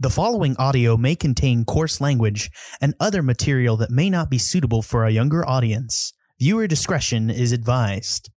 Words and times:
The 0.00 0.10
following 0.10 0.54
audio 0.58 0.96
may 0.96 1.16
contain 1.16 1.64
coarse 1.64 2.00
language 2.00 2.52
and 2.80 2.94
other 3.00 3.20
material 3.20 3.76
that 3.78 3.90
may 3.90 4.08
not 4.08 4.30
be 4.30 4.38
suitable 4.38 4.80
for 4.80 5.04
a 5.04 5.10
younger 5.10 5.44
audience. 5.44 6.12
Viewer 6.38 6.68
discretion 6.68 7.30
is 7.30 7.50
advised. 7.50 8.30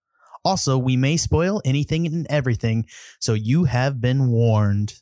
Also, 0.42 0.78
we 0.78 0.96
may 0.96 1.18
spoil 1.18 1.60
anything 1.62 2.06
and 2.06 2.26
everything, 2.30 2.86
so 3.18 3.34
you 3.34 3.64
have 3.64 4.00
been 4.00 4.28
warned. 4.28 4.94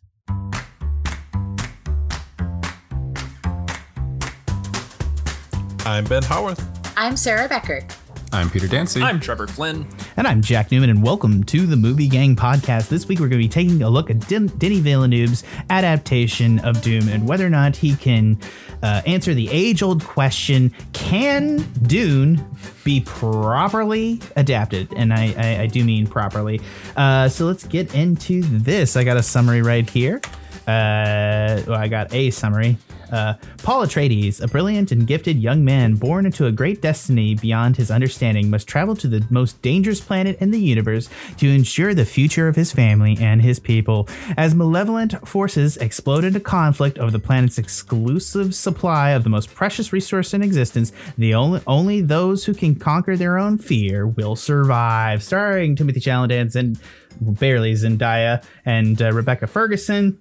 I'm 5.86 6.06
Ben 6.06 6.24
Howarth. 6.24 6.60
I'm 6.96 7.16
Sarah 7.16 7.48
Becker. 7.48 7.86
I'm 8.30 8.50
Peter 8.50 8.68
Dancy. 8.68 9.00
I'm 9.00 9.20
Trevor 9.20 9.46
Flynn. 9.46 9.86
And 10.18 10.26
I'm 10.26 10.42
Jack 10.42 10.70
Newman, 10.70 10.90
and 10.90 11.02
welcome 11.02 11.42
to 11.44 11.66
the 11.66 11.76
Movie 11.76 12.08
Gang 12.08 12.36
podcast. 12.36 12.88
This 12.88 13.08
week, 13.08 13.20
we're 13.20 13.28
going 13.28 13.40
to 13.40 13.46
be 13.46 13.48
taking 13.48 13.82
a 13.82 13.88
look 13.88 14.10
at 14.10 14.20
Den- 14.28 14.48
Denny 14.58 14.80
Villeneuve's 14.80 15.44
adaptation 15.70 16.58
of 16.58 16.82
Dune 16.82 17.08
and 17.08 17.26
whether 17.26 17.46
or 17.46 17.50
not 17.50 17.74
he 17.74 17.96
can 17.96 18.38
uh, 18.82 19.00
answer 19.06 19.32
the 19.32 19.48
age 19.50 19.82
old 19.82 20.04
question 20.04 20.74
can 20.92 21.56
Dune 21.84 22.44
be 22.84 23.00
properly 23.00 24.20
adapted? 24.36 24.92
And 24.92 25.14
I, 25.14 25.34
I, 25.38 25.62
I 25.62 25.66
do 25.66 25.82
mean 25.82 26.06
properly. 26.06 26.60
Uh, 26.96 27.30
so 27.30 27.46
let's 27.46 27.66
get 27.66 27.94
into 27.94 28.42
this. 28.42 28.94
I 28.94 29.04
got 29.04 29.16
a 29.16 29.22
summary 29.22 29.62
right 29.62 29.88
here. 29.88 30.20
Uh, 30.68 31.62
well, 31.66 31.78
I 31.78 31.88
got 31.88 32.12
a 32.12 32.30
summary. 32.30 32.76
Uh, 33.10 33.32
Paul 33.62 33.86
Atreides, 33.86 34.42
a 34.42 34.48
brilliant 34.48 34.92
and 34.92 35.06
gifted 35.06 35.38
young 35.38 35.64
man 35.64 35.94
born 35.94 36.26
into 36.26 36.44
a 36.44 36.52
great 36.52 36.82
destiny 36.82 37.34
beyond 37.34 37.74
his 37.74 37.90
understanding, 37.90 38.50
must 38.50 38.68
travel 38.68 38.94
to 38.96 39.08
the 39.08 39.24
most 39.30 39.62
dangerous 39.62 39.98
planet 39.98 40.36
in 40.42 40.50
the 40.50 40.60
universe 40.60 41.08
to 41.38 41.48
ensure 41.48 41.94
the 41.94 42.04
future 42.04 42.48
of 42.48 42.54
his 42.54 42.70
family 42.70 43.16
and 43.18 43.40
his 43.40 43.58
people. 43.58 44.10
As 44.36 44.54
malevolent 44.54 45.26
forces 45.26 45.78
explode 45.78 46.24
into 46.24 46.38
conflict 46.38 46.98
over 46.98 47.10
the 47.10 47.18
planet's 47.18 47.56
exclusive 47.56 48.54
supply 48.54 49.12
of 49.12 49.24
the 49.24 49.30
most 49.30 49.54
precious 49.54 49.90
resource 49.90 50.34
in 50.34 50.42
existence, 50.42 50.92
the 51.16 51.32
only 51.32 51.62
only 51.66 52.02
those 52.02 52.44
who 52.44 52.52
can 52.52 52.74
conquer 52.74 53.16
their 53.16 53.38
own 53.38 53.56
fear 53.56 54.06
will 54.06 54.36
survive. 54.36 55.22
Starring 55.22 55.76
Timothée 55.76 56.02
Chalamet 56.02 56.56
and 56.56 56.78
barely 57.20 57.72
Zendaya 57.72 58.44
and 58.66 59.00
uh, 59.00 59.12
Rebecca 59.12 59.46
Ferguson 59.46 60.18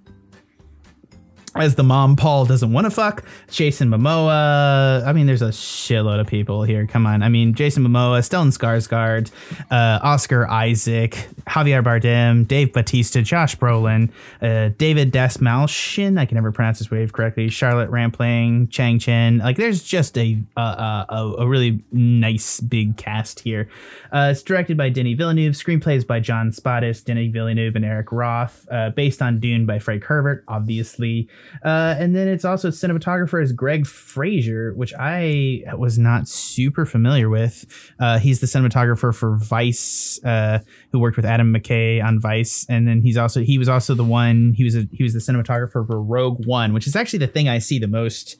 as 1.60 1.74
the 1.74 1.82
mom 1.82 2.16
Paul 2.16 2.46
doesn't 2.46 2.72
want 2.72 2.86
to 2.86 2.90
fuck. 2.90 3.24
Jason 3.50 3.88
Momoa. 3.88 5.04
I 5.06 5.12
mean, 5.12 5.26
there's 5.26 5.42
a 5.42 5.48
shitload 5.48 6.20
of 6.20 6.26
people 6.26 6.62
here. 6.62 6.86
Come 6.86 7.06
on. 7.06 7.22
I 7.22 7.28
mean, 7.28 7.54
Jason 7.54 7.82
Momoa, 7.84 8.20
Stellan 8.20 8.56
Skarsgård, 8.56 9.30
uh, 9.70 9.98
Oscar 10.02 10.46
Isaac, 10.48 11.28
Javier 11.46 11.82
Bardem, 11.82 12.46
Dave 12.46 12.72
Batista, 12.72 13.20
Josh 13.22 13.56
Brolin, 13.56 14.10
uh, 14.42 14.70
David 14.78 15.12
Dastmalchian. 15.12 16.18
I 16.18 16.26
can 16.26 16.36
never 16.36 16.52
pronounce 16.52 16.78
his 16.78 16.90
wave 16.90 17.12
correctly. 17.12 17.48
Charlotte 17.48 17.90
Rampling, 17.90 18.68
Chang 18.68 18.98
Chen. 18.98 19.38
Like, 19.38 19.56
there's 19.56 19.82
just 19.82 20.16
a 20.16 20.38
a, 20.56 21.34
a, 21.38 21.46
really 21.46 21.82
nice 21.92 22.60
big 22.60 22.96
cast 22.96 23.40
here. 23.40 23.68
Uh, 24.12 24.28
it's 24.30 24.42
directed 24.42 24.76
by 24.76 24.88
Denis 24.88 25.16
Villeneuve. 25.16 25.54
Screenplays 25.54 26.06
by 26.06 26.20
Jon 26.20 26.50
Spaihts, 26.50 27.04
Denis 27.04 27.32
Villeneuve, 27.32 27.76
and 27.76 27.84
Eric 27.84 28.12
Roth. 28.12 28.66
Uh, 28.70 28.90
based 28.90 29.22
on 29.22 29.40
Dune 29.40 29.66
by 29.66 29.78
Frank 29.78 30.04
Herbert, 30.04 30.44
obviously. 30.48 31.28
Uh, 31.64 31.94
and 31.98 32.14
then 32.14 32.28
it's 32.28 32.44
also 32.44 32.68
cinematographer 32.70 33.42
is 33.42 33.52
Greig 33.52 33.86
Fraser, 33.86 34.72
which 34.74 34.92
I 34.98 35.62
was 35.76 35.98
not 35.98 36.28
super 36.28 36.86
familiar 36.86 37.28
with. 37.28 37.64
Uh, 37.98 38.18
he's 38.18 38.40
the 38.40 38.46
cinematographer 38.46 39.14
for 39.14 39.36
Vice, 39.36 40.20
uh, 40.24 40.60
who 40.92 40.98
worked 40.98 41.16
with 41.16 41.26
Adam 41.26 41.52
McKay 41.52 42.02
on 42.04 42.20
Vice, 42.20 42.66
and 42.68 42.86
then 42.86 43.00
he's 43.02 43.16
also 43.16 43.40
he 43.40 43.58
was 43.58 43.68
also 43.68 43.94
the 43.94 44.04
one 44.04 44.52
he 44.56 44.64
was 44.64 44.76
a, 44.76 44.86
he 44.92 45.02
was 45.02 45.12
the 45.14 45.20
cinematographer 45.20 45.86
for 45.86 46.02
Rogue 46.02 46.46
One, 46.46 46.72
which 46.72 46.86
is 46.86 46.96
actually 46.96 47.20
the 47.20 47.26
thing 47.28 47.48
I 47.48 47.58
see 47.58 47.78
the 47.78 47.88
most. 47.88 48.36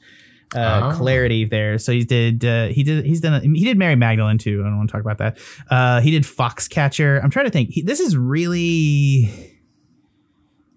Uh, 0.55 0.89
Oh. 0.91 0.97
clarity 0.97 1.45
there. 1.45 1.77
So 1.77 1.91
he 1.91 2.03
did. 2.03 2.43
Uh, 2.43 2.69
he 2.69 2.81
did. 2.81 3.05
He's 3.05 3.21
done. 3.21 3.39
He 3.53 3.63
did 3.65 3.77
Mary 3.77 3.95
Magdalene 3.95 4.39
too. 4.39 4.61
I 4.61 4.67
don't 4.67 4.77
want 4.77 4.89
to 4.89 4.93
talk 4.93 5.01
about 5.01 5.19
that. 5.19 5.37
Uh, 5.69 6.01
he 6.01 6.09
did 6.09 6.23
Foxcatcher. 6.23 7.23
I'm 7.23 7.29
trying 7.29 7.45
to 7.45 7.51
think. 7.51 7.69
He, 7.69 7.83
this 7.83 7.99
is 7.99 8.17
really 8.17 9.48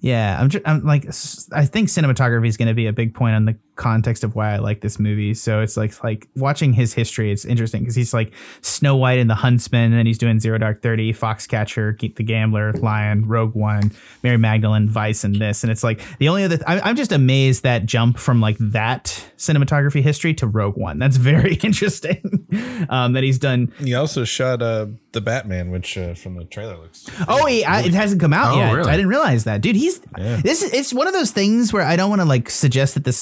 yeah, 0.03 0.37
I'm, 0.41 0.51
I'm 0.67 0.85
like, 0.85 1.05
I 1.53 1.65
think 1.65 1.89
cinematography 1.89 2.49
is 2.49 2.57
going 2.57 2.67
to 2.67 2.75
be 2.75 2.89
a 2.89 2.93
big 2.93 3.15
point 3.15 3.37
on 3.37 3.45
the 3.45 3.57
context 3.77 4.23
of 4.25 4.35
why 4.35 4.53
I 4.55 4.59
like 4.59 4.81
this 4.81 4.99
movie. 4.99 5.35
So 5.35 5.61
it's 5.61 5.77
like, 5.77 6.03
like 6.05 6.29
watching 6.37 6.73
his 6.73 6.93
history. 6.95 7.33
It's 7.33 7.45
interesting 7.45 7.81
because 7.83 7.95
he's 7.95 8.13
like 8.15 8.33
Snow 8.61 8.97
White 8.97 9.19
and 9.19 9.29
the 9.31 9.35
Huntsman, 9.35 9.85
and 9.85 9.95
then 9.95 10.07
he's 10.07 10.19
doing 10.19 10.41
Zero 10.41 10.59
Dark 10.59 10.83
Thirty, 10.83 11.13
Foxcatcher, 11.13 11.97
Ge- 11.99 12.15
The 12.15 12.23
Gambler, 12.23 12.73
Lion, 12.75 13.27
Rogue 13.27 13.55
One, 13.55 13.93
Mary 14.23 14.37
Magdalene, 14.37 14.89
Vice, 14.89 15.25
and 15.25 15.35
this. 15.37 15.63
And 15.65 15.71
it's 15.71 15.83
like 15.83 16.01
the 16.19 16.29
only 16.29 16.45
other. 16.45 16.59
I, 16.67 16.81
I'm 16.81 16.97
just 16.97 17.13
amazed 17.13 17.63
that 17.63 17.87
jump 17.87 18.19
from 18.19 18.41
like 18.41 18.57
that 18.61 19.07
cinematography 19.39 20.03
history 20.03 20.35
to 20.35 20.47
Rogue 20.47 20.77
One. 20.77 20.99
That's 20.99 21.17
very 21.17 21.55
interesting. 21.63 22.47
um, 22.91 23.13
that 23.15 23.23
he's 23.25 23.39
done. 23.39 23.73
He 23.79 23.95
also 23.95 24.25
shot 24.25 24.63
uh, 24.63 24.87
the 25.13 25.21
Batman, 25.21 25.71
which 25.71 25.97
uh, 25.99 26.15
from 26.15 26.37
the 26.37 26.45
trailer 26.45 26.77
looks. 26.77 27.07
Oh, 27.29 27.47
he, 27.47 27.65
I, 27.65 27.81
it 27.83 27.95
hasn't 27.95 28.21
come 28.21 28.33
out 28.33 28.55
Oh, 28.55 28.59
yet. 28.59 28.73
really? 28.73 28.91
I 28.91 28.97
didn't 28.97 29.09
realize 29.09 29.45
that, 29.45 29.61
dude. 29.61 29.77
He's 29.77 30.01
Yeah. 30.19 30.37
this. 30.43 30.63
is 30.63 30.73
It's 30.73 30.93
one 30.95 31.07
of 31.07 31.13
those 31.13 31.31
things 31.31 31.73
where 31.73 31.83
I 31.83 31.97
don't 31.97 32.11
want 32.11 32.21
to 32.21 32.27
like 32.27 32.51
suggest 32.51 32.95
that 32.95 33.05
the 33.05 33.13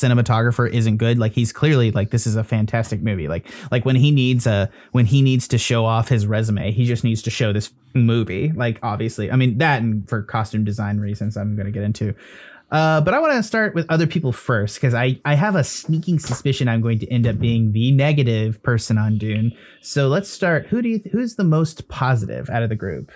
cinematographer 0.41 0.71
isn't 0.71 0.97
good. 0.97 1.19
Like 1.19 1.33
he's 1.33 1.53
clearly 1.53 1.91
like 1.91 2.11
this 2.11 2.27
is 2.27 2.37
a 2.37 2.45
fantastic 2.45 3.03
movie. 3.03 3.28
Like 3.28 3.47
like 3.71 3.84
when 3.84 3.97
he 3.97 4.11
needs 4.11 4.47
a 4.47 4.71
when 4.93 5.06
he 5.06 5.23
needs 5.23 5.49
to 5.49 5.59
show 5.59 5.84
off 5.84 6.09
his 6.09 6.27
resume, 6.27 6.73
he 6.73 6.84
just 6.84 7.05
needs 7.05 7.23
to 7.23 7.31
show 7.31 7.53
this 7.53 7.73
movie. 7.95 8.53
Like 8.53 8.78
obviously, 8.83 9.31
I 9.31 9.37
mean 9.37 9.59
that 9.59 9.83
and 9.83 10.09
for 10.09 10.23
costume 10.23 10.65
design 10.65 10.99
reasons, 10.99 11.37
I'm 11.37 11.56
going 11.56 11.67
to 11.67 11.73
get 11.73 11.83
into. 11.83 12.15
Uh, 12.71 13.01
but 13.01 13.15
I 13.15 13.19
want 13.19 13.33
to 13.33 13.43
start 13.43 13.75
with 13.75 13.84
other 13.89 14.06
people 14.06 14.31
first 14.31 14.77
because 14.77 14.95
I, 14.95 15.19
I 15.25 15.34
have 15.34 15.56
a 15.56 15.65
sneaking 15.65 16.21
suspicion 16.21 16.69
I'm 16.69 16.81
going 16.81 17.01
to 17.01 17.09
end 17.11 17.27
up 17.27 17.41
being 17.41 17.72
the 17.72 17.91
negative 17.91 18.62
person 18.62 18.97
on 18.97 19.19
Dune. 19.19 19.53
So 19.81 20.07
let's 20.07 20.31
start. 20.31 20.69
Who 20.69 20.81
do 20.81 20.89
you 20.89 21.01
who's 21.11 21.34
the 21.34 21.43
most 21.43 21.89
positive 21.89 22.49
out 22.49 22.62
of 22.62 22.69
the 22.69 22.77
group? 22.77 23.11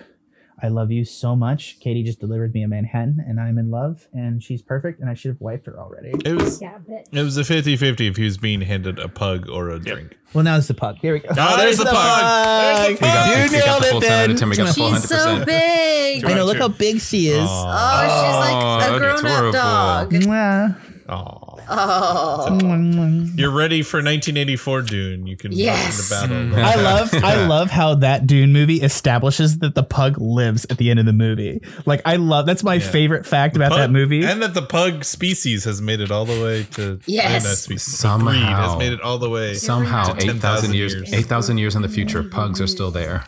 I 0.65 0.69
love 0.69 0.89
you 0.91 1.05
so 1.05 1.35
much. 1.35 1.79
Katie 1.79 2.01
just 2.01 2.19
delivered 2.19 2.51
me 2.55 2.63
a 2.63 2.67
Manhattan 2.67 3.23
and 3.27 3.39
I'm 3.39 3.59
in 3.59 3.69
love 3.69 4.07
and 4.13 4.41
she's 4.41 4.63
perfect 4.63 4.99
and 4.99 5.07
I 5.07 5.13
should 5.13 5.29
have 5.29 5.39
wiped 5.39 5.67
her 5.67 5.79
already. 5.79 6.09
It 6.25 6.33
was 6.41 6.59
Yeah, 6.59 6.79
but 6.87 7.07
it 7.11 7.21
was 7.21 7.37
a 7.37 7.41
50-50 7.43 8.09
if 8.09 8.17
he 8.17 8.23
was 8.23 8.39
being 8.39 8.61
handed 8.61 8.97
a 8.97 9.07
pug 9.07 9.47
or 9.47 9.69
a 9.69 9.77
drink. 9.77 10.17
Well, 10.33 10.43
now 10.43 10.57
it's 10.57 10.67
the 10.67 10.73
pug. 10.73 10.97
Here 10.97 11.13
we 11.13 11.19
go. 11.19 11.29
Ah, 11.37 11.53
oh, 11.53 11.57
there's 11.57 11.77
the 11.77 11.85
pug. 11.85 12.89
We 12.93 12.97
got, 12.97 13.37
You 13.37 13.43
we 13.43 13.59
got 13.59 13.65
nailed 13.79 13.83
it, 13.83 13.91
full 13.91 14.01
10 14.01 14.21
of 14.21 14.27
Ben. 14.27 14.37
10. 14.37 14.49
We 14.49 14.55
got 14.57 14.67
the 14.69 14.73
full 14.73 14.91
she's 14.95 15.07
so 15.07 15.15
100%. 15.17 15.45
big. 15.45 16.25
I 16.25 16.33
know. 16.33 16.45
Look 16.45 16.57
how 16.57 16.67
big 16.67 16.99
she 16.99 17.27
is. 17.27 17.47
Aw. 17.47 18.01
Oh, 18.01 18.09
she's 18.09 18.39
like 18.49 18.89
a 18.89 18.95
Oh, 18.95 19.19
grown-up 19.19 19.53
dog. 19.53 20.11
Mwah. 20.13 20.81
Aw. 21.07 21.55
Oh, 21.67 22.47
Mwah, 22.49 22.93
mwah. 22.93 23.37
You're 23.37 23.51
ready 23.51 23.81
for 23.83 23.97
1984 23.97 24.81
Dune. 24.83 25.27
You 25.27 25.37
can 25.37 25.51
Yes. 25.51 26.11
run 26.11 26.31
into 26.31 26.55
battle. 26.55 26.63
Mm. 26.63 26.63
I 26.63 26.81
love 26.81 27.13
I 27.23 27.45
love 27.47 27.69
how 27.69 27.95
that 27.95 28.25
Dune 28.25 28.51
movie 28.53 28.81
establishes 28.81 29.59
that 29.59 29.75
the 29.75 29.83
pug 29.83 30.19
lives 30.19 30.65
at 30.69 30.77
the 30.79 30.89
end 30.89 30.99
of 30.99 31.05
the 31.05 31.13
movie. 31.13 31.61
Like 31.85 32.01
I 32.05 32.15
love 32.15 32.45
that's 32.47 32.63
my 32.63 32.79
favorite 32.79 33.25
fact 33.25 33.55
about 33.55 33.71
that 33.75 33.91
movie. 33.91 34.23
and 34.25 34.41
that 34.41 34.53
the 34.55 34.61
pug 34.63 35.03
species 35.03 35.63
has 35.65 35.79
made 35.81 35.99
it 35.99 36.09
all 36.11 36.25
the 36.25 36.41
way 36.43 36.63
to 36.71 36.99
Yes. 37.05 37.59
species, 37.59 37.83
Somehow. 37.99 38.31
breed 38.31 38.41
has 38.41 38.75
made 38.77 38.91
it 38.93 39.01
all 39.01 39.19
the 39.19 39.29
way. 39.29 39.53
Somehow, 39.53 40.15
8,000 40.17 40.73
years, 40.73 40.93
years. 40.95 41.13
8,000 41.13 41.57
years 41.59 41.75
in 41.75 41.81
the 41.83 41.89
future, 41.89 42.23
pugs 42.23 42.59
are 42.59 42.67
still 42.67 42.89
there. 42.91 43.25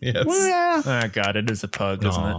Yes. 0.00 0.24
Yeah. 0.28 0.82
Oh 0.84 1.08
god, 1.12 1.36
it 1.36 1.48
is 1.48 1.62
a 1.62 1.68
pug, 1.68 2.04
isn't 2.04 2.22
it? 2.24 2.36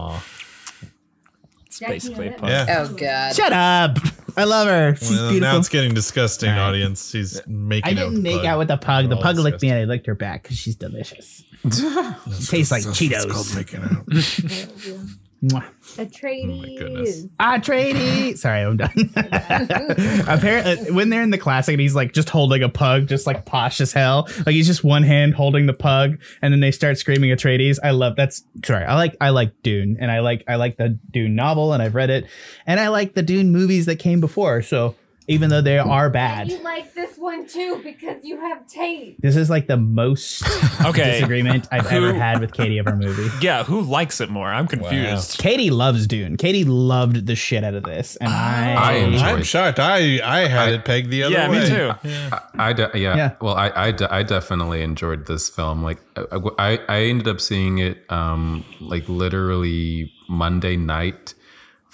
It's 1.66 1.80
basically 1.80 2.28
a 2.28 2.32
pug. 2.32 2.48
Yeah. 2.48 2.84
oh 2.88 2.94
god. 2.94 3.34
Shut 3.34 3.52
up. 3.52 3.98
I 4.36 4.44
love 4.44 4.68
her. 4.68 4.96
She's 4.96 5.10
Well, 5.10 5.32
now 5.40 5.56
it's 5.56 5.68
getting 5.68 5.94
disgusting, 5.94 6.50
All 6.50 6.56
right. 6.56 6.68
audience. 6.68 7.10
She's 7.10 7.40
making 7.46 7.90
I 7.90 7.94
didn't 7.94 8.14
the 8.16 8.20
make 8.20 8.36
pug. 8.38 8.44
out 8.46 8.58
with 8.58 8.68
the 8.68 8.76
pug. 8.76 9.08
The 9.08 9.16
We're 9.16 9.22
pug 9.22 9.38
licked 9.38 9.62
me 9.62 9.70
and 9.70 9.78
I 9.80 9.84
licked 9.84 10.06
her 10.06 10.14
back 10.14 10.42
because 10.42 10.58
she's 10.58 10.76
delicious. 10.76 11.42
Tastes 11.64 12.70
like 12.70 12.82
Cheetos. 12.84 13.24
It's 13.24 13.32
called 13.32 13.54
making 13.54 13.82
out. 13.82 14.06
Mwah. 15.42 15.64
Oh 15.98 16.78
goodness. 16.78 17.26
Atreides. 17.38 18.38
Sorry, 18.38 18.62
I'm 18.62 18.76
done. 18.76 18.90
Apparently, 20.28 20.92
when 20.92 21.10
they're 21.10 21.22
in 21.22 21.30
the 21.30 21.38
classic 21.38 21.74
and 21.74 21.80
he's 21.80 21.94
like 21.94 22.12
just 22.12 22.30
holding 22.30 22.62
a 22.62 22.68
pug, 22.68 23.06
just 23.06 23.26
like 23.26 23.44
posh 23.44 23.80
as 23.80 23.92
hell, 23.92 24.28
like 24.46 24.54
he's 24.54 24.66
just 24.66 24.82
one 24.82 25.02
hand 25.02 25.34
holding 25.34 25.66
the 25.66 25.74
pug, 25.74 26.18
and 26.42 26.52
then 26.52 26.60
they 26.60 26.70
start 26.70 26.98
screaming 26.98 27.30
Atreides. 27.30 27.78
I 27.82 27.90
love 27.90 28.16
that's 28.16 28.44
sorry. 28.64 28.84
I 28.84 28.94
like 28.94 29.16
I 29.20 29.30
like 29.30 29.52
Dune, 29.62 29.96
and 30.00 30.10
I 30.10 30.20
like 30.20 30.44
I 30.48 30.56
like 30.56 30.78
the 30.78 30.98
Dune 31.10 31.34
novel, 31.34 31.72
and 31.72 31.82
I've 31.82 31.94
read 31.94 32.10
it, 32.10 32.26
and 32.66 32.80
I 32.80 32.88
like 32.88 33.14
the 33.14 33.22
Dune 33.22 33.52
movies 33.52 33.86
that 33.86 33.96
came 33.96 34.20
before. 34.20 34.62
So 34.62 34.94
even 35.28 35.50
though 35.50 35.60
they 35.60 35.78
are 35.78 36.08
bad, 36.10 36.50
You 36.50 36.58
like 36.62 36.94
this 36.94 37.16
one 37.18 37.46
too 37.46 37.80
because 37.82 38.16
you 38.22 38.38
have 38.38 38.66
taste. 38.68 39.20
this 39.22 39.34
is 39.36 39.50
like 39.50 39.66
the 39.66 39.76
most 39.76 40.42
Okay. 40.84 41.12
disagreement 41.12 41.66
I've 41.72 41.86
ever 41.86 42.12
had 42.14 42.40
with 42.40 42.52
Katie 42.52 42.78
of 42.78 42.86
our 42.86 42.94
movie. 42.96 43.28
Yeah, 43.40 43.64
who 43.64 43.80
likes 43.82 44.20
it 44.20 44.30
more? 44.30 44.48
I'm 44.52 44.66
confused. 44.68 45.38
Katie 45.38 45.70
loves 45.70 46.06
Dune. 46.06 46.36
Katie 46.36 46.64
loved 46.64 47.26
the 47.26 47.34
shit 47.34 47.64
out 47.64 47.74
of 47.74 47.82
this, 47.84 48.16
and 48.16 48.28
I, 48.32 48.74
I 48.74 48.92
enjoy 48.94 49.18
I'm 49.26 49.42
shocked. 49.42 49.78
I 49.80 50.20
I 50.24 50.46
had 50.48 50.68
I- 50.68 50.72
it 50.72 50.84
pegged 50.84 51.10
the 51.10 51.24
other 51.24 51.34
Yeah, 51.34 51.50
way. 51.50 51.60
me 51.60 51.66
too. 51.68 51.92
I, 52.32 52.40
I 52.68 52.72
de- 52.72 52.90
yeah, 52.94 53.16
Yeah. 53.16 53.32
Well, 53.40 53.54
I, 53.54 53.70
I, 53.74 53.90
de- 53.90 54.12
I 54.14 54.22
definitely 54.22 54.82
enjoyed 54.82 55.26
this 55.26 55.48
film. 55.48 55.82
Like, 55.82 55.98
I, 56.16 56.38
I, 56.58 56.78
I 56.88 57.00
ended 57.02 57.28
up 57.28 57.40
seeing 57.40 57.78
it, 57.78 58.04
um, 58.10 58.64
like 58.80 59.08
literally 59.08 60.12
Monday 60.28 60.76
night 60.76 61.34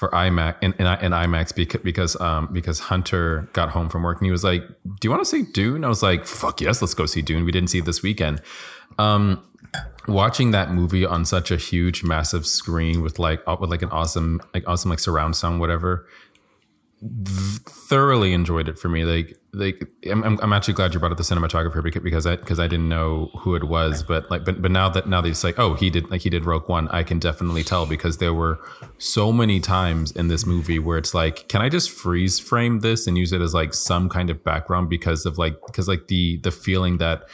for 0.02 0.08
IMAX 0.08 0.56
and 0.62 0.74
in, 0.80 0.86
in 0.86 1.12
IMAX 1.12 1.54
because 1.54 1.80
because 1.82 2.20
um 2.20 2.48
because 2.52 2.80
Hunter 2.80 3.48
got 3.52 3.70
home 3.70 3.88
from 3.88 4.02
work 4.02 4.18
and 4.18 4.26
he 4.26 4.32
was 4.32 4.42
like, 4.42 4.66
"Do 4.66 5.06
you 5.06 5.10
want 5.10 5.20
to 5.20 5.24
see 5.24 5.42
Dune?" 5.42 5.84
I 5.84 5.88
was 5.88 6.02
like, 6.02 6.26
"Fuck 6.26 6.60
yes, 6.60 6.82
let's 6.82 6.92
go 6.92 7.06
see 7.06 7.22
Dune." 7.22 7.44
We 7.44 7.52
didn't 7.52 7.70
see 7.70 7.78
it 7.78 7.84
this 7.84 8.02
weekend. 8.02 8.42
Um, 8.98 9.44
watching 10.08 10.50
that 10.50 10.72
movie 10.72 11.06
on 11.06 11.24
such 11.24 11.52
a 11.52 11.56
huge, 11.56 12.02
massive 12.02 12.46
screen 12.46 13.00
with 13.00 13.20
like 13.20 13.44
uh, 13.46 13.56
with 13.60 13.70
like 13.70 13.82
an 13.82 13.90
awesome 13.90 14.40
like 14.52 14.64
awesome 14.66 14.90
like 14.90 14.98
surround 14.98 15.36
sound, 15.36 15.60
whatever. 15.60 16.04
Th- 17.02 17.60
Thoroughly 17.66 18.32
enjoyed 18.32 18.68
it 18.68 18.78
for 18.78 18.88
me. 18.88 19.04
Like, 19.04 19.36
like 19.52 19.86
I'm, 20.10 20.22
I'm, 20.24 20.38
I'm 20.40 20.52
actually 20.52 20.74
glad 20.74 20.94
you 20.94 21.00
brought 21.00 21.12
up 21.12 21.18
the 21.18 21.24
cinematographer 21.24 21.82
because 21.82 22.02
because 22.02 22.26
I 22.26 22.36
because 22.36 22.58
I 22.58 22.66
didn't 22.66 22.88
know 22.88 23.30
who 23.40 23.54
it 23.54 23.64
was, 23.64 24.02
but 24.02 24.30
like, 24.30 24.44
but 24.44 24.62
but 24.62 24.70
now 24.70 24.88
that 24.88 25.06
now 25.06 25.20
that 25.20 25.28
it's 25.28 25.44
like, 25.44 25.58
oh, 25.58 25.74
he 25.74 25.90
did 25.90 26.10
like 26.10 26.22
he 26.22 26.30
did 26.30 26.46
Rogue 26.46 26.68
One, 26.68 26.88
I 26.88 27.02
can 27.02 27.18
definitely 27.18 27.64
tell 27.64 27.84
because 27.84 28.16
there 28.16 28.32
were 28.32 28.60
so 28.98 29.30
many 29.32 29.60
times 29.60 30.10
in 30.10 30.28
this 30.28 30.46
movie 30.46 30.78
where 30.78 30.96
it's 30.96 31.12
like, 31.12 31.48
can 31.48 31.60
I 31.60 31.68
just 31.68 31.90
freeze 31.90 32.38
frame 32.38 32.80
this 32.80 33.06
and 33.06 33.18
use 33.18 33.32
it 33.32 33.42
as 33.42 33.52
like 33.52 33.74
some 33.74 34.08
kind 34.08 34.30
of 34.30 34.42
background 34.42 34.88
because 34.88 35.26
of 35.26 35.36
like 35.36 35.56
because 35.66 35.88
like 35.88 36.06
the 36.06 36.38
the 36.38 36.50
feeling 36.52 36.98
that 36.98 37.24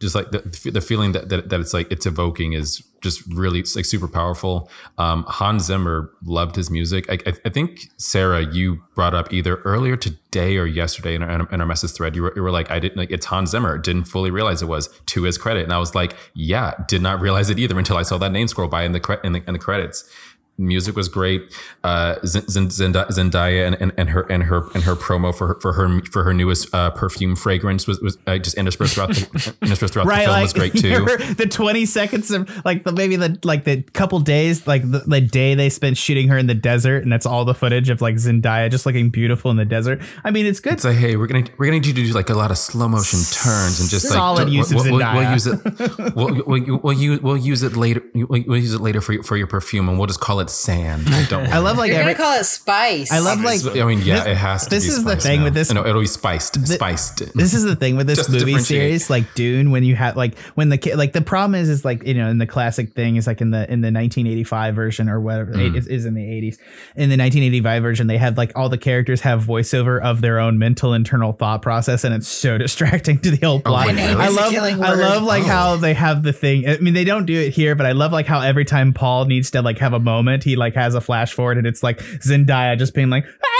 just 0.00 0.14
like 0.14 0.30
the, 0.30 0.70
the 0.70 0.80
feeling 0.80 1.12
that, 1.12 1.28
that 1.28 1.48
that 1.48 1.60
it's 1.60 1.74
like 1.74 1.90
it's 1.90 2.06
evoking 2.06 2.52
is 2.52 2.82
just 3.00 3.22
really 3.28 3.62
like 3.74 3.84
super 3.84 4.08
powerful. 4.08 4.70
Um, 4.96 5.24
Hans 5.28 5.64
Zimmer 5.64 6.10
loved 6.24 6.56
his 6.56 6.70
music. 6.70 7.06
I, 7.08 7.18
I, 7.26 7.32
I 7.44 7.48
think 7.48 7.90
Sarah, 7.96 8.42
you 8.42 8.82
brought 8.94 9.14
up 9.14 9.32
either 9.32 9.56
earlier 9.58 9.96
today 9.96 10.56
or 10.56 10.66
yesterday 10.66 11.14
in 11.14 11.22
our, 11.22 11.48
in 11.52 11.60
our 11.60 11.66
message 11.66 11.92
thread. 11.92 12.16
You 12.16 12.22
were, 12.22 12.32
you 12.34 12.42
were 12.42 12.50
like, 12.50 12.70
I 12.70 12.78
didn't 12.78 12.96
like 12.96 13.10
it's 13.10 13.26
Hans 13.26 13.50
Zimmer. 13.50 13.78
Didn't 13.78 14.04
fully 14.04 14.30
realize 14.30 14.62
it 14.62 14.66
was 14.66 14.88
to 15.06 15.22
his 15.24 15.38
credit, 15.38 15.64
and 15.64 15.72
I 15.72 15.78
was 15.78 15.94
like, 15.94 16.14
yeah, 16.34 16.74
did 16.86 17.02
not 17.02 17.20
realize 17.20 17.50
it 17.50 17.58
either 17.58 17.78
until 17.78 17.96
I 17.96 18.02
saw 18.02 18.18
that 18.18 18.32
name 18.32 18.48
scroll 18.48 18.68
by 18.68 18.82
in 18.84 18.92
the 18.92 19.20
in 19.24 19.32
the, 19.32 19.42
in 19.46 19.52
the 19.52 19.58
credits. 19.58 20.08
Music 20.58 20.96
was 20.96 21.08
great. 21.08 21.42
Uh, 21.84 22.16
Z- 22.26 22.40
Z- 22.50 22.60
Zenda- 22.60 23.06
Zendaya 23.08 23.66
and, 23.66 23.76
and, 23.80 23.92
and 23.96 24.10
her 24.10 24.22
and 24.30 24.42
her 24.44 24.68
and 24.74 24.82
her 24.82 24.94
promo 24.96 25.34
for 25.34 25.46
her 25.48 25.54
for 25.60 25.72
her 25.74 26.00
for 26.10 26.24
her 26.24 26.34
newest 26.34 26.74
uh, 26.74 26.90
perfume 26.90 27.36
fragrance 27.36 27.86
was 27.86 28.00
was 28.00 28.18
uh, 28.26 28.36
just 28.38 28.56
interspersed 28.56 28.94
throughout 28.94 29.10
the, 29.10 29.54
interspersed 29.62 29.92
throughout 29.94 30.04
the 30.06 30.10
right 30.10 30.24
film 30.24 30.30
like 30.32 30.42
was 30.42 30.52
great 30.52 30.72
too. 30.76 31.34
the 31.34 31.46
20 31.48 31.86
seconds 31.86 32.30
of 32.30 32.50
like 32.64 32.84
the 32.84 32.92
maybe 32.92 33.16
the 33.16 33.38
like 33.44 33.64
the 33.64 33.82
couple 33.92 34.18
days 34.20 34.66
like 34.66 34.82
the, 34.82 34.98
the 35.06 35.20
day 35.20 35.54
they 35.54 35.70
spent 35.70 35.96
shooting 35.96 36.28
her 36.28 36.36
in 36.36 36.46
the 36.48 36.54
desert 36.54 37.02
and 37.02 37.12
that's 37.12 37.24
all 37.26 37.44
the 37.44 37.54
footage 37.54 37.88
of 37.88 38.00
like 38.00 38.16
zendaya 38.16 38.70
just 38.70 38.84
looking 38.84 39.10
beautiful 39.10 39.50
in 39.50 39.56
the 39.56 39.64
desert 39.64 40.00
i 40.24 40.30
mean 40.30 40.44
it's 40.44 40.60
good 40.60 40.72
It's 40.74 40.84
like, 40.84 40.96
hey, 40.96 41.16
we're 41.16 41.26
gonna 41.28 41.44
we're 41.56 41.66
gonna 41.66 41.78
need 41.78 41.86
you 41.86 41.92
to 41.94 42.02
do 42.04 42.12
like 42.12 42.30
a 42.30 42.34
lot 42.34 42.50
of 42.50 42.58
slow 42.58 42.88
motion 42.88 43.20
turns 43.32 43.80
and 43.80 43.88
just 43.88 44.06
like 44.06 44.14
Solid 44.14 44.44
we'll- 44.46 44.54
use 44.54 44.70
of 44.72 44.76
we'll, 44.76 44.84
we'll, 44.92 45.00
Zendaya. 45.00 45.14
we'll 45.14 45.32
use 45.32 45.46
it. 45.46 46.14
We'll, 46.16 46.42
we'll, 46.46 46.78
we'll, 46.82 46.92
use, 46.92 47.20
we'll 47.20 47.36
use 47.36 47.62
it 47.62 47.76
later. 47.76 48.02
We'll, 48.14 48.42
we'll 48.46 48.58
use 48.58 48.74
it 48.74 48.80
later 48.80 49.00
for 49.00 49.12
your, 49.12 49.22
for 49.22 49.36
your 49.36 49.46
perfume, 49.46 49.88
and 49.88 49.98
we'll 49.98 50.06
just 50.06 50.20
call 50.20 50.40
it 50.40 50.47
sand. 50.48 51.08
Like, 51.10 51.28
don't. 51.28 51.46
i 51.48 51.58
love 51.58 51.76
like 51.78 51.90
You're 51.90 52.00
every, 52.00 52.14
gonna 52.14 52.24
call 52.24 52.40
it 52.40 52.44
spice. 52.44 53.12
i 53.12 53.18
love 53.20 53.40
like 53.40 53.64
I 53.66 53.84
mean, 53.84 54.00
yeah, 54.00 54.20
this- 54.24 54.26
it 54.28 54.36
has 54.36 54.64
to. 54.64 54.70
this 54.70 54.84
be 54.84 54.90
is 54.90 55.04
the 55.04 55.16
thing 55.16 55.38
now. 55.40 55.44
with 55.44 55.54
this- 55.54 55.72
No, 55.72 55.86
it'll 55.86 56.00
be 56.00 56.06
spiced. 56.06 56.66
spiced. 56.66 57.32
this 57.34 57.54
is 57.54 57.64
the 57.64 57.76
thing 57.76 57.96
with 57.96 58.06
this 58.06 58.18
Just 58.18 58.30
movie 58.30 58.58
series 58.58 59.10
like 59.10 59.34
dune 59.34 59.70
when 59.70 59.84
you 59.84 59.94
have 59.96 60.16
like 60.16 60.38
when 60.54 60.68
the 60.68 60.78
ki- 60.78 60.94
like 60.94 61.12
the 61.12 61.20
problem 61.22 61.54
is 61.54 61.68
is 61.68 61.84
like 61.84 62.04
you 62.04 62.14
know 62.14 62.28
in 62.28 62.38
the 62.38 62.46
classic 62.46 62.92
thing 62.92 63.16
is 63.16 63.26
like 63.26 63.40
in 63.40 63.50
the 63.50 63.62
in 63.70 63.80
the 63.80 63.90
1985 63.92 64.74
version 64.74 65.08
or 65.08 65.20
whatever 65.20 65.52
Mm. 65.52 65.76
it 65.76 65.86
is 65.90 66.04
in 66.04 66.14
the 66.14 66.20
80s 66.22 66.58
in 66.96 67.08
the 67.10 67.16
1985 67.16 67.82
version 67.82 68.06
they 68.06 68.18
have 68.18 68.36
like 68.36 68.52
all 68.56 68.68
the 68.68 68.78
characters 68.78 69.20
have 69.22 69.44
voiceover 69.44 70.00
of 70.02 70.20
their 70.20 70.38
own 70.38 70.58
mental 70.58 70.94
internal 70.94 71.32
thought 71.32 71.62
process 71.62 72.04
and 72.04 72.14
it's 72.14 72.28
so 72.28 72.58
distracting 72.66 73.18
to 73.20 73.30
the 73.30 73.44
whole 73.46 73.60
plot 73.60 73.86
wait, 73.86 73.96
really? 73.96 74.08
i 74.14 74.28
love 74.28 74.52
i 74.54 74.94
love 74.94 75.22
like 75.22 75.44
how 75.44 75.76
they 75.76 75.94
have 75.94 76.22
the 76.22 76.32
thing 76.32 76.68
i 76.68 76.76
mean 76.78 76.94
they 76.94 77.04
don't 77.04 77.26
do 77.26 77.38
it 77.38 77.50
here 77.52 77.74
but 77.74 77.86
i 77.86 77.92
love 77.92 78.12
like 78.12 78.26
how 78.26 78.40
every 78.40 78.64
time 78.64 78.92
paul 78.92 79.24
needs 79.24 79.50
to 79.50 79.62
like 79.62 79.78
have 79.78 79.92
a 79.92 80.00
moment 80.00 80.37
he 80.42 80.56
like 80.56 80.74
has 80.74 80.94
a 80.94 81.00
flash 81.00 81.32
forward 81.32 81.58
and 81.58 81.66
it's 81.66 81.82
like 81.82 81.98
zendaya 81.98 82.78
just 82.78 82.94
being 82.94 83.10
like 83.10 83.24
ah! 83.44 83.58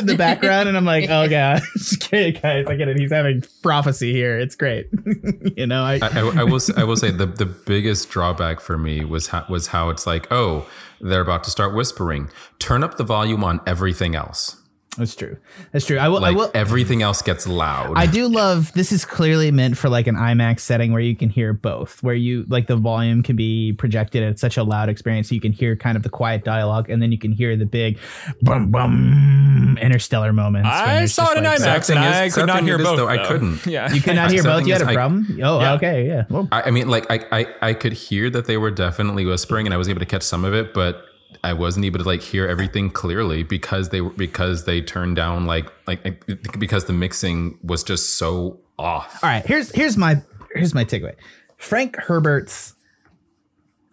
in 0.00 0.06
the 0.06 0.16
background, 0.16 0.68
and 0.68 0.76
I'm 0.76 0.84
like, 0.84 1.08
oh 1.08 1.28
god, 1.30 1.62
okay, 1.94 2.32
guys, 2.32 2.66
I 2.66 2.76
get 2.76 2.88
it. 2.88 2.98
He's 2.98 3.12
having 3.12 3.44
prophecy 3.62 4.12
here. 4.12 4.38
It's 4.38 4.56
great. 4.56 4.88
you 5.56 5.66
know, 5.66 5.82
I, 5.82 5.98
I, 6.02 6.08
I, 6.08 6.40
I 6.40 6.44
will. 6.44 6.56
s- 6.56 6.76
I 6.76 6.84
will 6.84 6.96
say 6.96 7.10
the 7.10 7.26
the 7.26 7.46
biggest 7.46 8.10
drawback 8.10 8.60
for 8.60 8.76
me 8.76 9.04
was 9.04 9.28
how, 9.28 9.44
was 9.48 9.68
how 9.68 9.90
it's 9.90 10.06
like, 10.06 10.30
oh, 10.30 10.68
they're 11.00 11.20
about 11.20 11.44
to 11.44 11.50
start 11.50 11.74
whispering. 11.74 12.30
Turn 12.58 12.82
up 12.82 12.96
the 12.96 13.04
volume 13.04 13.44
on 13.44 13.60
everything 13.66 14.14
else. 14.14 14.59
That's 14.96 15.14
true. 15.14 15.36
That's 15.72 15.86
true. 15.86 15.98
I 15.98 16.08
will. 16.08 16.20
Like 16.20 16.34
I 16.34 16.36
will. 16.36 16.50
everything 16.52 17.00
else 17.00 17.22
gets 17.22 17.46
loud. 17.46 17.94
I 17.96 18.06
do 18.06 18.26
love 18.26 18.72
this 18.72 18.90
is 18.90 19.04
clearly 19.04 19.50
meant 19.52 19.78
for 19.78 19.88
like 19.88 20.06
an 20.08 20.16
IMAX 20.16 20.60
setting 20.60 20.92
where 20.92 21.00
you 21.00 21.14
can 21.14 21.28
hear 21.28 21.52
both, 21.52 22.02
where 22.02 22.14
you 22.14 22.44
like 22.48 22.66
the 22.66 22.76
volume 22.76 23.22
can 23.22 23.36
be 23.36 23.72
projected 23.72 24.22
at 24.24 24.38
such 24.40 24.56
a 24.56 24.64
loud 24.64 24.88
experience 24.88 25.28
so 25.28 25.34
you 25.36 25.40
can 25.40 25.52
hear 25.52 25.76
kind 25.76 25.96
of 25.96 26.02
the 26.02 26.08
quiet 26.10 26.44
dialogue 26.44 26.90
and 26.90 27.00
then 27.00 27.12
you 27.12 27.18
can 27.18 27.30
hear 27.32 27.56
the 27.56 27.66
big 27.66 27.98
bum 28.42 28.70
bum 28.72 29.78
interstellar 29.80 30.32
moments. 30.32 30.68
I 30.70 31.06
saw 31.06 31.30
it 31.32 31.38
in 31.38 31.44
like, 31.44 31.60
IMAX 31.60 31.94
and 31.94 32.04
is- 32.04 32.34
I 32.36 32.40
could 32.40 32.46
not 32.46 32.62
hear 32.64 32.76
both. 32.78 32.96
though, 32.96 33.08
I 33.08 33.26
couldn't. 33.28 33.64
Yeah. 33.66 33.92
You 33.92 34.00
could 34.00 34.16
not 34.16 34.32
hear 34.32 34.42
both. 34.42 34.66
You 34.66 34.72
had 34.72 34.82
is 34.82 34.88
a 34.88 34.90
I- 34.90 34.94
problem. 34.94 35.38
Oh, 35.42 35.60
Yeah. 35.60 35.74
okay, 35.74 36.06
yeah. 36.06 36.24
Well, 36.28 36.48
I, 36.50 36.62
I 36.62 36.70
mean, 36.72 36.88
like 36.88 37.06
I, 37.10 37.24
I, 37.30 37.46
I 37.62 37.74
could 37.74 37.92
hear 37.92 38.28
that 38.30 38.46
they 38.46 38.56
were 38.56 38.70
definitely 38.72 39.24
whispering, 39.24 39.66
and 39.66 39.72
I 39.74 39.76
was 39.76 39.88
able 39.88 40.00
to 40.00 40.06
catch 40.06 40.22
some 40.24 40.44
of 40.44 40.52
it, 40.52 40.74
but 40.74 41.06
I 41.42 41.52
wasn't 41.52 41.86
able 41.86 41.98
to 41.98 42.04
like 42.04 42.22
hear 42.22 42.46
everything 42.46 42.90
clearly 42.90 43.42
because 43.42 43.88
they 43.90 44.00
were 44.00 44.10
because 44.10 44.64
they 44.64 44.80
turned 44.80 45.16
down 45.16 45.46
like 45.46 45.70
like 45.86 46.24
because 46.58 46.84
the 46.86 46.92
mixing 46.92 47.58
was 47.62 47.82
just 47.82 48.16
so 48.18 48.60
off. 48.78 49.22
all 49.22 49.30
right 49.30 49.44
here's 49.46 49.70
here's 49.72 49.96
my 49.96 50.20
here's 50.54 50.74
my 50.74 50.84
takeaway 50.84 51.14
frank 51.56 51.96
herbert's 51.96 52.74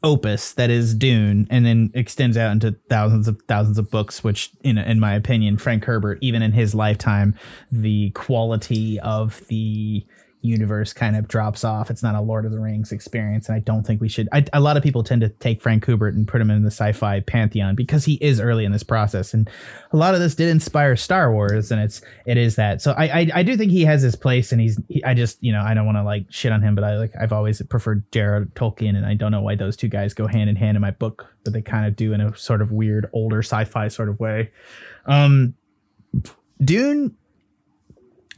opus 0.03 0.53
that 0.53 0.69
is 0.69 0.93
dune 0.93 1.47
and 1.49 1.65
then 1.65 1.91
extends 1.93 2.37
out 2.37 2.51
into 2.51 2.75
thousands 2.89 3.27
of 3.27 3.41
thousands 3.47 3.77
of 3.77 3.89
books 3.89 4.23
which 4.23 4.51
in 4.61 4.77
in 4.77 4.99
my 4.99 5.13
opinion 5.13 5.57
frank 5.57 5.83
herbert 5.83 6.19
even 6.21 6.41
in 6.41 6.51
his 6.51 6.75
lifetime 6.75 7.35
the 7.71 8.11
quality 8.11 8.99
of 9.01 9.45
the 9.47 10.05
universe 10.41 10.93
kind 10.93 11.15
of 11.15 11.27
drops 11.27 11.63
off. 11.63 11.89
It's 11.89 12.03
not 12.03 12.15
a 12.15 12.21
lord 12.21 12.45
of 12.45 12.51
the 12.51 12.59
rings 12.59 12.91
experience 12.91 13.47
and 13.47 13.55
i 13.55 13.59
don't 13.59 13.83
think 13.83 14.01
we 14.01 14.09
should 14.09 14.27
I, 14.31 14.45
a 14.53 14.59
lot 14.59 14.77
of 14.77 14.83
people 14.83 15.03
tend 15.03 15.21
to 15.21 15.29
take 15.29 15.61
frank 15.61 15.85
herbert 15.85 16.13
and 16.13 16.27
put 16.27 16.41
him 16.41 16.51
in 16.51 16.63
the 16.63 16.71
sci-fi 16.71 17.21
pantheon 17.21 17.75
because 17.75 18.05
he 18.05 18.15
is 18.15 18.39
early 18.39 18.65
in 18.65 18.71
this 18.71 18.83
process 18.83 19.33
and 19.33 19.49
a 19.91 19.97
lot 19.97 20.13
of 20.13 20.19
this 20.19 20.35
did 20.35 20.49
inspire 20.49 20.95
star 20.95 21.31
wars 21.31 21.71
and 21.71 21.81
it's 21.81 22.01
it 22.25 22.37
is 22.37 22.55
that. 22.55 22.81
So 22.81 22.93
i 22.93 23.05
i, 23.07 23.27
I 23.35 23.43
do 23.43 23.57
think 23.57 23.71
he 23.71 23.83
has 23.85 24.01
his 24.01 24.15
place 24.15 24.51
and 24.51 24.61
he's 24.61 24.79
he, 24.89 25.03
i 25.03 25.13
just 25.13 25.41
you 25.43 25.51
know 25.51 25.61
i 25.61 25.73
don't 25.73 25.85
want 25.85 25.97
to 25.97 26.03
like 26.03 26.25
shit 26.29 26.51
on 26.51 26.61
him 26.61 26.75
but 26.75 26.83
i 26.83 26.97
like 26.97 27.11
i've 27.19 27.33
always 27.33 27.61
preferred 27.63 28.03
J.R.R. 28.11 28.45
tolkien 28.55 28.95
and 28.95 29.05
i 29.05 29.13
don't 29.13 29.31
know 29.31 29.41
why 29.41 29.55
those 29.55 29.77
two 29.77 29.87
guys 29.87 30.13
go 30.13 30.27
hand 30.27 30.49
in 30.49 30.55
hand 30.55 30.75
in 30.75 30.81
my 30.81 30.91
book 30.91 31.27
but 31.43 31.53
they 31.53 31.61
kind 31.61 31.85
of 31.85 31.95
do 31.95 32.13
in 32.13 32.21
a 32.21 32.35
sort 32.35 32.61
of 32.61 32.71
weird 32.71 33.09
older 33.13 33.39
sci-fi 33.39 33.87
sort 33.87 34.09
of 34.09 34.19
way. 34.19 34.51
Um 35.05 35.53
dune 36.61 37.15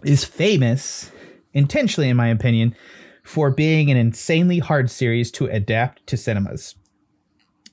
is 0.04 0.24
famous 0.24 1.12
intentionally 1.54 2.10
in 2.10 2.18
my 2.18 2.28
opinion 2.28 2.76
for 3.24 3.52
being 3.52 3.92
an 3.92 3.98
insanely 3.98 4.60
hard 4.60 4.90
series 4.90 5.32
to 5.32 5.46
adapt 5.48 6.06
to 6.08 6.18
cinemas. 6.18 6.76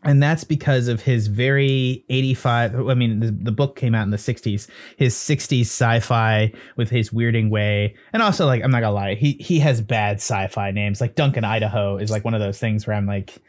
And 0.03 0.23
that's 0.23 0.45
because 0.45 0.87
of 0.87 1.01
his 1.01 1.27
very 1.27 2.05
85 2.11 2.89
i 2.89 2.95
mean 2.95 3.21
the, 3.21 3.31
the 3.31 3.51
book 3.51 3.75
came 3.75 3.95
out 3.95 4.05
in 4.05 4.11
the 4.11 4.17
60s 4.19 4.69
his 4.97 5.15
60s 5.15 5.63
sci-fi 5.63 6.53
with 6.77 6.91
his 6.91 7.11
weirding 7.11 7.51
way. 7.51 7.95
And 8.13 8.23
also 8.23 8.47
like 8.47 8.63
i'm 8.63 8.71
not 8.71 8.81
gonna 8.81 8.95
lie 8.95 9.15
he 9.15 9.33
he 9.33 9.59
has 9.61 9.81
bad 9.81 10.17
sci-fi 10.17 10.71
names. 10.71 11.01
Like 11.01 11.15
duncan 11.15 11.45
idaho 11.45 11.97
is 11.97 12.11
like 12.11 12.25
one 12.25 12.35
of 12.35 12.41
those 12.41 12.59
things 12.59 12.87
where 12.87 12.95
i'm 12.95 13.07
like 13.07 13.43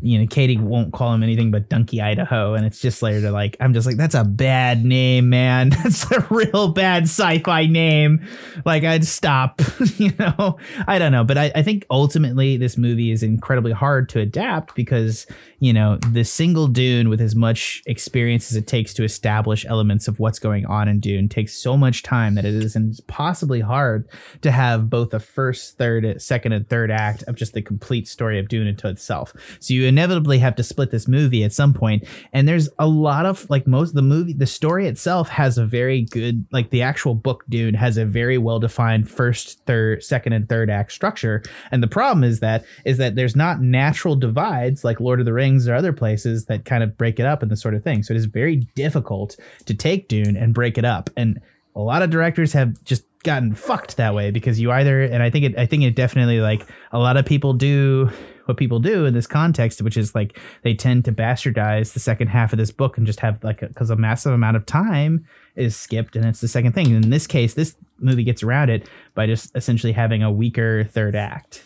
you 0.00 0.18
know 0.18 0.26
katie 0.26 0.56
won't 0.56 0.92
call 0.92 1.12
him 1.12 1.22
anything 1.22 1.50
but 1.50 1.68
donkey 1.68 2.00
idaho. 2.00 2.54
And 2.54 2.66
it's 2.66 2.80
just 2.80 3.02
later 3.02 3.20
to 3.22 3.30
like 3.32 3.56
i'm 3.60 3.74
just 3.74 3.86
like 3.86 3.96
that's 3.96 4.14
a 4.14 4.24
bad 4.24 4.84
name 4.84 5.28
man. 5.28 5.70
That's 5.78 6.10
a 6.10 6.26
real 6.30 6.68
bad 6.68 7.04
sci-fi 7.04 7.66
name. 7.66 8.26
Like 8.64 8.84
i'd 8.84 9.04
stop 9.04 9.60
you 9.96 10.12
know? 10.18 10.58
I 10.86 10.98
don't 10.98 11.12
know. 11.12 11.24
But 11.24 11.38
I, 11.38 11.52
I 11.54 11.62
think 11.62 11.86
ultimately 11.90 12.56
this 12.56 12.76
movie 12.76 13.10
is 13.10 13.22
incredibly 13.22 13.72
hard 13.72 14.08
to 14.10 14.20
adapt 14.20 14.74
because 14.74 15.26
you 15.60 15.72
know 15.72 15.98
the 16.12 16.24
single 16.24 16.68
dune 16.68 17.08
with 17.08 17.20
as 17.20 17.34
much 17.34 17.82
experience 17.86 18.50
as 18.50 18.56
it 18.56 18.66
takes 18.66 18.94
to 18.94 19.04
establish 19.04 19.64
elements 19.66 20.08
of 20.08 20.20
what's 20.20 20.38
going 20.38 20.66
on 20.66 20.88
in 20.88 21.00
dune 21.00 21.28
takes 21.28 21.54
so 21.54 21.76
much 21.76 22.02
time 22.02 22.34
that 22.34 22.44
it 22.44 22.54
is 22.54 22.76
impossibly 22.76 23.60
hard 23.60 24.08
to 24.42 24.50
have 24.50 24.88
both 24.88 25.10
the 25.10 25.20
first 25.20 25.76
third 25.78 26.20
second 26.20 26.52
and 26.52 26.68
third 26.68 26.90
act 26.90 27.22
of 27.24 27.34
just 27.34 27.54
the 27.54 27.62
complete 27.62 28.06
story 28.06 28.38
of 28.38 28.48
dune 28.48 28.66
into 28.66 28.88
itself. 28.88 29.32
So 29.60 29.74
you 29.74 29.87
inevitably 29.88 30.38
have 30.38 30.54
to 30.56 30.62
split 30.62 30.90
this 30.90 31.08
movie 31.08 31.42
at 31.44 31.52
some 31.52 31.74
point. 31.74 32.04
And 32.32 32.46
there's 32.46 32.68
a 32.78 32.86
lot 32.86 33.26
of 33.26 33.48
like 33.50 33.66
most 33.66 33.90
of 33.90 33.94
the 33.94 34.02
movie 34.02 34.32
the 34.32 34.46
story 34.46 34.86
itself 34.86 35.28
has 35.28 35.58
a 35.58 35.64
very 35.64 36.02
good 36.02 36.46
like 36.52 36.70
the 36.70 36.82
actual 36.82 37.14
book 37.14 37.44
dune 37.48 37.74
has 37.74 37.96
a 37.96 38.04
very 38.04 38.38
well 38.38 38.60
defined 38.60 39.10
first 39.10 39.64
third 39.66 40.04
second 40.04 40.32
and 40.32 40.48
third 40.48 40.70
act 40.70 40.92
structure. 40.92 41.42
And 41.70 41.82
the 41.82 41.88
problem 41.88 42.24
is 42.24 42.40
that 42.40 42.64
is 42.84 42.98
that 42.98 43.14
there's 43.14 43.36
not 43.36 43.60
natural 43.60 44.16
divides 44.16 44.84
like 44.84 45.00
lord 45.00 45.20
of 45.20 45.26
the 45.26 45.32
rings 45.32 45.66
or 45.66 45.74
other 45.74 45.92
places 45.92 46.46
that 46.46 46.64
kind 46.64 46.82
of 46.82 46.96
break 46.96 47.18
it 47.18 47.26
up 47.26 47.42
and 47.42 47.50
this 47.50 47.62
sort 47.62 47.74
of 47.74 47.82
thing. 47.82 48.02
So 48.02 48.14
it 48.14 48.18
is 48.18 48.26
very 48.26 48.56
difficult 48.74 49.36
to 49.66 49.74
take 49.74 50.08
dune 50.08 50.36
and 50.36 50.54
break 50.54 50.78
it 50.78 50.84
up. 50.84 51.10
And 51.16 51.40
a 51.74 51.80
lot 51.80 52.02
of 52.02 52.10
directors 52.10 52.52
have 52.52 52.82
just 52.84 53.04
gotten 53.28 53.54
fucked 53.54 53.98
that 53.98 54.14
way 54.14 54.30
because 54.30 54.58
you 54.58 54.72
either 54.72 55.02
and 55.02 55.22
I 55.22 55.28
think 55.28 55.44
it 55.44 55.58
I 55.58 55.66
think 55.66 55.82
it 55.82 55.94
definitely 55.94 56.40
like 56.40 56.66
a 56.92 56.98
lot 56.98 57.18
of 57.18 57.26
people 57.26 57.52
do 57.52 58.08
what 58.46 58.56
people 58.56 58.78
do 58.78 59.04
in 59.04 59.12
this 59.12 59.26
context, 59.26 59.82
which 59.82 59.98
is 59.98 60.14
like 60.14 60.38
they 60.62 60.72
tend 60.72 61.04
to 61.04 61.12
bastardize 61.12 61.92
the 61.92 62.00
second 62.00 62.28
half 62.28 62.54
of 62.54 62.58
this 62.58 62.70
book 62.70 62.96
and 62.96 63.06
just 63.06 63.20
have 63.20 63.44
like 63.44 63.60
because 63.60 63.90
a, 63.90 63.96
massive 63.96 64.32
amount 64.32 64.56
of 64.56 64.64
time 64.64 65.26
is 65.56 65.76
skipped 65.76 66.16
and 66.16 66.24
it's 66.24 66.40
the 66.40 66.48
second 66.48 66.72
thing. 66.72 66.90
In 66.90 67.10
this 67.10 67.26
case, 67.26 67.52
this 67.52 67.76
movie 67.98 68.24
gets 68.24 68.42
around 68.42 68.70
it 68.70 68.88
by 69.14 69.26
just 69.26 69.54
essentially 69.54 69.92
having 69.92 70.22
a 70.22 70.32
weaker 70.32 70.84
third 70.84 71.14
act. 71.14 71.62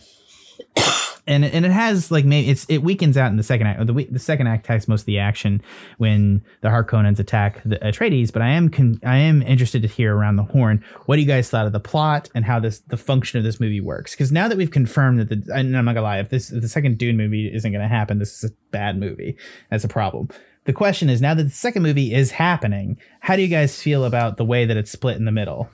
And, 1.24 1.44
and 1.44 1.64
it 1.64 1.70
has 1.70 2.10
like 2.10 2.24
maybe 2.24 2.50
it's 2.50 2.64
it 2.64 2.78
weakens 2.78 3.16
out 3.16 3.30
in 3.30 3.36
the 3.36 3.44
second 3.44 3.68
act. 3.68 3.86
The 3.86 4.08
the 4.10 4.18
second 4.18 4.48
act 4.48 4.66
has 4.66 4.88
most 4.88 5.02
of 5.02 5.06
the 5.06 5.20
action 5.20 5.62
when 5.98 6.44
the 6.62 6.68
Harkonnens 6.68 7.20
attack 7.20 7.62
the 7.64 7.76
Atreides. 7.76 8.32
But 8.32 8.42
I 8.42 8.48
am 8.48 8.68
con- 8.68 8.98
I 9.04 9.18
am 9.18 9.40
interested 9.42 9.82
to 9.82 9.88
hear 9.88 10.16
around 10.16 10.34
the 10.34 10.42
horn 10.42 10.84
what 11.06 11.16
do 11.16 11.22
you 11.22 11.28
guys 11.28 11.48
thought 11.48 11.66
of 11.66 11.72
the 11.72 11.78
plot 11.78 12.28
and 12.34 12.44
how 12.44 12.58
this 12.58 12.80
the 12.88 12.96
function 12.96 13.38
of 13.38 13.44
this 13.44 13.60
movie 13.60 13.80
works. 13.80 14.12
Because 14.12 14.32
now 14.32 14.48
that 14.48 14.58
we've 14.58 14.72
confirmed 14.72 15.20
that 15.20 15.28
the 15.28 15.54
and 15.54 15.76
I'm 15.76 15.84
not 15.84 15.94
gonna 15.94 16.02
lie, 16.02 16.18
if 16.18 16.30
this 16.30 16.50
if 16.50 16.60
the 16.60 16.68
second 16.68 16.98
Dune 16.98 17.16
movie 17.16 17.52
isn't 17.54 17.70
gonna 17.70 17.86
happen, 17.86 18.18
this 18.18 18.42
is 18.42 18.50
a 18.50 18.54
bad 18.72 18.98
movie. 18.98 19.36
That's 19.70 19.84
a 19.84 19.88
problem. 19.88 20.28
The 20.64 20.72
question 20.72 21.08
is 21.08 21.20
now 21.20 21.34
that 21.34 21.44
the 21.44 21.50
second 21.50 21.82
movie 21.82 22.12
is 22.14 22.32
happening, 22.32 22.98
how 23.20 23.36
do 23.36 23.42
you 23.42 23.48
guys 23.48 23.80
feel 23.80 24.04
about 24.04 24.38
the 24.38 24.44
way 24.44 24.64
that 24.64 24.76
it's 24.76 24.90
split 24.90 25.16
in 25.18 25.24
the 25.24 25.32
middle? 25.32 25.70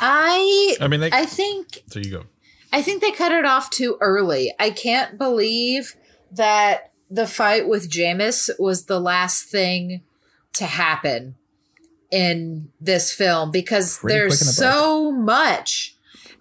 I 0.00 0.76
I 0.80 0.88
mean, 0.88 1.00
they, 1.00 1.10
I 1.12 1.26
think 1.26 1.82
so 1.86 2.00
you 2.00 2.10
go. 2.10 2.22
I 2.74 2.82
think 2.82 3.02
they 3.02 3.12
cut 3.12 3.30
it 3.30 3.44
off 3.44 3.70
too 3.70 3.96
early. 4.00 4.52
I 4.58 4.70
can't 4.70 5.16
believe 5.16 5.94
that 6.32 6.90
the 7.08 7.24
fight 7.24 7.68
with 7.68 7.88
Jamis 7.88 8.50
was 8.58 8.86
the 8.86 8.98
last 8.98 9.44
thing 9.44 10.02
to 10.54 10.64
happen 10.64 11.36
in 12.10 12.72
this 12.80 13.12
film 13.12 13.52
because 13.52 13.98
Pretty 13.98 14.18
there's 14.18 14.56
so 14.56 15.12
much 15.12 15.94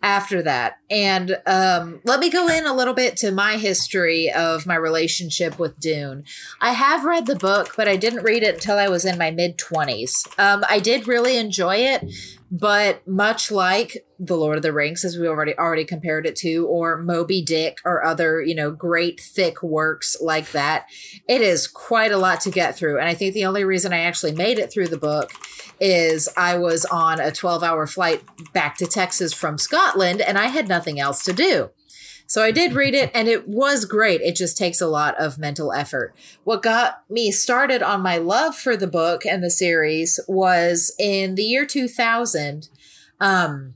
after 0.04 0.42
that. 0.42 0.80
And 0.90 1.40
um, 1.46 2.02
let 2.04 2.20
me 2.20 2.30
go 2.30 2.48
in 2.50 2.66
a 2.66 2.74
little 2.74 2.94
bit 2.94 3.16
to 3.18 3.32
my 3.32 3.58
history 3.58 4.32
of 4.32 4.66
my 4.66 4.76
relationship 4.76 5.58
with 5.58 5.80
Dune. 5.80 6.26
I 6.60 6.74
have 6.74 7.06
read 7.06 7.26
the 7.26 7.38
book, 7.38 7.74
but 7.78 7.88
I 7.88 7.96
didn't 7.96 8.24
read 8.24 8.44
it 8.44 8.56
until 8.56 8.78
I 8.78 8.90
was 8.90 9.06
in 9.06 9.18
my 9.18 9.32
mid 9.32 9.58
20s. 9.58 10.28
Um, 10.38 10.66
I 10.70 10.80
did 10.80 11.08
really 11.08 11.38
enjoy 11.38 11.78
it, 11.78 12.04
but 12.54 13.06
much 13.08 13.50
like 13.50 14.06
The 14.20 14.38
Lord 14.38 14.58
of 14.58 14.62
the 14.62 14.72
Rings, 14.72 15.04
as 15.04 15.18
we 15.18 15.28
already 15.28 15.58
already 15.58 15.86
compared 15.86 16.28
it 16.28 16.36
to, 16.38 16.68
or 16.68 17.00
Moby 17.00 17.42
Dick 17.42 17.80
or 17.84 18.06
other, 18.06 18.44
you 18.44 18.54
know, 18.54 18.70
great 18.70 19.20
thick 19.20 19.64
works 19.64 20.16
like 20.22 20.52
that, 20.52 20.86
it 21.28 21.42
is 21.42 21.66
quite 21.66 22.12
a 22.12 22.18
lot 22.18 22.42
to 22.42 22.52
get 22.52 22.78
through. 22.78 23.00
And 23.00 23.10
I 23.10 23.16
think 23.16 23.34
the 23.34 23.46
only 23.46 23.64
reason 23.64 23.92
I 23.92 24.02
actually 24.02 24.34
made 24.34 24.60
it 24.60 24.72
through 24.72 24.90
the 24.90 25.00
book 25.00 25.32
is 25.80 26.30
I 26.38 26.60
was 26.60 26.86
on 26.86 27.20
a 27.20 27.32
12 27.32 27.64
hour 27.64 27.88
flight 27.88 28.24
back 28.54 28.78
to 28.78 28.86
Texas 28.86 29.34
from 29.34 29.58
Scotland 29.58 30.22
and 30.22 30.38
I 30.38 30.46
had 30.46 30.68
nothing 30.68 31.00
else 31.00 31.24
to 31.24 31.34
do. 31.34 31.72
So 32.34 32.42
I 32.42 32.50
did 32.50 32.74
read 32.74 32.96
it 32.96 33.12
and 33.14 33.28
it 33.28 33.48
was 33.48 33.86
great. 33.86 34.20
It 34.22 34.36
just 34.36 34.58
takes 34.58 34.82
a 34.82 34.88
lot 34.88 35.14
of 35.20 35.38
mental 35.38 35.72
effort. 35.72 36.16
What 36.46 36.64
got 36.64 37.04
me 37.08 37.30
started 37.30 37.84
on 37.84 38.02
my 38.02 38.18
love 38.18 38.56
for 38.56 38.76
the 38.76 38.88
book 38.88 39.24
and 39.24 39.44
the 39.44 39.52
series 39.52 40.20
was 40.28 40.92
in 40.98 41.36
the 41.36 41.44
year 41.44 41.64
2000. 41.68 42.70
Um, 43.20 43.76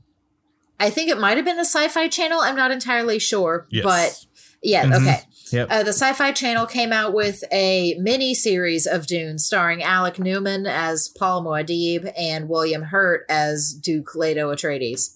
I 0.80 0.90
think 0.90 1.08
it 1.08 1.20
might 1.20 1.36
have 1.36 1.46
been 1.46 1.56
the 1.56 1.64
Sci 1.64 1.86
Fi 1.86 2.08
Channel. 2.08 2.40
I'm 2.40 2.56
not 2.56 2.72
entirely 2.72 3.20
sure. 3.20 3.68
Yes. 3.70 3.84
But 3.84 4.26
yeah, 4.60 4.86
Mhm. 4.86 5.02
okay. 5.02 5.20
Yep. 5.52 5.68
Uh, 5.70 5.82
the 5.82 5.92
Sci 5.92 6.12
Fi 6.12 6.32
Channel 6.32 6.66
came 6.66 6.92
out 6.92 7.14
with 7.14 7.42
a 7.52 7.94
mini 7.98 8.34
series 8.34 8.86
of 8.86 9.06
Dune 9.06 9.38
starring 9.38 9.82
Alec 9.82 10.18
Newman 10.18 10.66
as 10.66 11.08
Paul 11.08 11.44
Muad'Dib 11.44 12.12
and 12.18 12.48
William 12.48 12.82
Hurt 12.82 13.24
as 13.28 13.72
Duke 13.72 14.14
Leto 14.14 14.52
Atreides. 14.52 15.14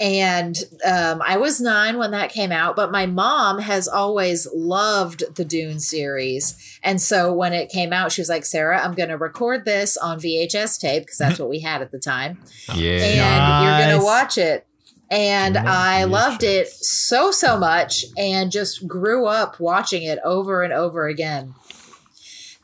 And 0.00 0.56
um, 0.84 1.22
I 1.24 1.36
was 1.36 1.60
nine 1.60 1.96
when 1.96 2.10
that 2.10 2.32
came 2.32 2.50
out, 2.50 2.74
but 2.74 2.90
my 2.90 3.06
mom 3.06 3.60
has 3.60 3.86
always 3.86 4.48
loved 4.52 5.22
the 5.36 5.44
Dune 5.44 5.78
series. 5.78 6.78
And 6.82 7.00
so 7.00 7.32
when 7.32 7.52
it 7.52 7.68
came 7.70 7.92
out, 7.92 8.10
she 8.10 8.20
was 8.20 8.28
like, 8.28 8.44
Sarah, 8.44 8.82
I'm 8.82 8.94
going 8.94 9.10
to 9.10 9.16
record 9.16 9.64
this 9.64 9.96
on 9.96 10.18
VHS 10.18 10.80
tape 10.80 11.04
because 11.04 11.18
that's 11.18 11.38
what 11.38 11.48
we 11.48 11.60
had 11.60 11.82
at 11.82 11.92
the 11.92 12.00
time 12.00 12.38
Yeah. 12.74 12.90
and 12.98 13.64
you're 13.64 13.94
gonna 13.96 14.04
watch 14.04 14.38
it 14.38 14.66
and 15.12 15.54
Nice. 15.54 15.66
i 15.66 16.04
loved 16.04 16.42
it 16.42 16.68
so 16.68 17.30
so 17.30 17.58
much 17.58 18.04
and 18.16 18.50
just 18.50 18.88
grew 18.88 19.26
up 19.26 19.60
watching 19.60 20.02
it 20.02 20.18
over 20.24 20.62
and 20.62 20.72
over 20.72 21.06
again 21.06 21.54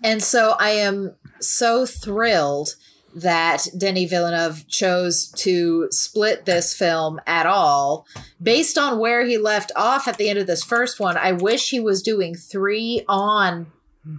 and 0.02 0.22
so 0.22 0.56
i 0.58 0.70
am 0.70 1.14
so 1.40 1.86
thrilled 1.86 2.74
that 3.14 3.66
Denis 3.76 4.10
Villeneuve 4.10 4.68
chose 4.68 5.28
to 5.32 5.88
split 5.90 6.44
this 6.44 6.74
film 6.74 7.20
at 7.26 7.46
all 7.46 8.06
based 8.40 8.78
on 8.78 8.98
where 8.98 9.24
he 9.24 9.38
left 9.38 9.72
off 9.74 10.06
at 10.06 10.18
the 10.18 10.28
end 10.28 10.38
of 10.38 10.46
this 10.46 10.62
first 10.62 11.00
one. 11.00 11.16
I 11.16 11.32
wish 11.32 11.70
he 11.70 11.80
was 11.80 12.02
doing 12.02 12.34
three 12.34 13.04
on 13.08 13.66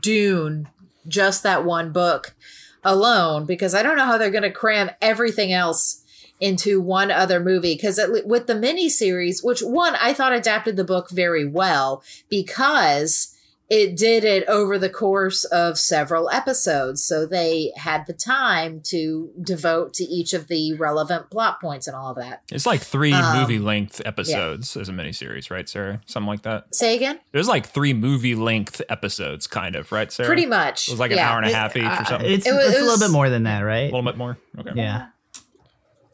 Dune, 0.02 0.70
just 1.08 1.44
that 1.44 1.64
one 1.64 1.92
book 1.92 2.36
alone, 2.84 3.46
because 3.46 3.74
I 3.74 3.84
don't 3.84 3.96
know 3.96 4.06
how 4.06 4.18
they're 4.18 4.32
going 4.32 4.44
to 4.44 4.52
cram 4.52 4.90
everything 5.02 5.54
else 5.54 5.99
into 6.40 6.80
one 6.82 7.12
other 7.12 7.40
movie. 7.40 7.76
Because 7.76 8.00
with 8.26 8.48
the 8.48 8.54
miniseries, 8.54 9.44
which 9.44 9.62
one 9.62 9.96
I 9.96 10.14
thought 10.14 10.34
adapted 10.34 10.76
the 10.78 10.84
book 10.84 11.10
very 11.10 11.46
well 11.46 12.04
because 12.30 13.36
it 13.70 13.96
did 13.96 14.24
it 14.24 14.44
over 14.48 14.80
the 14.80 14.90
course 14.90 15.44
of 15.46 15.78
several 15.78 16.28
episodes. 16.32 17.04
So 17.04 17.28
they 17.28 17.72
had 17.76 18.08
the 18.08 18.14
time 18.14 18.82
to 18.86 19.30
devote 19.40 19.94
to 19.96 20.04
each 20.04 20.34
of 20.34 20.48
the 20.48 20.74
relevant 20.74 21.30
plot 21.30 21.62
points 21.62 21.86
and 21.86 21.96
all 21.96 22.10
of 22.10 22.16
that. 22.18 22.42
It's 22.52 22.66
like 22.66 22.82
three 22.82 23.14
Um, 23.14 23.38
movie 23.42 23.60
length 23.60 24.02
episodes 24.06 24.76
as 24.76 24.90
a 24.90 24.92
miniseries, 24.92 25.52
right, 25.52 25.70
Sarah? 25.70 26.02
Something 26.08 26.30
like 26.30 26.42
that. 26.42 26.74
Say 26.74 26.96
again? 26.96 27.20
There's 27.32 27.48
like 27.48 27.68
three 27.68 27.94
movie 27.94 28.34
length 28.34 28.82
episodes, 28.90 29.46
kind 29.46 29.76
of, 29.76 29.92
right, 29.92 30.12
Sarah? 30.12 30.26
Pretty 30.26 30.48
much. 30.48 30.88
It 30.88 30.94
was 30.94 31.00
like 31.00 31.12
an 31.12 31.18
yeah. 31.18 31.30
hour 31.32 31.38
and 31.40 31.48
a 31.48 31.54
half 31.54 31.76
each 31.76 31.84
or 31.84 31.90
Uh, 31.90 32.06
something. 32.06 32.32
it's, 32.32 32.48
It 32.48 32.54
was- 32.54 32.70
it's 32.70 32.78
it 32.78 32.82
a 32.82 32.86
little 32.86 32.98
bit 33.08 33.12
more 33.12 33.30
than 33.30 33.44
that, 33.44 33.60
right? 33.62 33.82
a 33.82 33.96
little 33.96 34.02
bit 34.02 34.18
more. 34.18 34.40
Okay. 34.58 34.72
Yeah. 34.74 35.10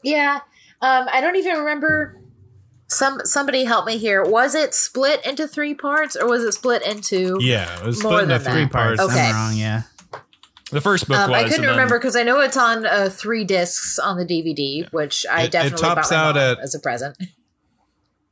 Yeah. 0.06 0.40
Um, 0.80 1.06
I 1.12 1.20
don't 1.20 1.36
even 1.36 1.58
remember. 1.58 2.20
Some 2.88 3.20
somebody 3.24 3.64
help 3.64 3.84
me 3.84 3.98
here. 3.98 4.22
Was 4.24 4.54
it 4.54 4.72
split 4.72 5.24
into 5.26 5.48
three 5.48 5.74
parts, 5.74 6.14
or 6.14 6.28
was 6.28 6.44
it 6.44 6.52
split 6.52 6.82
into? 6.86 7.36
Yeah, 7.40 7.80
it 7.80 7.84
was 7.84 8.00
More 8.02 8.12
split 8.12 8.30
into 8.30 8.38
than 8.44 8.52
three 8.52 8.62
that. 8.62 8.72
parts. 8.72 9.00
Okay. 9.00 9.18
I'm 9.28 9.34
wrong. 9.34 9.56
Yeah. 9.56 9.82
The 10.70 10.80
first 10.80 11.08
book 11.08 11.18
Um, 11.18 11.30
was. 11.32 11.44
I 11.44 11.48
couldn't 11.48 11.66
remember 11.66 11.98
because 11.98 12.14
I 12.14 12.22
know 12.22 12.40
it's 12.40 12.56
on 12.56 12.86
uh, 12.86 13.08
three 13.10 13.42
discs 13.44 13.98
on 13.98 14.16
the 14.18 14.24
DVD, 14.24 14.88
which 14.92 15.26
I 15.28 15.42
It- 15.42 15.44
it 15.46 15.50
definitely 15.52 15.80
tops 15.80 16.10
bought 16.10 16.14
my 16.14 16.22
out 16.22 16.34
mom 16.36 16.44
at- 16.44 16.58
as 16.60 16.74
a 16.76 16.78
present. 16.78 17.16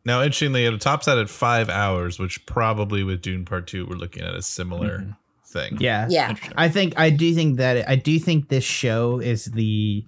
Now, 0.04 0.20
interestingly, 0.22 0.66
it 0.66 0.80
tops 0.80 1.08
out 1.08 1.18
at 1.18 1.28
five 1.30 1.68
hours, 1.70 2.18
which 2.18 2.44
probably 2.46 3.02
with 3.02 3.22
Dune 3.22 3.44
Part 3.44 3.66
Two, 3.66 3.86
we're 3.86 3.96
looking 3.96 4.22
at 4.22 4.34
a 4.34 4.42
similar 4.42 5.16
thing. 5.48 5.78
Yeah. 5.80 6.06
Yeah, 6.10 6.34
I 6.56 6.68
think 6.68 6.94
I 6.98 7.10
do 7.10 7.34
think 7.34 7.56
that 7.56 7.88
I 7.88 7.96
do 7.96 8.18
think 8.20 8.48
this 8.50 8.64
show 8.64 9.18
is 9.18 9.46
the 9.46 10.04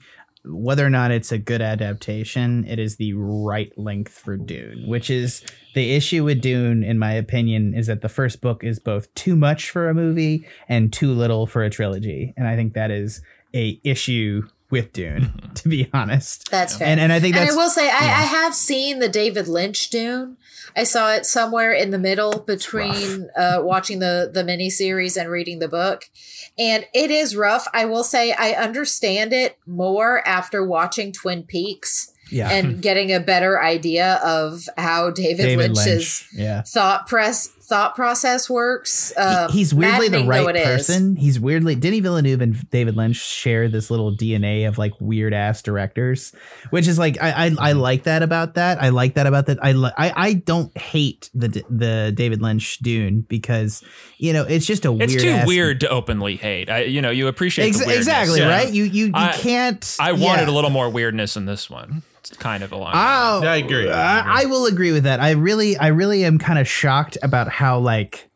whether 0.46 0.86
or 0.86 0.90
not 0.90 1.10
it's 1.10 1.32
a 1.32 1.38
good 1.38 1.60
adaptation, 1.60 2.64
it 2.66 2.78
is 2.78 2.96
the 2.96 3.12
right 3.14 3.76
length 3.78 4.12
for 4.12 4.36
Dune, 4.36 4.86
which 4.86 5.10
is 5.10 5.42
the 5.74 5.94
issue 5.94 6.24
with 6.24 6.40
Dune, 6.40 6.82
in 6.82 6.98
my 6.98 7.12
opinion, 7.12 7.74
is 7.74 7.86
that 7.86 8.00
the 8.00 8.08
first 8.08 8.40
book 8.40 8.64
is 8.64 8.78
both 8.78 9.12
too 9.14 9.36
much 9.36 9.70
for 9.70 9.88
a 9.88 9.94
movie 9.94 10.46
and 10.68 10.92
too 10.92 11.12
little 11.12 11.46
for 11.46 11.62
a 11.62 11.70
trilogy, 11.70 12.32
and 12.36 12.46
I 12.46 12.56
think 12.56 12.74
that 12.74 12.90
is 12.90 13.20
a 13.54 13.80
issue 13.84 14.42
with 14.70 14.92
Dune, 14.92 15.32
to 15.54 15.68
be 15.68 15.88
honest. 15.92 16.50
that's 16.50 16.76
fair. 16.76 16.88
And 16.88 17.00
and 17.00 17.12
I 17.12 17.20
think 17.20 17.36
And 17.36 17.46
that's 17.46 17.56
I 17.56 17.60
will 17.60 17.70
say, 17.70 17.88
I, 17.88 17.98
I 17.98 18.24
have 18.24 18.54
seen 18.54 18.98
the 18.98 19.08
David 19.08 19.48
Lynch 19.48 19.90
Dune. 19.90 20.36
I 20.76 20.84
saw 20.84 21.14
it 21.14 21.24
somewhere 21.24 21.72
in 21.72 21.90
the 21.90 21.98
middle 21.98 22.40
between 22.40 23.28
uh, 23.34 23.60
watching 23.62 23.98
the 23.98 24.30
the 24.32 24.44
miniseries 24.44 25.18
and 25.18 25.30
reading 25.30 25.58
the 25.58 25.68
book, 25.68 26.04
and 26.58 26.86
it 26.92 27.10
is 27.10 27.34
rough. 27.34 27.66
I 27.72 27.86
will 27.86 28.04
say, 28.04 28.32
I 28.32 28.52
understand 28.52 29.32
it 29.32 29.58
more 29.66 30.26
after 30.28 30.64
watching 30.64 31.12
Twin 31.12 31.44
Peaks 31.44 32.12
yeah. 32.30 32.50
and 32.50 32.82
getting 32.82 33.12
a 33.12 33.20
better 33.20 33.62
idea 33.62 34.20
of 34.24 34.68
how 34.76 35.10
David, 35.10 35.44
David 35.44 35.72
Lynch's 35.72 35.86
Lynch. 35.86 36.28
Yeah. 36.34 36.62
thought 36.62 37.06
press 37.06 37.48
thought 37.66 37.94
process 37.96 38.48
works. 38.48 39.12
Um, 39.16 39.50
He- 39.50 39.58
he's 39.58 39.74
weirdly 39.74 40.08
the 40.08 40.24
right 40.24 40.48
it 40.48 40.56
is. 40.56 40.64
person. 40.86 41.16
He's 41.16 41.40
weirdly 41.40 41.74
Denny 41.74 42.00
Villeneuve 42.00 42.40
and 42.40 42.70
David 42.70 42.96
Lynch 42.96 43.16
share 43.16 43.68
this 43.68 43.90
little 43.90 44.14
DNA 44.16 44.66
of 44.68 44.78
like 44.78 44.92
weird 45.00 45.34
ass 45.34 45.62
directors, 45.62 46.32
which 46.70 46.86
is 46.88 46.98
like 46.98 47.20
I 47.20 47.30
I, 47.30 47.44
I 47.46 47.50
Mm-hmm. 47.50 47.78
like 47.80 48.02
that 48.04 48.22
about 48.22 48.54
that. 48.54 48.82
I 48.82 48.90
like 48.90 49.14
that 49.14 49.26
about 49.26 49.46
that. 49.46 49.58
I 49.62 49.72
li- 49.72 49.90
I 49.98 50.12
I 50.16 50.32
don't 50.34 50.76
hate 50.78 51.30
the 51.34 51.48
the 51.68 52.12
David 52.14 52.40
Lynch 52.42 52.78
Dune 52.78 53.22
because 53.28 53.82
you 54.18 54.32
know 54.32 54.44
it's 54.44 54.66
just 54.66 54.84
a 54.84 54.92
weird 54.92 55.10
It's 55.10 55.14
weird. 55.14 55.22
too 55.24 55.30
ass- 55.40 55.46
weird 55.46 55.80
to 55.80 55.88
openly 55.88 56.36
hate. 56.36 56.70
I, 56.70 56.82
you 56.84 57.02
know, 57.02 57.10
you 57.10 57.26
appreciate 57.28 57.68
Ex- 57.68 57.84
the 57.84 57.96
exactly 57.96 58.40
Yeah. 58.40 58.48
right. 58.48 58.72
You 58.72 58.84
you 58.84 59.06
you 59.06 59.12
I- 59.14 59.32
can't. 59.32 59.96
I 60.00 60.12
wanted 60.12 60.46
yeah. 60.48 60.50
a 60.50 60.54
little 60.54 60.70
more 60.70 60.88
weirdness 60.88 61.36
in 61.36 61.46
this 61.46 61.68
one. 61.68 62.02
It's 62.30 62.38
kind 62.38 62.62
of 62.62 62.72
a 62.72 62.76
line. 62.76 62.92
Oh, 62.94 63.42
Yeah, 63.42 63.52
I 63.52 63.56
agree. 63.56 63.90
I. 63.90 64.20
I, 64.20 64.42
I 64.42 64.44
will 64.46 64.66
agree 64.66 64.92
with 64.92 65.04
that. 65.04 65.20
I 65.20 65.32
really, 65.32 65.76
I 65.76 65.88
really 65.88 66.24
am 66.24 66.38
kind 66.38 66.58
of 66.58 66.66
shocked 66.68 67.16
about 67.22 67.48
how 67.48 67.78
like 67.78 68.28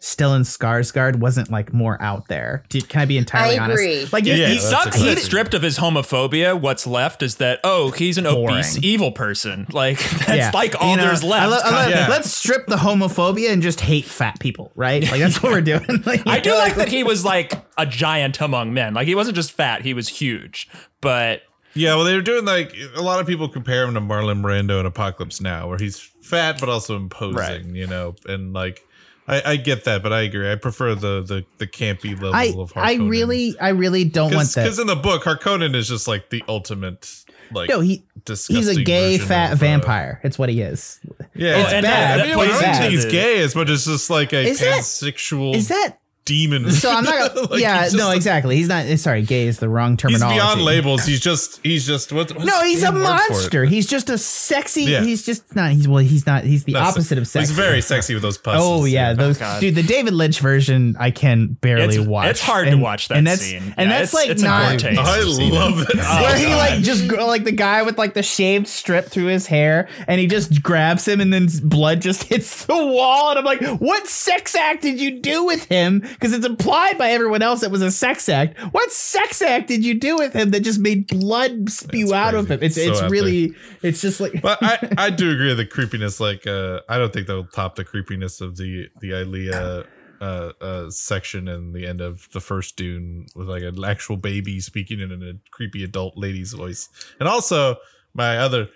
Stellan 0.00 0.42
Skarsgård 0.42 1.16
wasn't 1.16 1.50
like 1.50 1.72
more 1.72 2.00
out 2.00 2.28
there. 2.28 2.62
Can 2.70 3.00
I 3.00 3.04
be 3.04 3.18
entirely 3.18 3.58
I 3.58 3.64
honest? 3.64 3.82
agree. 3.82 4.06
Like 4.12 4.24
Yeah, 4.26 4.36
he, 4.46 4.52
He 4.54 4.58
sucks 4.60 4.96
good 4.96 5.16
that 5.16 5.20
stripped 5.22 5.54
of 5.54 5.62
his 5.62 5.78
homophobia, 5.78 6.58
what's 6.60 6.86
left 6.86 7.20
is 7.20 7.36
that, 7.36 7.58
oh, 7.64 7.90
he's 7.90 8.16
an 8.16 8.24
obese 8.26 8.78
evil 8.82 9.10
person. 9.10 9.66
Like, 9.72 9.98
that's 9.98 10.28
yeah. 10.36 10.50
like 10.54 10.80
all 10.80 10.90
You 10.92 10.96
know, 10.98 11.06
there's 11.06 11.24
left. 11.24 11.42
I 11.42 11.46
lo- 11.46 11.58
I 11.64 11.84
lo- 11.86 11.90
Yeah. 11.90 12.06
Let's 12.08 12.30
strip 12.32 12.66
the 12.68 12.76
homophobia 12.76 13.50
and 13.52 13.60
just 13.60 13.80
hate 13.80 14.04
fat 14.04 14.38
people, 14.38 14.70
right? 14.76 15.02
Like 15.02 15.20
that's 15.20 15.42
what 15.42 15.50
we're 15.50 15.60
doing. 15.62 15.84
Like, 16.06 16.24
I 16.26 16.38
do 16.38 16.52
like 16.54 16.76
that 16.76 16.88
he 16.88 17.02
was 17.02 17.24
like 17.24 17.54
a 17.76 17.84
giant 17.86 18.40
among 18.40 18.72
men. 18.72 18.94
Like, 18.94 19.08
he 19.08 19.16
wasn't 19.16 19.34
just 19.34 19.50
fat, 19.50 19.82
he 19.82 19.94
was 19.94 20.06
huge. 20.08 20.68
But 21.00 21.42
Yeah, 21.78 21.94
well, 21.94 22.04
they 22.04 22.14
were 22.14 22.22
doing 22.22 22.44
like 22.44 22.74
a 22.96 23.02
lot 23.02 23.20
of 23.20 23.26
people 23.26 23.48
compare 23.48 23.84
him 23.84 23.94
to 23.94 24.00
Marlon 24.00 24.42
Brando 24.42 24.80
in 24.80 24.86
Apocalypse 24.86 25.40
Now, 25.40 25.68
where 25.68 25.78
he's 25.78 25.98
fat 26.22 26.58
but 26.60 26.68
also 26.68 26.96
imposing, 26.96 27.36
Right. 27.36 27.64
you 27.64 27.86
know, 27.86 28.14
and 28.26 28.52
like 28.52 28.84
I, 29.26 29.42
I 29.52 29.56
get 29.56 29.84
that, 29.84 30.02
but 30.02 30.10
I 30.12 30.22
agree. 30.22 30.50
I 30.50 30.54
prefer 30.56 30.94
the 30.94 31.22
the 31.22 31.44
the 31.58 31.66
campy 31.66 32.12
level 32.14 32.34
I 32.34 32.46
of 32.56 32.72
Harkonnen. 32.72 32.82
I 32.82 32.94
really 32.94 33.58
I 33.60 33.68
really 33.70 34.04
don't 34.04 34.34
want 34.34 34.48
that. 34.54 34.64
because 34.64 34.78
in 34.78 34.86
the 34.86 34.96
book, 34.96 35.22
Harkonnen 35.24 35.74
is 35.74 35.86
just 35.88 36.08
like 36.08 36.30
the 36.30 36.42
ultimate 36.48 37.24
like 37.52 37.68
No, 37.68 37.80
he 37.80 38.04
he's 38.26 38.68
a 38.68 38.82
gay 38.82 39.18
fat 39.18 39.52
of, 39.52 39.58
uh, 39.58 39.64
vampire. 39.66 40.20
It's 40.24 40.38
what 40.38 40.48
he 40.48 40.60
is. 40.62 40.98
yeah, 41.34 41.58
It's 41.58 41.70
bad. 41.70 41.82
bad. 41.84 42.20
I 42.20 42.26
mean, 42.26 42.36
That 42.36 42.38
I 42.38 42.46
don't 42.72 42.80
think 42.80 42.92
he's 42.92 43.04
gay 43.06 43.40
as 43.42 43.54
much 43.54 43.68
as 43.70 43.84
just 43.86 44.10
like 44.10 44.32
a 44.32 44.48
Is 44.48 44.60
that- 44.60 44.80
pansexual 44.80 45.54
Is 45.54 45.68
that 45.68 45.98
demon. 46.28 46.70
so? 46.70 46.90
I'm 46.92 47.04
not. 47.04 47.34
Gonna, 47.34 47.48
Like, 47.48 47.60
yeah, 47.60 47.88
no, 47.94 48.10
exactly. 48.12 48.56
He's 48.56 48.68
not. 48.68 48.86
Sorry, 48.98 49.22
gay 49.22 49.46
is 49.46 49.58
the 49.58 49.68
wrong 49.68 49.96
terminology. 49.96 50.34
He's 50.34 50.42
beyond 50.42 50.62
labels. 50.62 51.04
He's 51.04 51.20
just 51.20 51.60
he's 51.64 51.86
just 51.86 52.12
what? 52.12 52.30
what's 52.32 52.44
No, 52.46 52.62
he's 52.62 52.82
a 52.84 52.92
word 52.92 52.94
for 52.94 53.00
it? 53.00 53.02
monster. 53.30 53.64
He's 53.64 53.86
just 53.86 54.10
a 54.10 54.18
sexy. 54.18 54.84
Yeah. 54.84 55.02
He's 55.02 55.24
just 55.24 55.56
not. 55.56 55.72
He's 55.72 55.88
well. 55.88 55.98
He's 55.98 56.26
not. 56.26 56.44
He's 56.44 56.64
the 56.64 56.74
That's- 56.74 56.92
opposite 56.92 57.18
of 57.18 57.26
sexy. 57.26 57.48
He's 57.48 57.56
very 57.56 57.80
sexy 57.80 58.14
with 58.14 58.22
those 58.22 58.38
pussies. 58.38 58.60
Oh 58.62 58.84
yeah, 58.84 59.10
oh, 59.10 59.14
those 59.14 59.38
God. 59.38 59.60
dude. 59.60 59.74
The 59.74 59.82
David 59.82 60.14
Lynch 60.14 60.40
version, 60.40 60.96
I 61.00 61.10
can 61.10 61.48
barely 61.60 61.94
It's- 61.94 62.06
watch. 62.06 62.28
it's 62.28 62.40
hard 62.40 62.68
to 62.68 62.76
watch 62.76 63.08
that 63.08 63.18
and 63.18 63.26
that's, 63.26 63.40
scene. 63.42 63.74
And 63.76 63.90
Yeah, 63.90 63.98
that's 63.98 64.14
like 64.14 64.28
it's 64.28 64.42
a 64.42 64.44
not 64.44 64.68
poor 64.70 64.78
taste. 64.78 65.00
I 65.00 65.20
Seen 65.22 65.52
it. 65.52 65.54
love 65.54 65.80
it. 65.80 65.88
Oh, 65.98 66.22
where 66.22 66.36
he 66.36 66.46
like 66.54 66.80
just 66.82 67.08
go- 67.08 67.26
like 67.26 67.44
the 67.44 67.52
guy 67.52 67.82
with 67.82 67.96
like 67.98 68.14
the 68.14 68.22
shaved 68.22 68.66
strip 68.68 69.06
through 69.06 69.26
his 69.26 69.46
hair, 69.46 69.88
and 70.06 70.20
he 70.20 70.26
just 70.26 70.62
grabs 70.62 71.06
him, 71.08 71.20
and 71.20 71.32
then 71.32 71.48
blood 71.64 72.00
just 72.02 72.24
hits 72.24 72.64
the 72.66 72.74
wall, 72.76 73.30
and 73.30 73.38
I'm 73.38 73.44
like, 73.44 73.62
what 73.80 74.06
sex 74.06 74.54
act 74.54 74.82
did 74.82 75.00
you 75.00 75.20
do 75.20 75.44
with 75.44 75.64
him? 75.66 76.06
Because 76.18 76.32
it's 76.32 76.44
implied 76.44 76.98
by 76.98 77.10
everyone 77.10 77.42
else 77.42 77.62
it 77.62 77.70
was 77.70 77.80
a 77.80 77.92
sex 77.92 78.28
act. 78.28 78.58
What 78.72 78.90
sex 78.90 79.40
act 79.40 79.68
did 79.68 79.84
you 79.84 79.94
do 79.94 80.16
with 80.16 80.32
him 80.32 80.50
that 80.50 80.60
just 80.60 80.80
made 80.80 81.06
blood 81.06 81.70
spew 81.70 82.06
That's 82.06 82.12
out 82.12 82.34
of 82.34 82.50
him? 82.50 82.58
It's 82.60 82.74
So 82.74 82.80
it's 82.80 82.98
out 82.98 83.00
there. 83.02 83.10
really 83.10 83.54
it's 83.82 84.00
just 84.00 84.20
like 84.20 84.42
but 84.42 84.58
I, 84.60 84.78
I 84.98 85.10
do 85.10 85.30
agree 85.30 85.48
with 85.48 85.58
the 85.58 85.66
creepiness. 85.66 86.18
Like, 86.18 86.46
uh, 86.46 86.80
I 86.88 86.98
don't 86.98 87.12
think 87.12 87.28
that'll 87.28 87.44
top 87.44 87.76
the 87.76 87.84
creepiness 87.84 88.40
of 88.40 88.56
the 88.56 88.88
the 89.00 89.12
Alia 89.12 89.84
uh, 90.20 90.52
uh, 90.60 90.90
section 90.90 91.48
in 91.48 91.72
the 91.72 91.86
end 91.86 92.00
of 92.00 92.28
the 92.32 92.40
first 92.40 92.76
Dune 92.76 93.26
with 93.36 93.48
like 93.48 93.62
an 93.62 93.84
actual 93.84 94.16
baby 94.16 94.60
speaking 94.60 95.00
in 95.00 95.12
a 95.12 95.50
creepy 95.50 95.84
adult 95.84 96.16
lady's 96.16 96.52
voice. 96.52 96.88
And 97.20 97.28
also, 97.28 97.76
my 98.14 98.38
other 98.38 98.68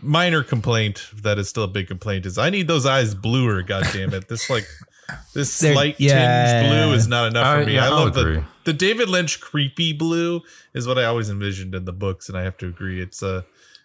minor 0.00 0.42
complaint 0.42 1.08
that 1.22 1.38
is 1.38 1.48
still 1.48 1.64
a 1.64 1.68
big 1.68 1.88
complaint 1.88 2.26
is 2.26 2.38
I 2.38 2.50
need 2.50 2.68
those 2.68 2.86
eyes 2.86 3.14
bluer. 3.14 3.62
God 3.62 3.86
damn 3.92 4.14
it! 4.14 4.28
This 4.28 4.48
like 4.48 4.66
this 5.34 5.58
They're- 5.58 5.72
slight 5.72 5.96
yeah. 5.98 6.62
tinged 6.62 6.70
blue 6.70 6.92
is 6.94 7.06
not 7.08 7.28
enough 7.28 7.46
I- 7.46 7.60
for 7.60 7.66
me. 7.66 7.74
yeah, 7.74 7.86
I 7.86 7.88
love 7.90 8.16
agree. 8.16 8.36
the 8.36 8.44
the 8.64 8.72
David 8.72 9.08
Lynch 9.08 9.40
creepy 9.40 9.92
blue 9.92 10.40
is 10.72 10.86
what 10.86 10.98
I 10.98 11.04
always 11.04 11.28
envisioned 11.30 11.74
in 11.74 11.84
the 11.84 11.92
books, 11.92 12.28
and 12.28 12.38
I 12.38 12.42
have 12.42 12.56
to 12.58 12.66
agree. 12.66 13.02
It's 13.02 13.22
uh, 13.22 13.42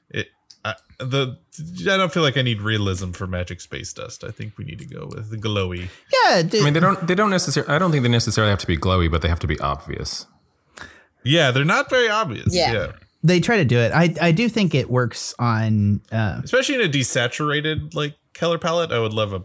it 0.10 0.28
I, 0.64 0.76
the 1.00 1.38
I 1.82 1.98
don't 1.98 2.12
feel 2.14 2.24
like 2.24 2.38
I 2.38 2.42
need 2.42 2.62
realism 2.62 3.12
for 3.12 3.28
Magic 3.28 3.60
Space 3.62 3.92
Dust. 3.94 4.24
I 4.24 4.32
think 4.32 4.58
we 4.58 4.64
need 4.66 4.80
to 4.80 4.86
go 4.86 5.08
with 5.14 5.30
the 5.32 5.38
glowy. 5.38 5.90
yeah. 6.26 6.42
dude, 6.44 6.62
I 6.62 6.66
mean, 6.66 6.74
they 6.74 6.80
don't. 6.80 7.06
They 7.08 7.16
don't 7.16 7.30
necessarily. 7.30 7.74
I 7.74 7.78
don't 7.80 7.92
think 7.92 8.04
they 8.04 8.10
necessarily 8.10 8.50
have 8.52 8.60
to 8.60 8.68
be 8.68 8.78
glowy, 8.78 9.10
but 9.12 9.22
they 9.22 9.28
have 9.30 9.40
to 9.40 9.48
be 9.48 9.60
obvious. 9.60 10.28
Yeah, 11.24 11.52
they're 11.52 11.66
not 11.66 11.90
very 11.90 12.10
obvious. 12.10 12.48
Yeah. 12.56 12.72
Yeah, 12.74 12.92
they 13.24 13.42
try 13.42 13.58
to 13.58 13.66
do 13.66 13.78
it. 13.80 13.92
I 13.94 14.14
I 14.22 14.32
do 14.32 14.48
think 14.48 14.74
it 14.74 14.90
works 14.90 15.36
on 15.40 16.00
um, 16.14 16.42
especially 16.44 16.76
in 16.76 16.82
a 16.82 16.88
desaturated 16.90 17.94
like 17.94 18.16
color 18.34 18.58
palette. 18.58 18.92
I 18.94 19.00
would 19.00 19.14
love 19.14 19.34
a 19.34 19.44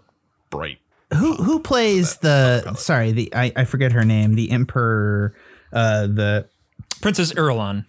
bright. 0.50 0.78
Who 1.14 1.35
who 1.37 1.61
plays 1.61 2.16
the 2.18 2.75
sorry 2.75 3.12
the 3.12 3.35
I, 3.35 3.52
I 3.56 3.64
forget 3.64 3.92
her 3.92 4.04
name 4.04 4.35
the 4.35 4.50
emperor 4.50 5.35
uh 5.73 6.06
the 6.06 6.49
Princess 7.00 7.33
Irulan. 7.33 7.85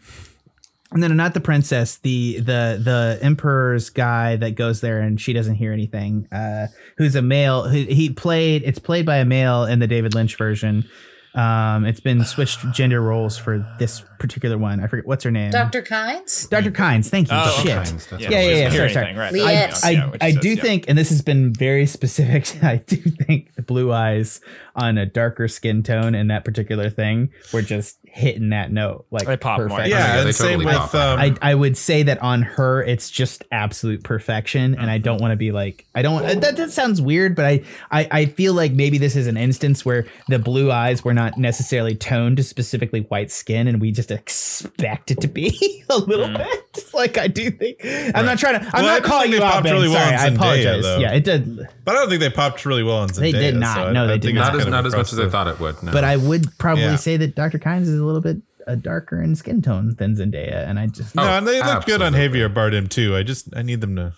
no 0.93 1.07
no 1.07 1.13
not 1.13 1.33
the 1.33 1.39
princess 1.41 1.97
the 1.97 2.37
the 2.39 2.79
the 2.81 3.19
emperor's 3.21 3.89
guy 3.89 4.35
that 4.37 4.55
goes 4.55 4.81
there 4.81 4.99
and 4.99 5.19
she 5.19 5.33
doesn't 5.33 5.55
hear 5.55 5.73
anything 5.73 6.27
uh 6.31 6.67
who's 6.97 7.15
a 7.15 7.21
male 7.21 7.67
who 7.67 7.77
he 7.77 8.09
played 8.09 8.63
it's 8.63 8.79
played 8.79 9.05
by 9.05 9.17
a 9.17 9.25
male 9.25 9.65
in 9.65 9.79
the 9.79 9.87
David 9.87 10.13
Lynch 10.15 10.35
version 10.37 10.87
um 11.35 11.85
it's 11.85 11.99
been 11.99 12.23
switched 12.23 12.59
gender 12.71 13.01
roles 13.01 13.37
for 13.37 13.65
this 13.77 14.01
particular 14.19 14.57
one 14.57 14.79
I 14.79 14.87
forget 14.87 15.05
what's 15.05 15.23
her 15.25 15.31
name 15.31 15.51
Dr. 15.51 15.81
Kynes? 15.81 16.49
Dr. 16.49 16.71
Kynes 16.71 17.09
thank 17.09 17.29
you 17.29 17.37
Oh, 17.37 17.59
shit 17.61 17.71
Kynes, 17.77 18.09
that's 18.09 18.23
yeah 18.23 18.29
yeah 18.29 18.41
yeah 18.41 18.69
sorry, 18.69 18.89
sorry. 18.93 19.13
right? 19.15 19.33
Liet. 19.33 19.83
I, 19.83 19.89
Yeah, 19.91 20.09
which 20.11 20.23
I 20.23 20.31
says, 20.31 20.41
do 20.41 20.49
yeah. 20.53 20.61
think, 20.61 20.85
and 20.87 20.97
this 20.97 21.09
has 21.09 21.21
been 21.21 21.53
very 21.53 21.85
specific, 21.85 22.57
I 22.63 22.77
do 22.77 22.95
think 22.97 23.53
the 23.55 23.61
blue 23.61 23.91
eyes 23.91 24.39
on 24.75 24.97
a 24.97 25.05
darker 25.05 25.47
skin 25.47 25.83
tone 25.83 26.15
in 26.15 26.27
that 26.27 26.45
particular 26.45 26.89
thing 26.89 27.29
were 27.53 27.61
just 27.61 27.97
hitting 28.15 28.51
that 28.51 28.71
note 28.71 29.05
like 29.11 29.27
They 29.27 29.35
pop 29.35 29.59
more. 29.59 29.67
perfect. 29.67 29.89
Yeah, 29.89 29.97
yeah, 29.97 30.19
and 30.19 30.27
they 30.27 30.31
same 30.31 30.59
totally 30.59 30.65
with 30.67 30.75
pop 30.75 30.95
um, 30.95 31.19
I, 31.19 31.35
I 31.41 31.53
would 31.53 31.75
say 31.75 32.01
that 32.03 32.23
on 32.23 32.43
her 32.43 32.81
it's 32.81 33.11
just 33.11 33.43
absolute 33.51 34.03
perfection 34.05 34.73
and 34.75 34.89
I 34.89 34.99
don't 34.99 35.15
mm-hmm. 35.15 35.23
want 35.23 35.31
to 35.33 35.35
be 35.35 35.51
like 35.51 35.85
I 35.93 36.01
don't 36.01 36.13
want 36.13 36.41
that, 36.41 36.55
that 36.55 36.71
sounds 36.71 37.01
weird 37.01 37.35
but 37.35 37.43
I, 37.43 37.63
I 37.91 38.07
I 38.11 38.25
feel 38.27 38.53
like 38.53 38.71
maybe 38.71 38.97
this 38.97 39.17
is 39.17 39.27
an 39.27 39.35
instance 39.35 39.83
where 39.83 40.05
the 40.29 40.39
blue 40.39 40.71
eyes 40.71 41.03
were 41.03 41.13
not 41.13 41.37
necessarily 41.37 41.93
toned 41.93 42.37
to 42.37 42.43
specifically 42.43 43.01
white 43.01 43.31
skin 43.31 43.67
and 43.67 43.81
we 43.81 43.91
just 43.91 44.11
expect 44.11 45.11
it 45.11 45.19
to 45.19 45.27
be 45.27 45.83
a 45.89 45.97
little 45.97 46.27
mm. 46.27 46.37
bit 46.37 46.93
like 46.93 47.17
I 47.17 47.27
do 47.27 47.51
think 47.51 47.79
I'm 47.83 48.25
not 48.25 48.39
trying 48.39 48.61
to 48.61 48.65
I'm 48.67 48.85
Well, 48.85 48.95
not 48.95 49.03
calling 49.03 49.23
think 49.23 49.33
you 49.33 49.39
they 49.41 49.45
out 49.45 49.51
popped 49.51 49.63
Ben. 49.65 49.73
really 49.73 49.89
well 49.89 50.01
sorry 50.01 50.15
on 50.15 50.21
I 50.21 50.27
apologize 50.27 50.83
though. 50.83 50.99
yeah 50.99 51.11
it 51.11 51.25
did 51.25 51.67
but 51.85 51.95
I 51.95 51.99
don't 51.99 52.09
think 52.09 52.21
they 52.21 52.31
popped 52.31 52.65
really 52.65 52.81
well 52.81 52.97
on 52.97 53.09
Zendaya. 53.09 53.19
They 53.19 53.31
did 53.31 53.55
not. 53.55 53.75
so 53.75 53.91
No, 53.91 54.03
I 54.03 54.07
they 54.07 54.13
think 54.13 54.23
did 54.23 54.35
not. 54.35 54.53
Not 54.53 54.61
as 54.61 54.67
not 54.67 54.85
as 54.87 54.95
much 54.95 55.13
as 55.13 55.19
I 55.19 55.29
thought 55.29 55.47
it 55.47 55.59
would. 55.59 55.81
No. 55.83 55.91
but 55.91 56.03
I 56.03 56.17
would 56.17 56.45
probably 56.57 56.83
Yeah. 56.83 56.95
say 56.95 57.15
that 57.17 57.35
Dr. 57.35 57.59
Kynes 57.59 57.83
is 57.83 58.01
a 58.05 58.07
little 58.07 58.21
bit 58.21 58.37
a 58.67 58.75
darker 58.75 59.21
in 59.21 59.35
skin 59.35 59.61
tone 59.61 59.95
than 59.97 60.15
Zendaya 60.15 60.67
and 60.67 60.79
I 60.79 60.87
just 60.87 61.13
No, 61.15 61.23
Oh, 61.23 61.37
and 61.37 61.47
they 61.47 61.59
look 61.61 61.85
good 61.85 62.01
on 62.01 62.15
absolutely. 62.15 62.39
Javier 62.39 62.53
Bardem 62.53 62.89
too. 62.89 63.15
I 63.15 63.21
just 63.23 63.55
I 63.55 63.61
need 63.61 63.81
them 63.81 63.95
to. 63.97 64.13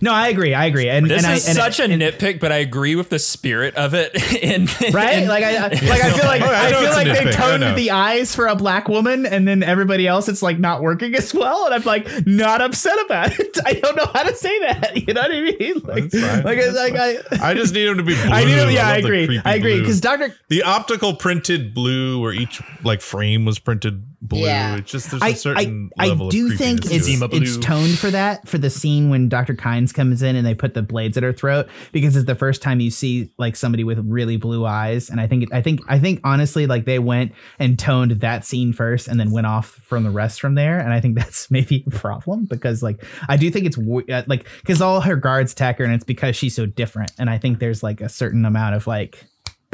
no 0.00 0.12
I 0.12 0.28
agree 0.28 0.54
I 0.54 0.64
agree 0.66 0.88
and 0.88 1.06
This 1.10 1.24
and 1.24 1.36
is 1.36 1.46
I, 1.46 1.50
and 1.50 1.56
such 1.56 1.80
a 1.80 1.84
nitpick, 1.92 2.40
but 2.40 2.50
I 2.50 2.56
agree 2.56 2.96
with 2.96 3.10
the 3.10 3.18
spirit 3.18 3.74
of 3.76 3.94
it. 3.94 4.14
In, 4.42 4.66
right? 4.92 5.18
in- 5.22 5.28
like 5.28 5.44
I, 5.44 5.56
I- 5.56 5.68
like 5.68 5.72
I 6.02 6.10
feel 6.12 6.24
like 6.26 6.42
I 6.42 6.68
I, 6.68 6.70
feel 6.70 6.78
it's 6.80 6.85
a 6.85 6.85
like 7.08 7.18
they 7.18 7.24
nitpick, 7.30 7.40
I 7.40 7.56
know. 7.56 7.66
toned 7.66 7.78
the 7.78 7.90
eyes 7.90 8.34
for 8.34 8.46
a 8.46 8.54
black 8.56 8.88
woman, 8.88 9.26
and 9.26 9.46
then 9.46 9.62
everybody 9.62 10.06
else 10.06 10.28
it's 10.28 10.42
like 10.42 10.58
not 10.58 10.82
working 10.82 11.14
as 11.14 11.32
well, 11.34 11.66
and 11.66 11.74
I'm 11.74 11.82
like 11.82 12.08
not 12.26 12.60
upset 12.60 12.98
about 13.04 13.38
it. 13.38 13.58
I 13.66 13.74
don't 13.74 13.96
know 13.96 14.06
how 14.12 14.22
to 14.22 14.34
say 14.34 14.58
that. 14.60 14.96
You 14.96 15.14
know 15.14 15.22
what 15.22 15.30
I 15.32 15.40
mean? 15.40 15.80
Like, 15.84 16.44
like, 16.44 16.72
like 16.72 16.94
I. 16.96 17.50
I 17.50 17.54
just 17.54 17.74
need 17.74 17.86
them 17.86 17.98
to 17.98 18.02
be. 18.02 18.14
Blue. 18.22 18.30
I 18.30 18.44
need, 18.44 18.74
yeah, 18.74 18.88
I 18.88 19.00
the 19.00 19.06
agree. 19.06 19.40
I 19.44 19.54
agree 19.54 19.80
because 19.80 20.00
Doctor 20.00 20.34
the 20.48 20.62
optical 20.62 21.14
printed 21.14 21.74
blue, 21.74 22.20
where 22.20 22.32
each 22.32 22.62
like 22.82 23.00
frame 23.00 23.44
was 23.44 23.58
printed 23.58 24.04
blue. 24.22 24.40
Yeah. 24.40 24.76
It's 24.76 24.90
just 24.90 25.10
there's 25.10 25.22
a 25.22 25.26
I, 25.26 25.32
certain 25.32 25.90
I, 25.98 26.10
I 26.10 26.28
do 26.28 26.52
of 26.52 26.58
think 26.58 26.86
it's 26.86 27.06
to 27.06 27.24
it. 27.24 27.42
It's 27.42 27.56
toned 27.58 27.98
for 27.98 28.10
that 28.10 28.46
for 28.48 28.58
the 28.58 28.70
scene 28.70 29.10
when 29.10 29.28
Dr. 29.28 29.54
Kynes 29.54 29.92
comes 29.92 30.22
in 30.22 30.36
and 30.36 30.46
they 30.46 30.54
put 30.54 30.74
the 30.74 30.82
blades 30.82 31.16
at 31.16 31.22
her 31.22 31.32
throat 31.32 31.68
because 31.92 32.16
it's 32.16 32.26
the 32.26 32.34
first 32.34 32.62
time 32.62 32.80
you 32.80 32.90
see 32.90 33.30
like 33.38 33.56
somebody 33.56 33.84
with 33.84 33.98
really 34.06 34.36
blue 34.36 34.64
eyes 34.66 35.10
and 35.10 35.20
I 35.20 35.26
think 35.26 35.52
I 35.52 35.62
think 35.62 35.80
I 35.88 35.98
think 35.98 36.20
honestly 36.24 36.66
like 36.66 36.84
they 36.84 36.98
went 36.98 37.32
and 37.58 37.78
toned 37.78 38.12
that 38.12 38.44
scene 38.44 38.72
first 38.72 39.08
and 39.08 39.18
then 39.18 39.30
went 39.30 39.46
off 39.46 39.68
from 39.82 40.04
the 40.04 40.10
rest 40.10 40.40
from 40.40 40.54
there 40.54 40.78
and 40.78 40.92
I 40.92 41.00
think 41.00 41.16
that's 41.18 41.50
maybe 41.50 41.84
a 41.86 41.90
problem 41.90 42.46
because 42.48 42.82
like 42.82 43.04
I 43.28 43.36
do 43.36 43.50
think 43.50 43.66
it's 43.66 43.76
w- 43.76 44.06
uh, 44.12 44.22
like 44.26 44.46
because 44.60 44.80
all 44.80 45.00
her 45.00 45.16
guards 45.16 45.52
attack 45.52 45.78
her 45.78 45.84
and 45.84 45.94
it's 45.94 46.04
because 46.04 46.36
she's 46.36 46.54
so 46.54 46.66
different 46.66 47.12
and 47.18 47.30
I 47.30 47.38
think 47.38 47.58
there's 47.58 47.82
like 47.82 48.00
a 48.00 48.08
certain 48.08 48.44
amount 48.44 48.74
of 48.74 48.86
like 48.86 49.24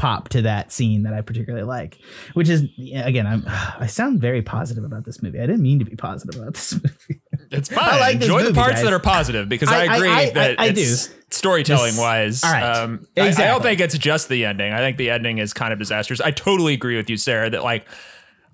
pop 0.03 0.29
to 0.31 0.43
that 0.43 0.73
scene 0.73 1.05
that 1.05 1.15
I 1.15 1.21
particularly 1.21 1.65
like, 1.65 1.97
which 2.35 2.49
is 2.49 2.65
again, 2.93 3.25
I'm 3.25 3.45
I 3.47 3.87
sound 3.87 4.21
very 4.21 4.43
positive 4.43 4.83
about 4.83 5.05
this 5.05 5.23
movie. 5.23 5.39
I 5.39 5.47
didn't 5.47 5.63
mean 5.63 5.79
to 5.79 5.85
be 5.85 5.95
positive 5.95 6.41
about 6.41 6.55
this 6.55 6.73
movie. 6.75 7.21
It's 7.53 7.69
fine. 7.73 8.01
like 8.01 8.19
this 8.19 8.27
Enjoy 8.29 8.43
the 8.43 8.53
parts 8.53 8.75
guys. 8.75 8.83
that 8.85 8.93
are 8.93 8.99
positive 8.99 9.49
because 9.49 9.69
I, 9.69 9.85
I- 9.85 9.87
I- 9.93 9.97
agree 9.97 10.11
I- 10.11 10.31
that 10.31 10.61
I- 10.61 10.65
I 10.65 10.67
it's 10.71 11.07
do. 11.07 11.15
storytelling 11.31 11.93
This- 11.93 11.99
wise. 12.01 12.43
all 12.43 12.51
right. 12.53 12.63
Um, 12.65 13.07
I- 13.17 13.29
I, 13.29 13.31
don't 13.33 13.63
think 13.63 13.79
it's 13.81 13.97
just 13.97 14.29
the 14.29 14.45
ending. 14.45 14.73
I 14.73 14.79
think 14.79 14.97
the 14.97 15.11
ending 15.11 15.39
is 15.39 15.53
kind 15.53 15.73
of 15.73 15.79
disastrous. 15.79 16.21
I 16.21 16.33
totally 16.33 16.75
agree 16.75 16.97
with 16.97 17.09
you, 17.09 17.17
Sarah, 17.17 17.49
that 17.51 17.63
like 17.63 17.87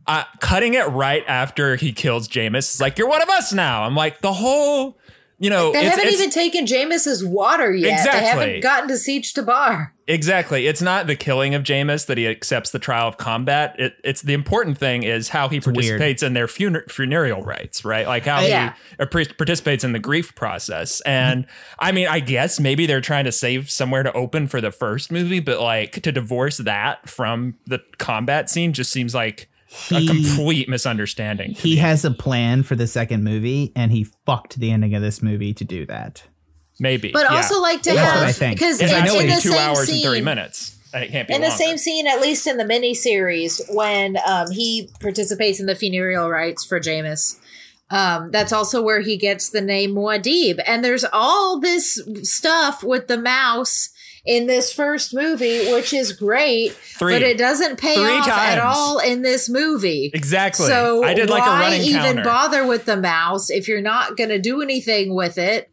uh, 0.06 0.24
cutting 0.40 0.74
it 0.74 0.86
right 0.88 1.24
after 1.26 1.76
he 1.76 1.92
kills 1.92 2.28
Jamis 2.28 2.74
is 2.74 2.80
like, 2.80 2.98
you're 2.98 3.08
one 3.08 3.22
of 3.22 3.28
us 3.30 3.54
now. 3.54 3.84
I'm 3.84 3.94
like, 3.96 4.20
the 4.20 4.32
whole, 4.34 4.98
you 5.38 5.48
know, 5.48 5.72
They 5.72 5.78
it's, 5.80 5.88
haven't 5.88 6.04
it's- 6.08 6.20
even 6.20 6.30
taken 6.30 6.66
Jamis's 6.66 7.24
water 7.24 7.72
yet. 7.74 8.00
Exactly. 8.00 8.20
They 8.20 8.26
haven't 8.26 8.60
gotten 8.62 8.88
to 8.88 8.94
Sietch 8.96 9.32
Tabr. 9.32 9.92
Exactly. 10.08 10.66
It's 10.66 10.80
not 10.80 11.06
the 11.06 11.14
killing 11.14 11.54
of 11.54 11.62
Jamis 11.62 12.06
that 12.06 12.16
he 12.16 12.26
accepts 12.26 12.70
the 12.70 12.78
trial 12.78 13.06
of 13.08 13.18
combat. 13.18 13.76
It, 13.78 13.94
it's 14.02 14.22
the 14.22 14.32
important 14.32 14.78
thing 14.78 15.02
is 15.02 15.28
how 15.28 15.48
he 15.50 15.56
weird. 15.58 15.64
participates 15.74 16.22
in 16.22 16.32
their 16.32 16.46
funer- 16.46 16.90
funereal 16.90 17.42
rites, 17.42 17.84
right? 17.84 18.06
Like 18.06 18.24
how 18.24 18.40
Yeah. 18.40 18.72
he 18.96 19.02
uh, 19.02 19.06
pre- 19.06 19.26
participates 19.26 19.84
in 19.84 19.92
the 19.92 19.98
grief 19.98 20.34
process. 20.34 21.02
And 21.02 21.46
I 21.78 21.92
mean, 21.92 22.08
I 22.08 22.20
guess 22.20 22.58
maybe 22.58 22.86
they're 22.86 23.02
trying 23.02 23.26
to 23.26 23.32
save 23.32 23.70
somewhere 23.70 24.02
to 24.02 24.12
open 24.14 24.48
for 24.48 24.60
the 24.62 24.70
first 24.72 25.12
movie, 25.12 25.40
but 25.40 25.60
like 25.60 26.00
to 26.02 26.10
divorce 26.10 26.56
that 26.56 27.06
from 27.08 27.56
the 27.66 27.80
combat 27.98 28.48
scene 28.48 28.72
just 28.72 28.90
seems 28.90 29.14
like 29.14 29.50
a 29.90 30.06
complete 30.06 30.70
misunderstanding. 30.70 31.50
He 31.52 31.76
has 31.76 32.02
a 32.06 32.10
plan 32.10 32.62
for 32.62 32.74
the 32.74 32.86
second 32.86 33.22
movie, 33.24 33.70
and 33.76 33.92
he 33.92 34.06
fucked 34.24 34.58
the 34.58 34.70
ending 34.70 34.94
of 34.94 35.02
this 35.02 35.20
movie 35.22 35.52
to 35.52 35.64
do 35.64 35.84
that. 35.84 36.22
Maybe. 36.80 37.10
But 37.12 37.26
yeah. 37.30 37.36
also 37.36 37.60
like 37.60 37.82
to 37.82 37.94
That's 37.94 38.14
what 38.14 38.22
I 38.22 38.26
have 38.26 38.36
think. 38.36 38.58
because 38.58 38.80
it's 38.80 38.92
in, 38.92 38.98
actually 38.98 39.24
in 39.24 39.30
the 39.30 39.40
two 39.40 39.50
same 39.50 39.58
hours 39.58 39.86
scene, 39.88 39.96
and 39.96 40.04
30 40.04 40.20
minutes. 40.22 40.76
And 40.94 41.04
it 41.04 41.10
can't 41.10 41.28
be 41.28 41.34
in 41.34 41.42
the 41.42 41.50
same 41.50 41.76
scene, 41.76 42.06
at 42.06 42.20
least 42.20 42.46
in 42.46 42.56
the 42.56 42.64
miniseries, 42.64 43.60
when 43.74 44.16
um, 44.26 44.50
he 44.50 44.88
participates 45.00 45.60
in 45.60 45.66
the 45.66 45.74
funereal 45.74 46.30
rites 46.30 46.64
for 46.64 46.80
Jamis. 46.80 47.38
Um, 47.90 48.30
that's 48.30 48.52
also 48.52 48.82
where 48.82 49.00
he 49.00 49.16
gets 49.16 49.50
the 49.50 49.60
name 49.60 49.94
Muad'Dib. 49.94 50.62
And 50.66 50.84
there's 50.84 51.04
all 51.12 51.58
this 51.58 52.00
stuff 52.22 52.82
with 52.82 53.08
the 53.08 53.18
mouse 53.18 53.90
in 54.24 54.46
this 54.46 54.72
first 54.72 55.14
movie, 55.14 55.72
which 55.72 55.92
is 55.92 56.12
great, 56.12 56.72
Three. 56.72 57.14
but 57.14 57.22
it 57.22 57.38
doesn't 57.38 57.78
pay 57.78 57.94
Three 57.94 58.18
off 58.18 58.28
at 58.28 58.58
all 58.58 58.98
in 58.98 59.22
this 59.22 59.48
movie. 59.48 60.10
Exactly. 60.12 60.66
So 60.66 61.02
I 61.02 61.14
did 61.14 61.30
like 61.30 61.42
a 61.42 61.46
why 61.46 61.60
running 61.60 61.82
even 61.82 62.02
counter. 62.02 62.24
bother 62.24 62.66
with 62.66 62.84
the 62.84 62.96
mouse 62.96 63.50
if 63.50 63.68
you're 63.68 63.80
not 63.80 64.16
going 64.16 64.30
to 64.30 64.38
do 64.38 64.60
anything 64.60 65.14
with 65.14 65.38
it 65.38 65.70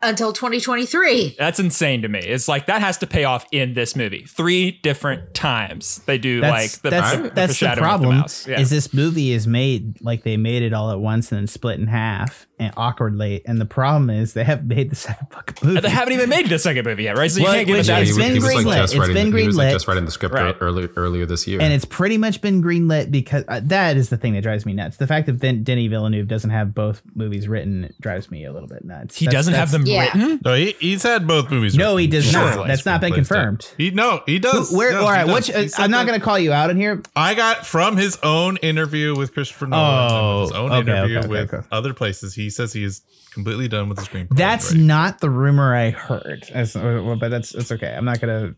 until 0.00 0.32
2023? 0.32 1.36
That's 1.38 1.58
insane 1.58 2.02
to 2.02 2.08
me. 2.08 2.20
It's 2.20 2.48
like 2.48 2.66
that 2.66 2.80
has 2.80 2.98
to 2.98 3.06
pay 3.06 3.24
off 3.24 3.46
in 3.52 3.74
this 3.74 3.96
movie. 3.96 4.24
Three 4.28 4.72
different 4.82 5.34
times 5.34 6.00
they 6.06 6.18
do 6.18 6.40
That's 6.40 6.52
like 6.52 6.82
the, 6.82 6.90
that's, 6.90 7.16
the 7.16 7.22
that's 7.22 7.34
the 7.34 7.46
foreshadowing 7.66 7.78
of 7.78 7.82
problem. 7.88 8.16
mouse. 8.18 8.46
Yeah. 8.46 8.60
Is 8.60 8.70
this 8.70 8.92
movie 8.94 9.32
is 9.32 9.46
made 9.46 10.00
like 10.00 10.22
they 10.22 10.36
made 10.36 10.62
it 10.62 10.72
all 10.72 10.90
at 10.90 11.00
once 11.00 11.32
and 11.32 11.38
then 11.40 11.46
split 11.46 11.80
in 11.80 11.86
half 11.86 12.46
and 12.60 12.72
awkwardly, 12.76 13.40
and 13.46 13.60
the 13.60 13.64
problem 13.66 14.10
is 14.10 14.32
they 14.34 14.42
haven't 14.42 14.66
made 14.66 14.90
the 14.90 14.96
second 14.96 15.28
fucking 15.30 15.68
movie. 15.68 15.80
they 15.80 15.88
haven't 15.90 16.12
even 16.12 16.28
made 16.28 16.48
the 16.48 16.58
second 16.58 16.84
movie 16.84 17.04
yet, 17.04 17.16
right? 17.16 17.30
So 17.30 17.38
you 17.40 17.46
can't 17.46 17.66
give 17.68 17.76
which 17.76 17.86
it 17.86 17.88
that. 17.88 18.02
It's 18.02 18.10
he, 18.10 18.16
was- 18.16 18.26
been 18.26 18.32
he 18.32 18.40
was 18.40 18.44
like 18.54 18.66
greenlit. 18.66 18.74
just 18.80 18.92
It's 18.94 18.98
writing. 19.00 19.14
been 19.14 19.36
he 19.38 19.46
was 19.46 19.56
like 19.56 19.68
greenlit. 19.68 19.72
just 19.72 19.88
writing 19.88 20.04
the 20.04 20.10
script 20.10 20.34
Right. 20.34 20.56
earlier 20.60 20.90
earlier 20.96 21.24
this 21.26 21.46
year. 21.46 21.60
and 21.60 21.72
it's 21.72 21.84
pretty 21.84 22.18
much 22.18 22.40
been 22.40 22.60
greenlit 22.62 23.10
because 23.12 23.44
uh, 23.48 23.60
that 23.64 23.96
is 23.96 24.08
the 24.10 24.16
thing 24.16 24.32
that 24.34 24.42
drives 24.42 24.66
me 24.66 24.72
nuts. 24.72 24.96
The 24.96 25.06
fact 25.06 25.26
that 25.26 25.34
Vin- 25.34 25.62
Denny 25.62 25.86
Villeneuve 25.88 26.26
doesn't 26.26 26.50
have 26.50 26.74
both 26.74 27.00
movies 27.14 27.46
written 27.46 27.94
drives 28.00 28.28
me 28.30 28.44
a 28.44 28.52
little 28.52 28.68
bit 28.68 28.84
nuts. 28.84 29.16
He 29.16 29.26
That's- 29.26 29.38
doesn't 29.40 29.54
have 29.54 29.70
that's- 29.70 29.84
them 29.86 29.87
Yeah. 29.90 30.04
written. 30.04 30.40
No, 30.44 30.54
he, 30.54 30.72
he's 30.80 31.02
had 31.02 31.26
both 31.26 31.50
movies. 31.50 31.76
No, 31.76 31.96
written. 31.96 31.98
he 31.98 32.06
does 32.06 32.32
not. 32.32 32.52
Surely. 32.54 32.68
That's 32.68 32.86
not 32.86 33.00
been 33.00 33.12
Placed 33.12 33.30
it. 33.30 33.34
confirmed. 33.34 33.74
He 33.76 33.90
no, 33.90 34.22
he 34.26 34.38
does. 34.38 34.72
Where? 34.72 34.92
No, 34.92 35.00
all 35.00 35.06
he 35.06 35.12
right. 35.12 35.26
does. 35.26 35.34
Which 35.48 35.56
He 35.56 35.68
said 35.68 35.82
I'm 35.84 35.90
not 35.90 36.06
going 36.06 36.18
to 36.18 36.24
call 36.24 36.38
you 36.38 36.52
out 36.52 36.70
in 36.70 36.76
here. 36.76 37.02
I 37.16 37.34
got 37.34 37.66
from 37.66 37.96
his 37.96 38.18
own 38.22 38.56
interview 38.58 39.16
with 39.16 39.32
Christopher 39.34 39.66
Nolan, 39.66 40.10
Oh, 40.12 40.40
his 40.42 40.52
own 40.52 40.72
okay, 40.72 40.80
interview 40.80 41.16
okay, 41.18 41.26
okay, 41.26 41.28
with 41.28 41.54
okay. 41.54 41.66
other 41.72 41.94
places. 41.94 42.34
He 42.34 42.50
says 42.50 42.72
he 42.72 42.84
is 42.84 43.02
completely 43.32 43.68
done 43.68 43.88
with 43.88 43.98
the 43.98 44.04
screenplay. 44.04 44.36
That's 44.36 44.72
Right. 44.72 44.80
not 44.80 45.20
the 45.20 45.30
rumor 45.30 45.74
I 45.74 45.90
heard. 45.90 46.42
That's- 46.48 46.74
uh, 46.76 47.16
but 47.20 47.28
that's 47.30 47.54
it's 47.54 47.70
okay. 47.72 47.94
I'm 47.94 48.04
not 48.04 48.20
gonna. 48.20 48.54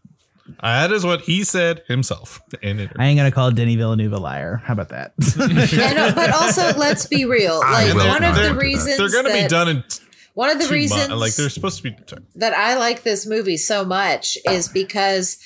that 0.63 0.91
is 0.91 1.05
what 1.05 1.21
he 1.23 1.45
said 1.45 1.83
himself 1.87 2.41
in 2.63 2.81
interview. 2.81 2.97
I 2.99 3.07
ain't 3.07 3.19
gonna 3.19 3.31
call 3.31 3.51
Denny 3.53 3.77
Villeneuve 3.77 4.13
a 4.13 4.19
liar. 4.19 4.61
How 4.65 4.73
about 4.73 4.89
that? 4.89 5.13
I 5.39 5.93
know, 5.95 6.13
but 6.15 6.31
also 6.31 6.77
let's 6.79 7.07
be 7.07 7.25
real. 7.25 7.61
Like 7.61 7.95
one 7.95 8.25
of 8.25 8.35
the 8.37 8.55
reasons 8.55 8.97
They're 8.99 9.11
going 9.11 9.27
to 9.27 9.43
be 9.43 9.49
done 9.49 9.69
in 9.69 9.85
One 10.41 10.49
of 10.49 10.59
the 10.59 10.69
reasons 10.69 11.09
months. 11.11 11.21
Like 11.21 11.35
they're 11.35 11.51
supposed 11.51 11.77
to 11.77 11.83
be. 11.83 11.97
sorry. 12.07 12.23
that 12.37 12.55
I 12.55 12.79
like 12.79 13.03
this 13.03 13.27
movie 13.27 13.59
so 13.59 13.85
much 13.85 14.39
is 14.49 14.71
because 14.71 15.37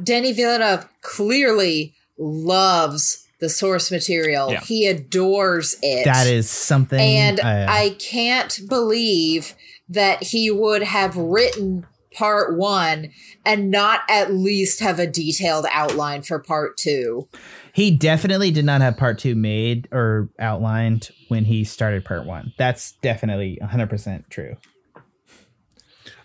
Denny 0.00 0.32
Villeneuve 0.32 0.86
clearly 1.02 1.96
loves 2.16 3.26
the 3.40 3.48
source 3.48 3.90
material. 3.90 4.52
Yeah. 4.52 4.60
He 4.60 4.86
adores 4.86 5.76
it. 5.82 6.04
that 6.04 6.28
is 6.28 6.48
something. 6.48 7.00
and 7.00 7.40
uh, 7.40 7.66
I 7.68 7.96
can't 7.98 8.60
believe 8.68 9.56
that 9.88 10.22
he 10.22 10.48
would 10.48 10.84
have 10.84 11.16
written 11.16 11.88
part 12.14 12.56
one 12.56 13.10
and 13.44 13.68
not 13.68 14.02
at 14.08 14.32
least 14.32 14.78
have 14.78 15.00
a 15.00 15.08
detailed 15.08 15.66
outline 15.72 16.22
for 16.22 16.38
part 16.38 16.76
two. 16.76 17.28
He 17.72 17.90
definitely 17.90 18.50
did 18.50 18.64
not 18.64 18.80
have 18.80 18.96
part 18.96 19.18
two 19.18 19.34
made 19.34 19.88
or 19.92 20.28
outlined 20.38 21.10
when 21.28 21.44
he 21.44 21.64
started 21.64 22.04
part 22.04 22.26
one. 22.26 22.52
That's 22.58 22.92
definitely 23.02 23.58
100 23.60 23.88
percent 23.88 24.30
true. 24.30 24.56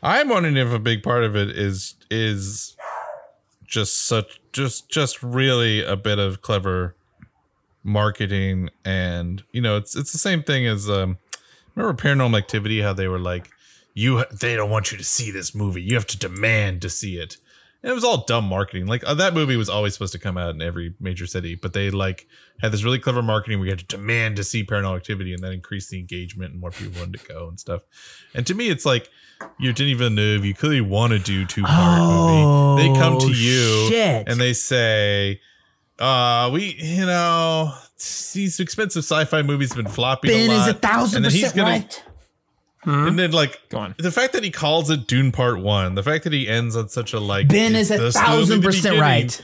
I'm 0.03 0.29
wondering 0.29 0.57
if 0.57 0.71
a 0.71 0.79
big 0.79 1.01
part 1.03 1.23
of 1.23 1.35
it 1.35 1.49
is 1.49 1.95
is 2.11 2.75
just 3.65 4.05
such 4.05 4.39
just 4.53 4.89
just 4.89 5.21
really 5.23 5.83
a 5.83 5.95
bit 5.95 6.19
of 6.19 6.41
clever 6.41 6.95
marketing 7.83 8.69
and 8.83 9.43
you 9.51 9.61
know 9.61 9.77
it's 9.77 9.95
it's 9.95 10.11
the 10.11 10.17
same 10.17 10.41
thing 10.41 10.65
as 10.65 10.89
um 10.89 11.17
remember 11.75 11.99
paranormal 11.99 12.37
activity 12.37 12.81
how 12.81 12.93
they 12.93 13.07
were 13.07 13.19
like 13.19 13.49
you 13.93 14.23
they 14.31 14.55
don't 14.55 14.69
want 14.69 14.91
you 14.91 14.97
to 14.97 15.03
see 15.03 15.29
this 15.29 15.53
movie 15.53 15.81
you 15.81 15.93
have 15.93 16.07
to 16.07 16.17
demand 16.17 16.81
to 16.81 16.89
see 16.89 17.17
it 17.17 17.37
it 17.85 17.93
was 17.93 18.03
all 18.03 18.25
dumb 18.25 18.43
marketing 18.45 18.85
like 18.87 19.03
uh, 19.05 19.13
that 19.13 19.33
movie 19.33 19.55
was 19.55 19.69
always 19.69 19.93
supposed 19.93 20.11
to 20.11 20.19
come 20.19 20.37
out 20.37 20.53
in 20.55 20.61
every 20.61 20.93
major 20.99 21.25
city 21.27 21.55
but 21.55 21.71
they 21.73 21.89
like 21.91 22.27
had 22.59 22.71
this 22.71 22.83
really 22.83 22.99
clever 22.99 23.21
marketing 23.21 23.59
where 23.59 23.67
you 23.67 23.71
had 23.71 23.79
to 23.79 23.85
demand 23.85 24.35
to 24.35 24.43
see 24.43 24.63
paranormal 24.65 24.95
activity 24.97 25.33
and 25.33 25.43
that 25.43 25.51
increased 25.51 25.89
the 25.91 25.99
engagement 25.99 26.51
and 26.51 26.59
more 26.59 26.71
people 26.71 26.99
wanted 26.99 27.19
to 27.19 27.27
go 27.27 27.47
and 27.47 27.59
stuff 27.59 27.81
and 28.33 28.45
to 28.47 28.53
me 28.53 28.69
it's 28.69 28.85
like 28.85 29.09
you're 29.59 29.73
Denis 29.73 29.97
Villeneuve. 29.97 30.45
You 30.45 30.53
clearly 30.53 30.79
want 30.79 31.11
to 31.11 31.19
do 31.19 31.45
two 31.45 31.63
part 31.63 31.99
movie. 31.99 32.83
They 32.93 32.97
come 32.99 33.19
to 33.19 33.25
Oh, 33.25 33.29
you 33.29 33.89
shit. 33.89 34.29
and 34.29 34.39
they 34.39 34.53
say, 34.53 35.41
"Uh, 35.99 36.49
we, 36.53 36.73
you 36.79 37.05
know, 37.05 37.73
these 38.33 38.61
expensive 38.61 39.03
sci-fi 39.03 39.41
movies 39.41 39.73
have 39.73 39.83
been 39.83 39.91
flopping 39.91 40.31
Ben 40.31 40.49
a 40.49 40.53
lot." 40.57 40.69
is 40.69 40.73
a 40.75 40.77
thousand 40.77 41.25
and 41.25 41.33
he's 41.33 41.51
percent 41.51 41.57
gonna- 41.57 42.14
right. 42.85 43.07
And 43.07 43.17
then 43.19 43.31
like 43.31 43.59
Go 43.69 43.79
on. 43.79 43.95
the 43.97 44.11
fact 44.11 44.33
that 44.33 44.43
he 44.43 44.51
calls 44.51 44.89
it 44.89 45.07
Dune 45.07 45.31
Part 45.31 45.59
One, 45.59 45.95
the 45.95 46.03
fact 46.03 46.23
that 46.25 46.33
he 46.33 46.47
ends 46.47 46.75
on 46.75 46.89
such 46.89 47.13
a 47.13 47.19
like 47.19 47.47
Ben 47.47 47.75
is 47.75 47.91
a 47.91 47.97
the- 47.97 48.11
still 48.11 48.21
in 48.23 48.27
thousand 48.27 48.61
the 48.61 48.65
percent 48.67 48.99
right. 48.99 49.41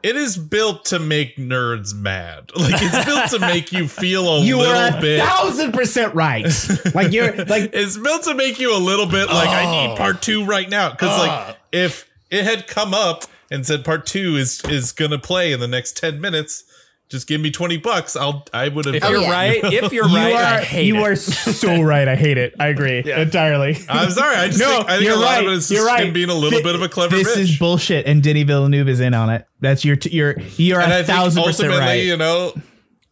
It 0.00 0.14
is 0.14 0.36
built 0.38 0.84
to 0.86 1.00
make 1.00 1.36
nerds 1.38 1.92
mad. 1.92 2.52
Like 2.56 2.74
it's 2.76 3.04
built 3.04 3.30
to 3.30 3.40
make 3.40 3.72
you 3.72 3.88
feel 3.88 4.28
a 4.28 4.40
You 4.42 4.58
little 4.58 4.72
are 4.76 4.96
a 4.96 5.00
bit. 5.00 5.20
thousand 5.24 5.72
percent 5.72 6.14
right. 6.14 6.46
like 6.94 7.12
you're 7.12 7.34
like 7.46 7.70
It's 7.72 7.96
built 7.98 8.22
to 8.24 8.34
make 8.34 8.60
you 8.60 8.76
a 8.76 8.78
little 8.78 9.06
bit 9.06 9.26
like 9.28 9.48
I 9.48 9.64
Oh. 9.64 9.88
need 9.88 9.96
part 9.98 10.22
two 10.22 10.44
right 10.44 10.68
now. 10.70 10.90
Because 10.92 11.18
like 11.18 11.30
ah. 11.30 11.56
if 11.72 12.08
it 12.30 12.44
had 12.44 12.66
come 12.68 12.94
up 12.94 13.24
and 13.50 13.66
said 13.66 13.84
part 13.84 14.06
two 14.06 14.36
is 14.36 14.62
is 14.66 14.92
gonna 14.92 15.18
play 15.18 15.50
in 15.52 15.58
the 15.58 15.66
next 15.66 15.96
ten 15.96 16.20
minutes, 16.20 16.62
just 17.08 17.26
give 17.26 17.40
me 17.40 17.50
twenty 17.50 17.76
bucks. 17.78 18.16
I'll 18.16 18.44
I 18.52 18.68
would 18.68 18.84
have. 18.84 18.94
If 18.94 19.04
Oh, 19.04 19.10
you're 19.10 19.20
yeah. 19.22 19.30
right, 19.30 19.60
if 19.64 19.92
you're 19.92 20.06
you 20.08 20.16
right, 20.16 20.32
are 20.32 20.36
I 20.58 20.60
hate 20.62 20.86
you 20.86 20.96
it. 20.96 21.02
are 21.02 21.16
so 21.16 21.80
right. 21.82 22.06
I 22.08 22.16
hate 22.16 22.36
it. 22.38 22.54
I 22.60 22.68
agree 22.68 22.98
entirely. 23.10 23.76
I'm 23.88 24.10
sorry. 24.10 24.36
I 24.36 24.48
just 24.48 24.60
No, 24.60 24.68
think, 24.78 24.84
I 24.88 24.92
think 24.92 25.04
you're 25.04 25.14
a 25.14 25.18
lot 25.18 25.24
right. 25.38 25.46
of 25.46 25.52
it 25.52 25.56
is 25.56 25.70
You're 25.70 25.80
just 25.80 25.88
right. 25.90 26.06
him 26.06 26.12
being 26.12 26.28
a 26.30 26.34
little 26.34 26.58
Thi- 26.58 26.64
bit 26.64 26.74
of 26.74 26.82
a 26.82 26.88
clever 26.88 27.16
This 27.16 27.34
bitch. 27.36 27.40
is 27.40 27.58
bullshit, 27.58 28.06
and 28.06 28.22
Denny 28.22 28.42
Villeneuve 28.42 28.88
is 28.88 29.00
in 29.00 29.14
on 29.14 29.30
it. 29.30 29.46
That's 29.60 29.84
your 29.84 29.96
t- 29.96 30.10
you're 30.10 30.38
you're 30.56 30.80
and 30.80 30.92
a 30.92 30.96
I 30.96 30.98
think 30.98 31.06
thousand 31.08 31.44
percent 31.44 31.70
right. 31.70 31.94
you 32.04 32.16
know, 32.16 32.52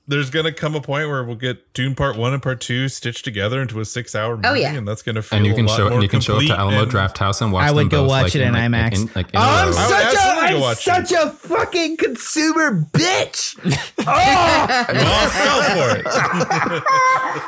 there's 0.09 0.31
gonna 0.31 0.53
come 0.53 0.75
a 0.75 0.81
point 0.81 1.09
where 1.09 1.25
we'll 1.25 1.37
get 1.37 1.73
Dune 1.75 1.95
Part 1.95 2.16
One 2.16 2.33
and 2.33 2.42
Part 2.42 2.61
Two 2.61 2.88
stitched 2.88 3.25
together 3.25 3.61
into 3.61 3.81
a 3.81 3.85
six 3.85 4.14
hour 4.14 4.37
movie, 4.37 4.49
Oh, 4.49 4.55
yeah. 4.55 4.75
and 4.75 4.87
that's 4.87 5.03
gonna 5.03 5.23
feel 5.23 5.37
and 5.38 5.47
you 5.47 5.55
can 5.55 5.64
a 5.64 5.69
lot 5.69 5.77
show 5.77 5.87
and 5.88 6.03
you 6.03 6.09
can 6.09 6.21
show 6.21 6.35
up 6.37 6.40
to 6.42 6.47
complete 6.47 6.59
Alamo 6.61 6.85
Drafthouse 6.87 7.42
and 7.42 7.53
watch. 7.53 7.64
I 7.69 7.73
would 7.73 7.81
them 7.83 7.88
go 7.88 8.03
both, 8.03 8.09
watch 8.11 8.23
like, 8.23 8.35
it 8.37 8.40
in 8.42 8.53
like, 8.55 8.62
IMAX. 8.62 8.95
in- 8.95 9.11
like, 9.14 9.31
in 9.31 9.37
a 9.37 9.42
I'm 9.42 9.66
row. 9.69 9.73
such 9.73 9.90
a 9.90 10.07
absolutely 10.07 10.49
go 10.51 10.57
I'm 10.57 10.61
watch 10.61 10.85
such 10.85 11.12
a 11.12 11.31
fucking 11.31 11.97
consumer 11.97 12.87
bitch. 12.92 13.83
Oh! 13.99 14.05
Well, 14.09 14.87
I 14.88 15.29
fell 15.33 15.62
for 15.75 15.99
it. 15.99 16.83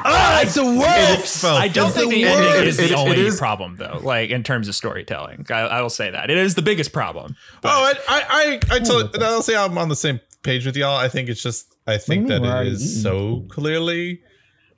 Oh, 0.04 0.40
it's 0.42 0.54
the 0.54 0.64
worst. 0.64 1.40
Fell 1.42 1.56
I 1.56 1.68
don't 1.68 1.92
think 1.92 2.10
the 2.10 2.22
the 2.24 2.28
ending 2.28 2.68
is 2.68 2.78
It- 2.78 2.88
the 2.88 2.94
it 2.94 2.96
only 2.96 3.20
is- 3.20 3.38
problem, 3.38 3.76
though. 3.76 4.00
Like 4.02 4.30
in 4.30 4.42
terms 4.42 4.68
of 4.68 4.74
storytelling, 4.74 5.46
I, 5.50 5.60
I 5.60 5.82
will 5.82 5.90
say 5.90 6.10
that 6.10 6.30
it 6.30 6.36
is 6.36 6.54
the 6.54 6.62
biggest 6.62 6.92
problem. 6.92 7.36
Oh, 7.64 7.68
I, 7.68 7.92
I, 8.08 8.60
I, 8.70 8.76
I 8.76 8.78
told, 8.80 9.16
I'll 9.22 9.42
say 9.42 9.56
I'm 9.56 9.76
on 9.78 9.88
the 9.88 9.96
same 9.96 10.20
page 10.42 10.66
with 10.66 10.76
y'all. 10.76 10.96
I 10.96 11.08
think 11.08 11.28
it's 11.28 11.42
just, 11.42 11.74
I 11.88 11.98
think 11.98 12.28
that 12.28 12.42
we're 12.42 12.62
it 12.62 12.68
is 12.68 12.82
eating? 12.82 13.02
so 13.02 13.44
clearly 13.48 14.20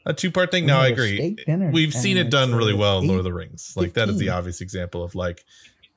a 0.06 0.14
two 0.14 0.30
part 0.30 0.50
thing. 0.50 0.64
We 0.64 0.68
No, 0.68 0.78
I 0.78 0.88
agree. 0.88 1.36
We've 1.72 1.92
seen 1.92 2.16
it 2.16 2.30
done 2.30 2.54
really 2.54 2.72
well 2.74 3.00
in 3.00 3.06
Lord 3.06 3.18
of 3.18 3.24
the 3.24 3.32
Rings. 3.32 3.74
Like 3.76 3.94
that 3.94 4.08
is 4.08 4.18
the 4.18 4.30
obvious 4.30 4.60
example 4.60 5.02
of 5.02 5.14
like 5.14 5.44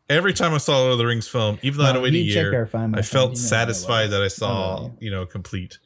every 0.09 0.33
time 0.33 0.53
I 0.53 0.57
saw 0.57 0.79
Lord 0.79 0.93
of 0.93 0.97
the 0.97 1.05
Rings 1.05 1.27
film, 1.27 1.59
even 1.61 1.77
though 1.77 1.83
I 1.85 1.87
had 1.87 1.93
to 1.93 1.99
Well, 1.99 2.03
wait 2.11 2.15
a 2.15 2.17
you 2.17 2.33
check 2.33 2.45
our 2.47 2.51
year, 2.51 2.69
I 2.95 3.01
felt 3.01 3.13
you 3.13 3.17
know 3.17 3.23
how 3.25 3.31
it 3.31 3.37
satisfied 3.37 4.07
that 4.07 4.21
I 4.21 4.25
Oh, 4.25 4.27
saw, 4.27 4.81
yeah. 4.83 4.89
you 4.99 5.11
know, 5.11 5.25
complete. 5.25 5.79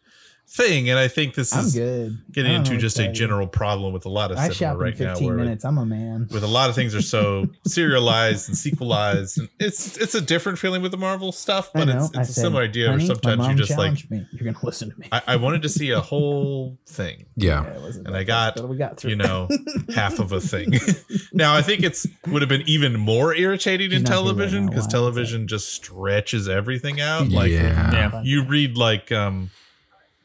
Thing, 0.49 0.89
and 0.89 0.97
I 0.97 1.07
think 1.07 1.35
this 1.35 1.53
I'm 1.53 1.65
is 1.65 1.75
good. 1.75 2.17
getting 2.31 2.51
I 2.51 2.55
know 2.55 2.59
into 2.61 2.77
just 2.77 2.95
a 2.97 2.99
tell 3.03 3.07
you. 3.07 3.13
general 3.13 3.47
problem 3.47 3.93
with 3.93 4.05
a 4.05 4.09
lot 4.09 4.31
of 4.31 4.37
I 4.37 4.49
cinema 4.49 4.55
shop 4.55 4.73
in 4.75 4.79
right 4.79 4.99
now, 4.99 5.09
15 5.13 5.27
where 5.27 5.35
minutes. 5.35 5.65
I'm 5.65 5.77
a 5.77 5.85
man. 5.85 6.27
with 6.31 6.43
a 6.43 6.47
lot 6.47 6.69
of 6.69 6.75
things 6.75 6.95
are 6.95 7.01
so 7.01 7.47
serialized 7.67 8.47
and 8.47 8.57
sequelized, 8.57 9.39
and 9.39 9.49
it's 9.59 9.97
it's 9.97 10.15
a 10.15 10.21
different 10.21 10.57
feeling 10.57 10.81
with 10.81 10.91
the 10.91 10.97
Marvel 10.97 11.31
stuff, 11.31 11.71
but 11.73 11.85
know. 11.85 11.97
it's 11.97 12.05
it's 12.17 12.29
a 12.29 12.33
said, 12.33 12.41
similar 12.41 12.63
idea 12.63 12.89
where 12.89 12.99
sometimes 12.99 13.47
you 13.47 13.55
just 13.55 13.77
like 13.77 14.09
me. 14.09 14.25
You're 14.31 14.51
gonna 14.51 14.65
listen 14.65 14.89
to 14.91 14.99
me. 14.99 15.07
I, 15.11 15.21
I 15.27 15.35
wanted 15.35 15.61
to 15.63 15.69
see 15.69 15.91
a 15.91 16.01
whole 16.07 16.77
thing, 16.87 17.25
Yeah. 17.35 17.65
Yeah, 17.65 17.91
and 18.05 18.15
I 18.15 18.23
got 18.23 18.67
we 18.67 18.77
got 18.77 18.97
through. 18.97 19.11
you 19.11 19.15
know 19.17 19.47
half 19.93 20.19
of 20.19 20.31
a 20.31 20.39
thing. 20.39 20.73
now 21.33 21.55
I 21.55 21.61
think 21.61 21.83
it's 21.83 22.07
would 22.27 22.41
have 22.41 22.49
been 22.49 22.63
even 22.67 22.97
more 22.97 23.35
irritating 23.35 23.91
in 23.91 23.99
She's 23.99 24.03
not 24.03 24.09
here 24.09 24.17
right 24.17 24.23
television 24.23 24.65
because 24.67 24.87
television 24.87 25.47
just 25.47 25.73
stretches 25.73 26.47
everything 26.47 27.01
out. 27.01 27.29
Like 27.29 27.51
yeah. 27.51 27.91
Yeah. 27.91 28.21
you 28.23 28.43
read 28.43 28.77
like 28.77 29.11
um 29.11 29.49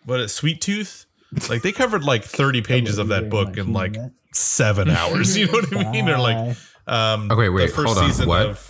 what 0.05 0.21
is 0.21 0.33
Sweet 0.33 0.61
Tooth? 0.61 1.07
Like 1.49 1.63
they 1.63 1.73
covered 1.73 2.05
like 2.05 2.25
30 2.25 2.63
pages 2.63 2.99
of 2.99 3.09
that 3.09 3.31
book 3.31 3.57
in 3.57 3.73
like 3.73 3.97
seven 4.33 4.91
hours. 5.01 5.37
You 5.37 5.47
know 5.47 5.53
what 5.53 5.77
I 5.77 5.91
mean? 5.91 6.09
Or 6.09 6.19
like 6.19 6.57
um 6.87 7.31
Okay, 7.31 7.49
wait, 7.49 7.69
the 7.69 7.73
first 7.73 7.87
hold 7.87 7.99
on, 7.99 8.11
season 8.11 8.29
what? 8.29 8.47
of 8.47 8.69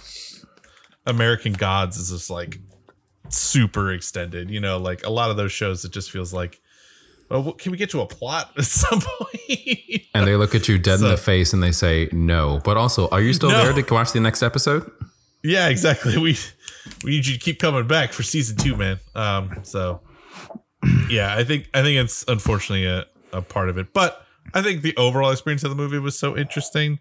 American 1.07 1.53
Gods 1.53 1.97
is 1.99 2.11
just 2.11 2.31
like 2.31 2.59
super 3.29 3.93
extended. 3.93 4.51
You 4.51 4.61
know, 4.61 4.79
like 4.79 5.05
a 5.07 5.11
lot 5.11 5.31
of 5.31 5.37
those 5.37 5.53
shows 5.53 5.85
it 5.85 5.93
just 5.93 6.11
feels 6.11 6.33
like 6.33 6.61
well, 7.29 7.53
can 7.53 7.73
we 7.73 7.79
get 7.79 7.89
to 7.91 8.01
a 8.03 8.07
plot 8.07 8.51
at 8.59 8.65
some 8.65 9.01
point? 9.01 10.03
And 10.15 10.27
they 10.27 10.37
look 10.37 10.55
at 10.55 10.69
you 10.69 10.79
dead 10.79 11.01
in 11.01 11.09
the 11.09 11.17
face 11.17 11.55
and 11.55 11.63
they 11.63 11.73
say 11.73 12.09
no. 12.13 12.61
But 12.63 12.77
also, 12.77 13.09
are 13.09 13.23
you 13.23 13.33
still 13.33 13.49
No. 13.51 13.73
there 13.73 13.83
to 13.83 13.95
watch 13.95 14.13
the 14.13 14.21
next 14.21 14.43
episode? 14.43 14.91
yeah, 15.43 15.69
exactly. 15.69 16.17
We 16.23 16.37
we 17.05 17.13
need 17.13 17.27
you 17.27 17.35
to 17.35 17.39
keep 17.41 17.59
coming 17.61 17.87
back 17.87 18.13
for 18.13 18.23
season 18.23 18.57
two, 18.57 18.77
man. 18.77 18.99
Um, 19.15 19.61
so 19.63 20.01
yeah, 21.09 21.35
I 21.37 21.45
think 21.45 21.69
I 21.75 21.83
think 21.83 21.99
it's 21.99 22.25
unfortunately 22.29 22.87
a, 22.87 23.05
a 23.33 23.43
part 23.43 23.69
of 23.69 23.79
it, 23.79 23.93
but 23.93 24.25
I 24.55 24.63
think 24.63 24.83
the 24.83 24.97
overall 24.97 25.31
experience 25.31 25.63
of 25.65 25.71
the 25.71 25.77
movie 25.77 25.99
was 25.99 26.19
so 26.19 26.37
interesting, 26.37 26.99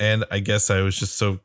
and 0.00 0.24
I 0.30 0.40
guess 0.40 0.70
I 0.70 0.80
was 0.82 0.96
just 0.96 1.16
so 1.16 1.40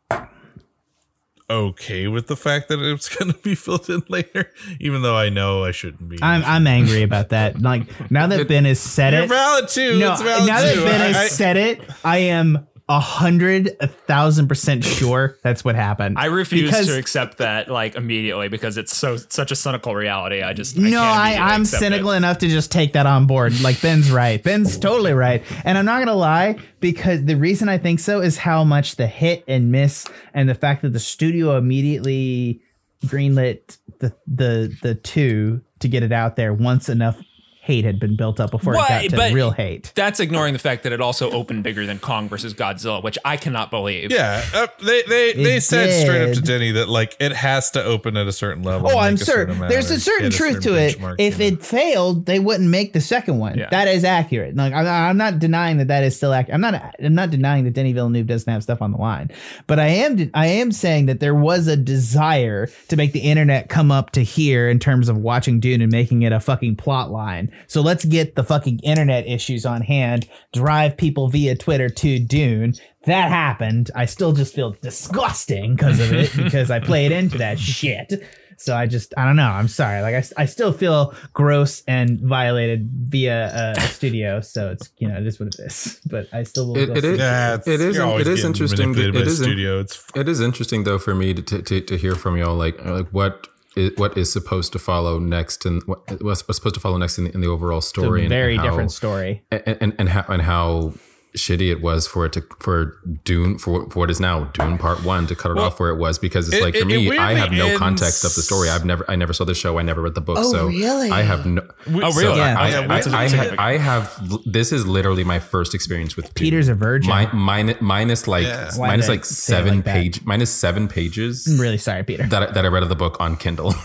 okay 1.50 2.08
with 2.08 2.28
the 2.28 2.36
fact 2.36 2.70
that 2.70 2.80
it 2.80 2.92
was 2.92 3.10
going 3.18 3.32
to 3.32 3.38
be 3.40 3.56
filled 3.56 3.90
in 3.90 4.04
later, 4.08 4.52
even 4.80 5.02
though 5.02 5.16
I 5.16 5.30
know 5.30 5.64
I 5.64 5.72
shouldn't 5.72 6.08
be. 6.10 6.18
I'm 6.22 6.44
I'm 6.44 6.68
angry 6.68 7.04
about 7.04 7.30
that. 7.30 7.62
Like 7.62 8.12
now 8.12 8.28
that 8.28 8.48
Ben 8.48 8.66
has 8.66 8.80
said 8.80 9.14
You're 9.14 9.24
it, 9.24 9.30
valid 9.30 9.68
too. 9.70 10.00
no, 10.00 10.14
it's 10.14 10.22
valid 10.22 10.48
now 10.48 10.62
that. 10.62 10.76
Ben 10.76 11.02
I- 11.02 11.06
has 11.08 11.16
I- 11.18 11.28
said 11.28 11.58
it, 11.58 11.82
I 12.04 12.18
am 12.20 12.68
a 12.90 13.00
hundred, 13.00 13.78
a 13.80 13.88
thousand 13.88 14.48
percent 14.48 14.84
sure 14.84 15.38
that's 15.44 15.64
what 15.64 15.76
happened. 15.76 16.18
I 16.18 16.26
refuse 16.26 16.72
Because- 16.72 16.88
to 16.88 16.98
accept 16.98 17.38
that 17.38 17.70
like 17.70 17.96
immediately 17.96 18.48
because 18.50 18.78
it's 18.78 18.98
so 18.98 19.16
such 19.16 19.52
a 19.52 19.56
cynical 19.56 19.94
reality. 19.96 20.42
I 20.42 20.54
just 20.54 20.76
no, 20.76 21.00
I, 21.00 21.34
I 21.40 21.54
am 21.56 21.66
cynical 21.66 22.12
it. 22.12 22.18
enough 22.18 22.40
to 22.40 22.48
just 22.48 22.72
take 22.72 22.94
that 22.94 23.06
on 23.06 23.28
board. 23.28 23.62
Like 23.62 23.80
Ben's 23.82 24.12
right. 24.12 24.42
Ben's 24.44 24.78
totally 24.78 25.14
right. 25.14 25.44
And 25.64 25.78
I'm 25.78 25.86
not 25.86 26.00
gonna 26.00 26.16
lie, 26.16 26.58
because 26.80 27.24
the 27.26 27.36
reason 27.36 27.70
I 27.70 27.78
think 27.78 28.00
so 28.00 28.22
is 28.22 28.38
how 28.38 28.64
much 28.64 28.96
the 28.96 29.06
hit 29.08 29.44
and 29.48 29.72
miss 29.72 30.08
and 30.34 30.50
the 30.50 30.56
fact 30.56 30.82
that 30.82 30.90
the 30.94 31.00
studio 31.00 31.58
immediately 31.58 32.62
greenlit 33.06 33.78
the 34.00 34.14
the 34.28 34.76
the 34.82 34.96
two 34.96 35.62
to 35.80 35.88
get 35.88 36.04
it 36.04 36.12
out 36.12 36.36
there 36.36 36.54
once 36.54 36.90
enough 36.90 37.18
hate 37.62 37.86
had 37.86 38.00
been 38.00 38.16
built 38.16 38.40
up 38.40 38.52
before 38.52 38.74
What? 38.74 38.90
it 38.90 38.94
got 38.94 39.10
to 39.12 39.16
But- 39.18 39.34
real 39.34 39.52
hate. 39.52 39.92
That's 39.96 40.20
ignoring 40.20 40.54
the 40.54 40.60
fact 40.60 40.84
that 40.84 40.92
it 40.92 41.02
also 41.02 41.30
opened 41.32 41.64
bigger 41.64 41.86
than 41.86 42.00
Kong 42.00 42.28
versus 42.30 42.54
Godzilla, 42.54 43.04
which 43.04 43.18
I 43.26 43.38
cannot 43.38 43.70
believe. 43.70 44.12
Yeah, 44.12 44.44
uh, 44.54 44.68
they 44.84 45.04
they 45.04 45.34
they 45.34 45.58
It 45.58 45.64
said 45.64 45.92
straight 46.04 46.30
up 46.30 46.34
to. 46.36 46.42
Denny 46.42 46.72
that 46.72 46.90
like 46.90 47.16
it 47.20 47.32
has 47.34 47.70
to 47.72 47.84
open 47.84 48.18
at 48.18 48.28
a 48.28 48.32
certain 48.32 48.64
level. 48.64 48.90
Oh, 48.90 48.98
I'm 48.98 49.16
a 49.16 49.18
sure. 49.18 49.46
There's 49.46 49.92
a 49.92 50.00
certain 50.00 50.32
truth 50.32 50.62
to 50.62 50.76
certain 50.76 51.04
it. 51.12 51.16
If 51.20 51.40
you 51.40 51.52
know. 51.52 51.58
it 51.58 51.64
failed, 51.64 52.26
they 52.26 52.40
wouldn't 52.40 52.70
make 52.70 52.94
the 52.94 53.02
second 53.02 53.40
one. 53.40 53.58
Yeah. 53.58 53.70
That 53.70 53.88
is 53.88 54.04
accurate. 54.04 54.56
Like 54.56 54.74
I'm, 54.74 54.88
I'm 54.88 55.18
not 55.18 55.38
denying 55.40 55.78
that 55.78 55.90
that 55.90 56.04
is 56.04 56.16
still 56.16 56.34
accurate. 56.34 56.56
I'm 56.56 56.62
not. 56.62 56.96
I'm 57.04 57.14
not 57.16 57.30
denying 57.30 57.66
that 57.66 57.74
Denny 57.74 57.94
Villeneuve 57.94 58.26
doesn't 58.28 58.52
have 58.52 58.64
stuff 58.64 58.82
on 58.82 58.92
the 58.92 58.98
line. 58.98 59.30
But 59.68 59.80
I 59.80 59.88
am. 59.88 60.32
I 60.34 60.48
am 60.48 60.72
saying 60.72 61.06
that 61.08 61.20
there 61.20 61.36
was 61.36 61.68
a 61.68 61.76
desire 61.78 62.68
to 62.88 62.96
make 62.96 63.12
the 63.14 63.20
internet 63.20 63.70
come 63.70 63.92
up 63.92 64.12
to 64.12 64.24
here 64.24 64.70
in 64.70 64.80
terms 64.80 65.10
of 65.10 65.18
watching 65.18 65.60
Dune 65.60 65.82
and 65.82 65.92
making 65.92 66.22
it 66.24 66.32
a 66.32 66.40
fucking 66.40 66.78
plot 66.78 67.12
line. 67.12 67.49
So 67.68 67.82
let's 67.82 68.06
get 68.06 68.36
the 68.36 68.44
fucking 68.44 68.80
internet 68.80 69.28
issues 69.28 69.66
on 69.66 69.82
hand. 69.82 70.28
Drive 70.54 70.98
people 70.98 71.28
via 71.30 71.56
Twitter 71.56 71.90
to 71.90 72.20
Dune. 72.20 72.74
That 73.06 73.30
happened. 73.30 73.92
I 73.96 74.06
still 74.06 74.34
just 74.34 74.54
feel 74.54 74.76
disgusting 74.82 75.76
because 75.76 76.00
of 76.00 76.12
it 76.14 76.32
because 76.38 76.70
I 76.72 76.80
played 76.80 77.12
into 77.12 77.38
that 77.40 77.60
shit. 77.60 78.14
So 78.58 78.76
I 78.76 78.88
just, 78.88 79.14
I 79.18 79.24
don't 79.26 79.38
know. 79.38 79.48
I'm 79.50 79.70
sorry. 79.70 80.02
Like 80.02 80.16
I, 80.16 80.42
I 80.42 80.46
still 80.46 80.74
feel 80.74 81.16
gross 81.32 81.82
and 81.88 82.20
violated 82.20 82.90
via 83.08 83.48
a, 83.56 83.72
a 83.78 83.82
studio. 83.88 84.42
So 84.42 84.72
it's, 84.72 84.90
you 84.98 85.08
know, 85.08 85.16
it 85.18 85.26
is 85.26 85.40
what 85.40 85.48
it 85.48 85.56
is. 85.60 86.02
But 86.06 86.28
I 86.34 86.44
still 86.44 86.68
will. 86.68 86.76
It- 86.78 86.88
go 86.88 86.94
it 86.96 87.02
see 87.04 87.08
is- 87.12 87.20
yeah, 87.20 87.56
it's, 87.56 87.68
It 87.70 87.80
is- 87.80 87.96
you're 87.96 88.06
always 88.06 88.28
it 88.28 88.32
is 88.32 88.40
getting 88.42 88.50
interesting 88.52 88.92
that 88.94 89.08
it 89.08 89.16
is 89.16 89.40
in- 89.40 89.44
studio. 89.46 89.80
It's 89.80 90.04
It 90.14 90.28
is 90.28 90.42
interesting 90.42 90.84
though 90.84 91.00
for 91.00 91.16
me 91.16 91.34
to 91.34 91.42
to, 91.42 91.62
to, 91.62 91.80
to 91.82 91.98
hear 91.98 92.16
from 92.16 92.36
y'all 92.36 92.58
like 92.58 92.84
like 92.84 93.08
what 93.12 93.48
is, 93.76 93.92
what 93.98 94.18
is 94.18 94.32
supposed 94.32 94.74
to 94.74 94.80
follow 94.80 95.20
next 95.20 95.66
and 95.66 95.84
what 95.84 96.00
what's 96.22 96.40
supposed 96.40 96.76
to 96.76 96.80
follow 96.80 96.98
next 96.98 97.18
in 97.18 97.26
the, 97.26 97.34
in 97.34 97.42
the 97.42 97.48
overall 97.48 97.82
story 97.82 98.26
a 98.26 98.30
very 98.30 98.54
and 98.54 98.62
how, 98.62 98.70
different 98.70 98.92
story. 98.92 99.44
and, 99.52 99.78
and 99.82 99.96
and 100.00 100.10
how 100.10 100.26
and 100.28 100.42
how 100.42 100.94
shitty 101.38 101.70
it 101.72 101.80
was 101.82 102.08
for 102.08 102.26
it 102.26 102.34
to 102.34 102.44
for 102.60 102.98
Dune 103.24 103.60
for, 103.60 103.88
for 103.92 104.00
what 104.00 104.10
is 104.10 104.20
now 104.20 104.46
Dune 104.46 104.80
Part 104.80 105.04
One 105.04 105.28
to 105.28 105.36
cut 105.36 105.52
it 105.52 105.56
Well, 105.58 105.66
off 105.66 105.80
where 105.80 105.90
it 105.92 105.98
was 105.98 106.18
because 106.18 106.48
it's 106.48 106.58
it- 106.58 106.64
like 106.64 106.74
for 106.74 106.82
it- 106.82 106.86
me 106.88 107.08
it 107.08 107.20
I 107.20 107.36
have 107.36 107.52
no 107.52 107.66
weirdly 107.66 107.78
context 107.78 108.24
of 108.26 108.34
the 108.34 108.42
story 108.42 108.68
I've 108.70 108.84
never 108.84 109.06
I 109.10 109.16
never 109.16 109.32
saw 109.32 109.46
the 109.46 109.54
show 109.54 109.78
I 109.78 109.84
never 109.84 110.02
read 110.02 110.16
the 110.16 110.22
book 110.22 110.38
Oh, 110.40 110.52
so 110.52 110.68
really? 110.68 111.12
I 111.12 111.22
have 111.22 111.46
no 111.46 111.62
Oh, 111.88 112.10
so 112.12 112.20
really? 112.20 112.38
Yeah. 112.40 112.60
I, 112.60 112.70
Yeah, 112.70 112.80
I, 112.82 112.88
that's 112.88 113.08
I, 113.08 113.28
significant. 113.28 113.60
I 113.60 113.78
have 113.78 114.42
this 114.46 114.72
is 114.72 114.88
literally 114.88 115.24
my 115.24 115.38
first 115.40 115.76
experience 115.76 116.16
with 116.16 116.26
Dune. 116.34 116.46
Peter's 116.46 116.68
a 116.68 116.74
virgin. 116.74 117.14
Mi- 117.16 117.28
mine, 117.34 117.76
minus 117.80 118.28
like 118.28 118.46
Yeah. 118.46 118.72
Minus 118.80 119.08
like 119.08 119.24
seven 119.24 119.76
like 119.78 119.86
that? 119.86 119.94
page 119.94 120.26
minus 120.26 120.50
seven 120.50 120.88
pages 120.88 121.46
I'm 121.46 121.60
really 121.62 121.78
sorry, 121.78 122.04
Peter. 122.04 122.26
that 122.28 122.56
that 122.56 122.66
I 122.66 122.70
read 122.70 122.82
of 122.84 122.90
the 122.90 122.96
book 122.96 123.18
on 123.20 123.38
Kindle. 123.38 123.76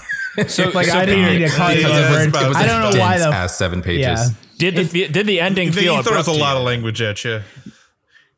So, 0.49 0.71
Like 0.71 0.87
so 0.87 0.99
I 0.99 1.05
didn't 1.07 1.25
Peter, 1.27 1.39
need 1.39 1.49
to 1.51 1.57
call 1.57 1.71
you 1.71 1.77
because 1.79 1.93
a 1.93 1.95
it 1.97 2.01
was 2.09 2.17
virgin. 2.17 2.29
about- 2.31 2.49
was 2.49 2.57
I 2.57 2.67
don't 2.67 2.81
know 2.95 3.01
why 3.01 3.13
dense 3.19 3.25
the 3.25 3.35
as 3.37 3.57
seven 3.57 3.83
pages. 3.83 4.01
yeah. 4.07 4.29
did 4.59 4.77
the 4.77 4.85
fe- 4.85 5.09
did 5.09 5.27
the 5.27 5.41
ending 5.41 5.69
he 5.69 5.75
feel 5.81 5.95
throws 6.03 6.07
abrupt 6.07 6.29
a 6.29 6.33
to 6.33 6.39
lot 6.39 6.53
you? 6.55 6.59
of 6.59 6.65
language 6.65 7.01
at 7.03 7.25
you. 7.25 7.43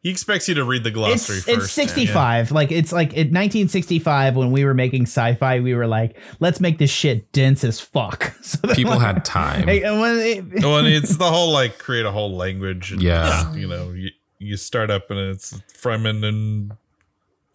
He 0.03 0.11
expects 0.11 0.49
you 0.49 0.55
to 0.55 0.65
read 0.65 0.85
the 0.85 0.93
glossary 0.93 1.39
It's, 1.39 1.47
first. 1.47 1.59
it's 1.65 1.73
65. 1.73 2.53
Like 2.53 2.71
it's 2.71 2.93
like 2.93 3.09
in 3.09 3.29
1965 3.33 4.37
when 4.37 4.53
we 4.53 4.65
were 4.65 4.75
making 4.75 5.03
sci-fi, 5.03 5.59
we 5.59 5.75
were 5.75 5.89
like, 5.89 6.17
let's 6.39 6.61
make 6.61 6.79
this 6.79 6.91
shit 6.91 7.33
dense 7.33 7.65
as 7.65 7.81
fuck. 7.81 8.33
So 8.43 8.59
People 8.75 8.93
like, 8.97 9.01
had 9.15 9.25
time. 9.25 9.67
Hey, 9.67 9.83
and 9.83 9.99
when 10.01 10.19
it- 10.19 10.63
well, 10.63 10.79
and 10.79 10.87
it's 10.87 11.17
the 11.17 11.25
whole 11.29 11.51
like 11.51 11.79
create 11.79 12.07
a 12.07 12.13
whole 12.13 12.37
language. 12.37 12.93
And, 12.93 13.03
Yeah. 13.03 13.53
You 13.55 13.67
know, 13.67 13.91
you, 13.91 14.11
you 14.39 14.57
start 14.57 14.91
up 14.91 15.11
and 15.11 15.19
it's 15.19 15.55
Fremen 15.83 16.25
and 16.25 16.73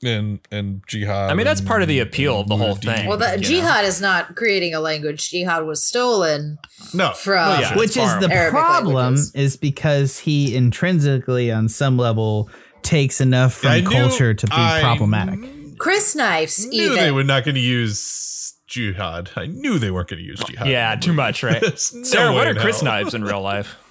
and 0.03 0.39
and 0.51 0.81
jihad. 0.87 1.29
I 1.31 1.33
mean, 1.33 1.45
that's 1.45 1.59
and- 1.59 1.67
part 1.69 1.81
of 1.81 1.87
the 1.87 1.99
appeal 1.99 2.39
of 2.39 2.47
the 2.47 2.57
whole 2.57 2.75
Muad'Dib. 2.75 2.95
thing. 2.95 3.07
Well, 3.07 3.17
that 3.17 3.41
you 3.41 3.55
know? 3.57 3.61
jihad 3.61 3.85
is 3.85 4.01
not 4.01 4.35
creating 4.35 4.73
a 4.73 4.79
language. 4.79 5.29
Jihad 5.29 5.65
was 5.65 5.83
stolen 5.83 6.57
No, 6.93 7.11
from. 7.13 7.49
Well, 7.49 7.61
yeah. 7.61 7.77
which 7.77 7.97
is 7.97 8.17
the 8.19 8.29
Arabic 8.31 8.51
problem 8.51 8.95
languages. 8.95 9.31
is 9.35 9.57
because 9.57 10.19
he 10.19 10.55
intrinsically 10.55 11.51
on 11.51 11.69
some 11.69 11.97
level 11.97 12.49
takes 12.81 13.21
enough 13.21 13.53
from 13.53 13.71
I 13.71 13.81
culture 13.81 14.33
to 14.33 14.47
be 14.47 14.53
I 14.55 14.81
problematic. 14.81 15.39
crysknives, 15.77 16.67
Knew 16.67 16.83
even. 16.83 16.97
they 16.97 17.11
were 17.11 17.23
not 17.23 17.43
going 17.43 17.55
to 17.55 17.61
use 17.61 18.55
jihad. 18.67 19.29
I 19.35 19.45
knew 19.47 19.77
they 19.79 19.91
weren't 19.91 20.07
going 20.09 20.21
to 20.21 20.25
use 20.25 20.39
jihad. 20.39 20.67
yeah, 20.67 20.95
too 20.95 21.13
much, 21.13 21.43
right? 21.43 21.61
No 21.93 22.03
Sarah, 22.03 22.33
what 22.33 22.47
are 22.47 22.51
in 22.51 22.57
crysknives 22.57 23.13
in 23.13 23.23
real 23.23 23.41
life? 23.41 23.75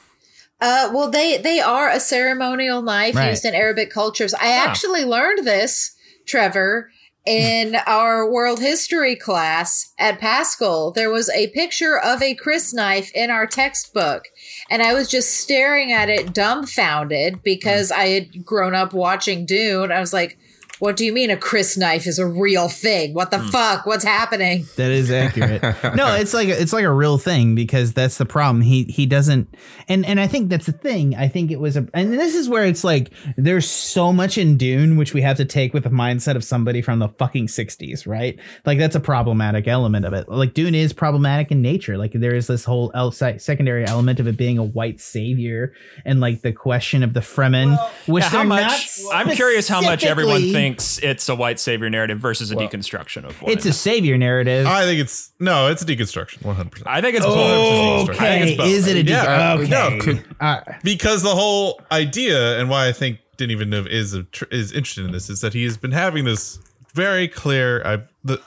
Uh, 0.63 0.91
well, 0.93 1.11
they 1.11 1.39
they 1.39 1.59
are 1.59 1.89
a 1.89 1.99
ceremonial 1.99 2.83
knife 2.83 3.15
Right. 3.15 3.31
used 3.31 3.47
in 3.47 3.55
Arabic 3.55 3.91
cultures. 3.91 4.35
I 4.35 4.49
actually 4.49 5.07
learned 5.07 5.47
this, 5.47 5.93
Trevor, 6.27 6.91
in 7.27 7.77
our 7.87 8.31
world 8.31 8.61
history 8.61 9.17
class 9.17 9.93
at 9.99 10.21
Pascal. 10.21 10.91
There 10.91 11.11
was 11.11 11.31
a 11.31 11.49
picture 11.49 11.99
of 11.99 12.23
a 12.23 12.35
crysknife 12.35 13.11
in 13.13 13.31
our 13.31 13.47
textbook, 13.47 14.25
and 14.69 14.83
I 14.83 14.95
was 14.95 15.09
just 15.09 15.41
staring 15.41 15.93
at 15.93 16.09
it, 16.09 16.33
dumbfounded, 16.33 17.43
because 17.43 17.91
mm. 17.91 17.97
I 17.97 18.07
had 18.09 18.45
grown 18.45 18.75
up 18.75 18.93
watching 18.93 19.47
Dune. 19.47 19.93
I 19.93 20.01
was 20.01 20.13
like. 20.13 20.39
What 20.81 20.97
do 20.97 21.05
you 21.05 21.13
mean 21.13 21.31
a 21.31 21.37
crysknife 21.37 22.07
is 22.07 22.19
a 22.19 22.27
real 22.27 22.69
thing? 22.69 23.13
What 23.13 23.31
the 23.31 23.39
hmm. 23.39 23.49
fuck? 23.49 23.85
What's 23.85 24.03
happening? 24.03 24.67
That 24.77 24.91
is 24.91 25.11
accurate. 25.11 25.63
no, 25.95 26.15
it's 26.15 26.33
like 26.33 26.49
it's 26.49 26.73
like 26.73 26.85
a 26.85 26.93
real 26.93 27.19
thing 27.19 27.55
because 27.55 27.93
that's 27.93 28.17
the 28.17 28.25
problem. 28.25 28.63
He 28.63 28.85
he 28.85 29.05
doesn't, 29.05 29.55
and 29.89 30.07
and 30.07 30.19
I 30.19 30.27
think 30.27 30.49
that's 30.49 30.67
the 30.67 30.73
thing. 30.73 31.15
I 31.15 31.29
think 31.29 31.51
it 31.51 31.61
was 31.61 31.77
a, 31.77 31.87
and 31.93 32.15
this 32.15 32.35
is 32.35 32.49
where 32.49 32.65
it's 32.65 32.83
like 32.83 33.11
there's 33.37 33.69
so 33.71 34.11
much 34.11 34.39
in 34.39 34.57
Dune 34.57 34.97
which 34.97 35.13
we 35.13 35.21
have 35.21 35.37
to 35.37 35.45
take 35.45 35.75
with 35.75 35.85
the 35.85 35.91
mindset 35.91 36.35
of 36.35 36.43
somebody 36.43 36.81
from 36.81 36.99
the 36.99 37.09
fucking 37.09 37.47
'60s, 37.47 38.07
right? 38.07 38.39
Like 38.65 38.79
that's 38.79 38.97
a 38.97 39.01
problematic 39.01 39.69
element 39.69 40.07
of 40.07 40.15
it. 40.15 40.31
Like 40.31 40.55
Dune 40.55 40.75
is 40.75 40.95
problematic 40.95 41.51
in 41.51 41.61
nature. 41.61 41.99
Like 41.99 42.13
there 42.15 42.35
is 42.35 42.47
this 42.47 42.65
whole 42.65 42.91
outside 42.95 43.43
secondary 43.43 43.85
element 43.87 44.19
of 44.19 44.27
it 44.27 44.39
being 44.39 44.57
a 44.57 44.65
white 44.65 44.99
savior 44.99 45.75
and 46.07 46.21
like 46.21 46.41
the 46.41 46.53
question 46.53 47.03
of 47.03 47.13
the 47.13 47.21
Fremen, 47.21 47.79
which 48.07 48.25
Yeah, 48.25 48.31
how 48.31 48.45
much? 48.45 48.99
not 49.05 49.15
I'm 49.15 49.37
curious 49.37 49.69
how 49.69 49.83
much 49.83 50.05
everyone 50.05 50.37
specifically- 50.37 50.70
thinks 50.71 50.99
it's 51.03 51.29
a 51.29 51.35
white 51.35 51.59
savior 51.59 51.91
narrative 51.91 52.19
versus 52.19 52.51
a 52.51 52.57
deconstruction 52.57 53.25
of 53.25 53.41
one. 53.43 53.53
It's 53.53 53.67
a 53.67 53.73
savior 53.73 54.17
narrative. 54.17 54.67
I 54.67 54.85
think 54.85 55.01
it's 55.01 55.33
no, 55.39 55.69
it's 55.69 55.83
a 55.83 55.87
deconstruction, 55.87 56.45
one 56.45 56.57
hundred 56.57 56.73
percent. 56.73 56.89
I 56.89 57.01
think 57.01 57.17
it's 57.17 57.27
both. 57.27 58.11
I 58.11 58.13
think 58.13 58.21
okay, 58.21 58.49
it's 58.51 58.57
both. 58.57 58.67
is 58.69 58.87
it 58.87 58.97
a 58.97 59.03
de- 59.03 59.11
Yeah, 59.11 59.55
okay? 59.59 59.69
no, 59.69 59.99
could- 60.01 60.25
Uh, 60.41 60.61
because 60.83 61.23
the 61.23 61.35
whole 61.35 61.81
idea 61.93 62.59
and 62.59 62.71
why 62.71 62.89
I 62.89 62.93
think 62.93 63.19
didn't 63.37 63.53
even 63.53 63.71
know 63.71 63.85
is 63.89 64.15
a, 64.15 64.23
tr- 64.25 64.45
is 64.51 64.73
interested 64.73 65.05
in 65.05 65.13
this 65.13 65.31
is 65.31 65.41
that 65.41 65.53
he 65.55 65.65
has 65.65 65.77
been 65.77 65.93
having 65.93 66.25
this 66.25 66.59
very 66.95 67.29
clear. 67.29 67.83
I 67.85 68.03
the 68.25 68.41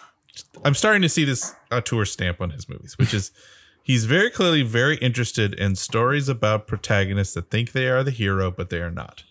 I'm 0.63 0.73
starting 0.75 1.01
to 1.01 1.09
see 1.09 1.23
this 1.25 1.53
auteur 1.71 2.05
stamp 2.05 2.41
on 2.41 2.51
his 2.51 2.67
movies, 2.69 2.97
which 2.97 3.13
is 3.13 3.31
he's 3.83 4.05
very 4.05 4.29
clearly 4.29 4.61
very 4.63 4.97
interested 4.97 5.53
in 5.55 5.75
stories 5.75 6.29
about 6.29 6.67
protagonists 6.67 7.33
that 7.33 7.49
think 7.49 7.71
they 7.71 7.87
are 7.87 8.03
the 8.03 8.11
hero 8.11 8.49
but 8.51 8.69
they 8.69 8.79
are 8.79 8.91
not. 8.91 9.23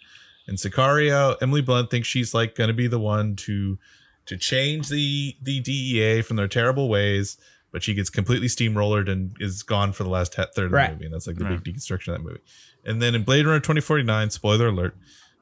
In 0.48 0.57
Sicario, 0.57 1.37
Emily 1.40 1.62
Blunt 1.62 1.90
thinks 1.90 2.09
she's 2.09 2.35
like 2.35 2.55
going 2.55 2.68
to 2.68 2.74
be 2.74 2.87
the 2.88 2.98
one 2.98 3.37
to 3.37 3.78
to 4.26 4.37
change 4.37 4.88
the 4.88 5.37
the 5.42 5.61
DEA 5.61 6.22
from 6.22 6.37
their 6.37 6.48
terrible 6.48 6.88
ways, 6.88 7.37
but 7.70 7.83
she 7.83 7.94
gets 7.94 8.11
completely 8.11 8.48
steamrollered 8.48 9.11
and 9.11 9.37
is 9.40 9.62
gone 9.62 9.92
for 9.92 10.02
the 10.05 10.11
last 10.11 10.35
ha- 10.35 10.46
third 10.55 10.66
of 10.66 10.72
the 10.72 10.92
movie, 10.94 11.05
and 11.07 11.14
that's 11.14 11.26
like 11.26 11.37
the 11.37 11.44
big 11.44 11.62
deconstruction 11.64 12.09
of 12.09 12.18
that 12.18 12.22
movie. 12.24 12.40
And 12.85 13.00
then 13.00 13.14
in 13.14 13.22
Blade 13.22 13.46
Runner 13.46 13.61
2049, 13.61 14.31
spoiler 14.31 14.66
alert, 14.68 14.96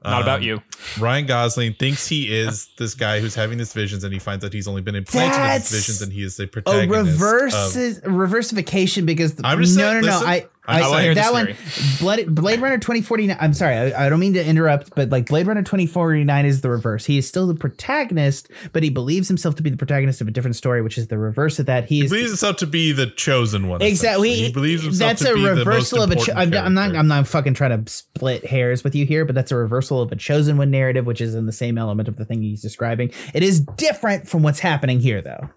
Not 0.05 0.23
about 0.23 0.39
um, 0.41 0.43
you. 0.45 0.63
Ryan 0.99 1.25
Gosling 1.27 1.75
thinks 1.75 2.07
he 2.07 2.35
is 2.35 2.69
this 2.79 2.95
guy 2.95 3.21
who's 3.21 3.35
having 3.35 3.57
these 3.59 3.73
visions, 3.73 4.05
and 4.05 4.13
he 4.13 4.19
finds 4.19 4.43
that 4.45 4.53
he's 4.53 4.69
only 4.69 4.83
been 4.83 4.95
implanted 4.95 5.35
in 5.37 5.41
That's 5.41 5.71
these 5.71 5.81
visions, 5.81 6.03
and 6.03 6.13
he 6.13 6.23
is 6.23 6.37
the 6.37 6.45
a 6.45 6.47
protagonist. 6.47 6.93
reverse 7.13 7.77
of- 7.77 8.07
reversification 8.07 9.07
because 9.07 9.35
the, 9.37 9.47
I'm 9.47 9.61
just 9.61 9.77
no, 9.79 9.83
saying- 9.85 10.01
no, 10.03 10.07
no. 10.21 10.27
listen, 10.27 10.49
I, 10.71 10.81
I'm 10.83 10.93
I, 10.93 11.03
hear 11.03 11.15
that 11.15 11.33
this 11.33 12.01
one, 12.01 12.01
Blade, 12.01 12.35
Blade 12.35 12.61
Runner 12.61 12.79
2049. 12.79 13.37
I'm 13.41 13.55
sorry, 13.55 13.77
I, 13.77 14.07
I 14.07 14.09
don't 14.09 14.21
mean 14.21 14.35
to 14.35 14.45
interrupt, 14.45 14.95
but 14.97 15.11
like 15.11 15.27
Blade 15.27 15.47
Runner 15.47 15.63
2049 15.63 16.47
is 16.47 16.61
the 16.61 16.71
reverse. 16.71 17.07
He 17.07 17.19
is 17.19 17.29
still 17.29 17.47
the 17.47 17.55
protagonist, 17.55 18.49
but 18.73 18.83
he 18.83 18.91
believes 18.91 19.29
himself 19.29 19.55
to 19.57 19.63
be 19.63 19.71
the 19.71 19.77
protagonist 19.77 20.21
of 20.21 20.27
a 20.29 20.33
different 20.33 20.57
story, 20.57 20.83
which 20.83 20.99
is 20.99 21.07
the 21.07 21.19
reverse 21.19 21.59
of 21.59 21.67
that. 21.67 21.85
He 21.85 22.01
he 22.01 22.07
is 22.07 22.11
believes 22.11 22.31
himself 22.31 22.57
to 22.57 22.67
be 22.67 22.93
the 22.93 23.07
chosen 23.07 23.69
one. 23.69 23.83
exactly. 23.83 24.31
essentially. 24.31 24.47
He 24.49 24.53
believes 24.53 24.83
himself 24.83 25.11
that's 25.11 25.23
to 25.23 25.33
a 25.33 25.35
be 25.35 25.43
the 25.43 25.49
most 25.49 25.59
reversal 25.59 26.03
of 26.03 26.11
a. 26.11 26.15
Cho- 26.15 26.21
important 26.33 26.55
I'm, 26.57 26.67
I'm 26.67 26.75
not. 26.75 26.97
I'm 26.97 27.09
not 27.09 27.27
fucking 27.27 27.55
trying 27.55 27.85
to 27.85 27.93
split 27.93 28.45
hairs 28.47 28.85
with 28.85 28.95
you 28.95 29.07
here, 29.07 29.25
but 29.25 29.35
that's 29.35 29.53
a 29.53 29.57
reversal 29.57 30.01
of 30.01 30.13
a 30.13 30.17
chosen 30.17 30.57
one 30.57 30.71
narrative, 30.71 31.07
which 31.07 31.21
is 31.21 31.35
in 31.35 31.47
the 31.47 31.53
same 31.53 31.79
element 31.79 32.09
of 32.09 32.17
the 32.17 32.25
thing 32.25 32.43
he's 32.43 32.63
describing. 32.63 33.13
It 33.35 33.43
is 33.43 33.61
different 33.61 34.29
from 34.29 34.43
what's 34.43 34.61
happening 34.61 35.01
here, 35.01 35.21
though. 35.21 35.51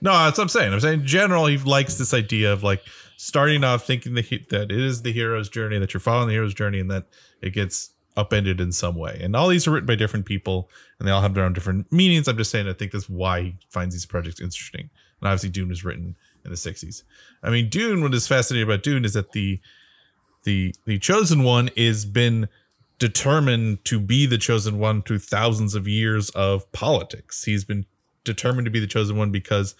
No, 0.00 0.12
that's 0.12 0.36
what 0.36 0.44
I'm 0.44 0.48
saying. 0.48 0.72
I'm 0.72 0.80
saying 0.80 1.00
in 1.00 1.06
general, 1.06 1.46
he 1.46 1.56
likes 1.56 1.94
this 1.96 2.12
idea 2.12 2.52
of 2.52 2.62
like 2.62 2.82
starting 3.16 3.64
off 3.64 3.86
thinking 3.86 4.14
that, 4.14 4.30
it 4.30 4.70
is 4.70 5.02
the 5.02 5.12
hero's 5.12 5.48
journey, 5.48 5.78
that 5.78 5.94
you're 5.94 6.00
following 6.00 6.28
the 6.28 6.34
hero's 6.34 6.54
journey, 6.54 6.80
and 6.80 6.90
that 6.90 7.06
it 7.40 7.50
gets 7.50 7.90
upended 8.16 8.60
in 8.60 8.72
some 8.72 8.94
way. 8.94 9.18
And 9.22 9.34
all 9.34 9.48
these 9.48 9.66
are 9.66 9.72
written 9.72 9.86
by 9.86 9.96
different 9.96 10.26
people, 10.26 10.70
and 10.98 11.06
they 11.06 11.12
all 11.12 11.22
have 11.22 11.34
their 11.34 11.44
own 11.44 11.52
different 11.52 11.90
meanings. 11.92 12.28
I'm 12.28 12.36
just 12.36 12.50
saying, 12.50 12.68
I 12.68 12.72
think 12.72 12.92
that's 12.92 13.08
why 13.08 13.42
he 13.42 13.56
finds 13.70 13.94
these 13.94 14.06
projects 14.06 14.40
interesting. 14.40 14.90
And 15.20 15.28
obviously, 15.28 15.50
Dune 15.50 15.68
was 15.68 15.84
written 15.84 16.16
in 16.44 16.50
the 16.50 16.56
60s. 16.56 17.02
I 17.42 17.50
mean, 17.50 17.68
Dune. 17.68 18.02
What 18.02 18.14
is 18.14 18.26
fascinating 18.26 18.68
about 18.68 18.82
Dune 18.82 19.04
is 19.04 19.14
that 19.14 19.32
the 19.32 19.60
the 20.44 20.74
the 20.84 20.98
chosen 20.98 21.42
one 21.42 21.70
is 21.74 22.04
been 22.04 22.48
determined 22.98 23.84
to 23.86 23.98
be 23.98 24.26
the 24.26 24.38
chosen 24.38 24.78
one 24.78 25.02
through 25.02 25.18
thousands 25.18 25.74
of 25.74 25.88
years 25.88 26.30
of 26.30 26.70
politics. 26.72 27.44
He's 27.44 27.64
been 27.64 27.86
determined 28.24 28.66
to 28.66 28.70
be 28.70 28.80
the 28.80 28.86
chosen 28.86 29.16
one 29.16 29.30
because 29.30 29.74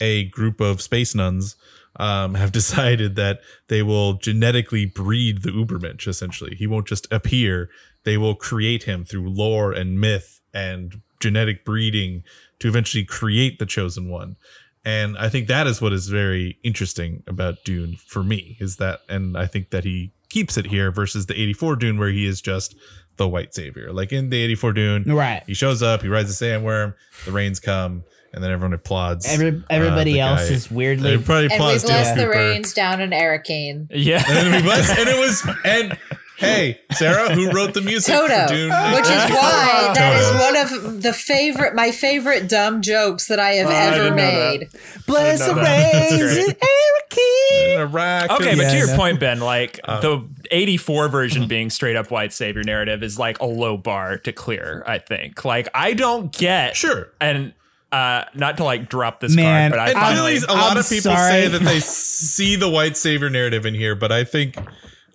a 0.00 0.24
group 0.24 0.60
of 0.60 0.82
space 0.82 1.14
nuns 1.14 1.56
um, 1.98 2.34
have 2.34 2.52
decided 2.60 3.16
that 3.16 3.40
they 3.68 3.82
will 3.82 4.14
genetically 4.14 4.86
breed 4.86 5.42
the 5.42 5.50
Ubermensch. 5.50 6.06
Essentially, 6.06 6.54
he 6.56 6.66
won't 6.66 6.86
just 6.86 7.06
appear; 7.12 7.68
they 8.04 8.16
will 8.16 8.34
create 8.34 8.84
him 8.84 9.04
through 9.04 9.28
lore 9.28 9.72
and 9.72 10.00
myth 10.00 10.40
and 10.54 11.00
genetic 11.20 11.64
breeding 11.64 12.22
to 12.58 12.68
eventually 12.68 13.04
create 13.04 13.58
the 13.58 13.66
chosen 13.66 14.08
one. 14.08 14.36
And 14.84 15.18
I 15.18 15.28
think 15.28 15.48
that 15.48 15.66
is 15.66 15.82
what 15.82 15.92
is 15.92 16.08
very 16.08 16.58
interesting 16.62 17.22
about 17.26 17.64
Dune 17.64 17.96
for 18.06 18.22
me 18.22 18.56
is 18.60 18.76
that, 18.76 19.00
and 19.08 19.36
I 19.36 19.46
think 19.46 19.70
that 19.70 19.82
he 19.84 20.12
keeps 20.28 20.56
it 20.56 20.66
here 20.66 20.92
versus 20.92 21.26
the 21.26 21.34
84 21.34 21.76
Dune 21.76 21.98
where 21.98 22.10
he 22.10 22.24
is 22.24 22.40
just 22.40 22.76
the 23.16 23.26
white 23.26 23.52
savior. 23.54 23.92
Like 23.92 24.12
in 24.12 24.30
the 24.30 24.40
84 24.42 24.72
Dune, 24.74 25.02
Right. 25.06 25.42
he 25.46 25.54
shows 25.54 25.82
up, 25.82 26.02
he 26.02 26.08
rides 26.08 26.38
the 26.38 26.44
sandworm, 26.46 26.94
the 27.24 27.32
rains 27.32 27.58
come, 27.58 28.04
and 28.36 28.44
then 28.44 28.52
everyone 28.52 28.74
applauds. 28.74 29.26
Every, 29.26 29.60
everybody 29.68 30.20
uh, 30.20 30.28
else 30.28 30.48
guy. 30.48 30.54
is 30.54 30.70
weirdly. 30.70 31.14
Everybody 31.14 31.46
And 31.46 31.50
we 31.52 31.56
applauds 31.56 31.82
bless 31.84 32.10
the 32.14 32.26
Cooper. 32.26 32.30
rains 32.38 32.72
down 32.74 33.00
in 33.00 33.10
Arrakeen. 33.10 33.88
Yeah. 33.90 34.22
And 34.28 34.36
then 34.36 34.52
we 34.52 34.62
bless, 34.68 34.90
and 34.96 35.08
it 35.08 35.18
was, 35.18 35.42
and 35.64 35.98
hey, 36.38 36.78
Sarah, 36.92 37.32
who 37.34 37.50
wrote 37.50 37.72
the 37.74 37.80
music 37.80 38.14
Toto, 38.14 38.46
for 38.46 38.52
Dune? 38.54 38.68
which 38.92 39.04
is 39.04 39.08
why 39.32 39.90
that 39.94 40.16
is 40.20 40.26
Toto. 40.28 40.38
one 40.84 40.86
of 40.92 41.02
the 41.02 41.12
favorite, 41.14 41.74
my 41.74 41.90
favorite 41.90 42.46
dumb 42.48 42.82
jokes 42.82 43.26
that 43.28 43.40
I 43.40 43.52
have 43.54 43.68
I 43.68 43.74
ever 43.86 43.96
didn't 43.96 44.16
know 44.16 44.50
that. 44.50 44.58
made. 44.60 44.68
Bless 45.06 45.38
the 45.40 45.46
didn't 45.46 45.56
know 45.56 45.62
that. 45.64 46.10
rains 46.10 46.20
That's 46.20 46.36
in 46.36 46.44
great. 46.44 46.60
Arrakeen. 46.60 48.30
Okay, 48.30 48.54
but 48.54 48.62
Yeah, 48.64 48.70
to 48.70 48.76
your 48.76 48.86
no. 48.88 48.96
point, 48.96 49.20
Ben, 49.20 49.40
like 49.40 49.80
Uh, 49.84 50.00
the 50.00 50.28
84 50.50 51.08
version 51.08 51.48
being 51.48 51.70
straight 51.70 51.96
up 51.96 52.10
white 52.10 52.32
savior 52.32 52.62
narrative 52.62 53.02
is 53.02 53.18
like 53.18 53.40
a 53.40 53.46
low 53.46 53.76
bar 53.76 54.18
to 54.18 54.32
clear, 54.32 54.82
I 54.86 54.98
think. 54.98 55.44
Like, 55.44 55.68
I 55.74 55.92
don't 55.94 56.32
get. 56.32 56.76
Sure. 56.76 57.08
And 57.20 57.54
uh, 57.92 58.24
not 58.34 58.56
to 58.58 58.64
like 58.64 58.88
drop 58.88 59.20
this 59.20 59.34
Man, 59.34 59.70
card, 59.70 59.72
but 59.72 59.78
I 59.80 59.90
And 59.90 59.98
finally. 60.16 60.36
a 60.38 60.52
lot 60.60 60.72
I'm 60.72 60.76
of 60.78 60.88
people 60.88 61.12
sorry. 61.12 61.30
say 61.30 61.48
that 61.48 61.62
they 61.62 61.80
see 61.80 62.56
the 62.56 62.68
white 62.68 62.96
savior 62.96 63.30
narrative 63.30 63.64
in 63.66 63.74
here, 63.74 63.94
but 63.94 64.10
I 64.12 64.24
think 64.24 64.56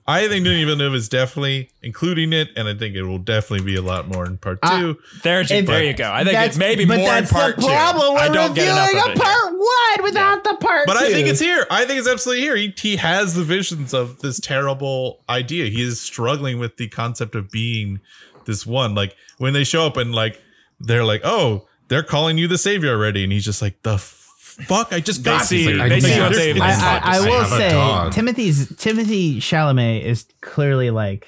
I 0.08 0.28
think 0.28 0.44
Denis 0.46 0.66
Villeneuve 0.66 0.96
is 0.96 1.08
definitely 1.10 1.70
including 1.84 2.34
it, 2.34 2.50
and 2.58 2.68
I 2.68 2.74
think 2.74 2.96
it 2.96 3.04
will 3.04 3.20
definitely 3.20 3.66
be 3.66 3.76
a 3.76 3.82
lot 3.84 4.08
more 4.08 4.26
in 4.26 4.38
part 4.38 4.58
Uh, 4.64 4.80
two. 4.80 4.98
there, 5.24 5.42
If- 5.42 5.48
there 5.68 5.84
you 5.84 5.94
go. 5.94 6.12
I 6.12 6.24
think 6.24 6.38
it's 6.40 6.58
maybe 6.58 6.86
but 6.86 6.98
more 6.98 7.16
in 7.18 7.28
part 7.28 7.56
the 7.58 7.62
problem. 7.62 8.08
two. 8.08 8.14
We're 8.14 8.20
I 8.20 8.28
don't 8.30 8.56
get 8.56 8.68
enough 8.68 8.88
reviewing 8.88 9.04
of 9.04 9.10
a 9.10 9.14
it. 9.14 9.22
part 9.22 9.54
one 9.54 10.04
without 10.04 10.44
the 10.44 10.56
part 10.56 10.88
but 10.88 10.98
two. 10.98 11.06
I 11.06 11.12
think 11.12 11.28
it's 11.28 11.40
here. 11.40 11.68
I 11.70 11.86
think 11.86 12.00
it's 12.00 12.08
absolutely 12.10 12.42
here. 12.44 12.56
He, 12.56 12.74
he 12.78 12.96
has 12.98 13.36
the 13.36 13.44
visions 13.44 13.94
of 13.94 14.20
this 14.22 14.40
terrible 14.40 15.24
idea. 15.30 15.68
He 15.68 15.82
is 15.84 16.02
struggling 16.02 16.58
with 16.58 16.78
the 16.78 16.88
concept 16.88 17.36
of 17.36 17.52
being 17.52 18.00
this 18.46 18.66
one. 18.66 18.96
Like 18.96 19.16
when 19.38 19.54
they 19.54 19.64
show 19.64 19.86
up 19.86 19.98
and 19.98 20.14
like 20.16 20.42
they're 20.80 21.06
like, 21.06 21.22
oh, 21.24 21.68
they're 21.92 22.04
calling 22.04 22.38
you 22.38 22.48
the 22.48 22.58
savior 22.58 22.90
already, 22.92 23.24
and 23.26 23.34
he's 23.34 23.44
just 23.44 23.62
like, 23.62 23.82
the 23.84 23.98
fuck, 23.98 24.94
I 24.94 25.02
just 25.02 25.24
got 25.24 25.44
see- 25.44 25.64
here. 25.66 25.90
they 25.90 26.00
see 26.00 26.12
Like, 26.20 26.30
what 26.30 26.36
they- 26.38 26.52
it's- 26.52 26.82
I, 26.82 26.98
I, 26.98 27.00
I 27.04 27.18
I 27.18 27.20
will 27.20 27.44
have 27.44 28.12
say. 28.14 28.16
Timothy's 28.20 28.68
Timothée 28.70 29.38
Chalamet 29.38 30.04
is 30.04 30.26
clearly 30.40 30.90
like 30.90 31.28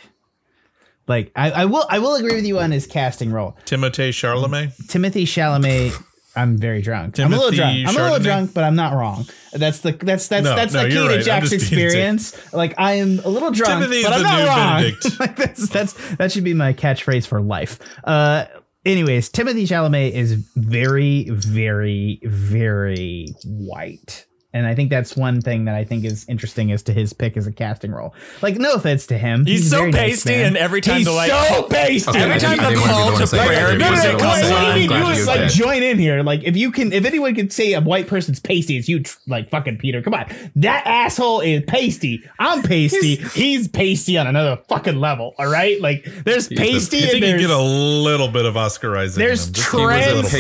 like 1.06 1.32
I, 1.36 1.52
I 1.52 1.66
will 1.66 1.86
I 1.90 2.00
will 2.00 2.16
agree 2.16 2.36
with 2.36 2.46
you 2.46 2.60
on 2.60 2.72
his 2.72 2.88
casting 2.88 3.32
role. 3.34 3.58
Timothy 3.66 4.12
Charlemagne. 4.14 4.70
Timothée 4.88 5.24
Chalamet 5.24 6.02
I'm 6.36 6.58
very 6.58 6.82
drunk. 6.82 7.20
I'm 7.20 7.28
a 7.32 7.36
little 7.36 7.52
Timothy 7.52 7.84
drunk. 7.84 7.96
I'm 7.98 8.02
a 8.02 8.04
little 8.10 8.24
drunk, 8.24 8.54
but 8.56 8.64
I'm 8.64 8.76
not 8.76 8.94
wrong. 8.94 9.26
That's 9.52 9.80
the 9.82 9.92
that's 9.92 10.28
that's 10.30 10.44
No, 10.46 10.56
that's 10.56 10.74
no, 10.74 10.84
the 10.84 10.90
key 10.90 10.96
you're 10.96 11.10
to 11.10 11.22
Jack's 11.24 11.50
just 11.50 11.70
being 11.70 11.84
experience. 11.84 12.54
Like 12.54 12.74
I 12.80 12.94
am 12.94 13.20
a 13.20 13.28
little 13.28 13.52
drunk, 13.52 13.84
Timothy 13.84 14.02
but 14.04 14.14
I'm 14.14 14.24
not 14.24 14.48
wrong. 14.48 14.92
Like 15.20 15.36
that's 15.36 15.68
that's 15.70 15.94
that 16.16 16.32
should 16.32 16.44
be 16.46 16.54
my 16.54 16.72
catchphrase 16.74 17.28
for 17.28 17.42
life. 17.42 17.80
Uh 18.04 18.46
anyways, 18.86 19.30
Timothée 19.30 19.68
Chalamet 19.68 20.12
is 20.12 20.34
very 20.56 21.30
very 21.30 22.20
very 22.24 23.28
white. 23.46 24.26
And 24.56 24.68
I 24.68 24.76
think 24.76 24.92
that's 24.92 25.16
one 25.18 25.42
thing 25.42 25.66
that 25.66 25.74
I 25.74 25.84
think 25.84 26.06
is 26.06 26.26
interesting 26.30 26.72
as 26.72 26.84
to 26.84 26.94
his 26.94 27.12
pick 27.12 27.36
as 27.38 27.48
a 27.48 27.52
casting 27.52 27.92
role. 27.92 28.14
Like, 28.44 28.56
no 28.58 28.74
offense 28.74 29.08
to 29.08 29.18
him, 29.18 29.46
He's, 29.48 29.66
a 29.66 29.70
so 29.70 29.78
very 29.80 29.92
nice 29.92 30.24
pasty, 30.24 30.34
and 30.36 30.56
every 30.56 30.80
time 30.80 30.98
he's 30.98 31.06
the 31.08 31.12
like 31.12 31.32
so 31.32 31.64
pasty. 31.64 32.10
Okay, 32.12 32.22
Every 32.22 32.40
time 32.40 32.58
the 32.58 32.64
didn't 32.70 32.82
wanna 32.82 32.94
be 32.94 33.00
call 33.10 33.18
to 33.18 33.28
say 33.28 33.38
that. 33.38 33.48
prayer 33.48 33.68
I 33.70 33.72
No, 33.74 33.78
no, 33.86 33.92
was 33.92 34.04
no, 34.04 34.12
the 34.12 34.18
come 34.20 34.28
one 34.28 34.38
on, 34.38 34.44
oh, 34.44 34.48
saying, 34.48 34.64
what 34.64 34.74
do 34.76 34.80
you 34.82 34.86
I'm 34.86 35.00
mean? 35.00 35.02
You 35.02 35.10
was 35.18 35.28
like 35.28 35.40
did. 35.40 35.50
join 35.50 35.82
in 35.84 35.98
here. 35.98 36.22
Like 36.22 36.44
if 36.44 36.56
you 36.56 36.72
can, 36.72 36.94
if 36.94 37.04
anyone 37.04 37.34
could 37.34 37.52
say 37.52 37.74
a 37.74 37.82
white 37.82 38.06
person's 38.08 38.40
pasty, 38.40 38.78
it's 38.78 38.88
you. 38.88 39.02
tr- 39.02 39.18
Like 39.26 39.50
fucking 39.50 39.78
Peter. 39.80 40.04
Come 40.04 40.14
on, 40.14 40.26
that 40.58 40.86
asshole 40.86 41.40
is 41.42 41.64
pasty. 41.68 42.24
I'm 42.38 42.62
pasty. 42.62 43.16
He's 43.16 43.68
pasty 43.68 44.20
on 44.20 44.28
another 44.28 44.62
fucking 44.70 45.00
level. 45.00 45.34
All 45.40 45.48
right, 45.48 45.82
like 45.82 46.06
there's 46.26 46.48
the- 46.48 46.58
pasty 46.58 46.98
I 46.98 47.02
and 47.02 47.10
think 47.12 47.26
you 47.26 47.38
get 47.40 47.50
a 47.50 47.58
little 47.60 48.28
bit 48.28 48.46
of 48.46 48.56
Oscar 48.56 48.96
Isaac. 48.98 49.18
There's 49.18 49.48
him. 49.48 49.54
Just- 49.54 49.72
He 49.72 49.78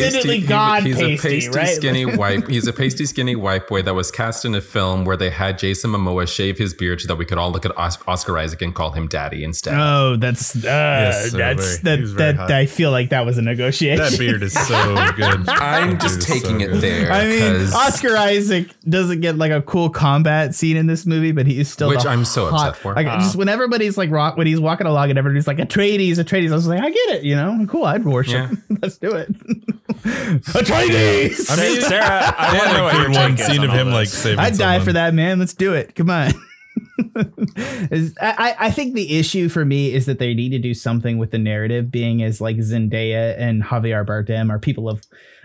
was 0.04 0.23
he- 0.23 0.41
God 0.47 0.84
he's 0.84 0.97
pasty, 0.97 1.13
a 1.15 1.17
pasty 1.17 1.49
right? 1.58 1.67
skinny 1.69 2.06
white. 2.15 2.47
He's 2.47 2.67
a 2.67 2.73
pasty 2.73 3.08
skinny 3.08 3.36
white 3.36 3.67
boy 3.67 3.82
that 3.82 3.95
was 3.95 4.03
cast 4.12 4.46
in 4.46 4.56
a 4.56 4.62
film 4.62 5.06
where 5.06 5.16
they 5.18 5.30
had 5.30 5.58
Jason 5.60 5.92
Momoa 5.92 6.28
shave 6.28 6.58
his 6.58 6.74
beard 6.74 7.02
so 7.02 7.08
that 7.08 7.16
we 7.16 7.26
could 7.26 7.38
all 7.38 7.52
look 7.52 7.66
at 7.66 7.78
Os- 7.78 7.98
Oscar 8.08 8.38
Isaac 8.38 8.62
and 8.62 8.74
call 8.74 8.92
him 8.92 9.08
daddy 9.08 9.44
instead. 9.44 9.76
Oh, 9.78 10.16
that's 10.16 10.56
uh, 10.56 10.60
Yes, 10.63 11.32
so 11.32 11.38
that's 11.38 11.80
very- 11.80 12.34
that 12.34 12.48
that. 12.48 12.52
I 12.52 12.66
feel 12.66 12.92
like 12.92 13.10
that 13.10 13.26
was 13.26 13.38
a 13.38 13.42
negotiation. 13.42 14.04
That 14.04 14.18
beard 14.18 14.44
is 14.44 14.54
so 14.54 14.96
good. 15.16 15.48
I'm 15.50 16.00
just 16.00 16.20
beard 16.20 16.22
is 16.22 16.28
so 16.28 16.34
taking 16.34 16.62
it 16.62 16.68
good. 16.72 16.82
there. 16.82 17.12
I 17.12 17.26
mean, 17.28 17.68
Oscar 17.74 18.16
Isaac 18.18 18.70
doesn't 18.88 19.22
get 19.22 19.38
like 19.38 19.52
a 19.52 19.62
cool 19.62 19.89
combat 19.89 20.56
scene 20.56 20.78
in 20.78 20.88
this 20.88 21.06
movie, 21.06 21.32
but 21.32 21.46
he 21.48 21.60
is 21.60 21.70
still 21.72 21.89
Which 21.89 22.04
the 22.04 22.10
I'm 22.10 22.26
so 22.26 22.50
hot- 22.50 22.70
upset 22.70 22.82
for. 22.82 22.94
Like 22.94 23.08
just 23.20 23.36
when 23.36 23.50
everybody's 23.50 23.98
like 23.98 24.10
rock 24.12 24.38
when 24.38 24.48
he's 24.48 24.60
walking 24.60 24.88
along 24.88 25.10
and 25.10 25.20
everybody's 25.20 25.48
like 25.48 25.58
Atreides, 25.58 26.13
Atreides. 26.18 26.52
I 26.52 26.56
was 26.56 26.68
like, 26.68 26.80
I 26.82 26.89
get 26.89 27.10
it, 27.18 27.24
you 27.24 27.36
know, 27.36 27.66
cool. 27.70 27.86
I'd 27.86 28.04
worship. 28.06 28.50
Let's 28.82 28.98
do 28.98 29.12
it. 29.16 29.30
Atreides. 30.04 31.50
I 31.50 31.56
mean, 31.56 31.82
Sarah, 31.82 32.34
I 32.38 32.52
They 32.52 32.58
want 32.58 32.70
to 32.72 32.78
know 32.78 32.84
had 32.84 32.84
what 32.84 32.94
a 32.94 32.98
your 32.98 33.08
good 33.08 33.16
one 33.18 33.38
scene 33.38 33.63
of 33.63 33.72
him 33.72 33.92
like 33.93 34.08
saving. 34.08 34.39
I'd 34.39 34.58
die 34.58 34.79
for 34.79 34.93
that, 34.93 35.13
man. 35.13 35.39
Let's 35.39 35.53
do 35.53 35.73
it. 35.73 35.95
Come 35.95 36.10
on. 36.10 36.32
I, 37.15 38.56
I 38.60 38.71
think 38.71 38.93
the 38.95 39.17
issue 39.17 39.49
for 39.49 39.65
me 39.65 39.93
is 39.93 40.06
that 40.06 40.19
they 40.19 40.34
need 40.34 40.49
to 40.49 40.60
do 40.60 40.73
something 40.73 41.17
with 41.17 41.32
the 41.32 41.38
narrative, 41.38 41.91
being 41.91 42.23
as 42.23 42.41
like 42.41 42.58
Zendaya 42.58 43.36
and 43.38 43.63
Javier 43.63 44.06
Bardem 44.06 44.49
are 44.49 44.60
people 44.60 44.89
of 44.89 45.01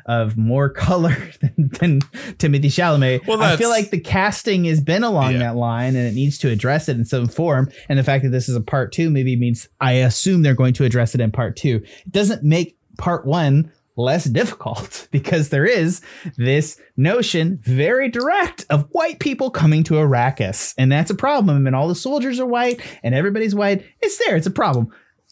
of 0.07 0.39
more 0.39 0.69
color 0.87 1.15
than, 1.43 1.69
than 1.81 2.01
Timothée 2.39 2.63
Chalamet. 2.65 3.27
Well, 3.27 3.43
I 3.43 3.57
feel 3.57 3.69
like 3.69 3.91
the 3.91 4.01
casting 4.01 4.65
has 4.65 4.81
been 4.81 5.05
along 5.05 5.33
Yeah. 5.33 5.39
that 5.41 5.57
line, 5.57 5.97
and 5.97 6.07
it 6.09 6.15
needs 6.15 6.39
to 6.39 6.49
address 6.49 6.89
it 6.89 6.97
in 6.97 7.05
some 7.05 7.29
form. 7.29 7.71
And 7.91 7.99
the 7.99 8.05
fact 8.05 8.25
that 8.25 8.31
this 8.31 8.49
is 8.49 8.57
a 8.57 8.61
part 8.63 8.91
two 8.93 9.11
maybe 9.11 9.37
means 9.37 9.69
I 9.83 9.93
assume 9.93 10.43
they're 10.43 10.55
going 10.55 10.73
to 10.75 10.85
address 10.85 11.15
it 11.15 11.21
in 11.21 11.31
part 11.31 11.57
two. 11.57 11.83
It 12.07 12.13
doesn't 12.13 12.43
make 12.43 12.79
part 12.97 13.27
one 13.27 13.71
less 13.99 14.25
difficult 14.25 15.09
because 15.13 15.51
there 15.51 15.67
is 15.67 16.01
this 16.37 16.81
notion 16.97 17.59
very 17.63 18.09
direct 18.09 18.65
of 18.71 18.89
white 18.93 19.19
people 19.19 19.51
coming 19.51 19.83
to 19.85 19.95
Arrakis. 19.95 20.75
And 20.79 20.91
that's 20.91 21.11
a 21.11 21.15
problem. 21.15 21.67
And 21.67 21.77
all 21.77 21.89
the 21.89 21.95
soldiers 21.95 22.41
are 22.41 22.47
white 22.47 22.81
and 23.03 23.15
everybody's 23.15 23.55
white. 23.55 23.85
It's 24.01 24.25
there. 24.25 24.37
It's 24.37 24.47
a 24.47 24.53
problem. 24.53 24.89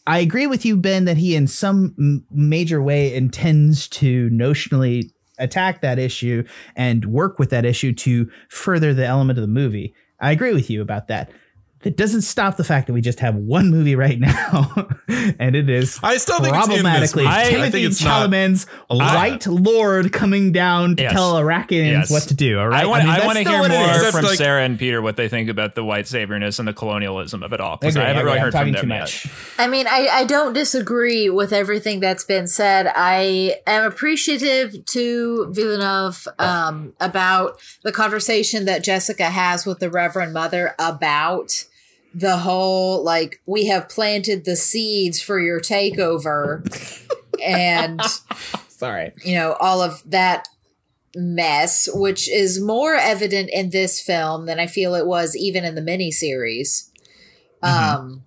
I 0.07 0.19
agree 0.19 0.47
with 0.47 0.65
you, 0.65 0.77
Ben, 0.77 1.05
that 1.07 1.17
he 1.17 1.35
in 1.35 1.47
some 1.47 2.25
major 2.31 2.81
way 2.83 3.15
intends 3.15 3.89
to 3.89 4.29
notionally 4.31 5.11
attack 5.39 5.81
that 5.81 5.99
issue 5.99 6.45
and 6.77 7.05
work 7.07 7.39
with 7.39 7.51
that 7.51 7.65
issue 7.65 7.93
to 7.93 8.31
further 8.49 8.95
the 8.95 9.07
element 9.07 9.39
of 9.39 9.43
the 9.43 9.49
movie. 9.49 9.95
I 10.21 10.31
agree 10.33 10.55
with 10.55 10.71
you 10.71 10.81
about 10.81 11.09
that. 11.09 11.31
That 11.87 11.97
doesn't 11.97 12.23
stop 12.23 12.57
the 12.57 12.65
fact 12.65 12.89
that 12.89 12.95
we 12.95 13.01
just 13.01 13.21
have 13.21 13.37
one 13.37 13.71
movie 13.71 13.95
right 13.95 14.19
now, 14.19 14.89
and 15.39 15.55
it 15.55 15.71
is 15.71 16.01
I 16.03 16.17
still 16.17 16.41
think 16.41 16.57
it's 16.57 16.67
in 16.67 16.71
this 16.73 16.83
problematically. 16.83 17.27
I- 17.27 17.43
I 17.43 17.51
Timothy 17.51 17.71
think 17.71 17.87
it's 17.93 18.03
Chalamet's 18.03 18.67
a 18.91 18.95
lot. 18.97 19.15
white 19.15 19.47
lord 19.47 20.13
coming 20.13 20.51
down 20.51 20.97
to 20.97 21.05
Yes. 21.05 21.13
tell 21.13 21.35
Iraqis 21.35 21.71
Yes. 21.87 22.11
what 22.11 22.25
to 22.25 22.35
do. 22.35 22.59
All 22.59 22.67
right, 22.67 22.83
I 22.83 22.87
want, 22.87 23.05
mean, 23.05 23.11
I 23.13 23.15
that's 23.19 23.27
want 23.27 23.39
to 23.39 23.45
still 23.45 23.53
hear 23.53 23.63
what 23.63 23.71
it 23.71 23.79
more 23.79 23.89
is. 23.91 23.97
Except, 23.99 24.17
from 24.17 24.25
like- 24.25 24.37
Sarah 24.39 24.65
and 24.65 24.77
Peter 24.81 25.01
what 25.01 25.17
they 25.17 25.29
think 25.29 25.49
about 25.49 25.77
the 25.77 25.85
white 25.85 26.07
saviorness 26.07 26.59
and 26.59 26.67
the 26.67 26.73
colonialism 26.73 27.45
of 27.45 27.53
it 27.53 27.61
all. 27.61 27.77
Because 27.77 27.95
Agree, 27.95 28.05
I 28.05 28.09
haven't 28.09 28.21
agree. 28.23 28.31
really 28.33 28.39
I'm 28.41 28.45
heard 28.47 28.53
from 28.53 28.73
them 28.73 28.83
too 28.83 28.89
yet. 28.89 29.01
much. 29.03 29.27
I 29.57 29.69
mean, 29.69 29.87
I, 29.87 30.09
I 30.11 30.25
don't 30.25 30.55
disagree 30.55 31.31
with 31.31 31.53
everything 31.53 32.01
that's 32.01 32.25
been 32.25 32.49
said. 32.49 32.91
I 32.97 33.59
am 33.65 33.85
appreciative 33.85 34.85
to 34.87 35.53
Villeneuve 35.53 36.27
um, 36.41 36.95
about 36.99 37.61
the 37.85 37.93
conversation 37.93 38.65
that 38.65 38.83
Jessica 38.83 39.27
has 39.31 39.65
with 39.65 39.79
the 39.79 39.89
Reverend 39.89 40.33
Mother 40.33 40.75
about 40.81 41.65
the 42.19 42.39
whole 42.39 43.05
like 43.05 43.43
we 43.45 43.67
have 43.67 43.89
planted 43.91 44.45
the 44.47 44.57
seeds 44.57 45.21
for 45.21 45.39
your 45.39 45.61
takeover 45.61 46.63
and 47.45 48.01
Sorry. 48.69 49.13
you 49.23 49.35
know 49.35 49.53
all 49.61 49.83
of 49.83 50.03
that 50.11 50.49
mess 51.15 51.89
which 51.93 52.31
is 52.31 52.61
more 52.61 52.95
evident 52.95 53.51
in 53.53 53.69
this 53.71 54.01
film 54.01 54.47
than 54.47 54.59
i 54.59 54.67
feel 54.67 54.95
it 54.95 55.07
was 55.07 55.37
even 55.37 55.65
in 55.65 55.75
the 55.75 55.81
miniseries 55.83 56.89
um 57.63 58.23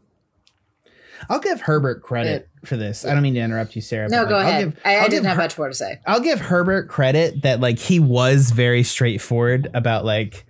I'll 1.30 1.40
give 1.40 1.62
Herbert 1.62 2.02
credit 2.02 2.48
for 2.66 2.76
this. 2.76 3.06
I 3.06 3.14
don't 3.14 3.22
mean 3.22 3.36
to 3.36 3.40
interrupt 3.42 3.76
you, 3.76 3.84
Sarah. 3.84 4.10
no 4.10 4.24
but, 4.24 4.30
go 4.30 4.36
like, 4.38 4.46
I'll 4.46 4.50
ahead 4.50 4.66
give- 4.74 4.82
I, 4.84 4.96
I 4.96 4.98
I'll 5.00 5.04
didn't 5.10 5.12
give 5.24 5.26
have 5.26 5.36
Her- 5.38 5.44
much 5.44 5.58
more 5.60 5.68
to 5.68 5.74
say 5.76 6.00
I'll 6.08 6.20
give 6.22 6.40
Herbert 6.40 6.88
credit 6.90 7.42
that 7.44 7.60
like 7.60 7.78
he 7.78 8.00
was 8.00 8.50
very 8.52 8.82
straightforward 8.84 9.70
about 9.76 10.06
like 10.06 10.46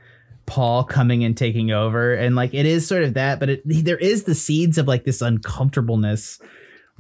Paul 0.50 0.84
coming 0.84 1.24
and 1.24 1.38
taking 1.38 1.70
over, 1.72 2.14
and 2.14 2.36
like 2.36 2.54
it 2.56 2.66
is 2.66 2.88
sort 2.88 3.04
of 3.04 3.14
that, 3.14 3.40
but 3.40 3.50
it, 3.50 3.62
there 3.66 3.98
is 3.98 4.24
the 4.24 4.34
seeds 4.34 4.80
of 4.80 4.88
like 4.88 5.04
this 5.06 5.22
uncomfortableness 5.22 6.40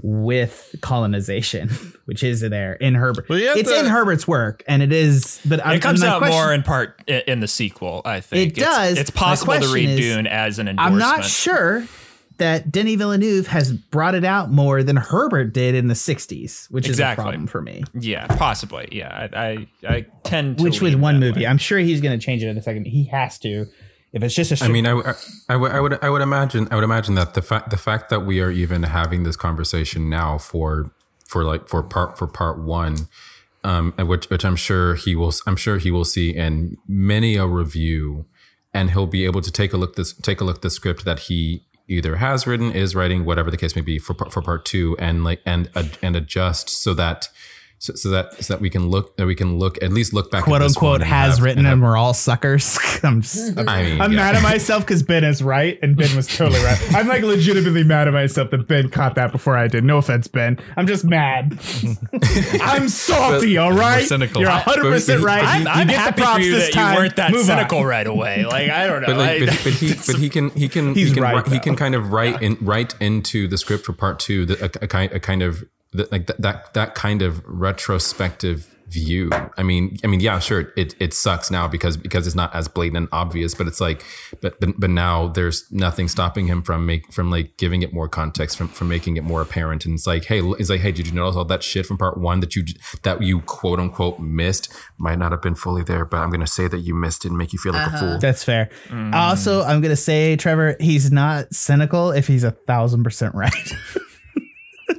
with 0.02 0.76
colonization, 0.82 1.70
which 2.06 2.24
is 2.24 2.42
there 2.42 2.74
in 2.74 2.94
Herbert. 2.96 3.28
Well, 3.28 3.40
it's 3.58 3.70
to- 3.70 3.80
in 3.80 3.86
Herbert's 3.88 4.28
work, 4.28 4.64
and 4.68 4.82
it 4.84 4.94
is. 4.94 5.42
But 5.46 5.66
I'm- 5.66 5.76
It 5.78 5.82
comes 5.82 6.04
out 6.04 6.20
question- 6.20 6.38
more 6.40 6.54
in 6.54 6.64
part 6.64 7.02
in 7.10 7.40
the 7.40 7.48
sequel, 7.48 8.02
I 8.06 8.22
think. 8.22 8.52
It 8.54 8.62
It's- 8.62 8.76
does. 8.76 8.98
It's, 9.00 9.16
My 9.16 9.20
possible 9.20 9.60
to 9.60 9.74
read 9.74 9.90
is, 9.90 10.00
Dune 10.00 10.28
as 10.28 10.60
an 10.60 10.68
endorsement. 10.68 11.02
I'm 11.04 11.18
not 11.18 11.26
sure 11.26 11.86
that 12.40 12.72
Denis 12.72 12.96
Villeneuve 12.96 13.48
has 13.48 13.72
brought 13.72 14.16
it 14.16 14.26
out 14.26 14.52
more 14.52 14.84
than 14.84 14.96
Herbert 14.98 15.54
did 15.54 15.76
in 15.76 15.88
the 15.88 15.94
'60s, 15.94 16.70
which 16.72 16.88
Exactly. 16.88 17.22
is 17.22 17.26
a 17.26 17.30
problem 17.30 17.48
for 17.48 17.62
me. 17.62 17.84
Yeah, 17.94 18.28
possibly. 18.28 18.88
Yeah, 18.92 19.30
I 19.34 19.46
I, 19.46 19.68
I 19.96 20.06
tend 20.24 20.58
to. 20.58 20.64
Which 20.64 20.82
with 20.82 20.96
one 20.96 21.20
movie. 21.20 21.42
way. 21.42 21.48
I'm 21.48 21.58
sure 21.60 21.80
he's 21.80 22.02
going 22.02 22.20
to 22.20 22.24
change 22.26 22.44
it 22.44 22.48
in 22.48 22.58
a 22.58 22.62
second. 22.62 22.86
He 22.86 23.06
has 23.06 23.38
to. 23.40 23.68
If 24.12 24.24
it's 24.24 24.34
just 24.34 24.52
a, 24.60 24.66
I 24.66 24.70
mean, 24.70 24.88
I, 24.88 24.90
w- 24.90 25.14
I 25.50 25.56
would, 25.56 25.72
I 25.72 25.80
would, 25.80 26.04
I 26.06 26.10
would 26.10 26.24
imagine, 26.24 26.68
I 26.72 26.76
would 26.76 26.84
imagine 26.84 27.14
that 27.14 27.36
the 27.36 27.44
fact, 27.44 27.70
the 27.70 27.78
fact 27.78 28.10
that 28.10 28.22
we 28.22 28.42
are 28.42 28.50
even 28.50 28.82
having 28.82 29.22
this 29.22 29.36
conversation 29.36 30.10
now 30.10 30.40
for, 30.40 30.90
for 31.28 31.44
like 31.44 31.68
for 31.68 31.84
part 31.84 32.18
for 32.18 32.26
part 32.26 32.58
one, 32.58 33.08
um, 33.64 33.92
which 34.00 34.28
which 34.32 34.44
I'm 34.44 34.56
sure 34.56 34.96
he 34.96 35.16
will, 35.16 35.32
I'm 35.46 35.56
sure 35.56 35.78
he 35.78 35.92
will 35.92 36.06
see 36.06 36.32
in 36.36 36.78
many 36.88 37.36
a 37.36 37.46
review, 37.46 38.26
and 38.74 38.90
he'll 38.90 39.06
be 39.06 39.26
able 39.26 39.42
to 39.42 39.52
take 39.52 39.74
a 39.74 39.78
look 39.78 39.96
this, 39.96 40.12
take 40.14 40.42
a 40.42 40.44
look 40.44 40.56
at 40.56 40.62
the 40.64 40.72
script 40.72 41.06
that 41.06 41.20
he 41.20 41.64
either 41.90 42.18
has 42.18 42.48
written, 42.48 42.72
is 42.72 42.96
writing, 42.96 43.26
whatever 43.26 43.52
the 43.52 43.58
case 43.58 43.76
may 43.76 43.82
be 43.82 44.00
for 44.00 44.14
for 44.14 44.42
part 44.42 44.64
two, 44.64 44.96
and 45.00 45.24
like 45.24 45.42
and 45.46 45.70
and 46.02 46.16
adjust 46.16 46.70
so 46.70 46.94
that. 46.94 47.30
So, 47.82 47.94
so 47.96 48.10
that 48.10 48.44
so 48.44 48.54
that 48.54 48.60
we 48.62 48.70
can 48.70 48.90
look 48.90 49.16
that 49.16 49.26
we 49.26 49.36
can 49.36 49.58
look 49.58 49.82
at 49.82 49.94
least 49.94 50.14
look 50.14 50.30
back 50.32 50.44
quote 50.44 50.62
at 50.62 50.66
this 50.66 50.76
unquote 50.76 51.02
has 51.02 51.36
have- 51.38 51.44
written 51.46 51.60
and 51.60 51.66
have- 51.68 51.74
and 51.76 51.82
we're 51.82 51.96
all 51.96 52.14
suckers. 52.14 52.78
I'm 53.04 53.22
just 53.22 53.58
I'm, 53.58 53.70
I 53.70 53.84
mean, 53.84 54.02
I'm 54.02 54.12
yeah. 54.12 54.18
mad 54.18 54.36
at 54.36 54.44
myself 54.44 54.84
because 54.86 55.02
Ben 55.02 55.24
is 55.24 55.42
right 55.42 55.80
and 55.82 55.96
Ben 55.96 56.14
was 56.14 56.28
totally 56.28 56.62
right. 56.62 56.78
I'm 56.94 57.08
like 57.08 57.24
legitimately 57.24 57.86
mad 57.86 58.10
at 58.10 58.14
myself 58.14 58.52
that 58.52 58.68
Ben 58.68 58.90
caught 58.90 59.16
that 59.16 59.32
before 59.32 59.56
I 59.56 59.70
did. 59.70 59.86
No 59.86 59.98
offense, 59.98 60.28
Ben. 60.28 60.60
I'm 60.76 60.88
just 60.88 61.06
mad. 61.06 61.58
I'm 62.62 62.90
salty, 62.90 63.58
all 63.58 63.72
right? 63.72 64.04
cynical. 64.06 64.42
You're 64.42 64.50
100 64.52 64.82
percent 64.84 65.22
But- 65.22 65.26
right. 65.26 65.44
I'm, 65.44 65.68
I'm 65.68 65.88
get 65.88 65.94
the 65.94 66.00
happy 66.00 66.22
for 66.24 66.40
you 66.40 66.52
this 66.56 66.68
that 66.68 66.74
time. 66.74 66.94
you 66.96 67.00
weren't 67.00 67.16
that 67.16 67.32
Move 67.32 67.40
on. 67.42 67.46
cynical 67.46 67.86
right 67.86 68.08
away. 68.08 68.44
Like 68.50 68.70
I 68.72 68.88
don't 68.88 69.02
know. 69.02 69.08
but 69.08 69.18
like, 69.18 69.42
I- 69.42 69.46
but, 69.46 69.62
but 69.64 69.74
he, 69.74 69.94
but 69.94 70.16
he 70.18 70.30
can, 70.30 70.50
he 70.52 70.68
can, 70.68 70.94
He's 70.96 71.10
he 71.10 71.14
can, 71.14 71.24
right, 71.24 71.48
he 71.48 71.60
can 71.60 71.76
kind 71.76 71.94
of 71.96 72.12
write 72.12 72.42
in, 72.42 72.58
write 72.62 72.96
into 73.00 73.48
the 73.48 73.58
script 73.58 73.86
for 73.86 73.94
part 73.94 74.20
two, 74.20 74.46
the, 74.46 74.62
a, 74.66 74.84
a 74.84 74.88
kind, 74.88 75.12
a 75.14 75.20
kind 75.20 75.42
of 75.44 75.64
the, 75.92 76.08
like 76.12 76.28
that, 76.28 76.42
that, 76.42 76.74
that 76.74 76.96
kind 76.96 77.22
of 77.22 77.42
retrospective 77.46 78.76
view. 78.90 79.30
I 79.58 79.64
mean, 79.64 79.98
I 80.04 80.08
mean, 80.08 80.20
yeah, 80.20 80.40
sure, 80.40 80.74
it, 80.76 80.96
it 81.00 81.14
sucks 81.14 81.52
now 81.52 81.68
because 81.68 81.96
because 81.96 82.26
it's 82.26 82.36
not 82.36 82.54
as 82.56 82.68
blatant 82.68 82.98
and 82.98 83.08
obvious, 83.12 83.54
but 83.54 83.68
it's 83.68 83.80
like, 83.80 84.04
but 84.42 84.60
but, 84.60 84.80
but 84.80 84.90
now 84.90 85.28
there's 85.28 85.72
nothing 85.72 86.08
stopping 86.08 86.48
him 86.48 86.62
from 86.62 86.86
make 86.86 87.12
from 87.14 87.30
like 87.30 87.56
giving 87.58 87.82
it 87.82 87.94
more 87.94 88.10
context, 88.10 88.58
from 88.58 88.68
from 88.68 88.90
making 88.90 89.18
it 89.18 89.24
more 89.24 89.42
apparent. 89.42 89.86
And 89.86 89.96
it's 89.96 90.08
like, 90.08 90.26
hey, 90.26 90.42
it's 90.42 90.70
like, 90.70 90.82
hey, 90.82 90.92
did 90.92 91.08
you 91.08 91.14
notice 91.14 91.36
all 91.36 91.46
that 91.46 91.64
shit 91.64 91.86
from 91.86 91.98
part 91.98 92.18
one 92.18 92.40
that 92.40 92.56
you 92.56 92.66
that 93.04 93.22
you 93.22 93.42
quote 93.42 93.80
unquote 93.80 94.20
missed 94.20 94.74
might 94.98 95.20
not 95.20 95.32
have 95.32 95.42
been 95.42 95.56
fully 95.56 95.84
there, 95.84 96.06
but 96.06 96.18
I'm 96.18 96.30
gonna 96.30 96.48
say 96.48 96.68
that 96.68 96.80
you 96.80 96.96
missed 96.96 97.26
it 97.26 97.30
and 97.30 97.38
make 97.38 97.54
you 97.54 97.60
feel 97.60 97.74
like 97.74 97.88
a 97.88 97.98
fool. 97.98 98.10
Uh-huh. 98.10 98.18
That's 98.20 98.44
fair. 98.44 98.70
Mm. 98.88 99.14
Also, 99.14 99.64
I'm 99.64 99.82
gonna 99.82 99.96
say, 99.96 100.36
Trevor, 100.36 100.76
he's 100.80 101.12
not 101.12 101.54
cynical 101.54 102.12
if 102.12 102.28
he's 102.28 102.44
a 102.44 102.52
thousand 102.52 103.04
percent 103.04 103.36
right. 103.36 103.54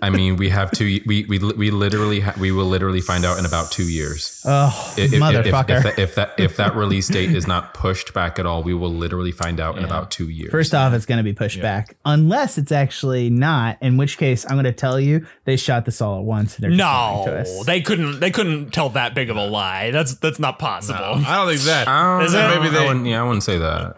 I 0.02 0.10
mean, 0.10 0.36
we 0.36 0.48
have 0.50 0.70
two. 0.70 1.00
We 1.06 1.24
we 1.28 1.38
we 1.38 1.70
literally 1.70 2.20
ha- 2.20 2.34
we 2.38 2.52
will 2.52 2.66
literally 2.66 3.00
find 3.00 3.24
out 3.24 3.38
in 3.38 3.44
about 3.46 3.70
two 3.70 3.84
years. 3.90 4.42
oh, 4.46 4.94
If, 4.96 5.12
if, 5.12 5.12
if, 5.14 5.20
motherfucker. 5.20 5.76
if, 5.78 5.82
that, 5.82 5.98
if 5.98 6.14
that 6.14 6.34
if 6.38 6.56
that 6.56 6.76
release 6.76 7.08
date 7.08 7.30
is 7.30 7.46
not 7.46 7.74
pushed 7.74 8.14
back 8.14 8.38
at 8.38 8.46
all, 8.46 8.62
we 8.62 8.72
will 8.74 8.92
literally 8.92 9.32
find 9.32 9.60
out 9.60 9.78
in 9.78 9.84
about 9.84 10.10
two 10.10 10.28
years. 10.28 10.50
First 10.50 10.74
off, 10.74 10.92
it's 10.92 11.06
going 11.06 11.18
to 11.18 11.24
be 11.24 11.32
pushed 11.32 11.60
back 11.60 11.96
unless 12.04 12.56
it's 12.58 12.72
actually 12.72 13.30
not. 13.30 13.78
In 13.80 13.96
which 13.96 14.16
case, 14.18 14.44
I'm 14.48 14.54
going 14.56 14.64
to 14.64 14.72
tell 14.72 14.98
you 15.00 15.26
they 15.44 15.56
shot 15.56 15.84
this 15.84 16.00
all 16.00 16.18
at 16.18 16.24
once. 16.24 16.56
They're 16.56 16.70
just 16.70 16.78
to 16.80 16.84
no, 17.30 17.36
us. 17.38 17.66
they 17.66 17.80
couldn't. 17.80 18.20
They 18.20 18.30
couldn't 18.30 18.70
tell 18.72 18.90
that 18.90 19.14
big 19.14 19.28
of 19.30 19.36
a 19.36 19.46
lie. 19.46 19.90
That's 19.90 20.14
that's 20.16 20.38
not 20.38 20.58
possible. 20.58 21.00
I 21.26 21.36
don't 21.36 21.48
think 21.48 21.62
that. 21.62 21.88
I 21.88 22.18
don't 22.18 22.26
Is 22.26 22.32
know. 22.32 22.60
Maybe 22.60 22.68
they- 22.70 22.84
I 22.84 22.86
wouldn't, 22.86 23.06
yeah, 23.06 23.20
I 23.20 23.24
wouldn't 23.24 23.42
say 23.42 23.58
that. 23.58 23.96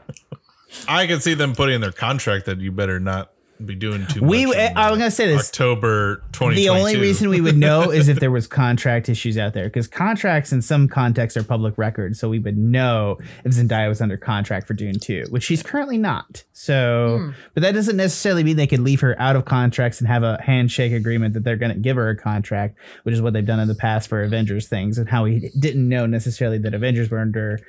I 0.88 1.06
can 1.06 1.20
see 1.20 1.34
them 1.34 1.54
putting 1.54 1.76
in 1.76 1.80
their 1.80 1.92
contract 1.92 2.46
that 2.46 2.58
you 2.58 2.72
better 2.72 2.98
not 2.98 3.30
be 3.66 3.74
doing 3.74 4.06
too 4.06 4.20
We- 4.20 4.46
much. 4.46 4.56
Eh, 4.56 4.70
in, 4.70 4.76
I 4.76 4.90
was 4.90 4.98
gonna 4.98 5.10
say 5.10 5.26
this. 5.26 5.48
October 5.48 6.16
2022. 6.32 6.54
the 6.54 6.68
only 6.68 6.96
reason 6.96 7.28
we 7.28 7.40
would 7.40 7.56
know 7.56 7.90
is 7.90 8.08
if 8.08 8.20
there 8.20 8.30
was 8.30 8.46
contract 8.62 9.08
issues 9.08 9.38
out 9.38 9.54
there 9.54 9.64
because 9.64 9.86
contracts 9.86 10.52
in 10.52 10.62
some 10.62 10.88
contexts 10.88 11.36
are 11.36 11.44
public 11.44 11.76
records 11.76 12.18
so 12.18 12.28
we 12.28 12.38
would 12.38 12.56
know 12.56 13.18
if 13.44 13.52
zendaya 13.52 13.88
was 13.88 14.00
under 14.00 14.16
contract 14.16 14.66
for 14.66 14.74
dune 14.74 14.98
2 14.98 15.26
which 15.30 15.42
she's 15.42 15.62
currently 15.62 15.98
not 15.98 16.42
so 16.52 17.18
hmm. 17.20 17.30
but 17.54 17.62
that 17.62 17.72
doesn't 17.72 17.96
necessarily 17.96 18.42
mean 18.44 18.56
they 18.56 18.66
could 18.66 18.80
leave 18.80 19.00
her 19.00 19.18
out 19.20 19.36
of 19.36 19.44
contracts 19.44 20.00
and 20.00 20.08
have 20.08 20.22
a 20.22 20.40
handshake 20.42 20.92
agreement 20.92 21.34
that 21.34 21.44
they're 21.44 21.56
going 21.56 21.72
to 21.72 21.78
give 21.78 21.96
her 21.96 22.08
a 22.08 22.16
contract 22.16 22.76
which 23.02 23.14
is 23.14 23.22
what 23.22 23.32
they've 23.32 23.46
done 23.46 23.60
in 23.60 23.68
the 23.68 23.74
past 23.74 24.08
for 24.08 24.22
avengers 24.22 24.68
things 24.68 24.98
and 24.98 25.08
how 25.08 25.24
we 25.24 25.50
didn't 25.58 25.88
know 25.88 26.06
necessarily 26.06 26.58
that 26.58 26.74
avengers 26.74 27.10
were 27.10 27.18
under 27.18 27.60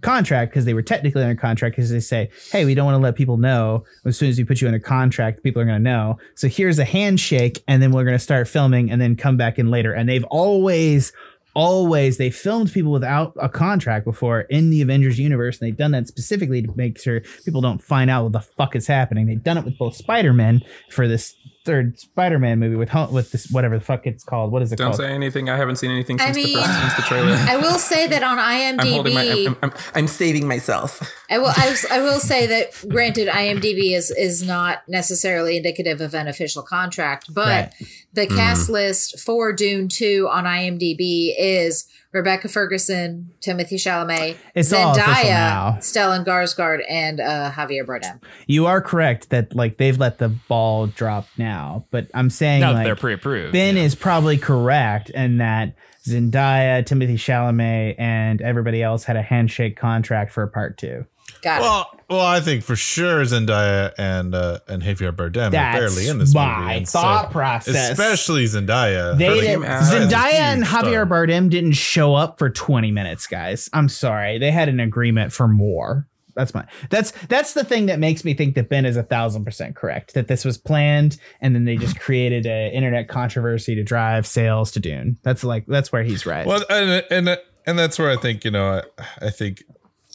contract 0.00 0.50
because 0.50 0.64
they 0.64 0.74
were 0.74 0.82
technically 0.82 1.22
under 1.22 1.40
contract 1.40 1.76
because 1.76 1.90
they 1.90 2.00
say, 2.00 2.30
hey, 2.50 2.64
we 2.64 2.74
don't 2.74 2.86
want 2.86 2.94
to 2.94 3.02
let 3.02 3.14
people 3.14 3.36
know. 3.36 3.84
As 4.04 4.16
soon 4.16 4.30
as 4.30 4.38
we 4.38 4.44
put 4.44 4.60
you 4.60 4.66
under 4.66 4.80
contract, 4.80 5.42
people 5.42 5.60
are 5.60 5.66
going 5.66 5.76
to 5.76 5.90
know. 5.90 6.18
So 6.34 6.48
here's 6.48 6.78
a 6.78 6.84
handshake, 6.84 7.62
and 7.68 7.82
then 7.82 7.92
we're 7.92 8.04
going 8.04 8.16
to 8.16 8.22
start 8.22 8.48
filming 8.48 8.90
and 8.90 9.00
then 9.00 9.16
come 9.16 9.36
back 9.36 9.58
in 9.58 9.70
later. 9.70 9.92
And 9.92 10.08
they've 10.08 10.24
always, 10.24 11.12
always, 11.54 12.16
they 12.16 12.30
filmed 12.30 12.72
people 12.72 12.90
without 12.90 13.34
a 13.40 13.48
contract 13.48 14.04
before 14.04 14.40
in 14.42 14.70
the 14.70 14.80
Avengers 14.82 15.18
universe. 15.18 15.60
And 15.60 15.68
they've 15.68 15.76
done 15.76 15.90
that 15.92 16.08
specifically 16.08 16.62
to 16.62 16.72
make 16.74 16.98
sure 16.98 17.20
people 17.44 17.60
don't 17.60 17.82
find 17.82 18.10
out 18.10 18.24
what 18.24 18.32
the 18.32 18.40
fuck 18.40 18.74
is 18.74 18.86
happening. 18.86 19.26
They've 19.26 19.42
done 19.42 19.58
it 19.58 19.64
with 19.64 19.78
both 19.78 19.94
Spider-Man 19.94 20.62
for 20.90 21.06
this 21.06 21.36
third 21.64 21.98
Spider-Man 21.98 22.58
movie 22.58 22.76
with 22.76 22.88
Hom- 22.88 23.12
with 23.12 23.30
this 23.32 23.48
whatever 23.50 23.78
the 23.78 23.84
fuck 23.84 24.06
it's 24.06 24.24
called. 24.24 24.50
What 24.52 24.62
is 24.62 24.72
it 24.72 24.76
Don't 24.76 24.88
called? 24.88 24.96
say 24.96 25.10
anything. 25.12 25.48
I 25.48 25.56
haven't 25.56 25.76
seen 25.76 25.90
anything 25.90 26.20
I 26.20 26.32
since 26.32 26.36
mean- 26.36 26.56
the 26.56 26.62
first 26.62 26.80
since 26.80 26.96
the 26.96 27.02
trailer. 27.02 27.32
I 27.48 27.56
will 27.56 27.78
say 27.78 28.06
that 28.08 28.22
on 28.22 28.38
I'm 28.40 28.76
my. 28.76 28.84
IMDb, 28.84 29.46
I'm, 29.46 29.56
I'm, 29.62 29.72
I'm 29.94 30.06
saving 30.08 30.48
myself. 30.48 31.02
I 31.30 31.38
will. 31.38 31.48
I, 31.54 31.76
I 31.92 32.00
will 32.00 32.18
say 32.20 32.46
that. 32.46 32.72
Granted, 32.88 33.28
IMDb 33.28 33.92
is 33.96 34.10
is 34.10 34.42
not 34.42 34.82
necessarily 34.88 35.56
indicative 35.56 36.00
of 36.00 36.14
an 36.14 36.28
official 36.28 36.62
contract, 36.62 37.32
but 37.32 37.46
Right. 37.46 37.72
the 38.12 38.26
mm. 38.26 38.36
cast 38.36 38.68
list 38.68 39.20
for 39.20 39.52
Dune 39.52 39.88
Two 39.88 40.28
on 40.30 40.44
IMDb 40.44 41.34
is 41.38 41.86
Rebecca 42.12 42.48
Ferguson, 42.48 43.30
Timothée 43.40 43.74
Chalamet, 43.74 44.36
It's 44.54 44.72
all 44.72 44.92
official 44.92 45.30
now. 45.30 45.78
Zendaya, 45.80 46.24
Stellan 46.24 46.24
Skarsgård, 46.26 46.82
and 46.88 47.20
uh, 47.20 47.50
Javier 47.52 47.86
Bardem. 47.86 48.20
You 48.46 48.66
are 48.66 48.82
correct 48.82 49.30
that 49.30 49.54
like 49.54 49.78
they've 49.78 49.98
let 49.98 50.18
the 50.18 50.28
ball 50.28 50.88
drop 50.88 51.26
now, 51.38 51.86
but 51.90 52.08
I'm 52.12 52.28
saying 52.28 52.60
Now 52.60 52.74
like 52.74 52.84
they're 52.84 52.96
pre-approved. 52.96 53.52
Ben 53.52 53.78
is 53.78 53.94
probably 53.94 54.36
correct 54.36 55.08
in 55.10 55.38
that 55.38 55.74
Zendaya, 56.06 56.84
Timothée 56.84 57.14
Chalamet, 57.14 57.94
and 57.98 58.42
everybody 58.42 58.82
else 58.82 59.04
had 59.04 59.16
a 59.16 59.22
handshake 59.22 59.76
contract 59.78 60.32
for 60.32 60.42
a 60.42 60.48
part 60.48 60.76
two. 60.76 61.06
Got 61.42 61.58
it. 61.58 61.62
Well, 61.62 61.90
well, 62.08 62.20
I 62.20 62.40
think 62.40 62.62
for 62.62 62.76
sure 62.76 63.22
Zendaya 63.24 63.92
and 63.98 64.34
uh, 64.34 64.60
and 64.68 64.82
Javier 64.82 65.12
Bardem 65.12 65.50
That's 65.50 65.76
are 65.76 65.80
barely 65.80 66.08
in 66.08 66.18
this 66.18 66.32
my 66.34 66.60
movie. 66.60 66.76
and 66.76 66.88
thought 66.88 67.30
process. 67.30 67.90
especially 67.92 68.44
Zendaya. 68.44 69.16
They 69.18 69.40
did, 69.40 69.58
Zendaya 69.60 70.32
and 70.34 70.62
Javier 70.62 71.04
star. 71.04 71.06
Bardem 71.06 71.50
didn't 71.50 71.72
show 71.72 72.14
up 72.14 72.38
for 72.38 72.48
20 72.48 72.92
minutes, 72.92 73.26
guys. 73.26 73.68
I'm 73.72 73.88
sorry. 73.88 74.38
They 74.38 74.50
had 74.50 74.68
an 74.68 74.78
agreement 74.78 75.32
for 75.32 75.48
more. 75.48 76.06
That's 76.34 76.54
my 76.54 76.64
that's 76.88 77.10
that's 77.28 77.52
the 77.54 77.64
thing 77.64 77.86
that 77.86 77.98
makes 77.98 78.24
me 78.24 78.32
think 78.34 78.54
that 78.54 78.68
Ben 78.68 78.86
is 78.86 78.96
a 78.96 79.02
thousand 79.02 79.44
percent 79.44 79.76
correct. 79.76 80.14
That 80.14 80.28
this 80.28 80.44
was 80.44 80.56
planned 80.56 81.18
and 81.40 81.54
then 81.54 81.64
they 81.64 81.76
just 81.76 81.98
created 82.00 82.46
an 82.46 82.72
internet 82.72 83.08
controversy 83.08 83.74
to 83.74 83.82
drive 83.82 84.26
sales 84.26 84.70
to 84.72 84.80
Dune. 84.80 85.18
That's 85.22 85.44
like 85.44 85.66
that's 85.66 85.92
where 85.92 86.02
he's 86.02 86.24
right. 86.24 86.46
Well, 86.46 86.64
and 86.70 87.04
and 87.10 87.38
and 87.66 87.78
that's 87.78 87.98
where 87.98 88.10
I 88.10 88.16
think 88.16 88.44
you 88.44 88.50
know 88.50 88.80
I, 88.98 89.26
I 89.26 89.30
think 89.30 89.62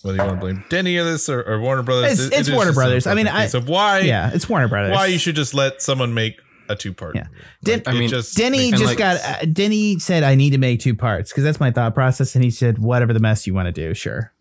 whether 0.07 0.17
you 0.17 0.23
want 0.23 0.37
to 0.37 0.41
blame 0.41 0.63
Denny 0.69 0.97
or 0.97 1.03
this 1.03 1.29
or, 1.29 1.43
or 1.43 1.59
Warner 1.59 1.83
Brothers, 1.83 2.19
It's- 2.19 2.47
it- 2.47 2.51
it 2.51 2.55
Warner 2.55 2.73
Brothers. 2.73 3.05
I 3.05 3.13
mean, 3.13 3.27
I- 3.27 3.43
case 3.43 3.53
of 3.53 3.67
why 3.69 3.99
yeah, 3.99 4.31
it's 4.33 4.49
Warner 4.49 4.67
Brothers. 4.67 4.93
why 4.93 5.05
you 5.05 5.19
should 5.19 5.35
just 5.35 5.53
let 5.53 5.81
someone 5.81 6.13
make 6.15 6.35
a 6.69 6.75
two 6.75 6.93
part. 6.93 7.15
Yeah. 7.15 7.27
Den- 7.63 7.83
I 7.85 7.93
mean, 7.93 8.09
Denny 8.35 8.69
And 8.69 8.77
just 8.77 8.85
like- 8.85 8.97
got 8.97 9.17
uh, 9.23 9.45
Denny 9.45 9.99
said 9.99 10.23
I 10.23 10.35
need 10.35 10.49
to 10.51 10.57
make 10.57 10.79
two 10.79 10.95
parts 10.95 11.31
because 11.31 11.43
that's 11.43 11.59
my 11.59 11.71
thought 11.71 11.93
process, 11.93 12.33
and 12.35 12.43
he 12.43 12.49
said 12.51 12.79
whatever 12.79 13.13
the 13.13 13.19
mess 13.21 13.45
you 13.47 13.53
want 13.53 13.67
to 13.67 13.71
do, 13.71 13.93
sure. 13.93 14.33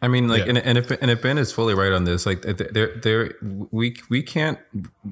I 0.00 0.08
mean, 0.08 0.26
like, 0.26 0.42
Yeah. 0.44 0.48
and, 0.50 0.58
and 0.58 0.78
if 0.78 0.90
and 0.90 1.10
if 1.12 1.22
Ben 1.22 1.38
is 1.38 1.52
fully 1.52 1.74
right 1.74 1.92
on 1.92 2.02
this, 2.04 2.26
like, 2.26 2.42
there, 2.42 2.88
there, 2.96 3.34
we 3.70 3.96
we 4.10 4.20
can't 4.22 4.58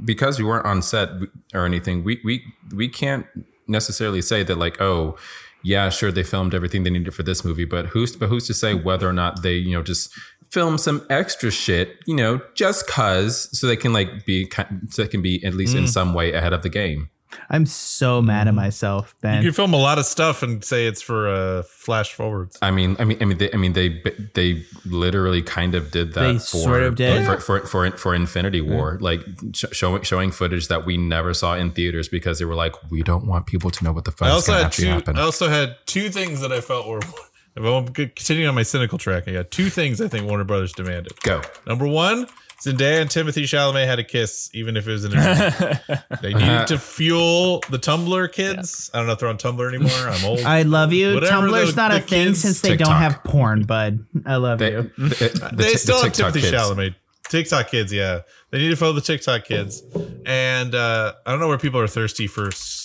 because 0.04 0.38
we 0.40 0.44
weren't 0.44 0.66
on 0.66 0.82
set 0.82 1.10
or 1.54 1.64
anything. 1.64 2.02
We 2.02 2.20
we 2.24 2.42
we 2.74 2.88
can't 2.88 3.26
necessarily 3.68 4.20
say 4.20 4.42
that, 4.42 4.56
like, 4.58 4.80
oh, 4.80 5.16
yeah, 5.62 5.90
sure, 5.90 6.10
they 6.10 6.22
filmed 6.22 6.54
everything 6.54 6.84
they 6.84 6.90
needed 6.90 7.14
for 7.14 7.22
this 7.22 7.44
movie, 7.44 7.64
but 7.64 7.86
who's 7.86 8.16
but 8.16 8.28
who's 8.28 8.46
to 8.46 8.54
say 8.54 8.74
whether 8.74 9.08
or 9.08 9.12
not 9.12 9.42
they, 9.42 9.54
you 9.54 9.72
know, 9.72 9.82
just 9.82 10.12
film 10.50 10.78
some 10.78 11.06
extra 11.10 11.50
shit, 11.50 11.98
you 12.06 12.14
know, 12.14 12.40
just 12.54 12.86
cause 12.88 13.48
so 13.58 13.66
they 13.66 13.76
can 13.76 13.92
like 13.92 14.24
be 14.24 14.50
so 14.88 15.02
they 15.02 15.08
can 15.08 15.22
be 15.22 15.44
at 15.44 15.54
least 15.54 15.76
in 15.76 15.84
mm. 15.84 15.88
some 15.88 16.14
way 16.14 16.32
ahead 16.32 16.52
of 16.52 16.62
the 16.62 16.68
game. 16.68 17.10
I'm 17.48 17.66
so 17.66 18.20
mad 18.22 18.48
at 18.48 18.54
myself, 18.54 19.14
Ben. 19.20 19.42
You 19.42 19.48
can 19.48 19.54
film 19.54 19.74
a 19.74 19.78
lot 19.78 19.98
of 19.98 20.06
stuff 20.06 20.42
and 20.42 20.64
say 20.64 20.86
it's 20.86 21.02
for 21.02 21.28
uh, 21.28 21.62
flash 21.62 22.12
forwards. 22.12 22.58
I 22.62 22.70
mean, 22.70 22.96
I 22.98 23.04
mean, 23.04 23.18
I 23.20 23.24
mean, 23.24 23.38
they, 23.38 23.52
I 23.52 23.56
mean, 23.56 23.72
they 23.72 24.02
they 24.34 24.64
literally 24.84 25.42
kind 25.42 25.74
of 25.74 25.90
did 25.90 26.14
that. 26.14 26.20
They 26.20 26.34
for, 26.34 26.40
sort 26.40 26.82
of 26.82 26.96
did. 26.96 27.24
for 27.24 27.38
for 27.38 27.60
for, 27.66 27.90
for 27.92 28.14
Infinity 28.14 28.60
War, 28.60 28.98
like 29.00 29.20
sh- 29.52 29.64
showing 29.72 30.02
showing 30.02 30.30
footage 30.30 30.68
that 30.68 30.86
we 30.86 30.96
never 30.96 31.34
saw 31.34 31.54
in 31.54 31.70
theaters 31.70 32.08
because 32.08 32.38
they 32.38 32.44
were 32.44 32.54
like, 32.54 32.74
we 32.90 33.02
don't 33.02 33.26
want 33.26 33.46
people 33.46 33.70
to 33.70 33.84
know 33.84 33.92
what 33.92 34.04
the 34.04 34.12
fuck 34.12 34.28
I 34.28 34.30
is 34.30 34.34
also 34.34 34.52
going 34.52 34.58
to 34.58 34.64
had 34.64 34.72
two. 34.72 34.86
happen. 34.86 35.18
I 35.18 35.22
also 35.22 35.48
had 35.48 35.76
two 35.86 36.10
things 36.10 36.40
that 36.40 36.52
I 36.52 36.60
felt 36.60 36.86
were. 36.86 37.00
If 37.56 37.64
I'm 37.64 37.88
continuing 37.88 38.48
on 38.48 38.54
my 38.54 38.62
cynical 38.62 38.96
track, 38.96 39.26
I 39.26 39.32
got 39.32 39.50
two 39.50 39.70
things 39.70 40.00
I 40.00 40.06
think 40.06 40.28
Warner 40.28 40.44
Brothers 40.44 40.72
demanded. 40.72 41.20
Go. 41.22 41.42
Number 41.66 41.86
one, 41.86 42.28
Zendaya 42.62 43.00
and 43.00 43.08
Timothée 43.08 43.44
Chalamet 43.44 43.86
had 43.86 43.98
a 43.98 44.04
kiss, 44.04 44.50
even 44.52 44.76
if 44.76 44.86
it 44.86 44.90
was 44.92 45.04
in 45.06 45.12
a. 45.16 46.04
They 46.22 46.34
needed 46.34 46.66
to 46.66 46.78
fuel 46.78 47.60
the 47.70 47.78
Tumblr 47.78 48.32
kids. 48.32 48.90
I 48.92 48.98
don't 48.98 49.06
know 49.06 49.14
if 49.14 49.18
they're 49.18 49.28
on 49.30 49.38
Tumblr 49.38 49.66
anymore. 49.66 49.90
I'm 49.92 50.24
old. 50.24 50.40
I 50.40 50.62
love 50.62 50.92
you. 50.92 51.14
Whatever 51.14 51.48
Tumblr's 51.48 51.74
the- 51.74 51.80
not 51.80 51.90
a 51.92 51.94
the 51.94 52.00
thing 52.00 52.26
kids- 52.28 52.40
since 52.42 52.60
they 52.60 52.76
don't 52.76 52.90
have 52.96 53.24
porn, 53.24 53.62
bud. 53.64 54.04
I 54.26 54.36
love 54.36 54.58
They, 54.58 54.72
you. 54.72 54.82
the, 54.98 55.08
the, 55.08 55.50
they 55.56 55.72
the 55.72 55.78
still 55.78 56.02
have 56.02 56.12
TikTok 56.12 56.32
Timothy 56.34 56.40
kids. 56.50 56.52
Chalamet. 56.62 56.94
TikTok 57.30 57.68
kids, 57.70 57.92
yeah. 57.92 58.20
They 58.50 58.58
need 58.58 58.68
to 58.70 58.76
follow 58.76 58.92
the 58.92 59.00
TikTok 59.00 59.44
kids. 59.44 59.82
And 60.26 60.74
uh, 60.74 61.14
I 61.24 61.30
don't 61.30 61.38
know 61.40 61.48
where 61.48 61.58
people 61.58 61.80
are 61.80 61.86
thirsty 61.86 62.26
for 62.26 62.48
s- 62.48 62.79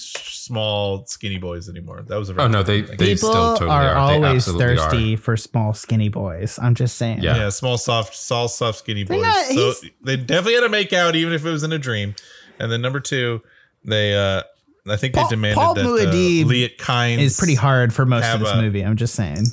small, 0.45 1.05
skinny 1.07 1.37
boys 1.37 1.67
anymore. 1.69 2.03
That 2.07 2.17
was 2.17 2.29
a 2.29 2.33
very 2.33 2.45
Oh 2.45 2.49
no, 2.49 2.63
they 2.63 2.81
thing. 2.83 2.97
they 2.97 3.13
People 3.15 3.29
still 3.29 3.53
totally 3.53 3.69
are, 3.71 3.83
are. 3.95 4.07
They 4.09 4.15
always 4.15 4.47
absolutely 4.47 4.75
thirsty 4.77 5.13
are. 5.13 5.17
for 5.17 5.37
small, 5.37 5.73
skinny 5.73 6.09
boys. 6.09 6.59
I'm 6.61 6.75
just 6.75 6.97
saying. 6.97 7.21
Yeah. 7.21 7.35
yeah, 7.37 7.49
small, 7.49 7.77
soft, 7.77 8.15
soft, 8.15 8.53
soft, 8.53 8.79
skinny 8.79 9.03
boys. 9.03 9.21
not- 9.21 9.45
so 9.45 9.73
they 10.03 10.17
definitely 10.17 10.53
had 10.55 10.61
to 10.61 10.69
make 10.69 10.93
out, 10.93 11.15
even 11.15 11.33
if 11.33 11.45
it 11.45 11.49
was 11.49 11.63
in 11.63 11.71
a 11.73 11.79
dream. 11.79 12.15
And 12.59 12.71
then 12.71 12.81
number 12.81 12.99
two, 12.99 13.41
they, 13.83 14.15
uh, 14.15 14.43
I 14.87 14.95
think 14.97 15.13
Paul- 15.15 15.25
they 15.27 15.35
demanded 15.35 15.55
Paul 15.55 15.73
that 15.73 15.85
uh, 15.85 15.89
Muad'Dib 15.89 16.45
Liet 16.45 16.77
Kynes 16.77 17.19
It's 17.19 17.37
pretty 17.37 17.55
hard 17.55 17.93
for 17.93 18.05
most 18.05 18.25
of 18.31 18.39
this 18.39 18.51
a- 18.51 18.61
movie. 18.61 18.81
I'm 18.85 18.95
just 18.97 19.15
saying. 19.15 19.45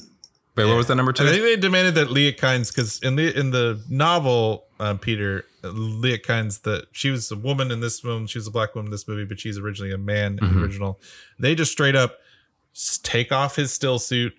Wait, 0.56 0.66
what 0.66 0.76
was 0.76 0.86
the 0.88 0.94
number 0.94 1.12
two? 1.14 1.24
I 1.24 1.28
think 1.30 1.42
they 1.42 1.56
demanded 1.56 1.94
that 1.94 2.08
Liet 2.10 2.36
Kynes, 2.38 2.68
because 2.68 2.98
in 3.02 3.16
the 3.16 3.36
in 3.38 3.50
the 3.52 3.82
novel, 3.88 4.64
uh, 4.78 4.92
Peter 4.94 5.46
uh, 5.48 5.51
Liet 5.62 6.24
Kynes, 6.24 6.62
that 6.62 6.86
she 6.92 7.10
was 7.10 7.30
a 7.30 7.36
woman 7.36 7.70
in 7.70 7.80
this 7.80 8.00
film, 8.00 8.26
she 8.26 8.38
was 8.38 8.46
a 8.46 8.50
black 8.50 8.74
woman 8.74 8.86
in 8.88 8.90
this 8.90 9.06
movie, 9.06 9.24
but 9.24 9.38
she's 9.40 9.58
originally 9.58 9.92
a 9.92 9.98
man 9.98 10.38
in 10.42 10.54
the 10.54 10.60
original. 10.62 11.00
They 11.38 11.54
just 11.54 11.72
straight 11.72 11.96
up 11.96 12.18
take 13.02 13.30
off 13.32 13.56
his 13.56 13.72
still 13.72 13.98
suit, 13.98 14.32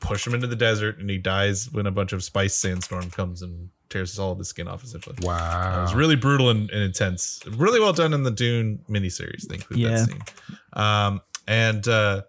push 0.00 0.26
him 0.26 0.34
into 0.34 0.46
the 0.46 0.56
desert, 0.56 0.98
and 0.98 1.08
he 1.08 1.18
dies 1.18 1.70
when 1.72 1.86
a 1.86 1.90
bunch 1.90 2.12
of 2.12 2.22
spice 2.24 2.54
sandstorm 2.54 3.10
comes 3.10 3.42
and 3.42 3.70
tears 3.88 4.18
all 4.18 4.32
of 4.32 4.38
his 4.38 4.48
skin 4.48 4.68
off. 4.68 4.84
Essentially, 4.84 5.16
wow, 5.22 5.78
it 5.78 5.82
was 5.82 5.94
really 5.94 6.16
brutal 6.16 6.50
and, 6.50 6.68
and 6.70 6.82
intense. 6.82 7.40
Really 7.56 7.80
well 7.80 7.92
done 7.92 8.12
in 8.12 8.22
the 8.22 8.30
Dune 8.30 8.80
miniseries. 8.90 9.46
They 9.48 9.54
include 9.56 9.78
Yeah. 9.80 9.90
that 9.90 10.06
scene. 10.08 10.22
Um, 10.74 11.20
and 11.46 11.86
uh, 11.88 12.22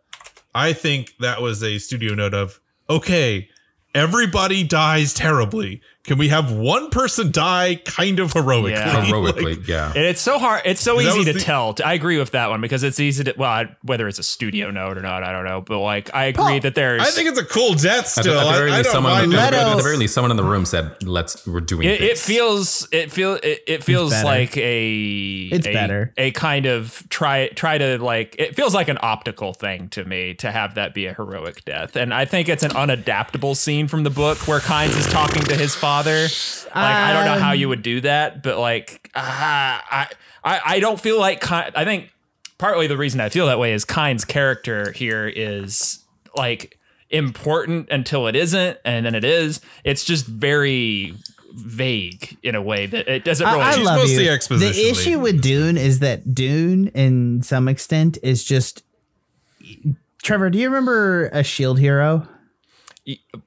I 0.56 0.72
think 0.74 1.16
that 1.20 1.42
was 1.42 1.62
a 1.64 1.78
studio 1.80 2.14
note 2.16 2.34
of 2.34 2.60
okay, 2.90 3.50
everybody 3.94 4.64
dies 4.64 5.14
terribly. 5.14 5.82
Can 6.06 6.18
we 6.18 6.30
have 6.30 6.52
one 6.54 6.90
person 6.90 7.30
die 7.32 7.76
kind 7.86 8.20
of 8.20 8.32
heroically? 8.34 8.72
Yeah. 8.72 9.02
Heroically, 9.06 9.56
Like, 9.58 9.68
yeah. 9.68 9.88
And 9.94 10.06
it's 10.06 10.22
so 10.22 10.40
hard. 10.40 10.62
It's 10.66 10.82
so 10.82 11.00
easy 11.02 11.26
to 11.26 11.34
the- 11.34 11.40
tell. 11.40 11.76
I 11.86 11.94
agree 11.94 12.18
with 12.18 12.32
that 12.32 12.50
one 12.50 12.62
because 12.62 12.84
it's 12.84 13.00
easy 13.02 13.26
to 13.26 13.34
well, 13.38 13.50
I, 13.50 13.76
whether 13.84 14.08
it's 14.08 14.18
a 14.18 14.24
studio 14.24 14.72
note 14.72 14.98
or 14.98 15.02
not, 15.02 15.24
I 15.24 15.32
don't 15.34 15.44
know. 15.46 15.60
But 15.62 15.80
like, 15.80 16.10
I 16.16 16.26
agree 16.26 16.42
Paul, 16.44 16.60
that 16.62 16.74
there's. 16.76 17.02
I 17.02 17.12
think 17.12 17.28
it's 17.30 17.38
a 17.38 17.44
cool 17.46 17.74
death 17.76 18.08
still. 18.08 18.40
at 18.40 18.46
the 18.46 18.52
very 18.58 18.72
I, 18.72 18.76
I 18.76 18.78
least, 18.78 18.92
someone 18.92 19.12
mind 19.12 19.34
it. 19.34 19.36
the, 19.36 19.42
at 19.42 19.76
the 19.76 19.84
very 19.84 19.98
least, 19.98 20.14
someone 20.14 20.32
in 20.32 20.38
the 20.38 20.44
room 20.44 20.66
said, 20.66 21.04
"Let's 21.04 21.46
we're 21.46 21.60
doing 21.60 21.88
it, 21.88 22.02
it 22.02 22.18
feels 22.18 22.88
it 22.94 23.12
feel 23.12 23.34
it, 23.44 23.62
it 23.68 23.84
feels 23.84 24.12
better. 24.12 24.26
like 24.26 24.56
a 24.58 25.50
It's 25.52 25.68
a- 25.68 25.74
better. 25.74 26.14
a 26.18 26.32
kind 26.32 26.66
of 26.66 27.04
try 27.10 27.50
try 27.50 27.78
to 27.78 28.02
like 28.02 28.36
it 28.40 28.56
feels 28.56 28.74
like 28.74 28.88
an 28.88 28.98
optical 29.02 29.54
thing 29.54 29.90
to 29.90 30.06
me 30.06 30.34
to 30.36 30.50
have 30.50 30.76
that 30.76 30.94
be 30.94 31.06
a 31.08 31.14
heroic 31.14 31.66
death 31.66 31.96
and 31.98 32.14
i 32.14 32.24
think 32.26 32.48
it's 32.48 32.64
an 32.64 32.72
unadaptable 32.72 33.56
scene 33.56 33.88
from 33.88 34.04
the 34.04 34.10
book 34.10 34.38
where 34.48 34.60
kynes 34.60 34.98
is 34.98 35.06
talking 35.12 35.42
to 35.44 35.56
his 35.56 35.76
father 35.76 35.89
like 36.76 36.76
i 36.76 37.14
don't 37.14 37.26
know 37.26 37.40
how 37.40 37.52
you 37.52 37.68
would 37.68 37.82
do 37.82 38.02
that 38.02 38.44
but 38.44 38.58
like 38.58 39.10
ah, 39.16 39.84
I, 39.90 40.08
I 40.44 40.62
i 40.76 40.80
don't 40.80 41.00
feel 41.00 41.20
like 41.20 41.42
Ky- 41.42 41.72
i 41.76 41.84
think 41.84 42.12
partly 42.58 42.88
the 42.88 42.98
reason 42.98 43.20
i 43.20 43.30
feel 43.30 43.48
that 43.48 43.60
way 43.60 43.74
is 43.74 43.86
kynes 43.86 44.28
character 44.28 44.92
here 44.92 45.28
is 45.28 46.06
like 46.36 46.78
important 47.10 47.90
until 47.90 48.28
it 48.28 48.36
isn't 48.36 48.78
and 48.86 49.06
then 49.06 49.16
it 49.16 49.24
is 49.24 49.62
it's 49.84 50.04
just 50.04 50.28
very 50.28 51.16
vague 51.54 52.38
in 52.44 52.56
a 52.56 52.62
way 52.62 52.86
that 52.86 53.08
it 53.08 53.24
doesn't 53.24 53.46
I, 53.46 53.52
really 53.54 53.64
I 53.64 53.72
She's 53.74 53.86
love 53.86 53.98
mostly 53.98 54.26
you. 54.26 54.30
expositionally. 54.30 54.74
The 54.74 54.90
issue 54.90 55.20
with 55.20 55.42
Dune 55.42 55.78
is 55.78 56.00
that 56.00 56.34
Dune, 56.36 56.88
in 56.90 57.42
some 57.42 57.68
extent, 57.68 58.18
is 58.24 58.44
just. 58.44 58.84
Trevor, 60.22 60.50
do 60.50 60.60
you 60.60 60.68
remember 60.68 61.28
a 61.30 61.44
Shield 61.44 61.80
Hero? 61.80 62.28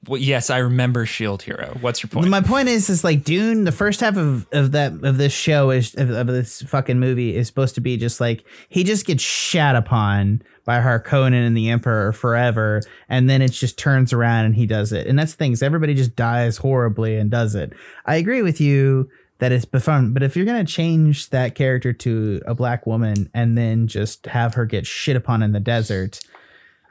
Well, 0.08 0.20
yes 0.20 0.50
i 0.50 0.58
remember 0.58 1.06
shield 1.06 1.42
hero 1.42 1.76
what's 1.80 2.02
your 2.02 2.08
point 2.08 2.32
My 2.32 2.40
point 2.40 2.68
is, 2.68 2.88
is 2.88 3.04
like 3.04 3.24
Dune. 3.24 3.64
The 3.64 3.72
first 3.72 4.00
half 4.00 4.16
of, 4.16 4.46
of 4.52 4.72
that 4.72 4.92
of 5.04 5.18
this 5.18 5.34
show 5.34 5.70
is 5.70 5.94
of, 5.96 6.08
of 6.08 6.26
this 6.28 6.62
fucking 6.62 6.98
movie 6.98 7.36
is 7.36 7.46
supposed 7.46 7.74
to 7.74 7.82
be 7.82 7.98
just 7.98 8.22
like 8.22 8.42
he 8.70 8.84
just 8.84 9.04
gets 9.04 9.22
shat 9.22 9.76
upon 9.76 10.40
by 10.64 10.78
Harkonnen 10.78 11.46
and 11.46 11.54
the 11.54 11.68
Emperor 11.68 12.12
forever, 12.12 12.80
and 13.10 13.28
then 13.28 13.42
it 13.42 13.52
just 13.52 13.78
turns 13.78 14.14
around 14.14 14.46
and 14.46 14.54
he 14.54 14.64
does 14.64 14.92
it. 14.92 15.06
And 15.06 15.18
that's 15.18 15.32
the 15.32 15.36
thing 15.36 15.54
everybody 15.62 15.92
just 15.92 16.16
dies 16.16 16.56
horribly 16.56 17.16
and 17.16 17.30
does 17.30 17.54
it. 17.54 17.74
I 18.06 18.16
agree 18.16 18.40
with 18.40 18.60
you 18.60 19.10
that 19.40 19.52
it's 19.52 19.66
fun, 19.84 20.14
but 20.14 20.22
if 20.22 20.36
you're 20.36 20.46
gonna 20.46 20.64
change 20.64 21.28
that 21.30 21.54
character 21.54 21.92
to 21.92 22.40
a 22.46 22.54
black 22.54 22.86
woman 22.86 23.28
and 23.34 23.58
then 23.58 23.88
just 23.88 24.24
have 24.26 24.54
her 24.54 24.64
get 24.64 24.86
shit 24.86 25.16
upon 25.16 25.42
in 25.42 25.52
the 25.52 25.60
desert. 25.60 26.20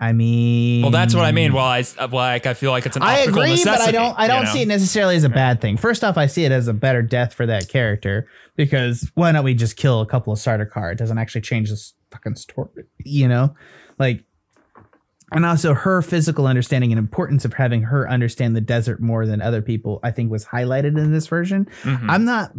I 0.01 0.13
mean, 0.13 0.81
Well, 0.81 0.89
that's 0.89 1.13
what 1.13 1.25
I 1.25 1.31
mean. 1.31 1.53
Well, 1.53 1.63
I 1.63 1.85
uh, 1.99 2.07
like 2.11 2.47
I 2.47 2.55
feel 2.55 2.71
like 2.71 2.87
it's 2.87 2.97
an 2.97 3.03
I 3.03 3.19
agree, 3.19 3.63
but 3.63 3.79
I 3.79 3.91
don't. 3.91 4.17
I 4.17 4.27
don't 4.27 4.45
know? 4.45 4.51
see 4.51 4.63
it 4.63 4.67
necessarily 4.67 5.15
as 5.15 5.23
a 5.23 5.29
bad 5.29 5.61
thing. 5.61 5.77
First 5.77 6.03
off, 6.03 6.17
I 6.17 6.25
see 6.25 6.43
it 6.43 6.51
as 6.51 6.67
a 6.67 6.73
better 6.73 7.03
death 7.03 7.35
for 7.35 7.45
that 7.45 7.69
character 7.69 8.27
because 8.55 9.11
why 9.13 9.31
don't 9.31 9.43
we 9.45 9.53
just 9.53 9.77
kill 9.77 10.01
a 10.01 10.07
couple 10.07 10.33
of 10.33 10.39
Sardaukar? 10.39 10.91
It 10.91 10.97
doesn't 10.97 11.19
actually 11.19 11.41
change 11.41 11.69
this 11.69 11.93
fucking 12.09 12.35
story, 12.35 12.85
you 13.05 13.27
know, 13.27 13.55
like. 13.99 14.23
And 15.33 15.45
also, 15.45 15.73
her 15.73 16.01
physical 16.01 16.45
understanding 16.45 16.91
and 16.91 16.99
importance 16.99 17.45
of 17.45 17.53
having 17.53 17.83
her 17.83 18.09
understand 18.09 18.53
the 18.53 18.59
desert 18.59 19.01
more 19.01 19.25
than 19.25 19.41
other 19.41 19.61
people, 19.61 20.01
I 20.03 20.11
think, 20.11 20.29
was 20.29 20.43
highlighted 20.43 20.97
in 20.97 21.13
this 21.13 21.27
version. 21.27 21.69
Mhm. 21.83 22.09
I'm 22.09 22.25
not 22.25 22.51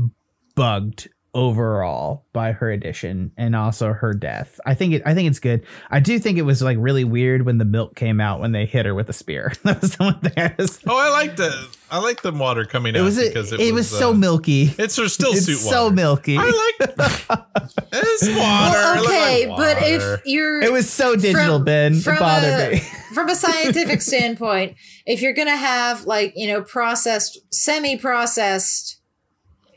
bugged 0.54 1.10
overall 1.34 2.26
by 2.34 2.52
her 2.52 2.70
addition 2.70 3.32
and 3.38 3.56
also 3.56 3.92
her 3.92 4.12
death. 4.12 4.60
I 4.66 4.74
think 4.74 4.94
it 4.94 5.02
I 5.06 5.14
think 5.14 5.28
it's 5.30 5.38
good. 5.38 5.64
I 5.90 5.98
do 6.00 6.18
think 6.18 6.36
it 6.38 6.42
was 6.42 6.60
like 6.62 6.76
really 6.80 7.04
weird 7.04 7.46
when 7.46 7.58
the 7.58 7.64
milk 7.64 7.94
came 7.96 8.20
out 8.20 8.40
when 8.40 8.52
they 8.52 8.66
hit 8.66 8.84
her 8.86 8.94
with 8.94 9.08
a 9.08 9.12
spear. 9.14 9.52
that 9.64 9.80
was 9.80 9.96
the 9.96 10.04
one 10.04 10.20
thing 10.20 10.32
I 10.36 10.54
was 10.58 10.78
Oh, 10.86 10.96
I 10.98 11.08
like 11.10 11.36
the 11.36 11.68
I 11.90 11.98
like 11.98 12.22
the 12.22 12.32
water 12.32 12.64
coming 12.64 12.94
it 12.94 12.98
out 12.98 13.04
was 13.04 13.18
a, 13.18 13.28
because 13.28 13.52
it, 13.52 13.60
it, 13.60 13.72
was, 13.74 13.88
so 13.88 14.10
uh, 14.10 14.14
milky. 14.14 14.74
It's 14.78 14.94
still 14.94 15.32
It's 15.32 15.44
suit 15.46 15.58
so 15.58 15.84
water. 15.84 15.94
milky. 15.94 16.36
I 16.38 16.44
like 16.44 16.96
it's 17.92 18.28
water. 18.28 18.78
I 18.78 18.94
Well, 18.96 19.04
like 19.04 19.06
okay, 19.06 19.46
but 19.56 19.76
if 19.82 20.20
you're 20.26 20.62
It 20.62 20.72
was 20.72 20.88
so 20.88 21.16
digital, 21.16 21.58
From- 21.58 21.64
Ben. 21.64 21.92
It 21.94 22.02
from 22.02 22.18
bothered 22.18 22.72
a- 22.72 22.74
me. 22.76 22.78
from 23.14 23.28
a 23.28 23.34
scientific 23.34 24.00
standpoint, 24.02 24.76
if 25.06 25.20
you're 25.22 25.34
gonna 25.34 25.56
have 25.56 26.04
like 26.06 26.32
you 26.36 26.46
know 26.48 26.62
processed, 26.62 27.38
semi-processed 27.52 28.98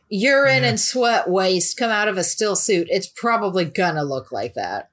urine 0.10 0.64
and 0.64 0.80
sweat 0.80 1.30
waste 1.30 1.78
come 1.78 1.92
out 1.92 2.08
of 2.08 2.18
a 2.18 2.24
still 2.24 2.56
suit, 2.56 2.88
it's 2.90 3.08
probably 3.08 3.66
gonna 3.66 4.04
look 4.04 4.32
like 4.32 4.54
that. 4.56 4.90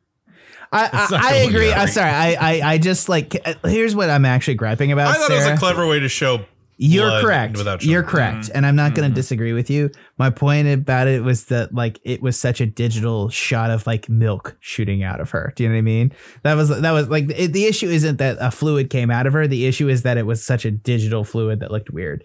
I, 0.73 0.89
I, 0.93 1.09
I 1.13 1.35
agree. 1.49 1.71
I'm 1.71 1.89
sorry. 1.89 2.11
I, 2.11 2.33
I, 2.33 2.73
I 2.73 2.79
just 2.79 3.09
like. 3.09 3.37
Uh, 3.45 3.55
here's 3.69 3.95
what 3.95 4.09
I'm 4.09 4.25
actually 4.25 4.55
griping 4.55 4.91
about. 4.91 5.09
I 5.09 5.13
thought 5.15 5.27
Sarah. 5.29 5.49
it 5.49 5.51
was 5.51 5.59
a 5.59 5.61
clever 5.61 5.87
way 5.87 6.01
to 6.01 6.09
show 6.09 6.47
You're 6.79 7.09
blood 7.09 7.25
correct. 7.25 7.57
without 7.59 7.85
You're 7.85 8.03
showing. 8.03 8.11
correct. 8.11 8.51
And 8.55 8.65
I'm 8.65 8.75
not 8.75 8.95
going 8.95 9.03
to 9.03 9.09
mm-hmm. 9.09 9.15
disagree 9.17 9.53
with 9.53 9.69
you. 9.69 9.91
My 10.23 10.31
point 10.31 10.69
about 10.69 11.09
it 11.09 11.25
was 11.25 11.47
that 11.47 11.75
like 11.75 11.99
it 12.05 12.23
was 12.23 12.39
such 12.39 12.61
a 12.61 12.67
digital 12.67 13.29
shot 13.29 13.71
of 13.73 13.89
like 13.89 14.09
milk 14.09 14.57
shooting 14.61 15.03
out 15.03 15.21
of 15.21 15.31
her. 15.31 15.53
Do 15.57 15.65
you 15.65 15.69
know 15.69 15.75
what 15.75 15.79
I 15.79 15.83
mean? 15.83 16.13
That 16.45 16.55
was 16.55 16.69
that 16.69 16.93
was 16.93 17.09
like 17.09 17.25
it, 17.37 17.53
the 17.53 17.65
issue 17.65 17.89
isn't 17.89 18.19
that 18.19 18.37
a 18.41 18.53
fluid 18.53 18.89
came 18.89 19.11
out 19.11 19.27
of 19.27 19.33
her. 19.33 19.49
The 19.49 19.67
issue 19.67 19.89
is 19.89 20.03
that 20.05 20.17
it 20.19 20.25
was 20.25 20.41
such 20.41 20.65
a 20.65 20.71
digital 20.71 21.25
fluid 21.25 21.59
that 21.59 21.73
looked 21.73 21.91
weird. 21.91 22.23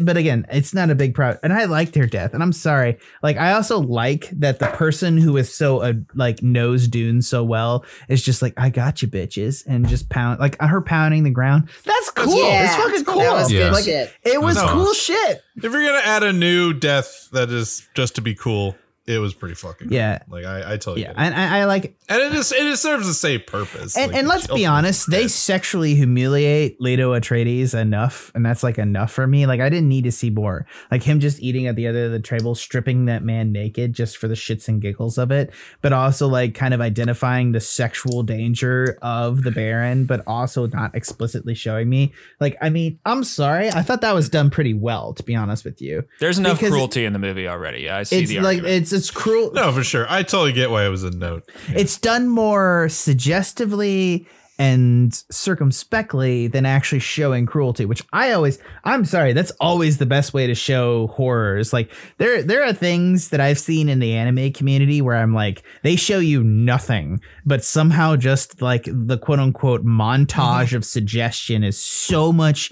But 0.00 0.16
again, 0.16 0.46
it's 0.50 0.72
not 0.72 0.88
a 0.88 0.94
big 0.94 1.14
problem. 1.14 1.38
And 1.42 1.52
I 1.52 1.64
liked 1.66 1.96
her 1.96 2.06
death. 2.06 2.32
And 2.32 2.42
I'm 2.42 2.52
sorry. 2.52 2.96
Like 3.22 3.36
I 3.36 3.52
also 3.52 3.78
like 3.80 4.30
that 4.30 4.58
the 4.58 4.68
person 4.68 5.18
who 5.18 5.36
is 5.36 5.52
so 5.54 5.80
uh, 5.82 5.92
like 6.14 6.42
knows 6.42 6.88
Dune 6.88 7.20
so 7.20 7.44
well 7.44 7.84
is 8.08 8.22
just 8.24 8.40
like 8.40 8.54
I 8.56 8.70
got 8.70 9.02
you 9.02 9.08
bitches 9.08 9.66
and 9.66 9.86
just 9.86 10.08
pound 10.08 10.40
like 10.40 10.58
her 10.62 10.80
pounding 10.80 11.24
the 11.24 11.30
ground. 11.30 11.68
That's 11.84 12.10
cool. 12.12 12.38
Yeah, 12.38 12.64
it's 12.64 12.76
fucking 12.76 13.04
cool. 13.04 13.20
That 13.20 13.34
was 13.34 13.52
Yeah. 13.52 13.64
good 13.64 13.72
Like, 13.72 13.84
shit. 13.84 14.14
it 14.22 14.40
was 14.40 14.54
No. 14.56 14.68
cool 14.68 14.94
shit. 14.94 15.42
If 15.56 15.64
you're 15.64 15.84
gonna 15.84 15.98
add 15.98 16.22
a 16.22 16.32
new 16.32 16.72
death 16.72 17.28
that 17.32 17.50
is 17.50 17.86
just 17.94 18.14
to 18.14 18.22
be 18.22 18.34
cool, 18.34 18.76
it 19.14 19.18
was 19.18 19.34
pretty 19.34 19.54
fucking 19.54 19.88
cool. 19.88 19.96
Yeah. 19.96 20.20
Like 20.28 20.44
I, 20.44 20.74
I 20.74 20.76
tell 20.76 20.96
you, 20.98 21.04
Yeah, 21.04 21.14
and 21.16 21.34
I, 21.34 21.60
I 21.60 21.64
like, 21.66 21.96
and 22.08 22.20
it 22.22 22.32
is 22.34 22.52
it 22.52 22.76
serves 22.78 23.06
the 23.06 23.14
same 23.14 23.40
purpose. 23.46 23.96
and, 23.96 24.10
Like, 24.12 24.18
and 24.20 24.28
let's 24.28 24.46
be 24.46 24.66
honest, 24.66 25.10
they 25.10 25.22
dead. 25.22 25.30
sexually 25.30 25.94
humiliate 25.94 26.80
Leto 26.80 27.14
Atreides 27.18 27.78
enough, 27.78 28.30
and 28.34 28.44
that's 28.44 28.62
like 28.62 28.78
enough 28.78 29.12
for 29.12 29.26
me. 29.26 29.46
Like 29.46 29.60
I 29.60 29.68
didn't 29.68 29.88
need 29.88 30.04
to 30.04 30.12
see 30.12 30.30
more. 30.30 30.66
Like 30.90 31.02
him 31.02 31.20
just 31.20 31.40
eating 31.40 31.66
at 31.66 31.76
the 31.76 31.86
other 31.86 32.06
of 32.06 32.12
the 32.12 32.20
table, 32.20 32.54
stripping 32.54 33.06
that 33.06 33.22
man 33.24 33.52
naked 33.52 33.92
just 33.92 34.16
for 34.16 34.28
the 34.28 34.34
shits 34.34 34.68
and 34.68 34.80
giggles 34.80 35.18
of 35.18 35.30
it, 35.30 35.52
but 35.80 35.92
also 35.92 36.28
like 36.28 36.54
kind 36.54 36.74
of 36.74 36.80
identifying 36.80 37.52
the 37.52 37.60
sexual 37.60 38.22
danger 38.22 38.98
of 39.02 39.42
the 39.42 39.50
Baron, 39.50 40.04
but 40.04 40.22
also 40.26 40.66
not 40.66 40.94
explicitly 40.94 41.54
showing 41.54 41.88
me. 41.88 42.12
Like, 42.40 42.56
I 42.60 42.70
mean, 42.70 42.98
I'm 43.04 43.24
sorry, 43.24 43.68
I 43.70 43.82
thought 43.82 44.00
that 44.02 44.14
was 44.14 44.28
done 44.28 44.50
pretty 44.50 44.74
well, 44.74 45.12
to 45.14 45.22
be 45.22 45.34
honest 45.34 45.64
with 45.64 45.80
you. 45.80 46.04
There's 46.20 46.38
enough 46.38 46.58
Because 46.58 46.72
cruelty 46.72 47.04
in 47.04 47.12
the 47.12 47.18
movie 47.18 47.48
already. 47.48 47.88
I 47.90 48.02
see 48.04 48.20
It's 48.22 48.30
the 48.30 48.40
like 48.40 48.58
argument. 48.58 48.92
it's 48.92 48.92
it's 49.02 49.10
cruel. 49.10 49.50
No, 49.52 49.72
for 49.72 49.82
sure. 49.82 50.06
I 50.08 50.22
totally 50.22 50.52
get 50.52 50.70
why 50.70 50.86
it 50.86 50.90
was 50.90 51.02
a 51.02 51.10
note. 51.10 51.50
it's 51.70 51.98
done 51.98 52.28
more 52.28 52.88
suggestively 52.88 54.28
and 54.58 55.24
circumspectly 55.28 56.46
than 56.46 56.64
actually 56.66 56.98
showing 56.98 57.46
cruelty 57.46 57.86
which 57.86 58.02
i 58.12 58.32
always 58.32 58.58
i'm 58.84 59.04
sorry 59.04 59.32
that's 59.32 59.50
always 59.60 59.96
the 59.96 60.04
best 60.04 60.34
way 60.34 60.46
to 60.46 60.54
show 60.54 61.06
horrors 61.08 61.72
like 61.72 61.90
there 62.18 62.42
there 62.42 62.62
are 62.62 62.72
things 62.72 63.30
that 63.30 63.40
i've 63.40 63.58
seen 63.58 63.88
in 63.88 63.98
the 63.98 64.12
anime 64.12 64.52
community 64.52 65.00
where 65.00 65.16
i'm 65.16 65.34
like 65.34 65.62
they 65.82 65.96
show 65.96 66.18
you 66.18 66.44
nothing 66.44 67.18
but 67.46 67.64
somehow 67.64 68.14
just 68.14 68.60
like 68.60 68.84
the 68.86 69.16
quote 69.16 69.40
unquote 69.40 69.84
montage 69.86 70.66
mm-hmm. 70.66 70.76
of 70.76 70.84
suggestion 70.84 71.64
is 71.64 71.80
so 71.80 72.30
much 72.30 72.70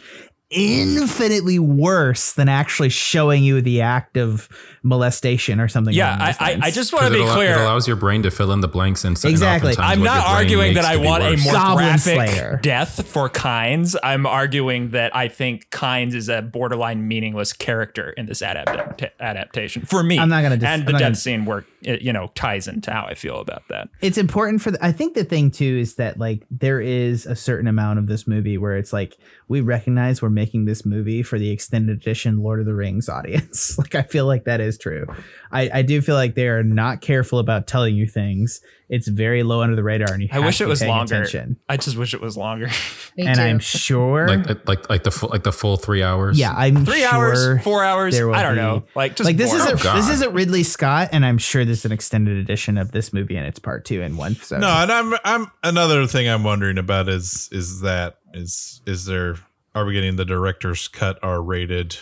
infinitely 0.51 1.59
worse 1.59 2.33
than 2.33 2.49
actually 2.49 2.89
showing 2.89 3.43
you 3.45 3.61
the 3.61 3.81
act 3.81 4.17
of 4.17 4.49
molestation 4.83 5.61
or 5.61 5.69
something 5.69 5.95
yeah, 5.95 6.17
I, 6.41 6.53
I, 6.55 6.59
I 6.63 6.71
just 6.71 6.93
want 6.93 7.05
to 7.07 7.11
be 7.13 7.19
it, 7.21 7.23
allow- 7.25 7.35
clear. 7.35 7.53
it 7.57 7.61
allows 7.61 7.87
your 7.87 7.97
brain 7.97 8.23
to 8.25 8.31
fill 8.31 8.53
in 8.53 8.61
the 8.61 8.69
blanks 8.69 9.05
and, 9.05 9.17
and 9.17 9.25
Exactly. 9.31 9.71
oftentimes 9.71 9.99
I'm 9.99 10.03
not 10.05 10.27
arguing 10.27 10.75
that 10.75 10.85
I 10.85 10.95
to 10.95 11.01
be 11.01 11.07
want 11.07 11.23
a 11.23 11.37
more 11.37 11.53
Goblin 11.53 11.85
graphic 11.87 12.15
Slayer. 12.31 12.59
death 12.63 13.07
for 13.07 13.29
Kynes. 13.29 13.95
I'm 14.03 14.27
arguing 14.27 14.91
that 14.91 15.15
I 15.15 15.29
think 15.29 15.71
Kynes 15.71 16.15
is 16.15 16.29
a 16.29 16.43
borderline 16.43 17.07
meaningless 17.07 17.53
character 17.53 18.11
in 18.11 18.27
this 18.27 18.41
adapt- 18.43 19.05
adaptation 19.21 19.83
for 19.83 20.03
me. 20.03 20.19
I'm 20.19 20.29
not 20.29 20.43
gonna 20.43 20.57
dis- 20.57 20.67
and 20.69 20.81
I'm 20.83 20.87
the 20.87 20.93
death 20.93 21.01
gonna- 21.01 21.15
scene 21.15 21.45
work, 21.45 21.67
it, 21.83 22.03
you 22.03 22.12
know, 22.12 22.31
ties 22.35 22.68
into 22.68 22.91
how 22.93 23.05
I 23.07 23.14
feel 23.14 23.39
about 23.41 23.62
that. 23.68 23.89
it's 24.01 24.18
important 24.18 24.61
for 24.62 24.70
the, 24.70 24.85
I 24.85 24.93
think 24.93 25.14
the 25.14 25.24
thing 25.24 25.51
too 25.51 25.78
is 25.81 25.95
that 25.97 26.18
like 26.18 26.45
there 26.51 26.81
is 26.81 27.26
a 27.26 27.35
certain 27.37 27.66
amount 27.66 27.99
of 27.99 28.07
this 28.07 28.26
movie 28.26 28.59
where 28.59 28.76
it's 28.76 28.93
like 28.93 29.16
we 29.49 29.61
recognize 29.61 30.22
we're 30.22 30.31
making 30.31 30.64
this 30.66 30.85
movie 30.87 31.22
for 31.22 31.39
the 31.39 31.51
extended 31.51 31.97
edition 31.97 32.43
Lord 32.43 32.61
of 32.61 32.66
the 32.66 32.74
Rings 32.74 33.09
audience. 33.09 33.78
like 33.78 33.95
I 33.95 34.03
feel 34.03 34.26
like 34.26 34.45
that 34.45 34.61
is 34.61 34.78
true. 34.78 35.07
I, 35.51 35.70
I 35.74 35.83
do 35.83 36.01
feel 36.01 36.14
like 36.14 36.35
they 36.35 36.49
are 36.49 36.62
not 36.62 37.01
careful 37.01 37.39
about 37.39 37.66
telling 37.66 37.95
you 37.97 38.07
things. 38.07 38.61
It's 38.89 39.07
very 39.07 39.45
low 39.45 39.62
under 39.62 39.76
the 39.76 39.85
radar, 39.85 40.12
and 40.12 40.20
you 40.20 40.28
I 40.33 40.35
have 40.35 40.45
wish 40.45 40.59
to 40.59 40.64
it 40.64 40.66
was 40.66 40.83
longer. 40.83 41.14
attention. 41.14 41.59
I 41.68 41.76
just 41.76 41.97
wish 41.97 42.12
it 42.12 42.20
was 42.20 42.37
longer. 42.37 42.68
And 43.18 43.37
too. 43.37 43.43
I'm 43.43 43.59
sure, 43.59 44.28
like 44.28 44.68
like 44.68 44.89
like 44.91 45.03
the 45.03 45.11
full 45.11 45.28
like 45.31 45.43
the 45.43 45.53
full 45.53 45.76
three 45.76 46.03
hours. 46.03 46.39
yeah, 46.39 46.53
I'm 46.57 46.85
Three 46.87 47.01
sure 47.01 47.12
hours, 47.12 47.62
four 47.62 47.85
hours. 47.85 48.14
I 48.18 48.43
don't 48.43 48.55
be- 48.55 48.61
know. 48.61 48.85
Like 48.95 49.16
just 49.16 49.26
like 49.26 49.37
this 49.37 49.51
more. 49.53 49.59
isn't 49.61 49.81
oh, 49.81 49.83
God. 49.83 49.97
this 49.99 50.09
isn't 50.11 50.33
Ridley 50.33 50.62
Scott, 50.62 51.11
and 51.12 51.24
I'm 51.26 51.37
sure 51.39 51.64
this 51.64 51.70
is 51.71 51.85
an 51.85 51.93
extended 51.93 52.37
edition 52.37 52.77
of 52.77 52.93
this 52.93 53.12
movie, 53.12 53.37
and 53.37 53.47
it's 53.47 53.59
part 53.59 53.85
two 53.85 54.03
in 54.03 54.16
one. 54.16 54.35
So 54.35 54.59
No, 54.59 54.68
and 54.68 54.93
I'm 54.93 55.14
I'm 55.25 55.51
another 55.62 56.07
thing 56.07 56.29
I'm 56.29 56.45
wondering 56.45 56.79
about 56.79 57.09
is 57.09 57.49
is 57.53 57.81
that 57.81 58.18
is 58.35 58.83
is 58.87 59.07
there 59.07 59.37
are 59.75 59.85
we 59.85 59.95
getting 59.95 60.16
the 60.16 60.25
director's 60.25 60.89
cut 60.89 61.18
R 61.23 61.43
rated 61.43 61.97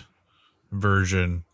version 0.72 1.44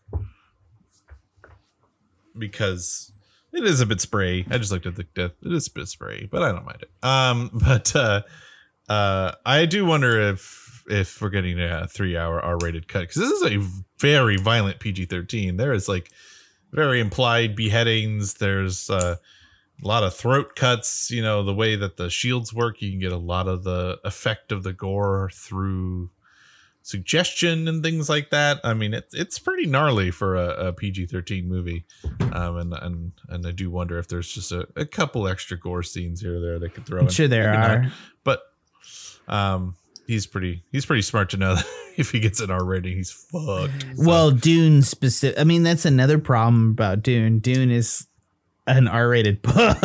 because 2.37 3.11
it 3.53 3.63
is 3.63 3.81
a 3.81 3.85
bit 3.85 4.01
spray. 4.01 4.45
I 4.49 4.57
just 4.57 4.71
looked 4.71 4.85
at 4.85 4.95
the 4.95 5.03
death. 5.03 5.31
It 5.43 5.51
is 5.51 5.67
a 5.67 5.71
bit 5.71 5.87
spray, 5.87 6.27
but 6.29 6.43
I 6.43 6.51
don't 6.51 6.65
mind 6.65 6.83
it. 6.83 6.89
Um, 7.01 7.49
but 7.65 7.95
uh, 7.95 8.21
uh, 8.89 9.33
I 9.45 9.65
do 9.65 9.85
wonder 9.85 10.19
if 10.19 10.83
if 10.87 11.21
we're 11.21 11.29
getting 11.29 11.59
a 11.59 11.87
three 11.87 12.15
hour 12.15 12.39
R 12.41 12.57
rated 12.61 12.87
cut 12.87 13.01
because 13.01 13.15
this 13.15 13.31
is 13.31 13.43
a 13.43 13.67
very 13.99 14.37
violent 14.37 14.79
PG 14.79 15.05
thirteen. 15.05 15.57
There 15.57 15.73
is 15.73 15.87
like 15.87 16.11
very 16.75 16.99
implied 16.99 17.55
beheadings. 17.55 18.35
There's 18.35 18.89
uh, 18.89 19.15
a 19.83 19.87
lot 19.87 20.03
of 20.03 20.13
throat 20.13 20.55
cuts. 20.55 21.09
You 21.09 21.21
know 21.21 21.43
the 21.43 21.53
way 21.53 21.75
that 21.75 21.97
the 21.97 22.09
shields 22.09 22.53
work. 22.53 22.81
You 22.81 22.91
can 22.91 22.99
get 22.99 23.11
a 23.11 23.17
lot 23.17 23.47
of 23.47 23.63
the 23.63 23.99
effect 24.03 24.51
of 24.51 24.63
the 24.63 24.73
gore 24.73 25.29
through 25.33 26.09
suggestion 26.83 27.67
and 27.67 27.81
things 27.81 28.09
like 28.09 28.29
that. 28.29 28.59
I 28.63 28.73
mean, 28.75 28.93
it's 28.93 29.13
it's 29.15 29.39
pretty 29.39 29.65
gnarly 29.65 30.11
for 30.11 30.35
a, 30.35 30.67
a 30.67 30.73
PG 30.73 31.07
thirteen 31.07 31.47
movie, 31.47 31.85
um, 32.33 32.57
and 32.57 32.73
and 32.73 33.11
and 33.29 33.47
I 33.47 33.51
do 33.51 33.71
wonder 33.71 33.97
if 33.97 34.07
there's 34.07 34.31
just 34.31 34.51
a, 34.51 34.67
a 34.75 34.85
couple 34.85 35.27
extra 35.27 35.57
gore 35.57 35.83
scenes 35.83 36.21
here 36.21 36.37
or 36.37 36.39
there 36.39 36.59
they 36.59 36.69
could 36.69 36.85
throw. 36.85 36.99
I'm 36.99 37.05
in. 37.05 37.11
sure 37.11 37.27
there 37.27 37.51
Maybe 37.51 37.57
not. 37.57 37.71
are. 37.71 37.91
but 38.23 38.41
um, 39.27 39.75
he's 40.07 40.27
pretty 40.27 40.63
he's 40.71 40.85
pretty 40.85 41.01
smart 41.01 41.31
to 41.31 41.37
know 41.37 41.55
that 41.55 41.65
if 41.97 42.11
he 42.11 42.19
gets 42.19 42.39
an 42.39 42.51
R 42.51 42.63
rating, 42.63 42.97
he's 42.97 43.11
fucked. 43.11 43.83
So- 43.95 44.05
Well, 44.05 44.31
Dune 44.31 44.81
specific. 44.81 45.39
I 45.39 45.43
mean, 45.43 45.63
that's 45.63 45.85
another 45.85 46.19
problem 46.19 46.71
about 46.71 47.03
Dune. 47.03 47.39
Dune 47.39 47.71
is 47.71 48.07
an 48.67 48.87
R-rated 48.87 49.43
book. 49.43 49.53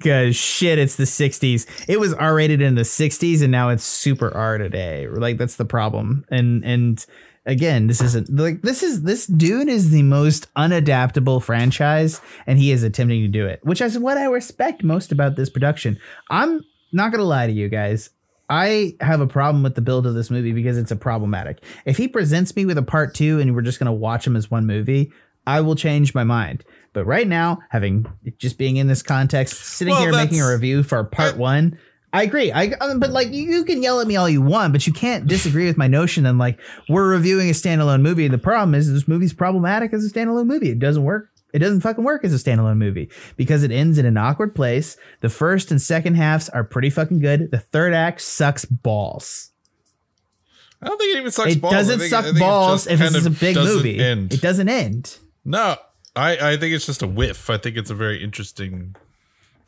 Cause 0.00 0.36
shit, 0.36 0.78
it's 0.78 0.96
the 0.96 1.04
'60s. 1.04 1.66
It 1.88 2.00
was 2.00 2.14
R-rated 2.14 2.60
in 2.60 2.74
the 2.74 2.82
'60s, 2.82 3.42
and 3.42 3.52
now 3.52 3.68
it's 3.68 3.84
super 3.84 4.34
R 4.34 4.58
today. 4.58 5.06
Like 5.08 5.38
that's 5.38 5.56
the 5.56 5.64
problem. 5.64 6.24
And 6.30 6.64
and 6.64 7.04
again, 7.46 7.86
this 7.86 8.00
isn't 8.00 8.28
like 8.30 8.62
this 8.62 8.82
is 8.82 9.02
this 9.02 9.26
Dune 9.26 9.68
is 9.68 9.90
the 9.90 10.02
most 10.02 10.52
unadaptable 10.54 11.42
franchise, 11.42 12.20
and 12.46 12.58
he 12.58 12.72
is 12.72 12.82
attempting 12.82 13.22
to 13.22 13.28
do 13.28 13.46
it, 13.46 13.60
which 13.62 13.80
is 13.80 13.98
what 13.98 14.18
I 14.18 14.24
respect 14.26 14.82
most 14.82 15.12
about 15.12 15.36
this 15.36 15.50
production. 15.50 15.98
I'm 16.30 16.60
not 16.92 17.12
gonna 17.12 17.24
lie 17.24 17.46
to 17.46 17.52
you 17.52 17.68
guys. 17.68 18.10
I 18.50 18.96
have 19.00 19.20
a 19.20 19.26
problem 19.26 19.62
with 19.62 19.74
the 19.74 19.80
build 19.80 20.06
of 20.06 20.14
this 20.14 20.30
movie 20.30 20.52
because 20.52 20.76
it's 20.76 20.90
a 20.90 20.96
problematic. 20.96 21.62
If 21.86 21.96
he 21.96 22.08
presents 22.08 22.54
me 22.54 22.66
with 22.66 22.78
a 22.78 22.82
part 22.82 23.14
two 23.14 23.40
and 23.40 23.54
we're 23.54 23.62
just 23.62 23.78
gonna 23.78 23.92
watch 23.92 24.26
him 24.26 24.36
as 24.36 24.50
one 24.50 24.66
movie, 24.66 25.12
I 25.46 25.60
will 25.60 25.76
change 25.76 26.14
my 26.14 26.24
mind. 26.24 26.64
But 26.92 27.06
right 27.06 27.26
now, 27.26 27.58
having 27.70 28.06
just 28.38 28.58
being 28.58 28.76
in 28.76 28.86
this 28.86 29.02
context, 29.02 29.56
sitting 29.56 29.92
Well, 29.92 30.02
here 30.02 30.12
making 30.12 30.40
a 30.40 30.48
review 30.50 30.82
for 30.82 31.02
part 31.04 31.34
I- 31.34 31.38
one, 31.38 31.78
I 32.12 32.22
agree. 32.22 32.52
I 32.52 32.66
um, 32.80 33.00
but 33.00 33.10
like 33.10 33.32
you, 33.32 33.42
you 33.42 33.64
can 33.64 33.82
yell 33.82 33.98
at 34.00 34.06
me 34.06 34.14
all 34.14 34.28
you 34.28 34.40
want, 34.40 34.72
but 34.72 34.86
you 34.86 34.92
can't 34.92 35.26
disagree 35.26 35.66
with 35.66 35.76
my 35.76 35.88
notion. 35.88 36.24
And 36.26 36.38
like 36.38 36.60
we're 36.88 37.08
reviewing 37.10 37.48
a 37.48 37.52
standalone 37.52 38.02
movie. 38.02 38.28
The 38.28 38.38
problem 38.38 38.76
is 38.76 38.92
this 38.92 39.08
movie's 39.08 39.32
problematic 39.32 39.92
as 39.92 40.04
a 40.04 40.08
standalone 40.14 40.46
movie. 40.46 40.70
It 40.70 40.78
doesn't 40.78 41.02
work. 41.02 41.30
It 41.54 41.60
doesn't 41.60 41.82
fucking 41.82 42.02
work 42.02 42.24
as 42.24 42.34
a 42.34 42.36
standalone 42.36 42.78
movie 42.78 43.08
because 43.36 43.62
it 43.62 43.70
ends 43.70 43.96
in 43.96 44.04
an 44.06 44.16
awkward 44.16 44.56
place. 44.56 44.96
The 45.20 45.28
first 45.28 45.70
and 45.70 45.80
second 45.80 46.16
halves 46.16 46.48
are 46.48 46.64
pretty 46.64 46.90
fucking 46.90 47.20
good. 47.20 47.52
The 47.52 47.60
third 47.60 47.94
act 47.94 48.20
sucks 48.22 48.64
balls. 48.64 49.52
I 50.82 50.88
don't 50.88 50.98
think 50.98 51.14
it 51.14 51.18
even 51.18 51.30
sucks 51.30 51.52
it 51.52 51.60
balls. 51.62 51.72
I 51.72 51.76
doesn't 51.78 51.98
think- 52.00 52.10
suck 52.10 52.26
it 52.26 52.38
balls 52.40 52.88
if 52.88 52.98
this 52.98 53.14
is 53.14 53.26
a 53.26 53.30
big 53.30 53.54
movie. 53.54 54.00
End. 54.00 54.34
It 54.34 54.40
doesn't 54.40 54.68
end. 54.68 55.16
No, 55.44 55.76
I, 56.16 56.54
I 56.54 56.56
think 56.56 56.74
it's 56.74 56.86
just 56.86 57.02
a 57.02 57.06
whiff. 57.06 57.48
I 57.48 57.56
think 57.56 57.76
it's 57.76 57.90
a 57.90 57.94
very 57.94 58.22
interesting 58.22 58.96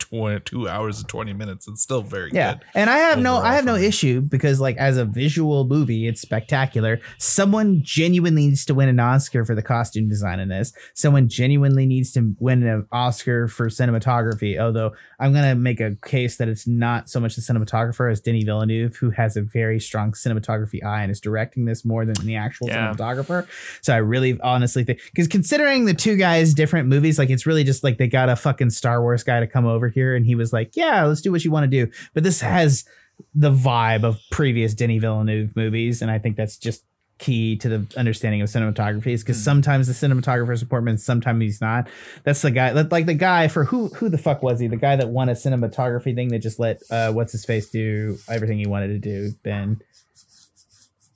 tw- 0.09 0.45
two 0.45 0.67
hours 0.67 0.99
and 0.99 1.07
20 1.07 1.33
minutes. 1.33 1.67
It's 1.67 1.81
still 1.81 2.01
very 2.01 2.31
Yeah, 2.33 2.53
good. 2.55 2.63
and 2.75 2.89
I 2.89 2.97
have 2.97 3.19
no, 3.19 3.37
I 3.37 3.53
have 3.55 3.65
no 3.65 3.75
me. 3.75 3.85
issue 3.85 4.21
because 4.21 4.59
like 4.59 4.77
as 4.77 4.97
a 4.97 5.05
visual 5.05 5.65
movie, 5.65 6.07
it's 6.07 6.21
spectacular. 6.21 6.99
Someone 7.17 7.81
genuinely 7.83 8.47
needs 8.47 8.65
to 8.65 8.73
win 8.73 8.89
an 8.89 8.99
Oscar 8.99 9.45
for 9.45 9.55
the 9.55 9.61
costume 9.61 10.07
design 10.09 10.39
in 10.39 10.49
this. 10.49 10.73
Someone 10.93 11.27
genuinely 11.27 11.85
needs 11.85 12.11
to 12.13 12.35
win 12.39 12.63
an 12.63 12.85
Oscar 12.91 13.47
for 13.47 13.67
cinematography. 13.69 14.59
Although 14.59 14.93
I'm 15.19 15.33
gonna 15.33 15.55
make 15.55 15.79
a 15.79 15.95
case 16.05 16.37
that 16.37 16.47
it's 16.47 16.67
not 16.67 17.09
so 17.09 17.19
much 17.19 17.35
the 17.35 17.41
cinematographer 17.41 18.11
as 18.11 18.21
Denis 18.21 18.43
Villeneuve, 18.43 18.95
who 18.97 19.09
has 19.11 19.35
a 19.35 19.41
very 19.41 19.79
strong 19.79 20.11
cinematography 20.11 20.83
eye 20.83 21.01
and 21.03 21.11
is 21.11 21.19
directing 21.19 21.65
this 21.65 21.83
more 21.85 22.05
than 22.05 22.15
the 22.25 22.35
actual 22.35 22.67
Yeah. 22.67 22.93
cinematographer. 22.93 23.47
So 23.81 23.93
I 23.93 23.97
really 23.97 24.39
honestly 24.41 24.83
think 24.83 24.99
because 25.13 25.27
considering 25.27 25.85
the 25.85 25.93
two 25.93 26.15
guys' 26.15 26.53
different 26.53 26.87
movies, 26.87 27.17
like 27.19 27.29
it's 27.29 27.45
really 27.45 27.63
just 27.63 27.83
like 27.83 27.97
they 27.97 28.07
got 28.07 28.29
a 28.29 28.35
fucking 28.35 28.69
Star 28.69 29.01
Wars 29.01 29.23
guy 29.23 29.39
to 29.39 29.47
come 29.47 29.65
over 29.65 29.89
here 29.97 30.15
and 30.15 30.25
he 30.25 30.35
was 30.35 30.53
like, 30.53 30.75
Yeah, 30.75 31.05
let's 31.05 31.21
do 31.21 31.31
what 31.31 31.43
you 31.43 31.51
want 31.51 31.63
to 31.63 31.85
do. 31.85 31.91
But 32.13 32.23
this 32.23 32.41
has 32.41 32.85
the 33.33 33.51
vibe 33.51 34.03
of 34.03 34.19
previous 34.29 34.73
Denis 34.73 35.01
Villeneuve 35.01 35.55
movies, 35.55 36.01
and 36.01 36.11
I 36.11 36.19
think 36.19 36.35
that's 36.37 36.57
just 36.57 36.83
key 37.17 37.55
to 37.57 37.69
the 37.69 37.87
understanding 37.97 38.41
of 38.41 38.49
cinematography 38.49 39.07
is 39.07 39.23
because 39.23 39.41
sometimes 39.43 39.87
the 39.87 39.93
cinematographer's 39.93 40.61
important, 40.61 41.01
sometimes 41.01 41.41
he's 41.41 41.61
not. 41.61 41.87
That's 42.23 42.41
the 42.41 42.51
guy 42.51 42.71
like 42.71 43.05
the 43.07 43.15
guy 43.15 43.47
for 43.47 43.63
who 43.63 43.87
who 43.87 44.09
the 44.09 44.19
fuck 44.19 44.43
was 44.43 44.59
he? 44.59 44.67
The 44.67 44.77
guy 44.77 44.95
that 44.95 45.09
won 45.09 45.29
a 45.29 45.33
cinematography 45.33 46.13
thing 46.13 46.27
that 46.29 46.39
just 46.39 46.59
let 46.59 46.79
uh 46.91 47.11
what's 47.11 47.31
his 47.31 47.43
face 47.45 47.69
do 47.69 48.17
everything 48.29 48.59
he 48.59 48.67
wanted 48.67 48.89
to 48.89 48.99
do, 48.99 49.31
Ben. 49.43 49.81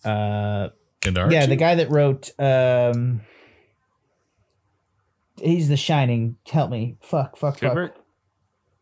Uh 0.03 0.69
yeah, 1.31 1.45
the 1.45 1.55
guy 1.55 1.75
that 1.75 1.91
wrote 1.91 2.31
um 2.39 3.21
he's 5.37 5.69
the 5.69 5.77
shining. 5.77 6.37
Help 6.47 6.71
me. 6.71 6.97
Fuck, 7.01 7.37
fuck, 7.37 7.59
fuck. 7.59 7.95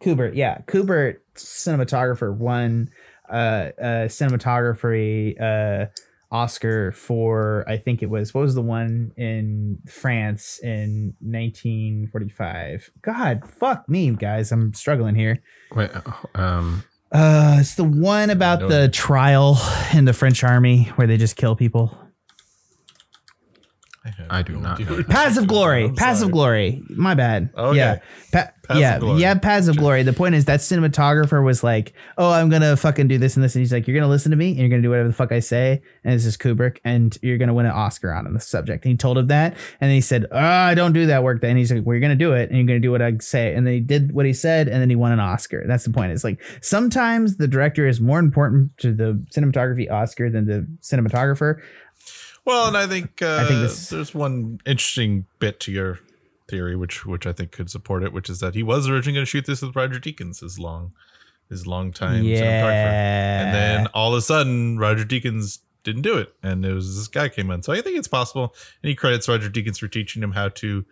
Kubrick? 0.04 0.36
Yeah. 0.36 0.60
Kubrick 0.68 1.18
cinematographer 1.36 2.36
won 2.36 2.89
uh 3.30 3.70
uh 3.80 4.08
cinematography 4.08 5.39
uh 5.39 5.88
Oscar 6.32 6.91
for 6.91 7.66
I 7.68 7.78
think 7.78 8.04
it 8.04 8.10
was 8.10 8.34
what 8.34 8.41
was 8.41 8.56
the 8.56 8.62
one 8.62 9.12
in 9.18 9.80
France 9.88 10.60
in 10.62 11.16
1945. 11.22 12.91
God, 13.02 13.41
fuck 13.50 13.89
me, 13.89 14.12
guys. 14.12 14.52
I'm 14.52 14.74
struggling 14.74 15.16
here. 15.16 15.41
Wait, 15.76 15.89
um, 16.36 16.84
Uh 17.12 17.58
it's 17.60 17.76
the 17.76 17.84
one 17.84 18.30
about 18.30 18.68
the 18.70 18.89
trial 18.89 19.60
in 19.93 20.06
the 20.06 20.14
French 20.14 20.43
army 20.43 20.86
where 20.95 21.08
they 21.08 21.18
just 21.18 21.36
kill 21.36 21.56
people. 21.56 21.97
Have 24.18 24.28
I 24.30 24.41
do 24.41 24.57
not 24.57 24.80
idea. 24.80 24.97
know. 24.97 25.03
Paths 25.03 25.38
of 25.38 25.47
Glory. 25.47 25.86
I'm 25.86 25.95
Paths 25.95 26.22
of. 26.22 26.32
Glory. 26.32 26.84
My 26.89 27.14
bad. 27.16 27.49
Okay. 27.57 27.78
Yeah. 27.78 27.99
Pa- 28.32 28.51
yeah. 28.76 28.99
Yeah. 29.16 29.34
Paths 29.36 29.68
of 29.68 29.78
Glory. 29.78 30.03
The 30.03 30.14
point 30.14 30.36
is 30.36 30.45
that 30.45 30.60
cinematographer 30.60 31.43
was 31.43 31.64
like, 31.64 31.93
"Oh, 32.18 32.32
I'm 32.32 32.49
gonna 32.49 32.78
fucking 32.78 33.07
do 33.07 33.18
this 33.18 33.36
and 33.36 33.43
this," 33.43 33.55
and 33.55 33.62
he's 33.62 33.74
like, 33.74 33.88
"You're 33.88 33.97
gonna 33.97 34.10
listen 34.12 34.30
to 34.30 34.38
me 34.38 34.49
and 34.49 34.60
you're 34.60 34.70
gonna 34.70 34.84
do 34.84 34.89
whatever 34.91 35.07
the 35.07 35.14
fuck 35.16 35.32
I 35.32 35.39
say." 35.39 35.82
And 36.03 36.14
this 36.14 36.26
is 36.26 36.38
Kubrick, 36.38 36.78
and 36.84 37.18
you're 37.24 37.38
gonna 37.39 37.53
win 37.53 37.66
an 37.66 37.72
Oscar 37.72 38.14
on 38.14 38.32
the 38.32 38.39
subject. 38.39 38.86
And 38.86 38.91
he 38.91 38.97
told 38.97 39.18
him 39.18 39.28
that, 39.28 39.53
and 39.82 39.89
then 39.89 39.95
he 39.95 40.01
said, 40.01 40.26
"Oh, 40.32 40.38
I 40.38 40.76
don't 40.76 40.93
do 40.93 41.07
that 41.07 41.24
work." 41.24 41.41
Then 41.41 41.57
he's 41.57 41.72
like, 41.72 41.84
"Well, 41.84 41.95
you're 41.95 42.01
gonna 42.01 42.16
do 42.16 42.34
it, 42.34 42.49
and 42.49 42.57
you're 42.60 42.68
gonna 42.68 42.80
do 42.80 42.91
what 42.91 43.01
I 43.01 43.14
say." 43.20 43.55
And 43.55 43.66
then 43.66 43.74
he 43.74 43.80
did 43.80 44.12
what 44.12 44.26
he 44.28 44.34
said, 44.34 44.68
and 44.68 44.82
then 44.82 44.89
he 44.89 44.95
won 44.95 45.12
an 45.12 45.20
Oscar. 45.20 45.64
That's 45.68 45.84
the 45.86 45.91
point. 45.91 46.12
It's 46.12 46.24
like 46.24 46.39
sometimes 46.62 47.38
the 47.38 47.47
director 47.47 47.88
is 47.88 47.99
more 47.99 48.20
important 48.20 48.78
to 48.80 48.93
the 48.93 49.24
cinematography 49.36 49.89
Oscar 49.91 50.30
than 50.30 50.45
the 50.45 50.68
cinematographer. 50.82 51.55
Well, 52.50 52.68
and 52.68 52.76
I 52.76 52.88
think, 52.88 53.22
uh, 53.22 53.36
I 53.41 53.45
think 53.47 53.62
this- 53.62 53.89
there's 53.89 54.14
one 54.16 54.60
interesting 54.66 55.26
bit 55.38 55.60
to 55.62 55.72
your 55.72 56.00
theory, 56.50 56.76
which 56.76 57.06
which 57.06 57.28
I 57.28 57.32
think 57.32 57.52
could 57.52 57.70
support 57.70 58.02
it, 58.04 58.12
which 58.12 58.28
is 58.30 58.39
that 58.39 58.56
he 58.56 58.64
was 58.64 58.89
originally 58.89 59.14
going 59.18 59.26
to 59.26 59.30
shoot 59.30 59.45
this 59.45 59.62
with 59.62 59.76
Roger 59.76 60.00
Deakins, 60.00 60.41
his 60.41 60.58
long, 60.58 60.91
his 61.47 61.68
long 61.68 61.91
time 61.91 62.24
cinematographer, 62.24 62.32
Yeah. 62.72 63.41
and 63.45 63.54
then 63.56 63.88
all 63.93 64.14
of 64.14 64.18
a 64.18 64.22
sudden 64.22 64.80
Roger 64.80 65.06
Deakins 65.06 65.60
didn't 65.84 66.02
do 66.02 66.18
it, 66.18 66.34
and 66.41 66.66
it 66.66 66.74
was 66.74 66.95
this 66.97 67.08
guy 67.08 67.30
came 67.30 67.52
in. 67.52 67.62
So 67.62 67.72
I 67.72 67.82
think 67.82 67.97
it's 68.00 68.08
possible, 68.08 68.56
and 68.82 68.89
he 68.89 68.95
credits 68.95 69.28
Roger 69.30 69.50
Deakins 69.50 69.78
for 69.80 69.88
teaching 69.88 70.24
him 70.24 70.32
how 70.32 70.50
to 70.50 70.86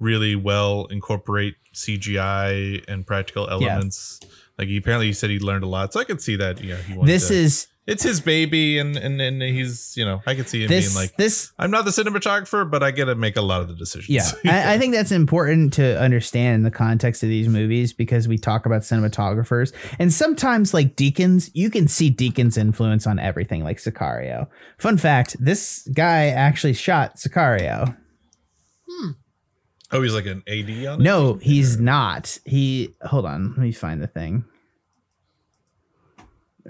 really 0.00 0.34
well 0.34 0.86
incorporate 0.86 1.56
CGI 1.74 2.82
and 2.88 3.06
practical 3.06 3.48
elements. 3.50 4.18
Like 4.62 4.68
he 4.68 4.76
apparently 4.76 5.08
he 5.08 5.12
said 5.12 5.28
he 5.28 5.40
learned 5.40 5.64
a 5.64 5.66
lot, 5.66 5.92
so 5.92 5.98
I 5.98 6.04
could 6.04 6.22
see 6.22 6.36
that. 6.36 6.62
You 6.62 6.74
know, 6.74 6.76
he 6.76 6.94
wanted 6.94 7.08
this 7.08 7.28
to- 7.28 7.34
is 7.34 7.66
it's 7.84 8.04
his 8.04 8.20
baby, 8.20 8.78
and 8.78 8.96
and 8.96 9.20
and 9.20 9.42
he's 9.42 9.96
you 9.96 10.04
know 10.04 10.20
I 10.24 10.36
could 10.36 10.48
see 10.48 10.62
him 10.62 10.68
this 10.68 10.86
being 10.86 11.02
like 11.02 11.16
this 11.16 11.52
I'm 11.58 11.72
not 11.72 11.84
the 11.84 11.90
cinematographer, 11.90 12.70
but 12.70 12.80
I 12.80 12.92
get 12.92 13.06
to 13.06 13.16
make 13.16 13.36
a 13.36 13.42
lot 13.42 13.60
of 13.60 13.66
the 13.66 13.74
decisions. 13.74 14.08
Yeah, 14.08 14.30
I, 14.44 14.74
I 14.74 14.78
think 14.78 14.94
that's 14.94 15.10
important 15.10 15.72
to 15.74 16.00
understand 16.00 16.54
in 16.56 16.62
the 16.62 16.70
context 16.70 17.24
of 17.24 17.28
these 17.28 17.48
movies 17.48 17.92
because 17.92 18.28
we 18.28 18.38
talk 18.38 18.66
about 18.66 18.82
cinematographers, 18.82 19.72
and 19.98 20.12
sometimes, 20.12 20.72
like 20.72 20.94
Deakins, 20.94 21.50
you 21.54 21.70
can 21.70 21.88
see 21.88 22.08
Deakins' 22.08 22.56
influence 22.56 23.04
on 23.04 23.18
everything, 23.18 23.64
like 23.64 23.78
Sicario. 23.78 24.46
Fun 24.78 24.96
fact: 24.96 25.34
this 25.40 25.88
guy 25.92 26.26
actually 26.28 26.74
shot 26.74 27.16
Sicario. 27.16 27.96
Hmm. 28.88 29.10
oh, 29.90 30.02
he's 30.02 30.14
like 30.14 30.26
an 30.26 30.44
AD 30.46 30.86
on 30.86 31.00
it. 31.00 31.02
No, 31.02 31.34
he's 31.34 31.80
not. 31.80 32.38
He 32.44 32.94
hold 33.02 33.26
on, 33.26 33.54
let 33.56 33.58
me 33.58 33.72
find 33.72 34.00
the 34.00 34.06
thing. 34.06 34.44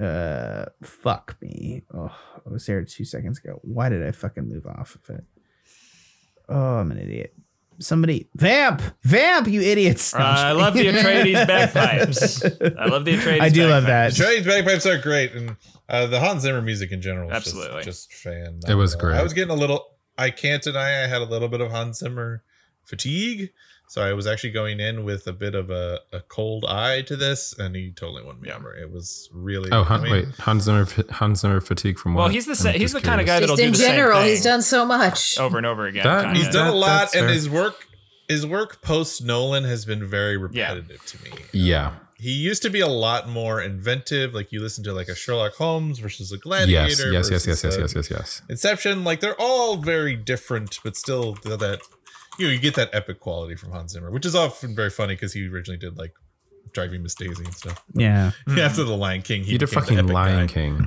Uh, 0.01 0.67
fuck 0.83 1.37
me. 1.43 1.83
Oh, 1.93 2.15
I 2.47 2.49
was 2.51 2.67
there 2.67 2.83
two 2.85 3.05
seconds 3.05 3.39
ago. 3.39 3.59
Why 3.63 3.89
did 3.89 4.03
I 4.07 4.13
fucking 4.13 4.49
move 4.49 4.67
off 4.67 4.97
of 4.97 5.17
it? 5.17 5.25
Oh, 6.49 6.77
I'm 6.77 6.91
an 6.91 6.99
idiot. 6.99 7.35
Somebody, 7.79 8.29
vamp, 8.37 8.81
vamp, 9.03 9.49
you 9.49 9.61
idiots! 9.61 10.15
Uh, 10.15 10.19
No, 10.19 10.25
I'm 10.25 10.37
I 10.47 10.53
love 10.53 10.75
the 10.75 10.83
kidding. 10.83 11.03
Atreides 11.03 11.47
bagpipes. 11.47 12.45
I 12.79 12.85
love 12.87 13.05
the 13.05 13.17
Atreides 13.17 13.41
I 13.41 13.49
do 13.49 13.67
love 13.67 13.85
that. 13.85 14.13
Chinese 14.15 14.47
bagpipes 14.47 14.87
are 14.87 14.99
great, 14.99 15.33
and 15.33 15.57
uh, 15.89 16.07
the 16.07 16.21
Hans 16.21 16.43
Zimmer 16.43 16.63
music 16.63 16.93
in 16.93 17.01
general. 17.03 17.31
Is 17.31 17.37
Absolutely. 17.37 17.83
just, 17.83 18.11
just 18.11 18.23
fan. 18.23 18.61
It 18.69 18.75
was 18.75 18.95
great. 18.95 19.17
I 19.17 19.23
was 19.23 19.33
getting 19.33 19.51
a 19.51 19.59
little. 19.59 19.85
I 20.19 20.31
can't 20.31 20.63
deny 20.63 21.03
I 21.03 21.07
had 21.07 21.23
a 21.23 21.25
little 21.25 21.49
bit 21.49 21.61
of 21.61 21.71
Hans 21.71 21.99
Zimmer 22.01 22.45
fatigue, 22.85 23.51
so 23.93 24.01
I 24.03 24.15
was 24.15 24.27
actually 24.27 24.53
going 24.53 24.81
in 24.81 25.05
with 25.05 25.27
a 25.27 25.35
bit 25.35 25.55
of 25.55 25.69
a, 25.69 26.01
a 26.15 26.21
cold 26.21 26.65
eye 26.67 27.03
to 27.03 27.15
this, 27.15 27.55
and 27.59 27.77
he 27.77 27.91
totally 27.91 28.23
won 28.25 28.41
me 28.41 28.51
over. 28.51 28.75
It 28.75 28.91
was 28.91 29.29
really. 29.35 29.71
oh, 29.71 29.83
I 29.83 29.85
Han, 29.85 30.03
mean, 30.05 30.13
wait, 30.13 30.29
Hans 30.39 30.63
Zimmer, 30.65 30.87
Hans 31.11 31.41
Zimmer 31.41 31.61
fatigue 31.61 31.99
from 31.99 32.15
what? 32.15 32.23
Well, 32.23 32.29
he's 32.31 32.47
the 32.47 32.57
sa- 32.57 32.71
he's 32.71 32.91
just 32.93 32.95
the 32.95 33.03
kind 33.03 33.21
of 33.21 33.27
guy 33.27 33.39
that'll 33.41 33.55
Just 33.55 33.61
do 33.61 33.67
in 33.67 33.73
the 33.73 33.79
same 33.79 33.91
general, 33.97 34.21
thing 34.21 34.29
he's 34.31 34.43
done 34.43 34.63
so 34.63 34.87
much. 34.87 35.39
over 35.39 35.59
and 35.59 35.67
over 35.67 35.85
again. 35.87 36.05
That- 36.05 36.35
He's 36.35 36.49
done 36.49 36.69
a 36.69 36.75
lot, 36.75 37.15
and 37.15 37.27
fair. 37.27 37.29
his 37.29 37.51
work, 37.51 37.87
his 38.29 38.47
work 38.47 38.81
post 38.81 39.23
Nolan 39.23 39.65
has 39.65 39.85
been 39.85 40.07
very 40.09 40.39
repetitive 40.39 41.05
to 41.05 41.23
me. 41.25 41.31
Yeah, 41.53 41.93
he 42.17 42.31
used 42.33 42.63
to 42.63 42.71
be 42.71 42.81
a 42.81 42.89
lot 42.89 43.29
more 43.29 43.61
inventive. 43.61 44.33
Like 44.33 44.53
you 44.53 44.63
listen 44.63 44.83
to 44.85 44.95
like 44.95 45.09
a 45.09 45.15
Sherlock 45.15 45.53
Holmes 45.57 45.99
versus 45.99 46.33
a 46.33 46.39
Gladiator. 46.39 47.13
yes, 47.13 47.29
yes, 47.31 47.47
yes, 47.47 47.63
yes, 47.63 47.63
yes, 47.63 47.77
yes, 47.79 47.95
yes, 47.95 48.11
yes. 48.11 48.43
Inception. 48.49 49.05
Like 49.05 49.21
they're 49.21 49.39
all 49.39 49.77
very 49.77 50.17
different, 50.17 50.79
but 50.83 50.97
still 50.97 51.35
that 51.45 51.81
you 52.39 52.47
know 52.47 52.53
you 52.53 52.59
get 52.59 52.75
that 52.77 52.91
epic 52.93 53.21
quality 53.21 53.55
from 53.57 53.73
Hans 53.73 53.93
Zimmer, 53.93 54.11
which 54.11 54.27
is 54.27 54.35
often 54.35 54.75
very 54.75 54.91
funny 54.91 55.15
because 55.15 55.33
he 55.33 55.47
originally 55.49 55.79
did 55.79 55.97
like 55.99 56.13
Driving 56.73 57.03
Miss 57.03 57.15
Daisy 57.15 57.45
and 57.45 57.55
stuff. 57.55 57.83
Yeah, 57.95 58.31
After 58.49 58.85
the 58.85 58.97
Lion 58.97 59.23
King, 59.23 59.45
he 59.45 59.53
He 59.53 59.59
did 59.59 59.69
became 59.69 59.75
the 59.75 59.81
fucking 59.81 59.99
epic 59.99 60.13
Lion 60.13 60.47
guy. 60.47 60.53
King. 60.53 60.87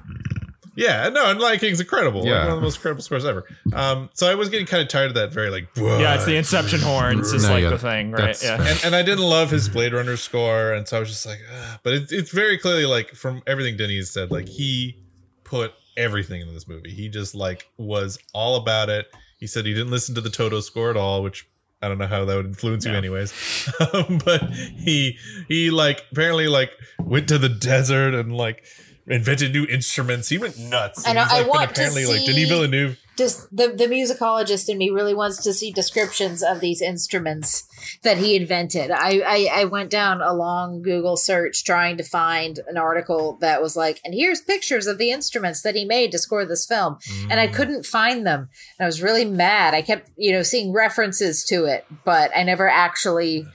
Yeah, 0.78 1.08
no, 1.08 1.32
and 1.32 1.40
Lion 1.40 1.60
King's 1.60 1.80
incredible. 1.80 2.20
Like, 2.22 2.30
Yeah. 2.30 2.40
one 2.44 2.50
of 2.50 2.56
the 2.58 2.62
most 2.62 2.76
incredible 2.78 3.02
scores 3.02 3.24
ever. 3.24 3.46
Um, 3.74 4.10
so 4.14 4.30
I 4.30 4.36
was 4.36 4.50
getting 4.50 4.66
kind 4.66 4.84
of 4.84 4.90
tired 4.90 5.08
of 5.08 5.14
that 5.14 5.32
very 5.32 5.50
like 5.50 5.70
yeah, 5.78 6.16
it's 6.16 6.26
the 6.26 6.36
Inception 6.36 6.82
horns 6.82 7.32
is 7.32 7.44
No, 7.44 7.50
like 7.52 7.64
yeah, 7.64 7.70
the 7.70 7.78
thing, 7.78 8.12
right? 8.12 8.18
that's- 8.20 8.44
Yeah. 8.44 8.56
and, 8.62 8.82
and 8.84 8.96
I 8.96 9.02
didn't 9.02 9.24
love 9.24 9.50
his 9.52 9.70
Blade 9.70 9.94
Runner 9.94 10.18
score, 10.18 10.74
and 10.74 10.86
so 10.86 10.98
I 10.98 11.00
was 11.00 11.08
just 11.10 11.26
like, 11.26 11.40
Ugh. 11.50 11.80
but 11.84 11.94
it, 11.94 12.12
it's 12.12 12.32
very 12.32 12.58
clearly 12.58 12.86
like 12.86 13.12
from 13.12 13.42
everything 13.48 13.78
Denny 13.78 13.96
has 13.98 14.10
said, 14.12 14.32
like 14.32 14.50
he 14.50 14.98
put 15.46 15.72
everything 15.96 16.42
into 16.42 16.52
this 16.54 16.68
movie. 16.68 16.90
He 16.92 17.08
just 17.08 17.36
like 17.36 17.70
was 17.78 18.18
all 18.34 18.58
about 18.58 18.90
it. 18.90 19.08
He 19.38 19.48
said 19.48 19.66
he 19.66 19.74
didn't 19.74 19.92
listen 19.92 20.16
to 20.16 20.22
the 20.22 20.30
Toto 20.30 20.60
score 20.62 20.90
at 20.90 20.98
all, 20.98 21.22
which 21.24 21.48
I 21.82 21.88
don't 21.88 21.98
know 21.98 22.08
how 22.08 22.26
that 22.26 22.36
would 22.36 22.46
influence 22.46 22.86
you, 22.86 22.94
anyways. 22.94 23.34
Um, 23.94 24.20
but 24.24 24.42
he 24.52 25.18
he 25.48 25.70
like 25.72 26.04
apparently 26.12 26.48
like 26.48 26.72
went 27.00 27.28
to 27.30 27.38
the 27.38 27.50
desert 27.50 28.14
and 28.14 28.36
like 28.36 28.64
invented 29.08 29.52
new 29.54 29.66
instruments. 29.66 30.30
He 30.30 30.38
went 30.38 30.58
nuts. 30.58 31.06
I 31.06 31.10
And 31.12 31.20
he's, 31.20 31.28
I 31.30 31.34
like, 31.34 31.42
been 31.44 31.50
want 31.50 31.62
to 31.68 31.72
apparently 31.72 32.06
like 32.06 32.20
see- 32.22 32.26
Denis 32.28 32.50
Villeneuve. 32.50 33.00
Just 33.18 33.56
the 33.56 33.70
the 33.70 33.88
musicologist 33.88 34.70
in 34.70 34.78
me 34.78 34.90
really 34.90 35.14
wants 35.14 35.42
to 35.44 35.54
see 35.54 35.72
descriptions 35.72 36.44
of 36.44 36.60
these 36.60 36.82
instruments 36.82 37.64
that 38.04 38.18
he 38.18 38.36
invented. 38.36 38.92
I, 38.92 39.22
I 39.26 39.62
I 39.62 39.64
went 39.66 39.90
down 39.90 40.22
a 40.22 40.34
long 40.34 40.82
Google 40.82 41.18
search 41.18 41.64
trying 41.64 41.98
to 41.98 42.04
find 42.04 42.60
an 42.68 42.78
article 42.78 43.38
that 43.42 43.62
was 43.62 43.76
like, 43.76 44.02
and 44.04 44.14
here's 44.14 44.42
pictures 44.42 44.88
of 44.88 44.98
the 44.98 45.12
instruments 45.12 45.62
that 45.62 45.76
he 45.76 45.86
made 45.86 46.12
to 46.12 46.20
score 46.20 46.46
this 46.46 46.66
film, 46.66 46.98
and 47.30 47.40
I 47.40 47.48
mm. 47.48 47.54
couldn't 47.54 47.86
find 47.86 48.26
them. 48.26 48.50
And 48.78 48.84
I 48.84 48.86
was 48.86 49.02
really 49.02 49.26
mad. 49.26 49.74
I 49.74 49.82
kept 49.82 50.12
you 50.18 50.32
know 50.32 50.44
seeing 50.44 50.74
references 50.74 51.44
to 51.46 51.66
it, 51.66 51.86
but 52.04 52.32
I 52.36 52.44
never 52.44 52.68
actually 52.68 53.48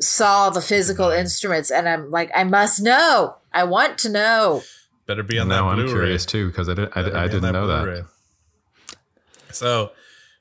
saw 0.00 0.50
the 0.50 0.62
physical 0.62 1.10
instruments. 1.10 1.70
And 1.70 1.88
I'm 1.88 2.10
like, 2.10 2.30
I 2.34 2.44
must 2.44 2.82
know. 2.82 3.36
I 3.52 3.64
want 3.64 3.98
to 3.98 4.08
know. 4.08 4.62
Better 5.06 5.22
be 5.22 5.38
on 5.38 5.48
now 5.48 5.74
that 5.74 5.80
I'm 5.80 5.88
curious 5.88 6.24
too 6.24 6.48
because 6.48 6.68
I, 6.68 6.74
did, 6.74 6.88
I, 6.94 7.24
I 7.24 7.28
didn't 7.28 7.52
know 7.52 7.66
that. 7.66 8.06
Blu-ray. 9.58 9.86
So, 9.86 9.92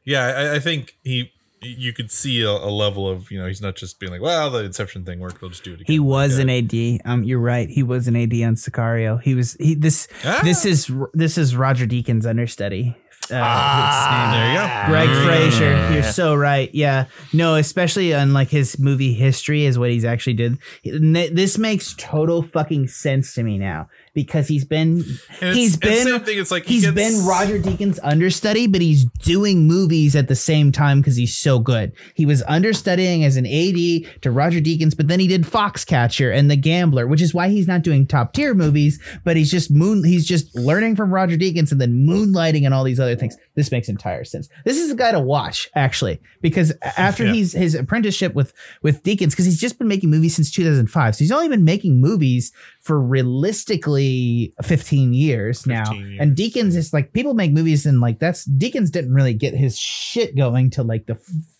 yeah, 0.06 0.26
I, 0.26 0.56
I 0.56 0.60
think 0.60 0.96
he. 1.04 1.32
You 1.62 1.92
could 1.92 2.10
see 2.10 2.42
a, 2.42 2.50
a 2.50 2.72
level 2.72 3.06
of 3.10 3.30
you 3.32 3.38
know 3.38 3.46
he's 3.46 3.62
not 3.62 3.76
just 3.76 4.00
being 4.00 4.14
like, 4.14 4.22
well, 4.22 4.50
the 4.50 4.64
Inception 4.64 5.04
thing 5.04 5.20
worked. 5.20 5.42
We'll 5.42 5.50
just 5.50 5.66
do 5.66 5.72
it 5.74 5.82
again. 5.82 5.86
He 5.88 6.00
was 6.00 6.38
Yeah. 6.38 6.44
an 6.44 6.50
AD. 6.50 7.02
Um, 7.04 7.26
you're 7.26 7.38
right. 7.42 7.68
He 7.70 7.84
was 7.84 8.08
an 8.08 8.16
AD 8.16 8.32
on 8.44 8.56
Sicario. 8.56 9.22
He 9.22 9.36
was 9.36 9.56
he 9.60 9.76
this 9.76 10.08
Ah. 10.24 10.40
this 10.42 10.64
is 10.64 10.90
this 11.14 11.38
is 11.38 11.58
Roger 11.58 11.86
Deakins 11.86 12.26
understudy. 12.26 12.96
Uh, 13.30 13.36
Ah, 13.44 14.32
There 14.34 14.54
you 14.54 14.58
go. 14.58 14.90
Greig 14.90 15.10
Mm. 15.10 15.26
Fraser, 15.26 15.94
you're 15.94 16.04
so 16.14 16.34
right. 16.34 16.74
Yeah, 16.74 17.06
no, 17.34 17.56
especially 17.56 18.14
on 18.16 18.32
like 18.32 18.50
his 18.50 18.80
movie 18.80 19.14
history 19.14 19.66
is 19.66 19.78
what 19.78 19.90
he's 19.92 20.06
actually 20.06 20.34
did. 20.36 20.58
This 20.86 21.58
makes 21.58 21.94
total 21.98 22.42
fucking 22.42 22.88
sense 22.88 23.34
to 23.36 23.44
me 23.44 23.58
now 23.58 23.90
because 24.24 24.48
he's 24.48 24.66
been 24.66 25.04
he's 25.40 25.78
been 25.78 26.06
same 26.06 26.20
thing, 26.22 26.38
it's 26.40 26.52
like 26.52 26.66
he 26.66 26.76
he's 26.76 26.84
gets- 26.92 26.96
been 26.96 27.26
Roger 27.26 27.58
Deakins 27.58 28.00
understudy, 28.04 28.68
but 28.68 28.82
he's 28.82 29.06
doing 29.24 29.66
movies 29.68 30.16
at 30.16 30.28
the 30.28 30.36
same 30.36 30.72
time 30.72 31.00
because 31.00 31.16
he's 31.16 31.38
so 31.38 31.60
good. 31.60 31.94
He 32.16 32.26
was 32.26 32.44
understudying 32.44 33.24
as 33.24 33.38
an 33.38 33.46
AD 33.46 34.22
to 34.22 34.32
Roger 34.32 34.60
Deakins, 34.60 34.96
but 34.96 35.08
then 35.08 35.20
he 35.20 35.28
did 35.28 35.44
Foxcatcher 35.46 36.36
and 36.36 36.52
The 36.52 36.58
Gambler, 36.58 37.08
which 37.08 37.22
is 37.22 37.34
why 37.34 37.48
he's 37.50 37.68
not 37.68 37.82
doing 37.82 38.06
top 38.06 38.34
tier 38.34 38.54
movies, 38.54 39.00
but 39.24 39.38
he's 39.38 39.50
just 39.52 39.72
moon 39.72 40.04
he's 40.04 40.26
just 40.28 40.54
learning 40.56 40.96
from 40.96 41.14
Roger 41.14 41.38
Deakins 41.38 41.72
and 41.72 41.80
then 41.80 42.06
moonlighting 42.06 42.66
and 42.66 42.74
all 42.74 42.84
these 42.84 43.00
other 43.00 43.16
things. 43.16 43.38
This 43.56 43.72
makes 43.72 43.88
entire 43.90 44.24
sense. 44.26 44.50
This 44.66 44.78
is 44.78 44.92
a 44.92 44.96
guy 44.96 45.12
to 45.14 45.20
watch 45.20 45.70
actually 45.76 46.20
because 46.42 46.74
after 46.98 47.26
Yeah. 47.26 47.34
he's 47.34 47.54
his 47.54 47.76
apprenticeship 47.76 48.34
with 48.34 48.54
with 48.84 49.02
Deakins 49.04 49.32
because 49.32 49.46
he's 49.46 49.60
just 49.60 49.78
been 49.78 49.88
making 49.88 50.10
movies 50.10 50.36
since 50.36 50.52
2005. 50.52 51.16
So 51.16 51.20
he's 51.20 51.32
only 51.32 51.48
been 51.50 51.64
making 51.64 52.02
movies 52.02 52.52
for 52.90 53.00
realistically 53.00 54.52
15 54.64 55.14
years 55.14 55.68
now. 55.68 55.86
15 55.86 56.18
And 56.20 56.40
years. 56.40 56.52
Deakins 56.52 56.76
is 56.76 56.92
like 56.92 57.14
people 57.14 57.36
make 57.36 57.52
movies 57.52 57.86
and 57.86 58.02
like 58.02 58.18
that's 58.18 58.50
Deakins 58.50 58.90
didn't 58.90 59.14
really 59.14 59.36
get 59.36 59.54
his 59.54 59.78
shit 59.78 60.36
going 60.36 60.72
till 60.72 60.86
like 60.86 61.06
the 61.06 61.16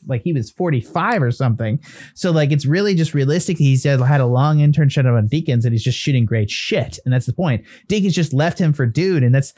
like 0.08 0.24
he 0.24 0.34
was 0.34 0.50
45 0.50 1.22
or 1.22 1.30
something. 1.30 1.80
So 2.16 2.32
like 2.32 2.52
it's 2.52 2.66
really 2.66 2.96
just 2.96 3.14
realistic. 3.14 3.60
He's 3.60 3.84
had 3.84 4.00
a 4.22 4.26
long 4.26 4.58
internship 4.58 5.06
on 5.06 5.30
Deakins 5.30 5.66
and 5.66 5.72
he's 5.72 5.84
just 5.84 6.00
shooting 6.00 6.26
great 6.26 6.50
shit. 6.50 6.98
And 7.06 7.14
that's 7.14 7.28
the 7.28 7.34
point. 7.34 7.64
Deakins 7.88 8.14
just 8.14 8.34
left 8.34 8.58
him 8.58 8.74
for 8.74 8.88
dude 8.88 9.22
and 9.22 9.36
that's 9.36 9.54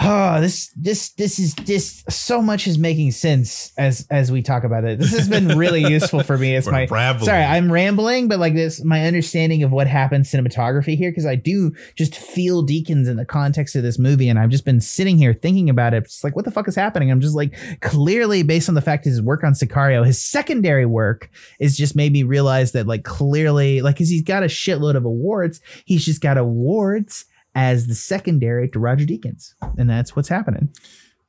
Oh, 0.00 0.40
this 0.40 0.70
this 0.76 1.10
this 1.10 1.38
is 1.38 1.54
this 1.54 2.02
so 2.08 2.42
much 2.42 2.66
is 2.66 2.78
making 2.78 3.12
sense 3.12 3.72
as 3.78 4.06
as 4.10 4.32
we 4.32 4.42
talk 4.42 4.64
about 4.64 4.84
it. 4.84 4.98
This 4.98 5.12
has 5.12 5.28
been 5.28 5.56
really 5.56 5.82
useful 5.88 6.24
for 6.24 6.36
me 6.36 6.56
It's 6.56 6.66
We're 6.66 6.72
my 6.72 6.86
rambling. 6.86 7.26
sorry, 7.26 7.44
I'm 7.44 7.70
rambling, 7.70 8.26
but 8.26 8.40
like 8.40 8.54
this 8.54 8.82
my 8.82 9.06
understanding 9.06 9.62
of 9.62 9.70
what 9.70 9.86
happened 9.86 10.24
cinematography 10.24 10.96
here 10.96 11.12
because 11.12 11.26
I 11.26 11.36
do 11.36 11.72
just 11.94 12.16
feel 12.16 12.66
Deakins 12.66 13.08
in 13.08 13.16
the 13.16 13.24
context 13.24 13.76
of 13.76 13.84
this 13.84 13.96
movie, 13.96 14.28
and 14.28 14.36
I've 14.36 14.50
just 14.50 14.64
been 14.64 14.80
sitting 14.80 15.16
here 15.16 15.32
thinking 15.32 15.70
about 15.70 15.94
it. 15.94 16.04
It's 16.04 16.24
like 16.24 16.34
what 16.34 16.44
the 16.44 16.50
fuck 16.50 16.66
is 16.66 16.74
happening? 16.74 17.12
I'm 17.12 17.20
just 17.20 17.36
like 17.36 17.56
clearly 17.80 18.42
based 18.42 18.68
on 18.68 18.74
the 18.74 18.82
fact 18.82 19.04
his 19.04 19.22
work 19.22 19.44
on 19.44 19.52
Sicario, 19.52 20.04
his 20.04 20.20
secondary 20.20 20.86
work 20.86 21.30
is 21.60 21.76
just 21.76 21.94
made 21.94 22.12
me 22.12 22.24
realize 22.24 22.72
that 22.72 22.88
like 22.88 23.04
clearly 23.04 23.80
like 23.80 23.94
because 23.94 24.08
he's 24.08 24.22
got 24.22 24.42
a 24.42 24.46
shitload 24.46 24.96
of 24.96 25.04
awards, 25.04 25.60
he's 25.84 26.04
just 26.04 26.20
got 26.20 26.36
awards 26.36 27.26
as 27.54 27.86
the 27.86 27.94
secondary 27.94 28.68
to 28.70 28.78
Roger 28.78 29.04
Deakins, 29.04 29.54
and 29.78 29.88
that's 29.88 30.14
what's 30.16 30.28
happening. 30.28 30.74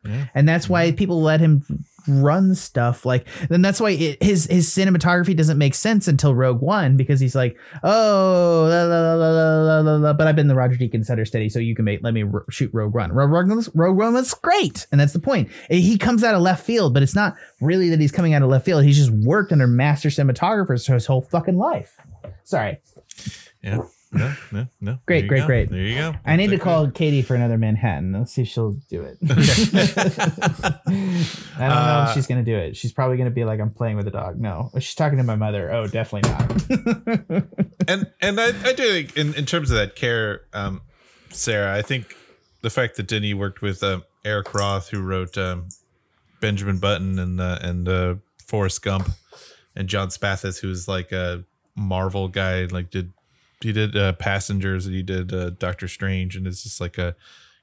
Yeah. 0.03 0.27
And 0.35 0.47
that's 0.47 0.69
why 0.69 0.91
people 0.91 1.21
let 1.21 1.39
him 1.39 1.63
run 2.07 2.53
stuff 2.53 3.03
like 3.03 3.25
then 3.49 3.63
that's 3.63 3.81
why 3.81 3.89
it, 3.89 4.21
his 4.21 4.45
his 4.45 4.69
cinematography 4.69 5.35
doesn't 5.35 5.57
make 5.57 5.73
sense 5.73 6.07
until 6.07 6.35
Rogue 6.35 6.61
One 6.61 6.95
because 6.95 7.19
he's 7.19 7.33
like 7.33 7.57
oh 7.83 8.67
la, 8.69 9.79
la, 9.79 9.97
la, 9.97 10.13
but 10.13 10.27
I've 10.27 10.35
been 10.35 10.47
the 10.47 10.53
Roger 10.53 10.75
Deakins 10.77 11.09
understudy 11.09 11.49
so 11.49 11.57
you 11.57 11.73
can 11.75 11.83
make 11.83 12.03
let 12.03 12.13
me 12.13 12.23
r- 12.31 12.45
shoot 12.51 12.69
Rogue 12.71 12.93
One 12.93 13.11
Rogue, 13.11 13.31
Rogue, 13.31 13.65
Rogue 13.73 13.97
One 13.97 14.13
was 14.13 14.35
great 14.35 14.85
and 14.91 15.01
that's 15.01 15.13
the 15.13 15.19
point 15.19 15.49
eh, 15.71 15.77
he 15.77 15.97
comes 15.97 16.23
out 16.23 16.35
of 16.35 16.41
left 16.43 16.63
field 16.63 16.93
but 16.93 17.01
it's 17.01 17.15
not 17.15 17.33
really 17.59 17.89
that 17.89 17.99
he's 17.99 18.11
coming 18.11 18.35
out 18.35 18.43
of 18.43 18.49
left 18.49 18.65
field 18.65 18.83
he's 18.83 18.97
just 18.97 19.09
worked 19.09 19.51
under 19.51 19.65
master 19.65 20.09
cinematographers 20.09 20.85
for 20.85 20.93
his 20.93 21.07
whole 21.07 21.21
fucking 21.23 21.57
life 21.57 21.97
sorry 22.43 22.77
Yeah. 23.63 23.79
No, 24.15 24.33
no, 24.51 24.67
no. 24.81 24.97
Great, 25.05 25.21
There 25.21 25.27
great, 25.27 25.39
go. 25.41 25.45
great. 25.45 25.69
There 25.69 25.79
you 25.81 25.95
go. 25.95 26.15
I 26.25 26.35
need 26.37 26.49
to 26.51 26.57
call 26.57 26.89
Katie 26.89 27.21
for 27.21 27.35
another 27.35 27.57
Manhattan. 27.57 28.13
Let's 28.13 28.31
see 28.33 28.43
if 28.43 28.47
she'll 28.47 28.71
do 28.89 29.01
it. 29.03 29.17
I 29.27 30.71
don't 31.59 31.59
know 31.59 31.65
Uh, 31.65 32.05
if 32.09 32.13
she's 32.15 32.27
gonna 32.27 32.43
do 32.43 32.55
it. 32.55 32.75
She's 32.77 32.91
probably 32.93 33.17
gonna 33.17 33.29
be 33.29 33.43
like, 33.45 33.59
"I'm 33.59 33.71
playing 33.71 33.97
with 33.97 34.07
a 34.07 34.11
dog." 34.11 34.39
No, 34.39 34.71
she's 34.75 34.95
talking 34.95 35.17
to 35.17 35.23
my 35.23 35.35
mother. 35.35 35.71
Oh, 35.71 35.87
definitely 35.87 36.29
not. 36.31 37.43
and 37.87 38.07
and 38.21 38.39
I, 38.39 38.47
I 38.67 38.73
do 38.73 38.83
think 38.83 39.17
in, 39.17 39.33
in 39.35 39.45
terms 39.45 39.71
of 39.71 39.77
that 39.77 39.95
care, 39.95 40.41
um, 40.53 40.81
Sarah, 41.29 41.75
I 41.75 41.81
think 41.81 42.15
the 42.61 42.69
fact 42.69 42.95
that 42.97 43.07
Denny 43.07 43.33
worked 43.33 43.61
with 43.61 43.83
um, 43.83 44.03
Eric 44.23 44.53
Roth, 44.53 44.89
who 44.89 45.01
wrote 45.01 45.37
um, 45.37 45.67
Benjamin 46.41 46.79
Button 46.79 47.19
and 47.19 47.39
uh, 47.41 47.59
and 47.61 47.87
uh, 47.87 48.15
Forrest 48.47 48.81
Gump, 48.81 49.09
and 49.75 49.87
Jon 49.87 50.07
Spaihts, 50.09 50.59
who's 50.59 50.87
like 50.87 51.11
a 51.11 51.43
Marvel 51.75 52.27
guy, 52.27 52.65
like 52.65 52.89
did 52.89 53.11
he 53.65 53.73
did 53.73 53.95
uh, 53.97 54.13
Passengers 54.13 54.85
and 54.85 54.95
he 54.95 55.03
did 55.03 55.33
uh, 55.33 55.49
Doctor 55.51 55.87
Strange, 55.87 56.35
and 56.35 56.47
it's 56.47 56.63
just 56.63 56.79
like 56.79 56.97
a 56.97 57.15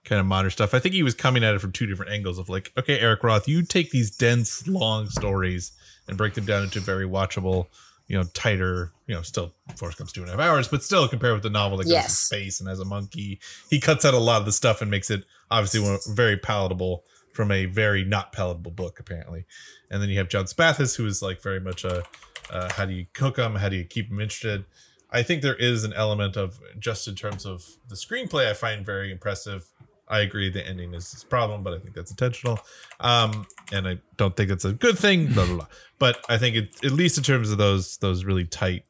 kind 0.05 0.18
of 0.20 0.26
modern 0.26 0.50
stuff. 0.50 0.74
I 0.74 0.78
think 0.80 0.94
he 0.94 1.03
was 1.03 1.14
coming 1.14 1.44
at 1.44 1.55
it 1.55 1.61
from 1.61 1.72
two 1.72 1.86
different 1.86 2.12
angles 2.12 2.38
of 2.38 2.48
like, 2.48 2.72
okay, 2.76 2.98
Eric 2.98 3.22
Roth, 3.22 3.46
you 3.48 3.62
take 3.62 3.90
these 3.90 4.11
dense, 4.11 4.66
long 4.66 5.09
stories 5.09 5.72
and 6.09 6.18
break 6.18 6.34
them 6.34 6.44
down 6.44 6.64
into 6.64 6.80
very 6.80 7.07
watchable, 7.07 7.66
you 8.09 8.16
know, 8.16 8.24
tighter, 8.34 8.90
you 9.07 9.14
know, 9.14 9.22
still 9.22 9.55
Forrest 9.76 9.98
Gump's 9.98 10.12
two 10.12 10.22
and 10.22 10.28
a 10.28 10.32
half 10.32 10.40
hours, 10.40 10.66
but 10.66 10.82
still 10.82 11.07
compared 11.07 11.34
with 11.34 11.44
the 11.44 11.50
novel 11.50 11.78
that 11.78 11.84
goes 11.84 11.92
Yes. 11.92 12.07
to 12.18 12.26
space 12.26 12.59
and 12.59 12.68
has 12.68 12.80
a 12.80 12.84
monkey, 12.84 13.38
he 13.70 13.78
cuts 13.78 14.05
out 14.05 14.12
a 14.14 14.18
lot 14.18 14.40
of 14.40 14.44
the 14.46 14.53
stuff 14.53 14.82
and 14.82 14.90
makes 14.90 15.09
it 15.11 15.24
obviously 15.53 15.96
very 16.14 16.36
palatable 16.36 17.05
from 17.32 17.53
a 17.53 17.66
very 17.66 18.05
not 18.05 18.32
palatable 18.32 18.72
book, 18.72 18.98
apparently. 18.98 19.44
And 19.90 20.03
then 20.03 20.09
you 20.09 20.18
have 20.18 20.28
Jon 20.28 20.46
Spaihts, 20.46 20.96
who 20.96 21.07
is 21.07 21.22
like 21.22 21.40
very 21.42 21.61
much 21.61 21.84
a 21.84 22.03
uh, 22.50 22.70
how 22.72 22.84
do 22.84 22.92
you 22.92 23.07
cook 23.14 23.36
them? 23.36 23.55
How 23.55 23.68
do 23.68 23.76
you 23.76 23.84
keep 23.84 24.09
them 24.09 24.20
interested? 24.20 24.64
I 25.13 25.23
think 25.23 25.43
there 25.43 25.57
is 25.57 25.85
an 25.85 25.93
element 25.93 26.37
of 26.37 26.59
just 26.79 27.07
in 27.07 27.15
terms 27.15 27.45
of 27.45 27.65
the 27.89 27.95
screenplay, 27.95 28.49
I 28.49 28.55
find 28.55 28.85
very 28.85 29.13
impressive. 29.13 29.67
I 30.09 30.21
agree 30.21 30.51
the 30.51 30.67
ending 30.67 30.95
is 30.95 31.11
his 31.13 31.25
problem, 31.25 31.63
but 31.63 31.75
I 31.75 31.79
think 31.79 31.95
that's 31.95 32.11
intentional. 32.11 32.61
Um, 33.01 33.47
and 33.73 33.87
I 33.87 33.99
don't 34.17 34.37
think 34.37 34.51
it's 34.51 34.65
a 34.65 34.73
good 34.73 34.99
thing, 34.99 35.33
blah 35.33 35.47
blah 35.47 35.57
blah. 35.57 35.67
But 35.99 36.25
I 36.29 36.39
think 36.39 36.57
it, 36.57 36.85
at 36.85 36.93
least 36.93 37.19
in 37.19 37.25
terms 37.25 37.51
of 37.51 37.59
those 37.59 37.99
those 37.99 38.25
really 38.25 38.45
tight 38.45 38.85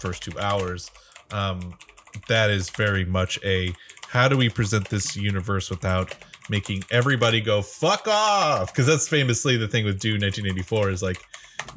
first 0.00 0.22
two 0.22 0.38
hours, 0.38 0.90
um, 1.30 1.76
that 2.28 2.50
is 2.50 2.70
very 2.70 3.04
much 3.04 3.38
a 3.44 3.72
how 4.08 4.28
do 4.28 4.36
we 4.36 4.48
present 4.48 4.88
this 4.90 5.16
universe 5.16 5.70
without 5.70 6.14
making 6.48 6.84
everybody 6.90 7.40
go 7.40 7.62
fuck 7.62 8.06
off? 8.06 8.72
Because 8.72 8.86
that's 8.86 9.08
famously 9.08 9.56
the 9.56 9.68
thing 9.68 9.84
with 9.84 9.98
Dune 9.98 10.20
1984 10.20 10.90
is 10.90 11.02
like 11.02 11.20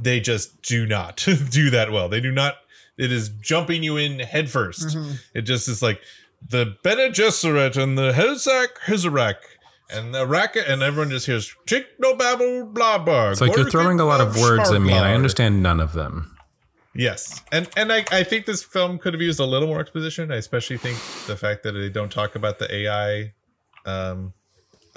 they 0.01 0.19
just 0.19 0.61
do 0.61 0.85
not 0.85 1.17
do 1.49 1.69
that 1.71 1.91
well. 1.91 2.09
They 2.09 2.21
do 2.21 2.31
not. 2.31 2.57
It 2.97 3.11
is 3.11 3.29
jumping 3.29 3.83
you 3.83 3.97
in 3.97 4.19
headfirst. 4.19 4.95
Mm-hmm. 4.95 5.11
It 5.33 5.41
just 5.43 5.67
is 5.67 5.81
like 5.81 6.01
the 6.47 6.75
Bene 6.83 7.09
Gesserit 7.11 7.81
and 7.81 7.97
the 7.97 8.11
Hezak 8.11 8.77
Hizarak 8.85 9.35
and 9.89 10.13
the 10.13 10.25
Raka, 10.25 10.69
and 10.69 10.81
everyone 10.81 11.09
just 11.09 11.25
hears 11.25 11.55
chick 11.65 11.87
no 11.99 12.15
babble 12.15 12.65
blah 12.65 12.97
blah. 12.97 13.31
It's 13.31 13.41
like 13.41 13.55
you're 13.55 13.69
throwing 13.69 13.99
a 13.99 14.05
lot 14.05 14.21
of 14.21 14.35
words 14.39 14.71
at 14.71 14.81
me, 14.81 14.93
and 14.93 15.05
I 15.05 15.13
understand 15.13 15.61
none 15.61 15.79
of 15.79 15.93
them. 15.93 16.33
Yes, 16.93 17.43
and 17.51 17.69
and 17.77 17.93
I, 17.93 18.03
I 18.11 18.23
think 18.23 18.45
this 18.45 18.63
film 18.63 18.97
could 18.97 19.13
have 19.13 19.21
used 19.21 19.39
a 19.39 19.45
little 19.45 19.67
more 19.67 19.79
exposition. 19.79 20.31
I 20.31 20.37
especially 20.37 20.77
think 20.77 20.97
the 21.27 21.37
fact 21.37 21.63
that 21.63 21.73
they 21.73 21.89
don't 21.89 22.11
talk 22.11 22.35
about 22.35 22.57
the 22.57 22.73
AI 22.73 23.33
um, 23.85 24.33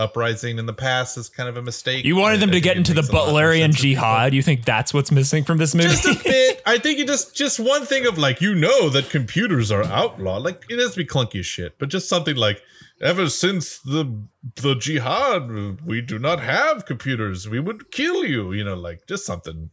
uprising 0.00 0.58
in 0.58 0.66
the 0.66 0.72
past 0.72 1.16
is 1.18 1.28
kind 1.28 1.48
of 1.48 1.56
a 1.56 1.62
mistake. 1.62 2.04
You 2.04 2.16
wanted 2.16 2.40
them 2.40 2.50
to 2.50 2.60
get 2.60 2.76
into 2.76 2.94
the 2.94 3.02
makes 3.02 3.12
a 3.12 3.16
lot 3.16 3.30
more 3.32 3.40
Butlerian 3.42 3.60
sense 3.66 3.76
if 3.76 3.84
you 3.84 3.94
jihad. 3.94 4.34
You 4.34 4.42
think 4.42 4.64
that's 4.64 4.94
what's 4.94 5.12
missing 5.12 5.44
from 5.44 5.58
this 5.58 5.74
movie? 5.74 5.88
just 5.88 6.06
a 6.06 6.14
bit. 6.24 6.62
I 6.66 6.78
think 6.78 6.98
it 6.98 7.06
just 7.06 7.36
just 7.36 7.60
one 7.60 7.84
thing 7.86 8.06
of 8.06 8.18
like 8.18 8.40
you 8.40 8.54
know 8.54 8.88
that 8.88 9.10
computers 9.10 9.70
are 9.70 9.84
outlawed. 9.84 10.42
Like 10.42 10.64
it 10.68 10.78
has 10.78 10.92
to 10.92 10.96
be 10.96 11.04
clunky 11.04 11.40
as 11.40 11.46
shit, 11.46 11.78
but 11.78 11.88
just 11.88 12.08
something 12.08 12.36
like 12.36 12.62
ever 13.00 13.28
since 13.28 13.78
the 13.78 14.22
the 14.56 14.74
jihad, 14.74 15.84
we 15.84 16.00
do 16.00 16.18
not 16.18 16.40
have 16.40 16.86
computers. 16.86 17.48
We 17.48 17.60
would 17.60 17.90
kill 17.90 18.24
you. 18.24 18.52
You 18.52 18.64
know, 18.64 18.74
like 18.74 19.06
just 19.06 19.26
something. 19.26 19.70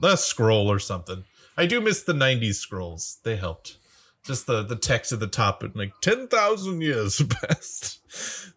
Less 0.00 0.24
scroll 0.24 0.72
or 0.72 0.78
something. 0.78 1.24
I 1.58 1.66
do 1.66 1.80
miss 1.80 2.02
the 2.02 2.14
'90s 2.14 2.54
scrolls. 2.54 3.18
They 3.22 3.36
helped. 3.36 3.76
Just 4.24 4.46
the 4.46 4.62
the 4.62 4.76
text 4.76 5.12
at 5.12 5.20
the 5.20 5.26
top 5.26 5.62
and 5.62 5.74
like 5.74 5.92
ten 6.00 6.28
thousand 6.28 6.80
years 6.82 7.22
passed. 7.42 8.00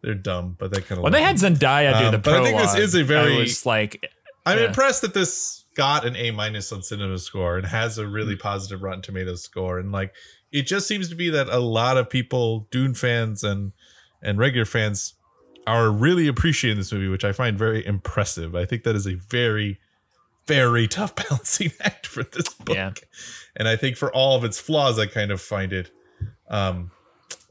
They're 0.02 0.14
dumb, 0.16 0.56
but 0.60 0.72
they 0.72 0.82
kind 0.82 0.94
of. 0.94 0.98
Like 1.00 1.04
when 1.04 1.14
they 1.14 1.22
had 1.22 1.38
Zendaya 1.38 2.00
do 2.00 2.06
Um, 2.06 2.12
the 2.12 2.18
but 2.18 2.34
I 2.34 2.44
think 2.44 2.58
this 2.58 2.76
is 2.76 2.96
a 2.96 3.04
very- 3.04 3.36
I 3.36 3.40
was 3.40 3.66
like, 3.66 4.12
I'm 4.46 4.58
yeah. 4.60 4.66
impressed 4.68 5.02
that 5.04 5.14
this 5.14 5.64
got 5.76 6.06
an 6.06 6.16
A 6.16 6.32
minus 6.32 6.72
on 6.72 6.82
Cinema 6.84 7.18
Score 7.18 7.58
and 7.58 7.66
has 7.66 7.98
a 7.98 8.06
really 8.08 8.36
positive 8.36 8.84
Rotten 8.84 9.02
Tomatoes 9.02 9.44
score. 9.44 9.80
And 9.80 9.92
like, 9.92 10.14
it 10.52 10.64
just 10.64 10.88
seems 10.88 11.10
to 11.10 11.16
be 11.16 11.30
that 11.32 11.48
a 11.50 11.60
lot 11.60 11.98
of 11.98 12.10
people, 12.10 12.68
Dune 12.72 12.94
fans 12.94 13.44
and 13.44 13.72
and 14.22 14.38
regular 14.38 14.66
fans, 14.66 15.14
are 15.66 15.90
really 15.90 16.28
appreciating 16.28 16.78
this 16.78 16.92
movie, 16.92 17.08
which 17.08 17.24
I 17.26 17.32
find 17.32 17.58
very 17.58 17.86
impressive. 17.86 18.56
I 18.56 18.66
think 18.66 18.84
that 18.84 18.96
is 18.96 19.08
a 19.08 19.16
very, 19.16 19.80
very 20.48 20.88
tough 20.88 21.16
balancing 21.30 21.72
act 21.82 22.08
for 22.08 22.24
this 22.24 22.50
book. 22.50 22.76
Yeah. 22.76 22.92
And 23.56 23.68
I 23.68 23.76
think 23.76 23.98
for 23.98 24.12
all 24.14 24.36
of 24.36 24.44
its 24.44 24.60
flaws, 24.60 24.98
I 25.00 25.06
kind 25.06 25.32
of 25.32 25.42
find 25.42 25.72
it. 25.74 25.92
Um, 26.50 26.92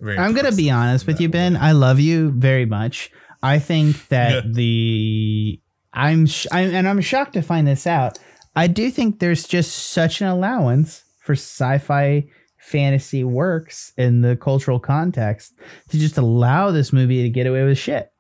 very 0.01 0.19
I'm 0.19 0.35
gonna 0.35 0.53
be 0.53 0.71
honest 0.71 1.07
with 1.07 1.17
that 1.17 1.23
you, 1.23 1.29
way. 1.29 1.33
Ben. 1.33 1.57
I 1.57 1.73
love 1.73 2.01
you 2.01 2.31
very 2.33 2.67
much. 2.67 3.11
I 3.43 3.59
think 3.59 4.09
that 4.09 4.45
Yeah. 4.45 4.51
the 4.53 5.61
I'm, 5.93 6.27
sh- 6.27 6.47
I'm 6.51 6.75
and 6.75 6.89
I'm 6.89 7.01
shocked 7.01 7.35
to 7.35 7.43
find 7.43 7.67
this 7.67 7.87
out. 7.87 8.19
I 8.57 8.67
do 8.67 8.91
think 8.91 9.19
there's 9.21 9.45
just 9.47 9.73
such 9.91 10.21
an 10.21 10.27
allowance 10.29 11.05
for 11.21 11.33
sci-fi 11.35 12.27
fantasy 12.59 13.25
works 13.25 13.93
in 13.97 14.21
the 14.23 14.37
cultural 14.37 14.79
context 14.81 15.53
to 15.91 15.99
just 15.99 16.17
allow 16.19 16.71
this 16.71 16.93
movie 16.93 17.23
to 17.23 17.29
get 17.29 17.47
away 17.47 17.65
with 17.65 17.79
shit. 17.79 18.11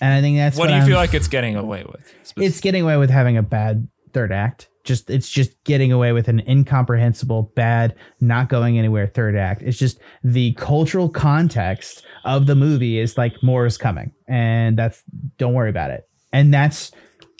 And 0.00 0.12
I 0.14 0.20
think 0.20 0.36
that's 0.36 0.56
what 0.56 0.66
do 0.68 0.72
you 0.74 0.78
I'm- 0.78 0.86
feel 0.86 0.96
like 0.96 1.14
it's 1.14 1.28
getting 1.28 1.56
away 1.56 1.84
with? 1.84 2.14
it's 2.36 2.60
getting 2.60 2.82
away 2.82 2.96
with 2.96 3.10
having 3.10 3.36
a 3.36 3.42
bad 3.42 3.88
third 4.18 4.32
act. 4.32 4.68
Just 4.82 5.10
it's 5.10 5.28
just 5.28 5.62
getting 5.62 5.92
away 5.92 6.12
with 6.12 6.26
an 6.26 6.42
incomprehensible, 6.48 7.52
bad, 7.54 7.94
not 8.20 8.48
going 8.48 8.76
anywhere 8.76 9.06
third 9.06 9.36
act. 9.36 9.62
It's 9.62 9.78
just 9.78 10.00
the 10.24 10.54
cultural 10.54 11.08
context 11.08 12.04
of 12.24 12.46
the 12.46 12.56
movie 12.56 12.98
is 12.98 13.16
like 13.16 13.40
more 13.40 13.64
is 13.64 13.78
coming, 13.78 14.10
and 14.26 14.76
that's 14.76 15.04
don't 15.36 15.54
worry 15.54 15.70
about 15.70 15.90
it. 15.92 16.08
And 16.32 16.52
that's 16.52 16.90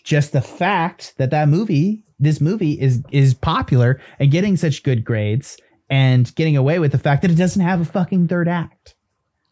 just 0.05 0.33
the 0.33 0.41
fact 0.41 1.15
that 1.17 1.31
that 1.31 1.49
movie, 1.49 2.05
this 2.21 2.41
movie 2.41 2.81
is 2.81 3.03
is 3.11 3.35
popular 3.35 4.01
and 4.21 4.31
getting 4.31 4.57
such 4.57 4.85
good 4.85 5.05
grades 5.05 5.57
and 5.91 6.33
getting 6.37 6.57
away 6.57 6.79
with 6.79 6.93
the 6.93 6.99
fact 6.99 7.23
that 7.23 7.31
it 7.33 7.39
doesn't 7.39 7.63
have 7.63 7.81
a 7.81 7.85
fucking 7.85 8.29
third 8.29 8.47
act. 8.47 8.95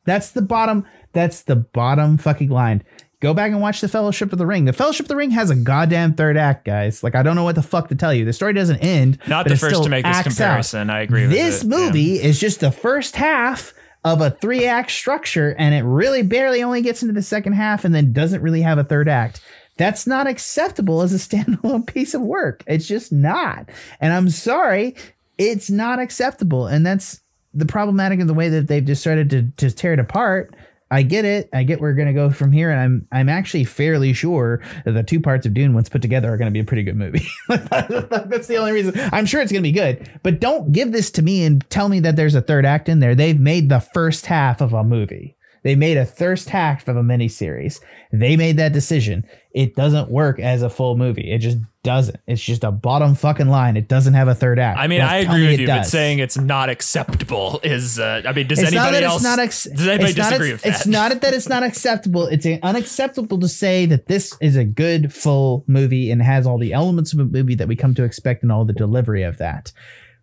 That's 0.05 0.31
the 0.31 0.43
bottom. 0.43 0.87
That's 1.12 1.43
the 1.43 1.57
bottom 1.57 2.18
fucking 2.18 2.51
line. 2.51 2.85
Go 3.21 3.33
back 3.33 3.51
and 3.51 3.62
watch 3.62 3.81
the 3.81 3.89
Fellowship 3.89 4.33
of 4.33 4.39
the 4.39 4.45
Ring. 4.47 4.67
The 4.67 4.73
Fellowship 4.75 5.05
of 5.05 5.09
the 5.09 5.17
Ring 5.17 5.31
has 5.31 5.49
a 5.49 5.57
goddamn 5.57 6.14
third 6.14 6.37
act, 6.37 6.64
guys. 6.67 7.03
Like 7.03 7.14
I 7.14 7.23
don't 7.23 7.35
know 7.35 7.45
what 7.45 7.55
the 7.55 7.62
fuck 7.62 7.89
to 7.89 7.95
tell 7.95 8.12
you. 8.12 8.25
The 8.27 8.33
story 8.35 8.53
doesn't 8.53 8.79
end. 8.79 9.19
Not 9.27 9.49
the 9.49 9.57
first 9.57 9.83
to 9.83 9.89
make 9.89 10.05
this 10.05 10.17
acts 10.17 10.27
out. 10.27 10.33
comparison. 10.33 10.91
I 10.91 11.01
agree 11.01 11.23
with 11.23 11.31
This 11.31 11.62
it. 11.64 11.71
Yeah. 11.71 11.77
movie 11.79 12.21
is 12.23 12.39
just 12.39 12.61
the 12.61 12.71
first 12.71 13.17
half 13.17 13.73
of 14.05 14.21
a 14.21 14.31
three 14.31 14.67
act 14.67 14.91
structure, 14.91 15.57
and 15.59 15.75
it 15.75 15.83
really 15.83 16.23
barely 16.23 16.62
only 16.62 16.83
gets 16.83 17.03
into 17.03 17.14
the 17.14 17.23
second 17.23 17.55
half, 17.55 17.85
and 17.85 17.95
then 17.95 18.12
doesn't 18.12 18.43
really 18.43 18.62
have 18.62 18.77
a 18.79 18.85
third 18.85 19.09
act. 19.09 19.41
That's 19.79 20.07
not 20.07 20.27
acceptable 20.27 21.01
as 21.03 21.12
a 21.12 21.17
standalone 21.37 21.87
piece 21.87 22.12
of 22.14 22.21
work. 22.21 22.62
It's 22.67 22.87
just 22.87 23.12
not. 23.12 23.69
And 24.01 24.12
I'm 24.12 24.29
sorry, 24.29 24.95
it's 25.39 25.71
not 25.71 25.99
acceptable. 25.99 26.67
And 26.67 26.85
that's 26.87 27.21
the 27.55 27.67
problematic 27.67 28.21
of 28.21 28.27
the 28.27 28.35
way 28.35 28.51
that 28.51 28.69
they've 28.69 28.85
decided 28.85 29.31
to, 29.31 29.43
to 29.57 29.71
tear 29.75 29.95
it 29.95 29.99
apart. 29.99 30.55
I 30.91 31.03
get 31.03 31.24
it. 31.24 31.49
I 31.53 31.64
get 31.64 31.80
where 31.80 31.91
we're 31.91 31.97
gonna 31.97 32.12
go 32.12 32.30
from 32.30 32.53
here, 32.53 32.70
and 32.70 32.80
I'm 32.80 33.09
I'm 33.11 33.28
actually 33.28 33.64
fairly 33.64 34.12
sure 34.12 34.62
that 34.84 34.93
the 34.93 35.03
two 35.03 35.20
parts 35.20 35.45
of 35.45 35.53
Dune, 35.53 35.74
once 35.74 35.89
put 35.89 36.03
together, 36.03 36.32
are 36.32 36.37
gonna 36.37 36.53
be 36.53 36.61
a 36.61 36.64
pretty 36.64 36.84
good 36.84 36.97
movie. 36.97 37.26
That's 37.49 38.47
the 38.47 38.57
only 38.57 38.72
reason. 38.72 38.95
I'm 39.12 39.26
sure 39.26 39.41
it's 39.41 39.51
gonna 39.51 39.62
be 39.62 39.72
good, 39.72 40.09
but 40.22 40.41
don't 40.41 40.70
give 40.70 40.93
this 40.93 41.11
to 41.12 41.22
me 41.22 41.45
and 41.45 41.68
tell 41.70 41.89
me 41.89 42.01
that 42.01 42.14
there's 42.14 42.37
a 42.37 42.41
third 42.41 42.64
act 42.64 42.89
in 42.89 43.01
there. 43.01 43.14
They've 43.14 43.39
made 43.39 43.68
the 43.68 43.80
first 43.80 44.26
half 44.26 44.61
of 44.61 44.72
a 44.72 44.84
movie. 44.84 45.37
They 45.64 45.74
made 45.74 45.97
a 45.97 46.07
first 46.07 46.51
half 46.51 46.87
of 46.87 46.97
a 46.97 47.03
miniseries. 47.03 47.80
They 48.12 48.37
made 48.37 48.57
that 48.59 48.72
decision. 48.72 49.24
It 49.53 49.74
doesn't 49.74 50.12
work 50.12 50.39
as 50.39 50.62
a 50.62 50.70
full 50.70 50.97
movie. 50.97 51.32
It 51.32 51.39
just 51.39 51.59
doesn't. 51.87 52.20
It's 52.26 52.43
just 52.43 52.64
a 52.64 52.72
bottom 52.72 53.14
fucking 53.14 53.49
line. 53.49 53.76
It 53.76 53.87
doesn't 53.89 54.14
have 54.14 54.26
a 54.28 54.34
third 54.34 54.59
act. 54.59 54.78
I 54.78 54.89
mean, 54.89 55.01
I 55.01 55.18
agree 55.18 55.43
me 55.43 55.47
with 55.47 55.55
it 55.55 55.61
you, 55.61 55.66
but 55.68 55.87
saying 55.87 56.18
it's 56.18 56.37
not 56.37 56.68
acceptable 56.68 57.61
is. 57.62 57.99
Uh, 57.99 58.22
I 58.26 58.32
mean, 58.32 58.49
does 58.49 58.59
It's 58.59 58.72
anybody 58.72 59.05
else? 59.05 59.22
not 59.22 59.39
ex- 59.39 59.64
does 59.64 59.87
anybody 59.87 60.11
it's 60.11 60.14
disagree 60.14 60.53
with 60.53 60.62
that? 60.62 60.74
It's 60.74 60.87
not 60.87 61.20
that 61.20 61.32
it's 61.32 61.49
not 61.49 61.62
acceptable. 61.62 62.26
It's 62.26 62.45
unacceptable 62.62 63.39
to 63.39 63.49
say 63.49 63.87
that 63.87 64.07
this 64.07 64.37
is 64.41 64.57
a 64.57 64.64
good 64.64 65.14
full 65.14 65.64
movie 65.68 66.11
and 66.11 66.20
has 66.20 66.47
all 66.47 66.59
the 66.59 66.72
elements 66.72 67.12
of 67.12 67.20
a 67.20 67.24
movie 67.24 67.55
that 67.55 67.68
we 67.68 67.76
come 67.76 67.95
to 67.95 68.05
expect 68.05 68.43
and 68.43 68.51
all 68.51 68.64
the 68.64 68.72
delivery 68.72 69.22
of 69.22 69.39
that. 69.39 69.72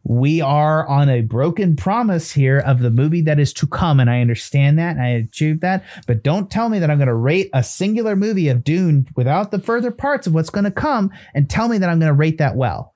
We 0.05 0.41
are 0.41 0.87
on 0.87 1.07
a 1.07 1.21
broken 1.21 1.75
promise 1.75 2.31
here 2.33 2.59
of 2.59 2.79
the 2.79 2.91
movie 2.91 3.21
that 3.21 3.39
is 3.39 3.53
to 3.53 3.67
come, 3.67 3.99
and 3.99 4.09
I 4.09 4.19
understand 4.19 4.77
that 4.77 4.97
and 4.97 5.01
I 5.01 5.09
achieved 5.09 5.61
that. 5.61 5.85
But 6.07 6.23
don't 6.23 6.51
tell 6.51 6.67
me 6.67 6.79
that 6.79 6.91
I'm 6.91 6.97
going 6.97 7.07
to 7.07 7.13
rate 7.13 7.49
a 7.53 7.63
singular 7.63 8.15
movie 8.15 8.49
of 8.49 8.63
Dune 8.63 9.07
without 9.15 9.51
the 9.51 9.59
further 9.59 9.91
parts 9.91 10.27
of 10.27 10.33
what's 10.33 10.49
going 10.49 10.65
to 10.65 10.71
come, 10.71 11.11
and 11.33 11.49
tell 11.49 11.69
me 11.69 11.77
that 11.77 11.89
I'm 11.89 11.99
going 11.99 12.09
to 12.09 12.13
rate 12.13 12.37
that 12.39 12.55
well 12.55 12.93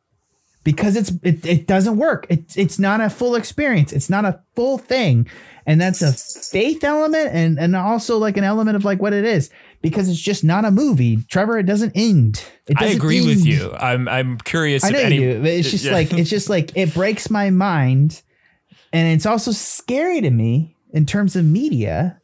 because 0.68 0.98
it's 0.98 1.14
it, 1.24 1.46
it 1.46 1.66
doesn't 1.66 1.96
work. 1.96 2.28
It's 2.30 2.58
it's 2.58 2.78
not 2.78 3.00
a 3.00 3.10
full 3.10 3.36
experience. 3.36 3.94
It's 3.94 4.10
not 4.10 4.26
a 4.26 4.42
full 4.54 4.78
thing, 4.78 5.30
and 5.66 5.80
that's 5.80 6.02
a 6.02 6.12
faith 6.12 6.84
element 6.84 7.30
and 7.32 7.58
and 7.58 7.74
also 7.74 8.18
like 8.18 8.36
an 8.36 8.44
element 8.44 8.76
of 8.76 8.84
like 8.84 9.02
what 9.02 9.14
it 9.14 9.24
is 9.24 9.50
because 9.82 10.10
it's 10.10 10.20
just 10.20 10.44
not 10.44 10.66
a 10.66 10.72
movie. 10.72 11.18
Trevor, 11.30 11.58
it 11.58 11.66
doesn't 11.66 11.94
end. 11.96 12.44
It 12.68 12.78
I 12.78 12.82
doesn't 12.82 12.96
I 12.96 12.98
agree 12.98 13.26
with 13.26 13.46
you. 13.46 13.74
I'm. 13.74 14.08
I'm 14.08 14.38
curious. 14.38 14.84
I 14.84 14.88
if 14.90 14.94
know 14.94 15.00
any, 15.00 15.16
you 15.18 15.44
it's 15.44 15.72
just 15.72 15.86
like 15.86 16.14
it's 16.14 16.30
just 16.30 16.50
like 16.50 16.76
it 16.76 16.94
breaks 16.94 17.30
my 17.30 17.50
mind, 17.50 18.22
and 18.92 19.08
it's 19.14 19.26
also 19.26 19.52
scary 19.52 20.22
to 20.22 20.30
me 20.30 20.76
in 20.92 21.06
terms 21.06 21.36
of 21.36 21.46
media 21.46 22.22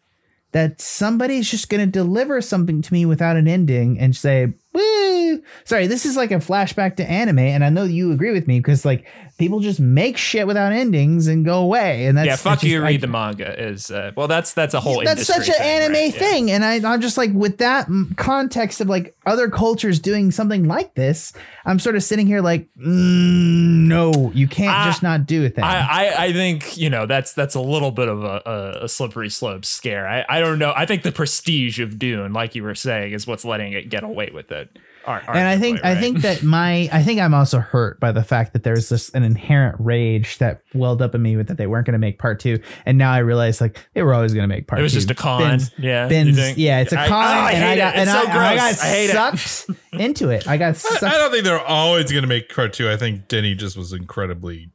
that 0.52 0.80
somebody's 0.80 1.50
just 1.50 1.70
going 1.70 1.84
to 1.84 1.92
deliver 1.92 2.42
something 2.42 2.82
to 2.82 2.94
me 2.94 3.06
without 3.06 3.36
an 3.38 3.48
ending 3.48 4.00
and 4.00 4.16
say, 4.16 4.54
"Woo!" 4.74 5.23
Sorry, 5.66 5.88
this 5.88 6.06
is 6.06 6.16
like 6.18 6.32
a 6.32 6.36
flashback 6.36 6.96
to 6.98 7.10
anime, 7.10 7.40
and 7.40 7.64
I 7.64 7.70
know 7.70 7.84
you 7.84 8.12
agree 8.12 8.32
with 8.32 8.48
me 8.48 8.60
because 8.60 8.86
like 8.86 9.06
people 9.38 9.60
just 9.60 9.80
make 9.80 10.18
shit 10.18 10.46
without 10.48 10.72
endings 10.74 11.28
and 11.28 11.44
go 11.44 11.60
away, 11.62 12.06
and 12.06 12.18
that's 12.18 12.28
yeah, 12.28 12.36
fuck 12.36 12.44
that's 12.54 12.62
just- 12.62 12.72
you. 12.72 12.82
I- 12.84 12.88
Read 12.88 13.02
the 13.02 13.08
manga 13.08 13.60
is 13.62 13.90
uh, 13.92 14.12
well. 14.16 14.28
That's 14.28 14.54
that's 14.54 14.74
a 14.74 14.80
whole. 14.80 15.04
that's 15.04 15.22
industry 15.30 15.46
such 15.46 15.50
an 15.50 15.62
thing, 15.64 15.82
anime 15.82 15.94
right? 15.94 16.14
Yeah. 16.14 16.20
thing 16.20 16.52
and 16.52 16.64
I, 16.66 16.94
i'm 16.94 17.02
just 17.02 17.18
like 17.18 17.32
with 17.34 17.58
that 17.60 17.88
context 18.18 18.82
of 18.82 18.88
like 18.90 19.16
other 19.26 19.50
cultures 19.50 20.00
doing 20.00 20.32
something 20.32 20.66
like 20.68 20.94
this 20.96 21.34
i'm 21.66 21.80
sort 21.80 21.96
of 21.96 22.04
sitting 22.04 22.28
here 22.28 22.42
like 22.42 22.68
mm, 22.76 23.88
no 23.88 24.32
you 24.34 24.48
can't 24.48 24.76
I- 24.76 24.86
just 24.86 25.04
not 25.04 25.26
do 25.26 25.44
it 25.44 25.56
then 25.56 25.64
I, 25.66 25.80
I, 26.08 26.24
I 26.26 26.34
think 26.34 26.78
you 26.78 26.90
know 26.90 27.06
that's 27.06 27.34
that's 27.34 27.56
a 27.56 27.62
little 27.62 27.92
bit 27.92 28.08
of 28.08 28.24
a, 28.24 28.42
a, 28.46 28.86
a 28.86 28.90
slippery 28.90 29.30
slope 29.30 29.66
scare. 29.66 30.08
I, 30.08 30.26
I 30.30 30.40
don't 30.40 30.60
know. 30.60 30.74
I 30.76 30.86
think 30.86 31.04
the 31.04 31.12
prestige 31.12 31.80
of 31.80 31.98
Dune, 32.00 32.34
like 32.34 32.56
you 32.56 32.64
were 32.64 32.76
saying, 32.76 33.14
is 33.14 33.26
what's 33.28 33.46
letting 33.46 33.74
it 33.74 33.90
get 33.90 34.04
away 34.04 34.30
with 34.34 34.52
it. 34.52 34.78
Ar- 35.06 35.22
and 35.28 35.48
I 35.48 35.58
think 35.58 35.80
arguably, 35.80 35.86
I 35.86 35.96
think 36.00 36.22
that 36.22 36.44
my 36.44 36.90
I 36.92 37.04
think 37.04 37.20
I'm 37.20 37.34
also 37.34 37.60
hurt 37.60 38.00
by 38.00 38.12
the 38.12 38.24
fact 38.24 38.54
that 38.54 38.64
there's 38.64 38.90
this 38.90 39.10
an 39.10 39.24
inherent 39.24 39.76
rage 39.80 40.38
that 40.38 40.62
welled 40.74 41.02
up 41.02 41.14
in 41.16 41.22
me 41.22 41.36
with 41.36 41.48
that 41.48 41.58
they 41.58 41.68
weren't 41.68 41.86
going 41.86 41.94
to 41.94 42.00
make 42.00 42.20
part 42.20 42.40
two, 42.40 42.62
and 42.86 42.98
now 42.98 43.12
I 43.12 43.18
realize 43.20 43.60
like 43.62 43.80
they 43.94 44.04
were 44.04 44.14
always 44.14 44.34
going 44.34 44.44
to 44.44 44.54
make 44.56 44.68
part. 44.68 44.80
it 44.80 44.84
was 44.84 44.94
two. 44.94 44.98
just 45.00 45.12
a 45.12 45.16
con. 45.16 45.42
Ben's- 45.42 45.72
yeah, 45.78 46.08
Ben's- 46.08 46.38
think? 46.38 46.58
yeah, 46.58 46.80
it's 46.82 46.94
a 46.94 47.00
I- 47.00 47.08
con, 47.08 47.24
oh, 47.26 47.42
I 47.42 47.52
and 47.52 47.64
I 47.66 47.76
got 47.76 47.96
it. 47.96 48.00
and 48.00 48.10
It's 48.10 48.12
I, 48.18 48.24
so 48.24 48.30
and 48.30 48.40
I 48.40 48.56
got 48.56 48.84
I 48.84 48.96
it. 48.98 49.10
sucked 49.40 49.80
into 49.94 50.30
it. 50.30 50.48
I 50.48 50.58
got 50.58 50.70
I, 50.70 50.74
sucked. 50.74 51.04
I 51.04 51.18
don't 51.18 51.32
think 51.32 51.44
they're 51.44 51.60
always 51.60 52.12
going 52.12 52.24
to 52.24 52.28
make 52.28 52.54
part 52.54 52.74
two. 52.74 52.90
I 52.90 52.98
think 52.98 53.28
Denny 53.28 53.56
just 53.56 53.76
was 53.78 53.94
incredibly 53.94 54.70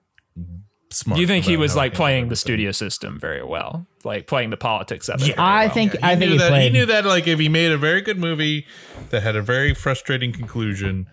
smart. 0.91 1.16
Do 1.16 1.20
you 1.20 1.26
think 1.26 1.45
he 1.45 1.57
was 1.57 1.76
like 1.76 1.95
playing 1.95 2.28
the 2.28 2.36
studio 2.36 2.72
system 2.72 3.18
very 3.20 3.43
well, 3.43 3.86
like 4.05 4.26
playing 4.26 4.51
the 4.51 4.57
politics 4.57 5.09
of 5.09 5.20
it? 5.22 5.28
Yeah. 5.28 5.34
very 5.36 5.47
I 5.47 5.64
well? 5.66 5.74
think 5.74 5.93
He 5.93 5.99
I 6.03 6.09
think 6.16 6.20
knew 6.20 6.30
he 6.32 6.39
that 6.39 6.49
played. 6.51 6.62
he 6.72 6.78
knew 6.78 6.86
that 6.86 7.05
like 7.05 7.26
if 7.26 7.39
he 7.39 7.49
made 7.49 7.72
a 7.72 7.78
very 7.78 8.01
good 8.01 8.18
movie 8.18 8.66
that 9.11 9.22
had 9.22 9.36
a 9.36 9.43
very 9.43 9.74
frustrating 9.74 10.32
conclusion, 10.32 11.07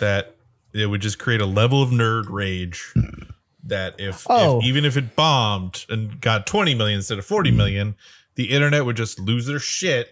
that 0.00 0.36
it 0.72 0.86
would 0.86 1.00
just 1.02 1.18
create 1.18 1.40
a 1.40 1.46
level 1.46 1.82
of 1.82 1.90
nerd 1.90 2.24
rage. 2.30 2.92
That 3.64 3.94
if, 3.98 4.26
Oh. 4.28 4.58
if 4.58 4.64
even 4.64 4.84
if 4.84 4.96
it 4.96 5.14
bombed 5.14 5.86
and 5.88 6.20
got 6.20 6.46
20 6.46 6.74
million 6.74 6.96
instead 6.96 7.18
of 7.18 7.24
40 7.24 7.52
million, 7.52 7.94
the 8.34 8.50
internet 8.50 8.84
would 8.84 8.96
just 8.96 9.20
lose 9.20 9.46
their 9.46 9.60
shit 9.60 10.08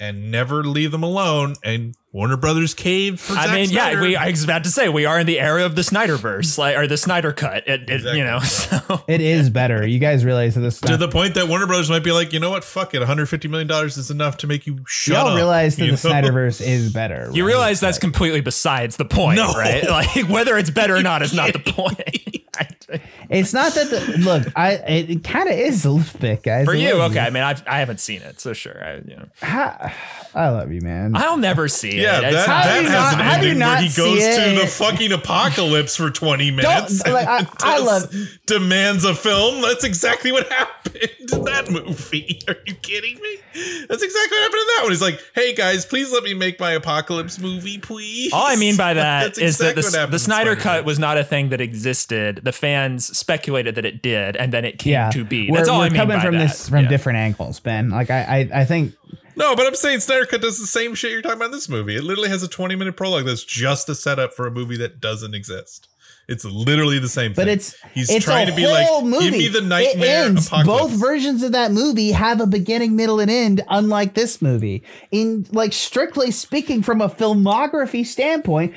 and 0.00 0.30
never 0.30 0.62
leave 0.64 0.92
them 0.92 1.02
alone. 1.02 1.56
And 1.62 1.94
Warner 2.16 2.38
Brothers 2.38 2.72
caved 2.72 3.20
for. 3.20 3.34
I 3.34 3.44
Zack 3.44 3.54
mean, 3.54 3.68
yeah, 3.68 4.00
we, 4.00 4.16
I 4.16 4.30
was 4.30 4.42
about 4.42 4.64
to 4.64 4.70
say 4.70 4.88
we 4.88 5.04
are 5.04 5.20
in 5.20 5.26
the 5.26 5.38
era 5.38 5.66
of 5.66 5.76
the 5.76 5.82
Snyderverse, 5.82 6.56
like 6.56 6.74
or 6.74 6.86
the 6.86 6.96
Snyder 6.96 7.30
cut. 7.34 7.68
It, 7.68 7.90
it, 7.90 8.16
You 8.16 8.24
know, 8.24 8.38
so 8.40 9.02
It 9.06 9.20
is 9.20 9.50
better. 9.50 9.86
You 9.86 9.98
guys 9.98 10.24
realize 10.24 10.54
that 10.54 10.62
this 10.62 10.80
to 10.80 10.96
the 10.96 11.08
point 11.08 11.34
that 11.34 11.46
Warner 11.46 11.66
Brothers 11.66 11.90
might 11.90 12.02
be 12.04 12.12
like, 12.12 12.32
you 12.32 12.40
know 12.40 12.48
what, 12.48 12.64
fuck 12.64 12.94
it, 12.94 13.00
150 13.00 13.48
million 13.48 13.68
dollars 13.68 13.98
is 13.98 14.10
enough 14.10 14.38
to 14.38 14.46
make 14.46 14.66
you 14.66 14.78
shut 14.86 15.14
y'all 15.18 15.28
up. 15.28 15.36
realize 15.36 15.76
that 15.76 15.84
you 15.84 15.94
the 15.94 16.08
know? 16.08 16.14
Snyderverse 16.14 16.66
is 16.66 16.90
better. 16.90 17.28
you 17.34 17.46
realize 17.46 17.80
that's 17.80 17.98
completely 17.98 18.40
besides 18.40 18.96
the 18.96 19.04
point, 19.04 19.36
No. 19.36 19.52
right? 19.52 19.84
Like 19.96 20.26
whether 20.30 20.56
it's 20.56 20.70
better 20.70 20.96
or 20.96 21.02
not 21.02 21.20
is 21.20 21.34
not 21.34 21.52
the 21.52 21.58
point. 21.72 22.00
It's 23.28 23.52
not 23.52 23.74
that 23.74 23.90
the 23.90 24.18
look. 24.18 24.46
I 24.56 24.74
it, 24.74 25.24
kind 25.24 25.48
of 25.48 25.56
is 25.56 25.84
a 25.84 25.90
little 25.90 26.20
bit, 26.20 26.42
guys. 26.44 26.64
For 26.64 26.74
you, 26.74 27.02
okay. 27.02 27.18
I 27.18 27.30
mean, 27.30 27.42
I've, 27.42 27.66
I 27.66 27.80
haven't 27.80 27.98
seen 27.98 28.22
it, 28.22 28.40
so 28.40 28.52
sure. 28.52 28.82
I, 28.82 28.94
you 28.98 29.16
know, 29.16 29.26
Ha- 29.42 29.92
I 30.32 30.48
love 30.50 30.70
you, 30.70 30.80
man. 30.80 31.16
I'll 31.16 31.36
never 31.36 31.66
see 31.66 32.00
Yeah, 32.06 32.18
it. 32.18 32.22
that, 32.22 32.32
It's- 32.32 32.46
that 32.46 32.84
has 32.84 32.90
not- 32.90 33.14
an 33.14 33.20
how 33.20 33.40
do 33.40 33.46
you 33.46 33.52
ending 33.52 33.68
where 33.68 33.80
he 33.82 33.88
see 33.88 34.02
goes 34.02 34.36
to 34.36 34.60
the 34.60 34.66
fucking 34.66 35.12
apocalypse 35.12 35.96
for 35.96 36.10
20 36.10 36.50
minutes. 36.50 37.06
Like, 37.06 37.26
I- 37.28 37.46
I 37.60 37.78
love- 37.78 38.14
demands 38.46 39.04
a 39.04 39.14
film. 39.14 39.62
That's 39.62 39.84
exactly 39.84 40.32
what 40.32 40.50
happened 40.52 41.10
in 41.32 41.44
that 41.44 41.70
movie. 41.70 42.40
Are 42.48 42.56
you 42.66 42.74
kidding 42.74 43.16
me? 43.20 43.36
That's 43.88 44.02
exactly 44.02 44.36
what 44.38 44.42
happened 44.42 44.60
in 44.60 44.66
that 44.76 44.80
one. 44.82 44.90
He's 44.92 45.02
like, 45.02 45.20
"Hey 45.34 45.54
guys, 45.54 45.84
please 45.86 46.12
let 46.12 46.22
me 46.22 46.34
make 46.34 46.60
my 46.60 46.72
apocalypse 46.72 47.38
movie, 47.38 47.78
please." 47.78 48.32
All 48.32 48.46
I 48.46 48.56
mean 48.56 48.76
by 48.76 48.94
That's 48.94 49.38
exactly 49.38 49.82
that 49.82 49.92
the, 49.92 50.06
the 50.12 50.18
Snyder 50.18 50.52
Spider-Man. 50.52 50.62
Cut 50.80 50.84
was 50.84 50.98
not 50.98 51.16
a 51.18 51.24
thing 51.24 51.48
that 51.50 51.60
existed. 51.60 52.40
The 52.44 52.52
fans 52.52 53.16
speculated 53.16 53.74
that 53.76 53.84
it 53.84 54.02
did, 54.02 54.36
and 54.36 54.52
then 54.52 54.64
it 54.64 54.78
came 54.78 54.92
yeah, 54.92 55.10
to 55.10 55.24
be. 55.24 55.50
We're, 55.50 55.56
That's 55.58 55.68
all 55.68 55.78
we're 55.78 55.86
I 55.86 55.88
mean 55.88 55.96
coming 55.96 56.16
by 56.18 56.24
from 56.24 56.34
that. 56.34 56.48
this 56.48 56.68
from 56.68 56.84
Yeah. 56.84 56.88
different 56.90 57.18
angles, 57.18 57.60
Ben. 57.60 57.88
Like 57.90 58.10
I, 58.10 58.48
I, 58.52 58.60
I 58.60 58.64
think 58.66 58.94
No, 59.36 59.54
but 59.54 59.66
I'm 59.66 59.74
saying 59.74 60.00
Snyder 60.00 60.24
Cut 60.26 60.40
does 60.40 60.58
the 60.58 60.66
same 60.66 60.94
shit 60.94 61.12
you're 61.12 61.22
talking 61.22 61.36
about 61.36 61.46
in 61.46 61.50
this 61.52 61.68
movie. 61.68 61.94
It 61.96 62.02
literally 62.02 62.30
has 62.30 62.42
a 62.42 62.48
20 62.48 62.74
minute 62.74 62.96
prologue 62.96 63.26
that's 63.26 63.44
just 63.44 63.88
a 63.88 63.94
setup 63.94 64.32
for 64.32 64.46
a 64.46 64.50
movie 64.50 64.78
that 64.78 64.98
doesn't 65.00 65.34
exist. 65.34 65.88
It's 66.28 66.44
literally 66.44 66.98
the 66.98 67.08
same 67.08 67.34
thing. 67.34 67.44
But 67.44 67.48
it's 67.48 67.76
he's 67.92 68.10
it's 68.10 68.24
trying 68.24 68.48
to 68.48 68.54
be 68.54 68.66
like, 68.66 69.04
movie. 69.04 69.30
give 69.30 69.32
me 69.32 69.48
the 69.48 69.60
nightmare. 69.60 70.32
Both 70.64 70.90
versions 70.90 71.44
of 71.44 71.52
that 71.52 71.70
movie 71.70 72.10
have 72.10 72.40
a 72.40 72.46
beginning, 72.46 72.96
middle, 72.96 73.20
and 73.20 73.30
end, 73.30 73.62
unlike 73.68 74.14
this 74.14 74.42
movie. 74.42 74.82
In 75.12 75.46
like 75.52 75.72
strictly 75.72 76.32
speaking, 76.32 76.82
from 76.82 77.00
a 77.00 77.08
filmography 77.08 78.04
standpoint. 78.04 78.74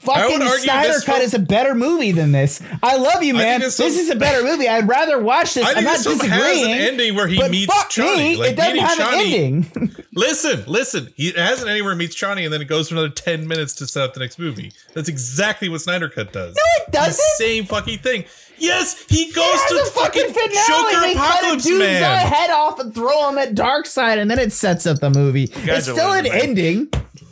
Fucking 0.00 0.42
argue 0.42 0.58
Snyder 0.58 1.00
Cut 1.04 1.22
is 1.22 1.32
a 1.32 1.38
better 1.38 1.74
movie 1.74 2.12
than 2.12 2.30
this. 2.32 2.60
I 2.82 2.96
love 2.96 3.22
you, 3.22 3.32
man. 3.32 3.60
this 3.60 3.78
This, 3.78 3.96
is 3.98 4.10
a 4.10 4.16
better 4.16 4.44
movie. 4.44 4.68
I'd 4.68 4.86
rather 4.86 5.18
watch 5.18 5.54
this. 5.54 5.66
I 5.66 5.72
I'm 5.78 5.84
not 5.84 5.94
this 5.96 6.04
disagreeing. 6.04 6.30
has 6.32 6.62
an 6.62 6.70
ending 6.72 7.14
where 7.14 7.26
he 7.26 7.38
but 7.38 7.50
meets 7.50 7.72
Chani. 7.84 8.16
me, 8.16 8.36
Like, 8.36 8.50
it 8.52 8.56
doesn't 8.56 8.78
have 8.78 8.98
an 8.98 9.20
ending. 9.20 9.94
Listen, 10.14 10.64
listen. 10.66 11.08
He 11.14 11.30
has 11.32 11.62
an 11.62 11.68
ending 11.68 11.84
where 11.84 11.92
he 11.94 11.98
meets 11.98 12.14
Chani, 12.16 12.44
and 12.44 12.52
then 12.52 12.60
it 12.60 12.64
goes 12.66 12.88
for 12.88 12.96
another 12.96 13.08
10 13.08 13.46
minutes 13.46 13.72
to 13.76 13.86
set 13.86 14.02
up 14.02 14.14
the 14.14 14.20
next 14.20 14.38
movie. 14.38 14.72
That's 14.92 15.08
exactly 15.08 15.68
what 15.68 15.80
Snyder 15.80 16.08
Cut 16.08 16.32
does. 16.32 16.54
No, 16.56 16.84
it 16.84 16.90
doesn't. 16.92 17.16
The 17.38 17.44
same 17.44 17.64
fucking 17.66 18.00
thing. 18.00 18.24
Yes, 18.58 19.04
he 19.08 19.30
goes 19.32 19.44
It 19.46 19.68
to 19.68 19.82
a 19.82 19.90
fucking 19.92 20.26
finale. 20.34 20.66
Joker 20.66 21.00
They 21.02 21.14
cut 21.14 21.22
a 21.22 21.38
Apocalypse 21.38 21.64
dude's 21.64 21.78
Man. 21.78 22.26
head 22.26 22.50
off 22.50 22.80
and 22.80 22.92
throw 22.92 23.28
him 23.28 23.38
at 23.38 23.54
Dark 23.54 23.86
Side, 23.86 24.18
and 24.18 24.28
then 24.28 24.40
it 24.40 24.52
sets 24.52 24.84
up 24.86 24.98
the 24.98 25.10
movie. 25.10 25.48
It's 25.54 25.86
still 25.86 26.12
an 26.12 26.24
me. 26.24 26.30
ending. 26.32 26.88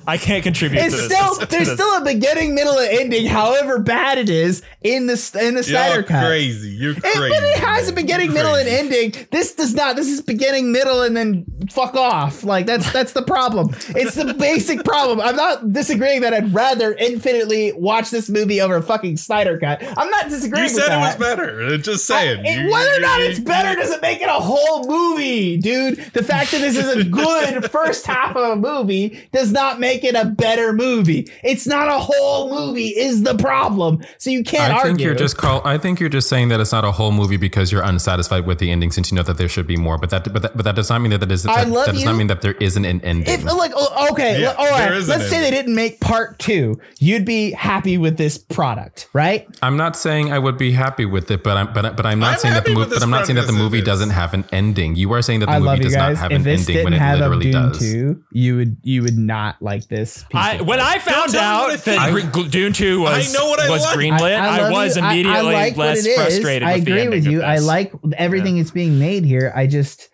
I 0.06 0.18
can't 0.18 0.42
contribute 0.42 0.80
It's 0.80 0.94
to 0.94 1.02
this. 1.02 1.06
still 1.12 1.34
to 1.36 1.46
there's 1.50 1.72
still 1.72 1.96
a 1.96 2.04
beginning, 2.04 2.54
middle, 2.54 2.78
and 2.78 2.88
ending. 3.00 3.26
However 3.26 3.78
bad 3.78 4.18
it 4.18 4.28
is 4.30 4.62
in 4.82 5.06
the 5.06 5.38
in 5.42 5.54
the 5.54 5.62
Snyder 5.62 6.02
cut. 6.02 6.26
crazy. 6.26 6.68
You're 6.70 6.92
It, 6.92 7.02
crazy. 7.02 7.18
but 7.28 7.42
it 7.42 7.58
has 7.58 7.88
a 7.88 7.92
beginning, 7.92 8.32
middle, 8.32 8.54
and 8.54 8.68
ending. 8.68 9.14
This 9.32 9.54
does 9.54 9.74
not. 9.74 9.96
This 9.96 10.08
is 10.08 10.20
beginning, 10.20 10.70
middle, 10.72 11.02
and 11.02 11.16
then 11.16 11.44
fuck 11.70 11.94
off. 11.94 12.44
Like 12.44 12.66
that's 12.66 12.92
that's 12.92 13.12
the 13.12 13.22
problem. 13.22 13.70
It's 13.90 14.14
the 14.14 14.34
basic 14.38 14.84
problem. 14.84 15.20
I'm 15.20 15.36
not 15.36 15.72
disagreeing 15.72 16.20
that 16.20 16.32
I'd 16.34 16.52
rather 16.54 16.92
infinitely 16.94 17.72
watch 17.72 18.10
this 18.10 18.28
movie 18.28 18.60
over 18.60 18.76
a 18.76 18.82
fucking 18.82 19.16
Snyder 19.16 19.58
cut. 19.58 19.82
I'm 19.96 20.10
not 20.10 20.28
disagreeing. 20.28 20.64
You 20.64 20.70
said 20.70 20.92
it 20.96 21.00
was 21.00 21.16
better. 21.16 21.76
Just 21.78 22.10
I- 22.10 22.14
saying. 22.26 22.44
it- 22.46 22.64
You- 22.64 22.70
whether 22.70 22.94
or 22.96 23.00
not 23.00 23.20
it's 23.20 23.38
better 23.40 23.74
doesn't 23.80 24.02
make 24.02 24.20
it 24.20 24.28
a 24.28 24.32
whole 24.32 24.86
movie, 24.88 25.56
dude. 25.56 25.98
The 26.12 26.22
fact 26.22 26.50
that 26.52 26.60
this 26.60 26.76
is 26.76 26.88
a 26.96 27.04
good 27.08 27.70
first 27.70 28.06
half 28.06 28.36
of 28.36 28.50
a 28.52 28.56
movie 28.56 29.28
does 29.32 29.50
not 29.52 29.80
make 29.80 29.95
it 30.04 30.14
a 30.14 30.24
better 30.26 30.72
movie. 30.72 31.28
It's 31.44 31.66
not 31.66 31.88
a 31.88 31.98
whole 31.98 32.50
movie 32.50 32.88
is 32.88 33.22
the 33.22 33.36
problem. 33.36 34.02
So 34.18 34.30
you 34.30 34.44
can't 34.44 34.72
I 34.72 34.76
argue. 34.78 34.90
think 34.92 35.00
you're 35.00 35.14
just 35.14 35.36
call. 35.36 35.60
I 35.66 35.78
think 35.78 36.00
you're 36.00 36.08
just 36.08 36.28
saying 36.28 36.48
that 36.48 36.60
it's 36.60 36.72
not 36.72 36.84
a 36.84 36.92
whole 36.92 37.12
movie 37.12 37.36
because 37.36 37.70
you're 37.72 37.82
unsatisfied 37.82 38.46
with 38.46 38.58
the 38.58 38.70
ending, 38.70 38.90
since 38.90 39.10
you 39.10 39.16
know 39.16 39.22
that 39.22 39.38
there 39.38 39.48
should 39.48 39.66
be 39.66 39.76
more. 39.76 39.98
But 39.98 40.10
that, 40.10 40.32
but 40.32 40.42
that, 40.42 40.56
but 40.56 40.64
that 40.64 40.74
does 40.74 40.90
not 40.90 41.00
mean 41.00 41.10
that 41.10 41.18
that 41.18 41.30
is. 41.32 41.46
I 41.46 41.64
That, 41.64 41.70
love 41.70 41.86
that 41.86 41.92
does 41.92 42.04
not 42.04 42.16
mean 42.16 42.26
that 42.28 42.42
there 42.42 42.54
isn't 42.54 42.84
an 42.84 43.00
ending. 43.02 43.32
if 43.32 43.44
like 43.44 43.72
oh, 43.74 44.08
okay, 44.12 44.40
Yeah, 44.42 44.52
all 44.58 44.68
right. 44.70 44.86
there 44.88 44.94
is 44.94 45.08
an 45.08 45.18
Let's 45.18 45.30
say 45.30 45.40
they 45.40 45.50
didn't 45.50 45.74
make 45.74 46.00
part 46.00 46.38
two. 46.38 46.78
You'd 46.98 47.24
be 47.24 47.52
happy 47.52 47.96
with 47.98 48.16
this 48.18 48.36
product, 48.38 49.08
right? 49.12 49.46
I'm 49.62 49.76
not 49.76 49.96
saying 49.96 50.32
I 50.32 50.38
would 50.38 50.58
be 50.58 50.72
happy 50.72 51.04
with 51.06 51.30
it, 51.30 51.42
but 51.42 51.56
I'm 51.56 51.72
but, 51.72 51.96
but 51.96 52.04
I'm 52.06 52.18
not 52.18 52.34
I'm 52.34 52.38
saying 52.38 52.54
that 52.54 52.64
the 52.64 52.74
movie. 52.74 52.90
But 52.90 53.02
I'm 53.02 53.10
not 53.10 53.26
saying 53.26 53.36
that 53.36 53.46
the 53.46 53.52
movie 53.52 53.80
doesn't 53.82 54.10
have 54.10 54.34
an 54.34 54.44
ending. 54.52 54.96
You 54.96 55.12
are 55.12 55.22
saying 55.22 55.40
that 55.40 55.46
the 55.46 55.52
I 55.52 55.58
movie 55.60 55.82
does 55.82 55.94
guys. 55.94 56.14
not 56.16 56.22
have 56.22 56.32
If 56.32 56.42
an 56.42 56.48
ending 56.48 56.84
when 56.84 56.92
it 56.92 57.12
literally 57.18 57.50
does. 57.50 57.78
two, 57.78 58.22
you 58.32 58.56
would 58.56 58.76
you 58.82 59.02
would 59.02 59.16
not 59.16 59.60
like 59.62 59.85
this. 59.88 60.24
I, 60.32 60.60
when. 60.62 60.80
I 60.80 60.98
found 60.98 61.34
out 61.34 61.68
what 61.68 61.88
I 61.88 62.20
that 62.20 62.48
Dune 62.50 62.72
2 62.72 63.00
was, 63.00 63.34
I 63.34 63.38
know 63.38 63.48
what 63.48 63.60
I 63.60 63.70
was 63.70 63.82
like. 63.82 63.96
greenlit, 63.96 64.38
I, 64.38 64.62
love 64.62 64.72
was 64.72 64.96
you. 64.96 65.04
Immediately 65.04 65.54
I, 65.54 65.60
like 65.64 65.76
less 65.76 66.06
frustrated 66.06 66.62
I 66.62 66.76
with 66.76 66.84
the 66.84 66.90
agree 66.92 67.00
ending 67.02 67.18
with 67.18 67.26
of 67.26 67.32
you. 67.32 67.42
I 67.42 67.58
like 67.58 67.92
everything 68.16 68.56
that's 68.56 68.70
being 68.70 68.98
made 68.98 69.24
here. 69.24 69.52
I 69.54 69.66
just, 69.66 70.08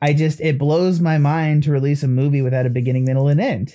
I 0.00 0.12
just, 0.12 0.40
it 0.40 0.58
blows 0.58 1.00
my 1.00 1.18
mind 1.18 1.64
to 1.64 1.72
release 1.72 2.02
a 2.02 2.08
movie 2.08 2.42
without 2.42 2.66
a 2.66 2.70
beginning, 2.70 3.04
middle, 3.04 3.28
and 3.28 3.40
end. 3.40 3.74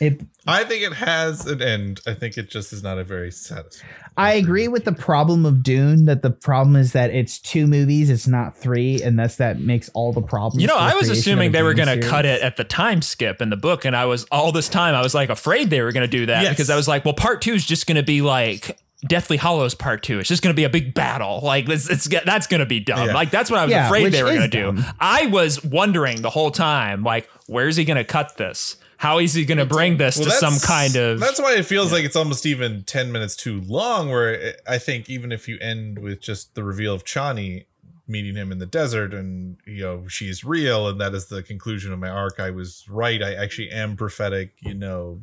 It, 0.00 0.22
I 0.46 0.64
think 0.64 0.82
it 0.82 0.94
has 0.94 1.44
an 1.46 1.60
end. 1.60 2.00
I 2.06 2.14
think 2.14 2.38
it 2.38 2.48
just 2.48 2.72
is 2.72 2.82
not 2.82 2.98
a 2.98 3.04
very 3.04 3.30
satisfying. 3.30 3.92
I 4.16 4.32
agree 4.32 4.66
with 4.66 4.84
the 4.86 4.92
problem 4.92 5.44
of 5.44 5.62
Dune. 5.62 6.06
That 6.06 6.22
the 6.22 6.30
problem 6.30 6.74
is 6.76 6.92
that 6.92 7.10
it's 7.10 7.38
two 7.38 7.66
movies, 7.66 8.08
it's 8.08 8.26
not 8.26 8.56
three, 8.56 9.02
and 9.02 9.18
that's 9.18 9.36
that 9.36 9.60
makes 9.60 9.90
all 9.90 10.12
the 10.12 10.22
problems. 10.22 10.62
You 10.62 10.68
know, 10.68 10.76
I 10.76 10.94
was 10.94 11.10
assuming 11.10 11.50
a 11.50 11.52
they 11.52 11.62
were 11.62 11.74
going 11.74 12.00
to 12.00 12.06
cut 12.06 12.24
it 12.24 12.40
at 12.40 12.56
the 12.56 12.64
time 12.64 13.02
skip 13.02 13.42
in 13.42 13.50
the 13.50 13.56
book, 13.56 13.84
and 13.84 13.94
I 13.94 14.06
was 14.06 14.24
all 14.32 14.52
this 14.52 14.68
time 14.70 14.94
I 14.94 15.02
was 15.02 15.14
like 15.14 15.28
afraid 15.28 15.68
they 15.70 15.82
were 15.82 15.92
going 15.92 16.08
to 16.08 16.10
do 16.10 16.26
that 16.26 16.42
Yes. 16.42 16.52
because 16.52 16.70
I 16.70 16.76
was 16.76 16.88
like, 16.88 17.04
well, 17.04 17.14
part 17.14 17.42
two 17.42 17.52
is 17.52 17.64
just 17.66 17.86
going 17.86 17.96
to 17.96 18.02
be 18.02 18.22
like 18.22 18.78
Deathly 19.06 19.36
Hollows 19.38 19.74
Part 19.74 20.02
Two. 20.02 20.18
It's 20.18 20.28
just 20.28 20.42
going 20.42 20.52
to 20.54 20.56
be 20.56 20.64
a 20.64 20.70
big 20.70 20.92
battle. 20.94 21.40
Like 21.42 21.68
it's, 21.68 21.88
it's 21.90 22.08
that's 22.24 22.46
going 22.46 22.60
to 22.60 22.66
be 22.66 22.80
dumb. 22.80 23.08
Yeah. 23.08 23.14
Like 23.14 23.30
that's 23.30 23.50
what 23.50 23.60
I 23.60 23.64
was 23.64 23.72
Yeah, 23.72 23.86
afraid 23.86 24.12
they 24.12 24.22
were 24.22 24.30
going 24.34 24.50
to 24.50 24.72
do. 24.74 24.82
I 24.98 25.26
was 25.26 25.62
wondering 25.64 26.22
the 26.22 26.30
whole 26.30 26.50
time, 26.50 27.02
like, 27.02 27.28
where's 27.46 27.76
he 27.76 27.84
going 27.84 27.96
to 27.98 28.04
cut 28.04 28.36
this? 28.38 28.76
How 29.00 29.18
is 29.18 29.32
he 29.32 29.46
going 29.46 29.56
to 29.56 29.64
bring 29.64 29.96
this 29.96 30.18
Well, 30.18 30.26
to 30.26 30.30
some 30.30 30.58
kind 30.58 30.94
of? 30.94 31.20
That's 31.20 31.40
why 31.40 31.54
it 31.54 31.64
feels 31.64 31.90
like 31.90 32.04
it's 32.04 32.16
almost 32.16 32.44
even 32.44 32.84
10 32.84 33.10
minutes 33.10 33.34
too 33.34 33.62
long. 33.62 34.10
Where 34.10 34.34
it- 34.34 34.60
I 34.68 34.76
think 34.76 35.08
even 35.08 35.32
if 35.32 35.48
you 35.48 35.56
end 35.58 35.98
with 35.98 36.20
just 36.20 36.54
the 36.54 36.62
reveal 36.62 36.94
of 36.94 37.02
Chani 37.04 37.64
meeting 38.06 38.36
him 38.36 38.52
in 38.52 38.58
the 38.58 38.66
desert 38.66 39.14
and, 39.14 39.56
you 39.66 39.80
know, 39.82 40.06
she's 40.06 40.44
real 40.44 40.86
and 40.86 41.00
that 41.00 41.14
is 41.14 41.26
the 41.28 41.42
conclusion 41.42 41.94
of 41.94 41.98
my 41.98 42.10
arc, 42.10 42.40
I 42.40 42.50
was 42.50 42.84
right. 42.90 43.22
I 43.22 43.32
actually 43.36 43.70
am 43.70 43.96
prophetic, 43.96 44.52
you 44.60 44.74
know. 44.74 45.22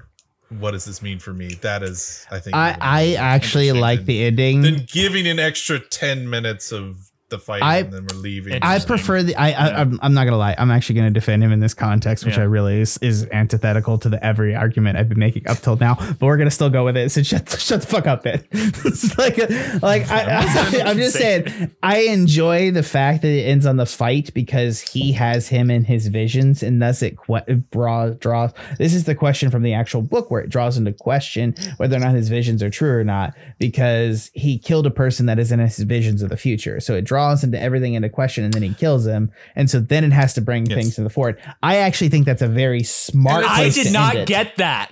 What 0.50 0.72
does 0.72 0.86
this 0.86 1.04
mean 1.04 1.20
for 1.20 1.34
me? 1.34 1.54
That 1.62 1.84
is, 1.84 2.26
I 2.32 2.40
think, 2.40 2.56
I, 2.56 2.76
I 2.82 3.14
actually 3.14 3.72
like 3.74 4.06
the 4.06 4.24
ending. 4.24 4.62
Than 4.62 4.88
giving 4.92 5.28
an 5.28 5.38
extra 5.38 5.78
10 5.78 6.28
minutes 6.28 6.72
of 6.72 7.07
the 7.30 7.38
fight 7.40 7.62
I- 7.62 7.80
and 7.80 7.92
then 7.94 8.08
we're 8.10 8.20
leaving. 8.20 8.60
I 8.62 8.80
prefer 8.80 9.22
the. 9.24 9.36
I, 9.36 9.52
I 9.52 9.82
I'm, 9.82 10.00
I'm 10.02 10.14
not 10.14 10.24
gonna 10.26 10.38
lie. 10.38 10.56
I'm 10.58 10.72
actually 10.72 10.96
gonna 10.96 11.12
defend 11.12 11.44
him 11.44 11.52
in 11.52 11.60
this 11.60 11.74
context, 11.74 12.26
which 12.26 12.38
Yeah. 12.38 12.44
I 12.44 12.46
really 12.46 12.80
is, 12.82 12.98
is 13.00 13.28
antithetical 13.32 13.98
to 14.00 14.10
the 14.10 14.24
every 14.26 14.56
argument 14.56 14.98
I've 14.98 15.10
been 15.10 15.20
making 15.20 15.48
up 15.48 15.58
till 15.60 15.76
now. 15.76 15.96
But 15.96 16.22
we're 16.22 16.38
gonna 16.38 16.52
still 16.52 16.70
go 16.70 16.86
with 16.86 16.96
it. 16.96 17.12
So 17.12 17.24
shut 17.24 17.50
shut 17.60 17.82
the 17.82 17.88
fuck 17.88 18.08
up, 18.08 18.24
Ben. 18.24 18.44
it's 18.52 19.18
like 19.18 19.38
like 19.82 20.10
I, 20.10 20.24
I, 20.46 20.82
I'm 20.86 20.98
just 20.98 21.18
saying. 21.18 21.72
I 21.84 22.00
enjoy 22.04 22.72
the 22.72 22.84
fact 22.84 23.22
that 23.24 23.30
it 23.32 23.44
ends 23.44 23.66
on 23.66 23.76
the 23.76 23.86
fight 23.86 24.34
because 24.34 24.80
he 24.80 25.12
has 25.12 25.50
him 25.50 25.70
in 25.70 25.84
his 25.84 26.08
visions, 26.08 26.64
and 26.64 26.82
thus 26.82 27.02
it 27.02 27.18
que- 27.18 27.44
it 27.48 27.70
draws 27.72 28.16
draws. 28.18 28.52
This 28.78 28.94
is 28.94 29.04
the 29.04 29.16
question 29.16 29.52
from 29.52 29.64
the 29.64 29.74
actual 29.74 30.02
book 30.02 30.32
where 30.32 30.42
it 30.42 30.50
draws 30.50 30.78
into 30.78 30.94
question 30.94 31.56
whether 31.76 31.98
or 31.98 32.00
not 32.00 32.16
his 32.16 32.30
visions 32.30 32.64
are 32.64 32.70
true 32.70 32.92
or 32.98 33.04
not 33.04 33.34
because 33.60 34.32
he 34.34 34.58
killed 34.58 34.86
a 34.86 34.92
person 34.92 35.26
that 35.26 35.40
is 35.40 35.52
in 35.52 35.60
his 35.60 35.78
visions 35.80 36.22
of 36.22 36.30
the 36.30 36.38
future. 36.38 36.80
So 36.80 36.96
it 36.96 37.02
draws 37.04 37.17
into 37.44 37.60
everything 37.60 37.94
into 37.94 38.10
question 38.10 38.44
and 38.44 38.54
then 38.54 38.64
he 38.64 38.74
kills 38.74 39.06
him. 39.06 39.32
And 39.56 39.70
so 39.70 39.80
then 39.80 40.04
it 40.04 40.12
has 40.14 40.34
to 40.36 40.42
bring 40.42 40.66
Yes. 40.66 40.78
things 40.78 40.96
to 40.96 41.04
the 41.04 41.10
forward. 41.10 41.38
I 41.62 41.78
actually 41.78 42.10
think 42.10 42.26
that's 42.26 42.42
a 42.42 42.48
very 42.48 42.84
smart 42.84 43.44
And 43.44 43.52
I 43.54 43.70
did 43.70 43.88
to 43.88 43.92
not 43.94 44.14
end 44.16 44.20
it. 44.24 44.28
get 44.28 44.58
that. 44.58 44.92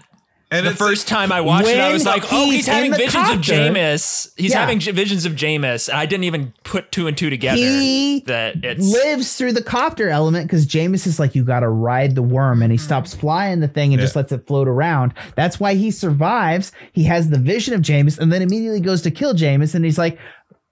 and 0.52 0.66
the 0.66 0.76
first 0.76 1.08
time 1.08 1.32
I 1.34 1.42
watched 1.42 1.68
it, 1.68 1.80
I 1.80 1.92
was 1.92 2.06
like, 2.06 2.24
"Oh, 2.32 2.46
he's 2.46 2.58
he's 2.58 2.68
having 2.68 2.86
in 2.86 2.92
the 2.92 2.98
visions 2.98 3.30
of 3.30 3.36
copter- 3.38 3.52
Jamis. 3.52 4.30
He's 4.38 4.52
Yeah. 4.52 4.60
having 4.62 4.80
j- 4.80 4.92
visions 4.92 5.26
of 5.26 5.34
Jamis." 5.34 5.90
And 5.90 5.98
I 5.98 6.06
didn't 6.06 6.24
even 6.26 6.54
put 6.64 6.92
two 6.94 7.08
and 7.08 7.18
two 7.18 7.30
together 7.30 7.58
He 7.58 8.22
that 8.28 8.64
it's 8.64 8.88
lives 8.88 9.36
through 9.36 9.54
the 9.54 9.64
copter 9.64 10.08
element 10.08 10.48
because 10.48 10.66
Jamis 10.66 11.08
is 11.08 11.20
like, 11.20 11.36
you 11.36 11.44
got 11.44 11.62
to 11.62 11.68
ride 11.68 12.16
the 12.16 12.22
worm, 12.22 12.62
and 12.62 12.72
he 12.72 12.78
mm-hmm. 12.78 12.86
stops 12.86 13.14
flying 13.14 13.60
the 13.60 13.68
thing 13.68 13.92
and 13.94 14.00
just 14.00 14.16
lets 14.16 14.32
it 14.32 14.46
float 14.48 14.68
around. 14.70 15.14
That's 15.36 15.60
why 15.60 15.74
he 15.74 15.92
survives. 15.92 16.72
He 16.94 17.04
has 17.06 17.30
the 17.32 17.40
vision 17.40 17.74
of 17.74 17.82
Jamis, 17.82 18.18
and 18.20 18.32
then 18.32 18.42
immediately 18.42 18.80
goes 18.80 19.02
to 19.02 19.12
kill 19.12 19.34
Jamis, 19.34 19.76
and 19.76 19.84
he's 19.84 19.98
like. 19.98 20.18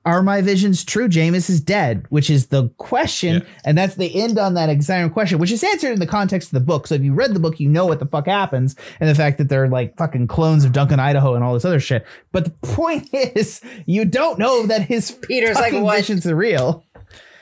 Are 0.05 0.21
my 0.21 0.41
visions 0.41 0.83
true? 0.83 1.07
Jamis 1.07 1.49
is 1.49 1.61
dead, 1.61 2.05
which 2.09 2.29
is 2.29 2.47
the 2.47 2.67
question, 2.77 3.35
Yeah. 3.35 3.41
and 3.63 3.77
that's 3.77 3.95
the 3.95 4.13
end 4.21 4.37
on 4.37 4.53
that 4.55 4.67
exact 4.69 5.13
question, 5.13 5.39
which 5.39 5.49
is 5.51 5.63
answered 5.63 5.93
in 5.93 5.99
the 5.99 6.05
context 6.07 6.49
of 6.49 6.53
the 6.53 6.59
book. 6.65 6.87
So 6.87 6.95
if 6.95 7.01
you 7.03 7.13
read 7.13 7.33
the 7.33 7.39
book, 7.39 7.57
you 7.59 7.69
know 7.69 7.85
what 7.85 7.99
the 7.99 8.05
fuck 8.05 8.27
happens, 8.27 8.75
and 8.99 9.09
the 9.09 9.15
fact 9.15 9.37
that 9.37 9.47
they're 9.47 9.69
like 9.69 9.95
fucking 9.95 10.27
clones 10.27 10.65
of 10.65 10.73
Duncan 10.73 10.99
Idaho 10.99 11.35
and 11.35 11.43
all 11.43 11.53
this 11.53 11.63
other 11.63 11.79
shit. 11.79 12.05
But 12.33 12.43
the 12.43 12.51
point 12.67 13.07
is, 13.13 13.61
you 13.85 14.03
don't 14.03 14.37
know 14.37 14.65
that 14.67 14.81
his 14.81 15.11
Peter's 15.21 15.55
like, 15.55 15.65
fucking 15.71 15.83
"What?" 15.83 15.97
visions 15.99 16.27
are 16.27 16.35
real. 16.35 16.83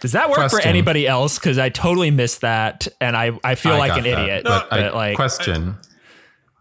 Does 0.02 0.12
that 0.12 0.30
work 0.30 0.38
for 0.38 0.50
Question. 0.50 0.70
anybody 0.70 1.08
else? 1.08 1.40
Because 1.40 1.58
I 1.58 1.70
totally 1.70 2.12
missed 2.12 2.42
that, 2.42 2.88
and 3.00 3.18
I, 3.18 3.32
I 3.44 3.56
feel 3.56 3.74
I 3.74 3.78
like 3.78 3.98
an 3.98 4.04
that, 4.04 4.20
idiot. 4.20 4.44
But, 4.44 4.70
but, 4.70 4.80
I- 4.84 4.90
like, 4.92 5.16
question, 5.16 5.78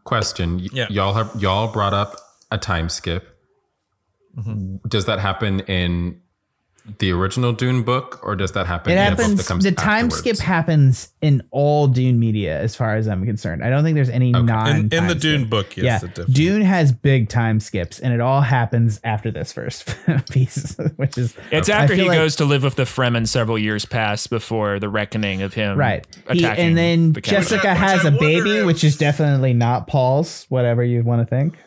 question. 0.04 0.58
Y- 0.58 0.68
Yeah. 0.72 0.86
Y'all 0.90 1.12
have 1.14 1.30
y'all 1.40 1.70
brought 1.72 1.94
up 1.94 2.16
a 2.50 2.58
time 2.58 2.88
skip. 2.88 3.29
Mm-hmm. 4.38 4.76
does 4.88 5.06
that 5.06 5.18
happen 5.18 5.60
in 5.60 6.20
the 6.98 7.12
original 7.12 7.52
Dune 7.52 7.82
book, 7.82 8.18
or 8.22 8.34
does 8.34 8.52
that 8.52 8.66
happen 8.66 8.90
It 8.92 8.94
in 8.96 9.00
a 9.00 9.10
book 9.10 9.18
happens. 9.20 9.36
that 9.38 9.46
comes 9.46 9.64
The 9.64 9.72
time 9.72 10.06
afterwards? 10.06 10.16
skip 10.18 10.38
happens 10.38 11.08
in 11.20 11.42
all 11.50 11.86
Dune 11.88 12.18
media, 12.18 12.58
as 12.58 12.74
far 12.74 12.96
as 12.96 13.06
I'm 13.06 13.24
concerned. 13.26 13.62
I 13.62 13.68
don't 13.68 13.84
think 13.84 13.96
there's 13.96 14.08
any 14.08 14.32
non. 14.32 14.66
In, 14.70 14.76
in 14.76 14.88
the 14.88 14.96
time 15.14 15.18
Dune 15.18 15.40
skip. 15.40 15.50
book, 15.50 15.76
yes, 15.76 16.02
yeah, 16.02 16.08
it. 16.24 16.32
Dune 16.32 16.62
has 16.62 16.90
big 16.90 17.28
time 17.28 17.60
skips, 17.60 17.98
and 18.00 18.14
it 18.14 18.20
all 18.20 18.40
happens 18.40 18.98
after 19.04 19.30
this 19.30 19.52
first 19.52 19.94
piece, 20.30 20.74
which 20.96 21.18
is 21.18 21.36
It's 21.52 21.68
I 21.68 21.82
after 21.82 21.94
he 21.94 22.08
like- 22.08 22.16
goes 22.16 22.34
to 22.36 22.44
live 22.46 22.62
with 22.62 22.76
the 22.76 22.84
Fremen 22.84 23.28
several 23.28 23.58
years 23.58 23.84
pass 23.84 24.26
before 24.26 24.78
the 24.78 24.88
reckoning 24.88 25.42
of 25.42 25.52
him. 25.54 25.76
right. 25.76 26.06
He, 26.32 26.44
and 26.46 26.78
then 26.78 27.12
the. 27.12 27.20
Jessica 27.20 27.68
Which 27.68 27.78
has 27.78 28.04
which 28.04 28.12
I 28.14 28.16
a 28.16 28.18
baby, 28.20 28.56
if- 28.58 28.66
which 28.66 28.84
is 28.84 28.96
definitely 28.96 29.52
not 29.52 29.86
Paul's. 29.86 30.46
Whatever 30.48 30.82
you 30.82 31.02
want 31.02 31.20
to 31.20 31.26
think. 31.26 31.58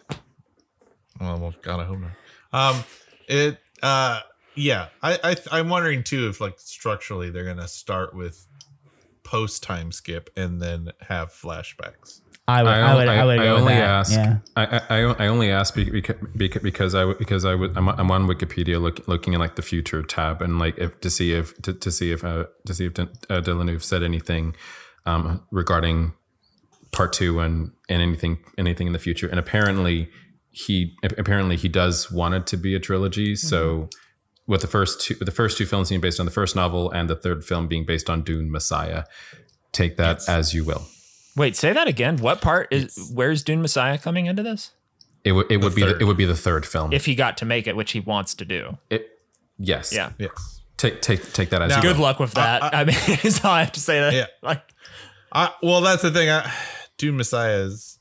Oh 1.22 1.38
well, 1.38 1.54
God, 1.62 1.80
I 1.82 1.84
hope 1.86 2.00
not. 2.00 2.12
Um, 2.54 2.84
it. 3.28 3.58
Uh, 3.82 4.22
yeah. 4.56 4.88
I. 5.02 5.20
I. 5.24 5.36
I'm 5.52 5.70
wondering 5.70 6.04
too 6.04 6.28
if 6.30 6.40
like 6.40 6.60
structurally 6.60 7.30
they're 7.30 7.46
gonna 7.46 7.68
start 7.68 8.16
with 8.16 8.46
post 9.24 9.64
time 9.64 9.92
skip 9.92 10.30
and 10.38 10.62
then 10.62 10.92
have 11.02 11.30
flashbacks. 11.30 12.22
I 12.48 12.62
would. 12.62 12.72
I, 12.72 12.96
would. 12.96 13.08
I, 13.08 13.26
would 13.26 13.40
I 13.40 13.44
go 13.44 13.54
with 13.54 13.62
only 13.62 13.74
that. 13.76 13.90
ask. 13.90 14.12
Yeah. 14.12 14.38
I, 14.56 14.82
I, 14.90 14.98
I 14.98 15.28
only 15.28 15.50
ask 15.50 15.74
because 15.74 16.16
because 16.62 16.94
I 16.94 17.14
because 17.14 17.46
I 17.46 17.56
would 17.56 17.78
I'm, 17.78 17.88
I'm 17.88 18.12
on 18.12 18.28
Wikipedia 18.28 18.82
look, 18.82 19.08
looking 19.08 19.34
in 19.34 19.40
like 19.40 19.56
the 19.56 19.62
future 19.62 20.04
tab 20.04 20.42
and 20.42 20.60
like 20.60 20.78
if 20.78 21.00
to 21.02 21.10
see 21.10 21.32
if 21.32 21.60
to, 21.62 21.74
to 21.74 21.90
see 21.90 22.12
if 22.12 22.24
uh, 22.24 22.46
to 22.66 22.74
see 22.74 22.86
if 22.86 23.00
uh, 23.00 23.06
Dylan 23.30 23.82
said 23.82 24.04
anything 24.04 24.56
um, 25.06 25.42
regarding 25.52 26.14
part 26.92 27.14
two 27.14 27.40
and 27.40 27.72
and 27.88 28.02
anything 28.02 28.40
anything 28.58 28.88
in 28.88 28.94
the 28.94 29.00
future 29.00 29.28
and 29.28 29.40
apparently 29.40 30.10
he 30.54 30.96
apparently 31.04 31.58
he 31.58 31.68
does 31.68 32.12
want 32.12 32.34
it 32.34 32.48
to 32.48 32.56
be 32.56 32.74
a 32.76 32.80
trilogy 32.80 33.34
mm-hmm. 33.34 33.48
so 33.48 33.90
with 34.48 34.62
the 34.62 34.68
first 34.68 35.02
two 35.02 35.16
with 35.20 35.26
the 35.26 35.32
first 35.32 35.58
two 35.58 35.66
films 35.66 35.90
being 35.90 36.00
based 36.00 36.20
on 36.20 36.26
the 36.26 36.32
first 36.32 36.56
novel 36.56 36.90
and 36.92 37.10
the 37.10 37.16
third 37.16 37.44
film 37.44 37.68
being 37.68 37.86
based 37.86 38.10
on 38.10 38.22
Dune 38.24 38.52
Messiah 38.52 39.04
take 39.72 39.98
that 39.98 40.22
as 40.30 40.54
you 40.54 40.64
will 40.64 40.88
Wait, 41.36 41.56
say 41.56 41.74
that 41.74 41.88
again. 41.88 42.18
What 42.18 42.42
part 42.42 42.68
is 42.72 43.12
where's 43.12 43.42
Dune 43.44 43.62
Messiah 43.62 43.98
coming 43.98 44.28
into 44.28 44.44
this? 44.44 44.72
it 45.24 45.32
would 45.32 45.52
it 45.52 45.62
would 45.62 45.74
be 45.74 45.82
the, 45.82 45.92
third. 45.94 46.02
it 46.02 46.06
would 46.06 46.18
be 46.18 46.26
the 46.26 46.36
third 46.36 46.66
film 46.66 46.94
If 46.94 47.06
he 47.06 47.16
got 47.16 47.38
to 47.38 47.46
make 47.46 47.66
it, 47.66 47.76
which 47.76 47.92
he 47.92 48.00
wants 48.00 48.36
to 48.36 48.46
do. 48.46 48.78
It, 48.90 49.08
yes. 49.58 49.94
Yeah. 49.94 50.12
Yes. 50.18 50.62
Take 50.78 51.02
take 51.02 51.34
take 51.34 51.50
that 51.52 51.62
as 51.62 51.70
Now- 51.70 51.78
you 51.78 51.82
Good 51.82 51.96
will. 51.96 52.04
luck 52.04 52.20
with 52.20 52.34
that. 52.34 52.64
I, 52.64 52.82
I- 52.82 52.86
mean, 52.86 52.96
is 53.24 53.44
all 53.44 53.52
I 53.52 53.62
have 53.62 53.72
to 53.74 53.80
say. 53.80 54.00
That 54.00 54.14
Yeah. 54.14 54.26
like 54.42 54.62
I. 55.32 55.52
Well, 55.64 55.82
that's 55.82 56.02
the 56.02 56.12
thing. 56.12 56.30
I, 56.30 56.52
Dune 56.98 57.18
Messiah 57.18 57.62
is 57.62 57.93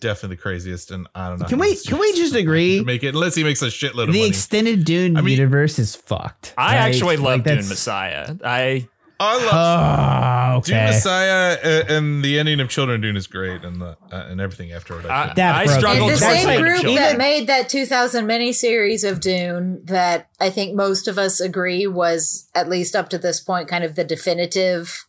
definitely 0.00 0.36
the 0.36 0.42
craziest, 0.42 0.90
and 0.90 1.06
I 1.14 1.28
don't 1.28 1.40
know. 1.40 1.46
Can 1.46 1.58
we? 1.58 1.68
It's 1.68 1.86
Can 1.88 1.98
we 1.98 2.12
just 2.14 2.34
agree? 2.34 2.82
make 2.82 3.02
it 3.04 3.14
unless 3.14 3.34
he 3.34 3.44
makes 3.44 3.62
a 3.62 3.66
shitload 3.66 4.08
of 4.08 4.12
The 4.12 4.18
money? 4.20 4.26
extended 4.28 4.84
Dune 4.84 5.16
I 5.16 5.20
mean- 5.22 5.36
universe 5.38 5.78
is 5.78 5.94
fucked. 5.96 6.54
I 6.56 6.66
right? 6.66 6.76
actually 6.88 7.16
love 7.16 7.24
Like, 7.40 7.44
Dune 7.44 7.68
Messiah. 7.68 8.34
I 8.44 8.88
I 9.20 9.34
love 9.44 10.58
Oh, 10.58 10.62
Dune. 10.64 10.76
Messiah 10.76 11.56
uh, 11.64 11.84
and 11.88 12.22
the 12.24 12.38
ending 12.38 12.60
of 12.60 12.68
Children 12.68 12.96
of 12.96 13.02
Dune 13.02 13.16
is 13.16 13.26
great, 13.26 13.64
and 13.64 13.80
the 13.80 13.96
uh, 14.12 14.26
and 14.28 14.40
everything 14.40 14.70
afterward. 14.72 15.06
I 15.06 15.30
I. 15.30 15.34
That 15.34 15.54
I 15.56 15.66
struggled 15.66 16.12
the 16.12 16.16
same 16.16 16.46
like- 16.46 16.60
group 16.60 16.82
that 16.94 17.18
made 17.18 17.48
that 17.48 17.68
2000 17.68 18.26
miniseries 18.26 19.08
of 19.10 19.18
Dune 19.20 19.84
that 19.86 20.28
I 20.38 20.50
think 20.50 20.76
most 20.76 21.08
of 21.08 21.18
us 21.18 21.40
agree 21.40 21.86
was 21.88 22.48
at 22.54 22.68
least 22.68 22.94
up 22.94 23.08
to 23.10 23.18
this 23.18 23.40
point 23.40 23.66
kind 23.68 23.82
of 23.82 23.96
the 23.96 24.04
definitive 24.04 25.04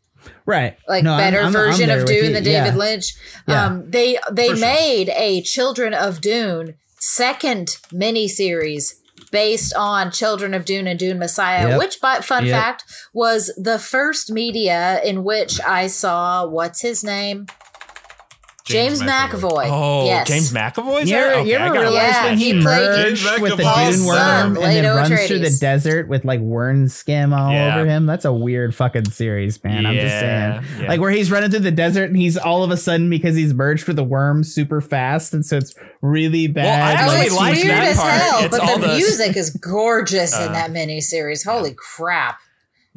right. 0.46 0.78
like 0.88 1.04
No, 1.04 1.12
I'm- 1.14 1.20
better 1.20 1.38
I'm- 1.38 1.48
I'm 1.48 1.52
version 1.54 1.88
there 1.88 1.98
of 2.00 2.04
with 2.04 2.12
Dune 2.12 2.34
than 2.34 2.44
Yeah. 2.46 2.64
David 2.64 2.78
Lynch. 2.78 3.14
Yeah. 3.48 3.66
Um, 3.66 3.90
they 3.90 4.18
they 4.32 4.50
For 4.50 4.56
sure. 4.58 4.66
made 4.66 5.10
a 5.16 5.42
Children 5.42 5.94
of 5.94 6.22
Dune 6.22 6.76
second 7.00 7.78
miniseries 7.94 8.94
based 9.32 9.74
on 9.76 10.12
Children 10.12 10.54
of 10.54 10.66
Dune 10.66 10.88
and 10.88 10.98
Dune 11.00 11.20
Messiah, 11.20 11.70
Yep. 11.70 11.80
which 11.80 12.02
by 12.02 12.20
fun 12.20 12.46
Yep. 12.46 12.60
fact 12.60 12.84
was 13.14 13.52
the 13.58 13.78
first 13.78 14.32
media 14.32 15.00
in 15.04 15.24
which 15.24 15.60
I 15.62 15.88
saw 15.88 16.46
what's 16.46 16.82
his 16.82 17.04
name? 17.04 17.46
James, 18.70 19.00
James 19.00 19.12
McAvoy. 19.12 19.66
Oh, 19.68 20.06
yes. 20.06 20.28
James 20.28 20.52
McAvoy. 20.54 21.02
You 21.02 21.06
there. 21.08 21.32
ever, 21.32 21.40
Okay, 21.42 21.50
you 21.50 21.56
ever 21.56 21.68
gotta- 21.68 21.80
realize 21.82 22.12
Yeah, 22.14 22.26
when 22.26 22.38
he, 22.38 22.46
he 22.54 22.62
played 22.62 22.64
merged 22.90 23.24
James 23.24 23.42
with 23.42 23.58
the 23.58 23.64
McAvoy's 23.64 23.98
Dune 23.98 24.06
worm 24.08 24.18
and 24.20 24.56
then 24.58 24.76
Leto 24.76 24.96
runs 24.96 25.28
through 25.28 25.40
the 25.40 25.58
desert 25.60 26.08
with 26.08 26.24
like 26.26 26.40
worm 26.40 26.88
skim 26.88 27.34
all 27.34 27.52
Yeah. 27.52 27.76
over 27.78 27.86
him? 27.90 28.06
That's 28.06 28.26
a 28.26 28.34
weird 28.34 28.76
fucking 28.76 29.10
series, 29.12 29.64
man. 29.64 29.86
I'm 29.86 29.96
just 29.96 30.20
saying. 30.20 30.64
yeah. 30.82 30.88
Like 30.88 31.00
where 31.00 31.12
he's 31.12 31.32
running 31.32 31.50
through 31.50 31.60
the 31.62 31.72
desert 31.72 32.06
and 32.06 32.16
he's 32.18 32.38
all 32.38 32.64
of 32.64 32.72
a 32.72 32.78
sudden 32.78 33.10
because 33.10 33.36
he's 33.36 33.54
merged 33.54 33.88
with 33.88 33.96
the 33.96 34.04
worm 34.04 34.44
super 34.44 34.82
fast 34.82 35.34
and 35.34 35.46
so 35.46 35.58
it's 35.58 35.74
really 36.02 36.48
bad. 36.48 36.66
I 36.66 36.92
Oh, 36.92 37.06
actually 37.12 37.26
it's 37.28 37.36
like 37.36 37.56
weird 37.56 37.70
that 37.70 37.84
as 37.88 37.98
part. 37.98 38.12
hell, 38.14 38.40
It's 38.46 38.58
but 38.58 38.62
all 38.68 38.78
the, 38.80 38.88
the- 38.88 38.96
music 38.96 39.36
is 39.36 39.50
gorgeous 39.52 40.36
Uh, 40.36 40.44
in 40.48 40.54
that 40.54 40.72
miniseries. 40.72 41.46
Holy 41.46 41.74
crap! 41.76 42.40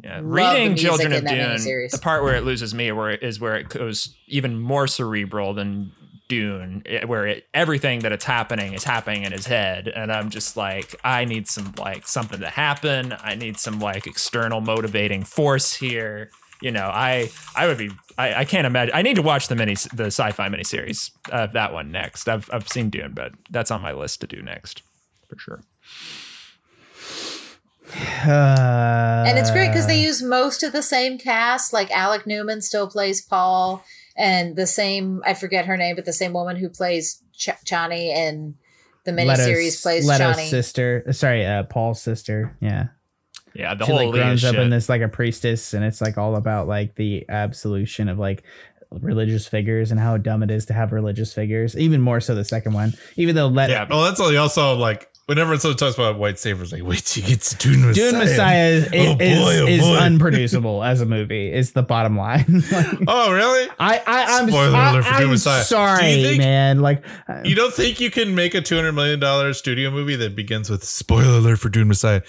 Yeah. 0.03 0.19
Reading 0.21 0.75
Children 0.75 1.13
of 1.13 1.25
Dune, 1.25 1.87
the 1.89 1.99
part 2.01 2.23
where 2.23 2.35
it 2.35 2.43
loses 2.43 2.73
me 2.73 2.91
where 2.91 3.11
it 3.11 3.23
is 3.23 3.39
where 3.39 3.55
it 3.55 3.69
goes 3.69 4.13
even 4.27 4.59
more 4.59 4.85
cerebral 4.85 5.53
than 5.53 5.93
Dune, 6.27 6.83
where 7.05 7.25
it, 7.27 7.47
everything 7.53 7.99
that 7.99 8.11
it's 8.11 8.25
happening 8.25 8.73
is 8.73 8.83
happening 8.83 9.23
in 9.23 9.31
his 9.31 9.45
head, 9.45 9.87
and 9.87 10.11
I'm 10.11 10.29
just 10.29 10.57
like, 10.57 10.95
I 11.05 11.23
need 11.25 11.47
some 11.47 11.73
like 11.77 12.05
something 12.07 12.39
to 12.41 12.49
happen. 12.49 13.15
I 13.23 13.35
need 13.35 13.57
some 13.57 13.79
like 13.79 14.05
external 14.05 14.59
motivating 14.59 15.23
force 15.23 15.73
here. 15.73 16.31
You 16.61 16.71
know, 16.71 16.89
I 16.93 17.29
I 17.55 17.67
would 17.67 17.77
be 17.77 17.91
I, 18.17 18.33
I 18.41 18.45
can't 18.45 18.67
imagine. 18.67 18.93
I 18.95 19.03
need 19.03 19.15
to 19.15 19.21
watch 19.21 19.47
the 19.47 19.55
mini 19.55 19.75
the 19.93 20.05
sci-fi 20.05 20.49
miniseries 20.49 21.11
uh, 21.31 21.47
that 21.47 21.71
one 21.71 21.91
next. 21.91 22.27
I've 22.27 22.49
I've 22.51 22.67
seen 22.67 22.89
Dune, 22.89 23.13
but 23.13 23.33
that's 23.49 23.71
on 23.71 23.81
my 23.81 23.93
list 23.93 24.19
to 24.21 24.27
do 24.27 24.41
next 24.41 24.81
for 25.29 25.37
sure. 25.37 25.61
Uh, 28.25 29.23
And 29.27 29.37
it's 29.37 29.51
great 29.51 29.69
because 29.69 29.87
they 29.87 30.01
use 30.01 30.21
most 30.21 30.63
of 30.63 30.71
the 30.71 30.81
same 30.81 31.17
cast. 31.17 31.73
Like 31.73 31.91
Alec 31.91 32.25
Newman 32.27 32.61
still 32.61 32.87
plays 32.87 33.21
Paul, 33.21 33.83
and 34.15 34.55
the 34.55 34.67
same 34.67 35.21
I 35.25 35.33
forget 35.33 35.65
her 35.65 35.77
name, 35.77 35.95
but 35.95 36.05
the 36.05 36.13
same 36.13 36.33
woman 36.33 36.55
who 36.55 36.69
plays 36.69 37.21
Ch- 37.33 37.49
Chani 37.65 38.07
in 38.15 38.55
the 39.05 39.11
miniseries 39.11 39.81
plays 39.81 40.07
Leto's 40.07 40.37
Chani. 40.37 40.49
sister. 40.49 41.03
Sorry, 41.11 41.45
uh, 41.45 41.63
Paul's 41.63 42.01
sister. 42.01 42.55
Yeah. 42.61 42.87
Yeah, 43.55 43.75
the 43.75 43.85
she 43.85 43.91
whole 43.91 44.05
like 44.05 44.13
grows 44.13 44.43
Alia 44.43 44.59
up 44.59 44.63
in 44.65 44.71
this 44.71 44.89
like 44.89 45.01
a 45.01 45.07
priestess 45.07 45.75
and 45.75 45.85
it's 45.85 46.01
like 46.01 46.17
all 46.17 46.35
about 46.35 46.67
like 46.67 46.95
the 46.95 47.23
absolution 47.29 48.09
of 48.09 48.17
like 48.17 48.43
religious 48.89 49.47
figures 49.47 49.91
and 49.91 49.99
how 49.99 50.17
dumb 50.17 50.41
it 50.41 50.49
is 50.49 50.65
to 50.67 50.73
have 50.73 50.91
religious 50.91 51.33
figures 51.33 51.77
even 51.77 52.01
more 52.01 52.19
so 52.19 52.33
the 52.33 52.43
second 52.43 52.73
one 52.73 52.93
even 53.15 53.35
though 53.35 53.47
let 53.47 53.69
Yeah, 53.69 53.85
Oh, 53.91 54.03
that's. 54.05 54.19
Also, 54.19 54.75
like 54.75 55.07
whenever 55.25 55.57
someone 55.57 55.77
talks 55.77 55.95
about 55.95 56.17
white 56.17 56.37
sabers, 56.39 56.71
like 56.71 56.83
wait 56.83 56.99
till 57.05 57.23
you 57.23 57.29
get 57.29 57.41
to 57.41 57.55
Dune 57.57 57.85
Messiah. 57.85 58.09
Dune 58.11 58.19
Messiah 58.19 58.67
is, 58.69 58.85
Oh, 58.93 59.17
is, 59.19 59.39
boy, 59.39 59.59
oh, 59.61 59.67
is 59.67 59.81
boy. 59.81 59.97
unproducible 59.97 60.83
as 60.83 61.01
a 61.01 61.05
movie 61.05 61.51
is 61.51 61.71
the 61.71 61.81
bottom 61.83 62.17
line 62.17 62.45
Like, 62.71 62.87
Oh, 63.07 63.31
really? 63.33 63.69
I, 63.79 64.01
I 64.05 64.39
I'm, 64.39 64.47
Spoiler 64.49 64.75
I, 64.75 64.91
alert 64.91 65.05
for 65.05 65.13
Dune 65.13 65.23
I'm 65.23 65.29
Messiah. 65.29 65.63
Sorry 65.63 66.23
think- 66.23 66.37
man 66.39 66.79
like 66.81 67.03
uh, 67.27 67.41
You 67.43 67.55
don't 67.55 67.73
think 67.73 67.99
you 67.99 68.11
can 68.11 68.35
make 68.35 68.53
a 68.53 68.61
two 68.61 68.75
hundred 68.75 68.93
million 68.93 69.19
dollar 69.19 69.53
studio 69.53 69.91
movie 69.91 70.15
that 70.17 70.35
begins 70.35 70.69
with 70.69 70.83
spoiler 70.83 71.37
alert 71.37 71.59
for 71.59 71.69
Dune 71.69 71.87
Messiah? 71.87 72.21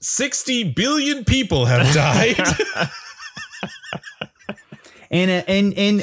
Sixty 0.00 0.62
billion 0.64 1.24
people 1.24 1.66
have 1.66 1.92
died. 1.94 2.36
and 5.10 5.30
and 5.30 5.74
and 5.74 6.02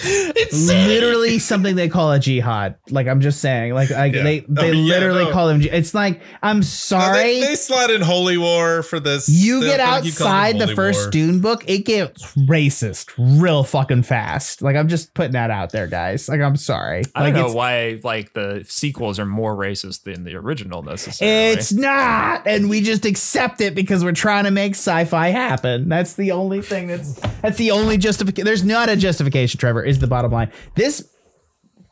literally 0.54 1.40
something 1.40 1.76
they 1.76 1.90
call 1.90 2.12
a 2.12 2.20
jihad. 2.20 2.76
Like 2.90 3.08
I'm 3.08 3.22
just 3.22 3.42
saying, 3.42 3.74
like, 3.74 3.90
like 3.90 4.14
Yeah. 4.14 4.24
they 4.24 4.40
they 4.48 4.70
Oh, 4.70 4.72
yeah, 4.72 4.94
literally 4.94 5.26
no. 5.26 5.32
call 5.32 5.48
them. 5.48 5.62
ji- 5.62 5.70
It's 5.70 5.94
like 5.94 6.22
I'm 6.42 6.58
Now, 6.60 6.64
sorry. 6.66 7.18
they, 7.22 7.40
they 7.42 7.56
slot 7.56 7.90
in 7.92 8.02
Holy 8.02 8.38
War 8.38 8.84
for 8.84 9.00
this. 9.00 9.30
you 9.30 9.62
get 9.62 9.78
they 9.78 10.10
keep 10.10 10.18
calling 10.18 10.34
outside 10.34 10.56
it 10.56 10.68
the 10.68 10.76
first 10.76 11.00
War. 11.06 11.12
Dune 11.12 11.40
book, 11.42 11.64
it 11.68 11.80
gets 11.86 12.24
racist 12.36 13.12
real 13.18 13.64
fucking 13.64 14.04
fast. 14.04 14.62
Like 14.62 14.76
I'm 14.76 14.88
just 14.88 15.14
putting 15.14 15.34
that 15.34 15.52
out 15.52 15.72
there, 15.72 15.88
guys. 15.88 16.28
Like 16.30 16.42
I'm 16.42 16.56
sorry. 16.58 17.04
I 17.14 17.22
like 17.24 17.34
don't 17.36 17.50
know 17.50 17.54
why 17.56 18.00
like 18.04 18.34
the 18.34 18.66
sequels 18.68 19.20
are 19.20 19.26
more 19.26 19.56
racist 19.56 20.04
than 20.04 20.24
the 20.24 20.36
original 20.36 20.84
necessarily. 20.84 21.54
it's 21.58 21.74
not, 21.74 22.48
and 22.48 22.70
we 22.70 22.82
just 22.82 23.06
accept 23.06 23.62
it 23.62 23.76
because 23.76 24.04
we're 24.04 24.12
trying 24.12 24.46
to 24.46 24.52
make 24.52 24.74
sci-fi 24.74 25.30
happen. 25.30 25.90
That's 25.90 26.14
the 26.14 26.32
only 26.32 26.62
thing 26.62 26.88
that's 26.88 27.14
that's 27.42 27.58
the 27.58 27.72
only 27.72 27.98
justification. 27.98 28.46
There's 28.46 28.64
not 28.64 28.90
a 28.90 28.95
justification, 28.96 29.60
Trevor. 29.60 29.84
Is 29.84 30.00
the 30.00 30.08
bottom 30.08 30.32
line. 30.32 30.52
This 30.76 31.10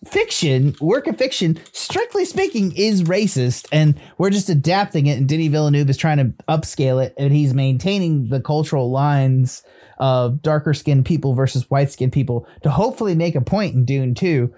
fiction, 0.06 0.76
work 0.82 1.08
of 1.08 1.18
fiction, 1.18 1.60
strictly 1.72 2.26
speaking, 2.26 2.74
is 2.76 3.04
racist, 3.04 3.68
and 3.72 4.00
we're 4.18 4.30
just 4.30 4.50
adapting 4.50 5.08
it. 5.08 5.18
And 5.18 5.28
Denis 5.28 5.48
Villeneuve 5.48 5.90
is 5.90 5.98
trying 5.98 6.18
to 6.18 6.26
upscale 6.48 7.04
it, 7.04 7.14
and 7.18 7.34
he's 7.34 7.54
maintaining 7.54 8.30
the 8.30 8.42
cultural 8.42 8.92
lines 8.92 9.64
of 10.00 10.42
darker 10.42 10.74
skinned 10.74 11.06
people 11.06 11.34
versus 11.34 11.70
white 11.70 11.92
skinned 11.92 12.12
people 12.12 12.48
to 12.64 12.70
hopefully 12.70 13.16
make 13.16 13.36
a 13.36 13.42
point 13.42 13.76
in 13.76 13.86
Dune 13.86 14.14
2. 14.14 14.54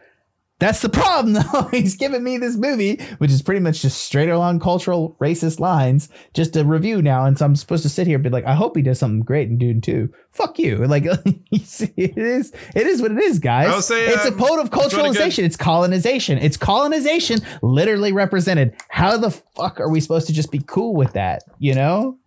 That's 0.60 0.82
the 0.82 0.90
problem, 0.90 1.34
though. 1.52 1.70
He's 1.72 1.96
giving 1.96 2.24
me 2.24 2.38
this 2.38 2.56
movie, 2.56 3.02
which 3.18 3.32
is 3.32 3.42
pretty 3.42 3.60
much 3.60 3.82
just 3.82 4.04
straight 4.04 4.30
along 4.30 4.62
cultural 4.62 5.18
racist 5.20 5.60
lines, 5.60 6.08
just 6.34 6.56
a 6.56 6.64
review 6.64 7.02
now. 7.02 7.26
And 7.26 7.38
so 7.38 7.46
I'm 7.46 7.56
supposed 7.56 7.84
to 7.84 7.90
sit 7.90 8.08
here 8.08 8.16
and 8.16 8.24
be 8.24 8.30
like, 8.30 8.46
I 8.46 8.56
hope 8.56 8.76
he 8.76 8.82
does 8.82 9.00
something 9.00 9.22
great 9.22 9.50
in 9.50 9.58
Dune 9.58 9.82
2. 9.82 10.10
Fuck 10.32 10.60
you. 10.60 10.86
Like, 10.96 11.06
it 11.52 12.18
is, 12.18 12.54
it 12.74 12.88
is 12.88 13.02
what 13.02 13.12
it 13.12 13.18
is, 13.18 13.40
guys. 13.40 13.86
Say, 13.86 14.06
it's 14.06 14.24
a 14.24 14.30
um, 14.30 14.60
of 14.60 14.68
it's 14.68 14.94
really 14.94 15.10
culturalization. 15.10 15.44
It's 15.44 15.58
colonization. 15.58 16.38
It's 16.38 16.56
colonization 16.56 17.42
literally 17.62 18.14
represented. 18.14 18.76
How 18.88 19.18
the 19.18 19.32
fuck 19.32 19.82
are 19.82 19.90
we 19.90 20.00
supposed 20.00 20.28
to 20.28 20.34
just 20.34 20.52
be 20.52 20.62
cool 20.66 20.96
with 20.96 21.12
that? 21.14 21.44
You 21.60 21.76
know? 21.76 22.18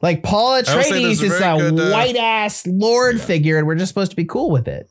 Like 0.00 0.24
Paul 0.24 0.60
Atreides 0.60 0.90
a 0.90 1.08
is 1.10 1.22
a 1.22 1.28
good, 1.28 1.78
uh, 1.78 1.90
white 1.92 2.16
ass 2.16 2.66
lord 2.66 3.20
figure, 3.20 3.56
and 3.56 3.68
we're 3.68 3.76
just 3.76 3.90
supposed 3.90 4.10
to 4.10 4.16
be 4.16 4.24
cool 4.24 4.50
with 4.50 4.66
it. 4.66 4.90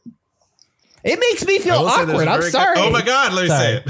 It 1.04 1.20
makes 1.20 1.46
me 1.46 1.60
feel 1.60 1.84
will 1.84 1.90
say 1.90 2.06
there's 2.06 2.10
awkward. 2.10 2.28
I'm 2.28 2.40
very 2.40 2.52
good- 2.52 2.58
sorry. 2.58 2.76
oh 2.78 2.90
my 2.92 3.02
god, 3.06 3.34
let 3.34 3.42
me 3.44 3.48
Sorry. 3.48 3.60
say 3.60 3.84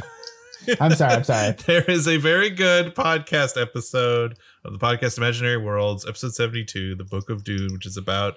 it. 0.67 0.77
I'm 0.81 0.91
sorry. 0.91 1.13
I'm 1.13 1.23
sorry. 1.23 1.51
there 1.65 1.83
is 1.85 2.07
a 2.07 2.17
very 2.17 2.49
good 2.49 2.93
podcast 2.95 3.59
episode 3.61 4.37
of 4.63 4.73
the 4.73 4.79
podcast 4.79 5.17
Imaginary 5.17 5.57
Worlds, 5.57 6.07
episode 6.07 6.35
72, 6.35 6.95
The 6.95 7.03
Book 7.03 7.29
of 7.29 7.43
Dune, 7.43 7.73
which 7.73 7.85
is 7.87 7.97
about 7.97 8.35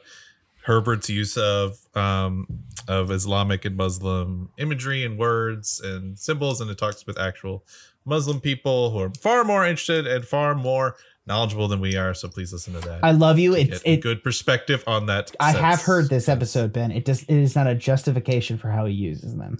Herbert's 0.62 1.10
use 1.10 1.36
of 1.36 1.76
um, 1.94 2.46
of 2.88 3.10
Islamic 3.10 3.64
and 3.66 3.76
Muslim 3.76 4.48
imagery 4.58 5.04
and 5.04 5.18
words 5.18 5.80
and 5.84 6.18
symbols, 6.18 6.60
and 6.62 6.70
it 6.70 6.78
talks 6.78 7.06
with 7.06 7.18
actual 7.18 7.64
Muslim 8.06 8.40
people 8.40 8.90
who 8.90 8.98
are 9.00 9.10
far 9.20 9.44
more 9.44 9.64
interested 9.66 10.06
and 10.06 10.24
far 10.24 10.54
more 10.54 10.96
knowledgeable 11.26 11.68
than 11.68 11.80
we 11.80 11.96
are. 11.96 12.14
So 12.14 12.28
please 12.28 12.52
listen 12.52 12.74
to 12.74 12.80
that. 12.80 13.04
I 13.04 13.12
love 13.12 13.38
you. 13.38 13.54
It's 13.54 13.82
it. 13.84 14.00
good 14.00 14.22
perspective 14.22 14.84
on 14.86 15.06
that. 15.06 15.34
I 15.40 15.52
sense. 15.52 15.64
have 15.64 15.82
heard 15.82 16.08
this 16.08 16.28
episode, 16.28 16.72
Ben. 16.72 16.90
It 16.90 17.04
does. 17.04 17.22
It 17.24 17.36
is 17.36 17.54
not 17.54 17.66
a 17.66 17.74
justification 17.74 18.58
for 18.58 18.70
how 18.70 18.86
he 18.86 18.94
uses 18.94 19.36
them. 19.36 19.58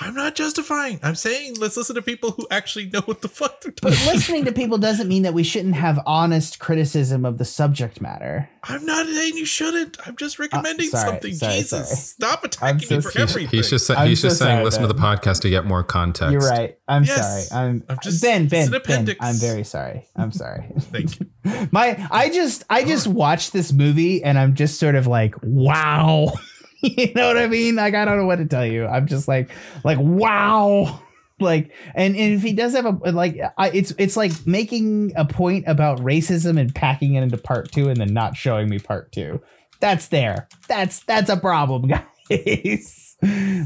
I'm 0.00 0.14
not 0.14 0.36
justifying. 0.36 1.00
I'm 1.02 1.16
saying 1.16 1.56
let's 1.58 1.76
listen 1.76 1.96
to 1.96 2.02
people 2.02 2.30
who 2.30 2.46
actually 2.52 2.86
know 2.90 3.00
what 3.06 3.20
the 3.20 3.28
fuck 3.28 3.60
they're 3.62 3.72
But 3.82 3.90
listening 4.06 4.44
to 4.44 4.52
people 4.52 4.78
doesn't 4.78 5.08
mean 5.08 5.24
that 5.24 5.34
we 5.34 5.42
shouldn't 5.42 5.74
have 5.74 5.98
honest 6.06 6.60
criticism 6.60 7.24
of 7.24 7.38
the 7.38 7.44
subject 7.44 8.00
matter. 8.00 8.48
I'm 8.62 8.84
not 8.86 9.06
saying 9.06 9.36
you 9.36 9.44
shouldn't. 9.44 9.96
I'm 10.06 10.14
just 10.16 10.38
recommending 10.38 10.86
Uh, 10.88 10.90
sorry, 10.98 11.10
something. 11.10 11.34
sorry, 11.34 11.54
Jesus, 11.54 11.70
sorry. 11.88 11.96
stop 11.96 12.44
attacking 12.44 12.88
so 12.88 12.96
me 12.96 13.00
for 13.02 13.10
sorry. 13.10 13.22
everything. 13.24 13.50
He's 13.58 13.70
just 13.70 13.90
I'm 13.90 14.08
he's 14.08 14.20
so 14.20 14.28
just 14.28 14.38
saying 14.38 14.56
sorry, 14.56 14.64
listen 14.64 14.82
to 14.82 14.88
the 14.88 14.94
podcast 14.94 15.40
to 15.40 15.50
get 15.50 15.64
more 15.64 15.82
context. 15.82 16.32
You're 16.32 16.42
right. 16.48 16.78
I'm 16.86 17.02
Yes. 17.04 17.48
sorry. 17.48 17.60
I'm, 17.68 17.84
I'm 17.88 17.98
just- 18.02 18.22
Ben. 18.22 18.42
it's 18.44 18.50
Ben. 18.70 18.72
an 18.98 19.04
Ben. 19.04 19.16
I'm 19.20 19.34
very 19.36 19.64
sorry. 19.64 20.06
I'm 20.14 20.30
sorry. 20.30 20.70
Thank 20.78 21.18
you. 21.18 21.26
My 21.72 22.06
I 22.10 22.28
just 22.30 22.62
I 22.70 22.84
just 22.84 23.06
watched 23.08 23.52
this 23.52 23.72
movie 23.72 24.22
and 24.22 24.38
I'm 24.38 24.54
just 24.54 24.78
sort 24.78 24.94
of 24.94 25.06
like, 25.08 25.34
wow. 25.42 26.32
you 26.82 27.12
know 27.14 27.26
what 27.26 27.38
I 27.38 27.48
mean? 27.48 27.76
Like 27.76 27.94
I 27.94 28.04
don't 28.04 28.18
know 28.18 28.26
what 28.26 28.36
to 28.36 28.46
tell 28.46 28.66
you. 28.66 28.86
I'm 28.86 29.06
just 29.06 29.28
like 29.28 29.50
like 29.84 29.98
wow. 29.98 31.02
Like 31.40 31.70
and, 31.94 32.16
and 32.16 32.34
if 32.34 32.42
he 32.42 32.52
does 32.52 32.72
have 32.72 32.84
a 32.84 33.12
like 33.12 33.38
I, 33.56 33.70
it's 33.70 33.94
it's 33.96 34.16
like 34.16 34.32
making 34.44 35.12
a 35.14 35.24
point 35.24 35.66
about 35.68 36.00
racism 36.00 36.58
and 36.58 36.74
packing 36.74 37.14
it 37.14 37.22
into 37.22 37.36
part 37.38 37.70
2 37.70 37.90
and 37.90 38.00
then 38.00 38.12
not 38.12 38.36
showing 38.36 38.68
me 38.68 38.80
part 38.80 39.12
2. 39.12 39.40
That's 39.78 40.08
there. 40.08 40.48
That's 40.66 41.04
that's 41.04 41.30
a 41.30 41.36
problem, 41.36 41.92
guys. 42.28 43.16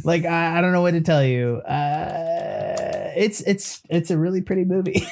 like 0.04 0.26
I, 0.26 0.58
I 0.58 0.60
don't 0.60 0.72
know 0.72 0.82
what 0.82 0.90
to 0.90 1.00
tell 1.00 1.24
you. 1.24 1.62
Uh 1.66 3.12
it's 3.16 3.40
it's 3.40 3.80
it's 3.88 4.10
a 4.10 4.18
really 4.18 4.42
pretty 4.42 4.66
movie. 4.66 5.06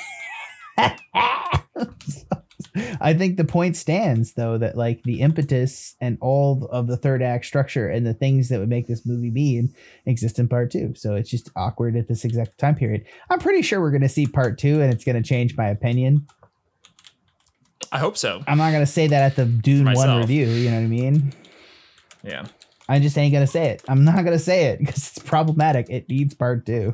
I 3.01 3.15
think 3.15 3.37
the 3.37 3.45
point 3.45 3.77
stands 3.77 4.35
though 4.35 4.59
that 4.59 4.77
like 4.77 5.03
the 5.03 5.21
impetus 5.21 5.97
and 6.01 6.19
all 6.21 6.69
of 6.71 6.87
the 6.87 6.97
third 6.97 7.23
act 7.23 7.45
structure 7.45 7.89
and 7.89 8.07
the 8.07 8.15
things 8.15 8.49
that 8.49 8.61
would 8.61 8.69
make 8.69 8.87
this 8.87 9.05
movie 9.05 9.31
be 9.31 9.69
exist 10.07 10.39
in 10.39 10.49
part 10.49 10.71
two. 10.71 10.95
So 10.95 11.15
it's 11.15 11.31
just 11.31 11.51
awkward 11.57 11.97
at 11.97 12.09
this 12.09 12.25
exact 12.25 12.59
time 12.59 12.75
period. 12.75 13.05
I'm 13.29 13.39
pretty 13.39 13.63
sure 13.63 13.81
we're 13.81 13.91
going 13.91 14.03
to 14.03 14.09
see 14.09 14.27
part 14.27 14.59
two 14.59 14.81
and 14.81 14.93
it's 14.93 15.05
going 15.05 15.21
to 15.21 15.29
change 15.29 15.57
my 15.57 15.69
opinion. 15.69 16.27
I 17.93 17.99
hope 17.99 18.17
so. 18.17 18.43
I'm 18.47 18.59
not 18.59 18.71
going 18.71 18.85
to 18.85 18.91
say 18.91 19.09
that 19.09 19.23
at 19.23 19.37
the 19.37 19.47
Dune 19.47 19.93
one 19.93 20.19
review. 20.19 20.47
You 20.47 20.71
know 20.71 20.77
what 20.77 20.85
I 20.85 20.87
mean? 20.87 21.33
Yeah. 22.23 22.47
I 22.89 22.99
just 22.99 23.17
ain't 23.19 23.33
going 23.33 23.45
to 23.47 23.51
say 23.51 23.71
it. 23.71 23.83
I'm 23.89 24.05
not 24.05 24.17
going 24.17 24.27
to 24.27 24.39
say 24.39 24.67
it 24.67 24.81
because 24.81 25.09
it's 25.09 25.19
problematic. 25.19 25.87
It 25.89 26.09
needs 26.09 26.35
part 26.35 26.67
two. 26.67 26.93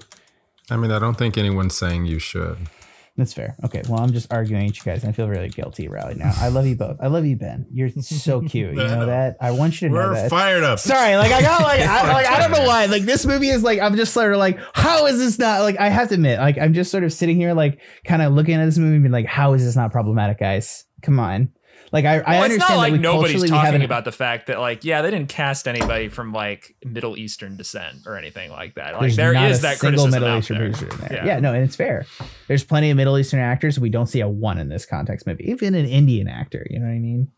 I 0.71 0.77
mean, 0.77 0.91
I 0.91 0.99
don't 0.99 1.17
think 1.17 1.39
anyone's 1.39 1.77
saying 1.77 2.07
you 2.07 2.19
should. 2.19 2.59
That's 3.17 3.33
fair. 3.33 3.57
Okay. 3.65 3.83
Well, 3.89 4.01
I'm 4.01 4.13
just 4.13 4.31
arguing 4.31 4.67
with 4.67 4.77
you 4.77 4.83
guys. 4.83 5.03
And 5.03 5.09
I 5.09 5.13
feel 5.13 5.27
really 5.27 5.49
guilty 5.49 5.89
right 5.89 6.17
now. 6.17 6.33
I 6.37 6.49
love 6.49 6.67
you 6.67 6.77
both. 6.77 6.99
I 7.01 7.07
love 7.07 7.25
you, 7.25 7.37
Ben. 7.37 7.67
You're 7.73 7.89
so 7.89 8.41
cute. 8.47 8.75
You 8.75 8.77
know 8.77 9.07
that? 9.07 9.39
I 9.41 9.53
want 9.53 9.81
you 9.81 9.89
to 9.89 9.95
know 9.95 10.01
We're 10.01 10.15
that. 10.15 10.31
fired 10.31 10.63
up. 10.63 10.79
Sorry, 10.79 11.17
like 11.17 11.33
I 11.33 11.41
got 11.41 11.63
like 11.63 11.81
I, 11.89 12.13
like 12.13 12.27
I 12.27 12.39
don't 12.41 12.51
know 12.51 12.67
why. 12.67 12.87
Like 12.87 13.05
this 13.05 13.25
movie 13.25 13.49
is 13.49 13.63
like 13.63 13.81
I'm 13.81 13.97
just 13.97 14.13
sort 14.13 14.33
of 14.33 14.39
like 14.39 14.59
how 14.75 15.07
is 15.07 15.19
this 15.19 15.39
not 15.39 15.63
like 15.63 15.79
I 15.81 15.89
have 15.89 16.09
to 16.09 16.15
admit 16.15 16.39
like 16.39 16.59
I'm 16.59 16.75
just 16.75 16.91
sort 16.91 17.05
of 17.05 17.13
sitting 17.13 17.37
here 17.37 17.55
like 17.55 17.81
kind 18.05 18.21
of 18.21 18.35
looking 18.35 18.55
at 18.57 18.67
this 18.67 18.77
movie 18.77 18.97
and 18.97 19.03
being 19.05 19.13
like 19.13 19.27
how 19.27 19.55
is 19.55 19.65
this 19.65 19.77
not 19.77 19.93
problematic, 19.93 20.39
guys? 20.39 20.85
Come 21.03 21.19
on. 21.19 21.51
Like 21.93 22.05
I, 22.05 22.19
I 22.19 22.19
Well, 22.19 22.43
it's 22.45 22.45
understand 22.53 22.59
not 22.59 22.69
that 22.69 22.77
like 22.93 23.01
nobody's 23.01 23.43
talking 23.43 23.55
haven't 23.55 23.83
about 23.83 24.05
the 24.05 24.13
fact 24.13 24.49
that 24.49 24.59
like 24.59 24.85
yeah 24.85 25.03
they 25.03 25.11
didn't 25.11 25.29
cast 25.29 25.69
anybody 25.69 26.09
from 26.09 26.33
like 26.33 26.75
Middle 26.85 27.17
Eastern 27.17 27.57
descent 27.57 28.07
or 28.07 28.17
anything 28.17 28.51
like 28.51 28.75
that. 28.75 28.95
Like 28.95 29.01
there's 29.03 29.17
there 29.17 29.33
not 29.33 29.51
is 29.51 29.59
a 29.61 29.63
that 29.63 29.79
single 29.79 30.09
Middle 30.09 30.37
Eastern 30.39 30.59
there. 30.59 30.71
producer 30.71 30.89
in 30.93 31.01
there. 31.09 31.13
Yeah. 31.19 31.27
Yeah. 31.27 31.41
no, 31.41 31.55
and 31.55 31.63
it's 31.63 31.77
fair. 31.77 32.07
There's 32.49 32.65
plenty 32.65 32.91
of 32.91 32.97
Middle 32.97 33.17
Eastern 33.19 33.41
actors. 33.41 33.79
We 33.79 33.91
don't 33.91 34.07
see 34.07 34.21
a 34.21 34.29
one 34.29 34.59
in 34.59 34.69
this 34.69 34.85
context 34.85 35.27
maybe 35.27 35.49
Even 35.51 35.75
an 35.75 35.87
Indian 35.87 36.29
actor. 36.29 36.67
You 36.71 36.81
know 36.81 36.87
what 36.87 36.93
I 36.93 36.99
mean? 36.99 37.31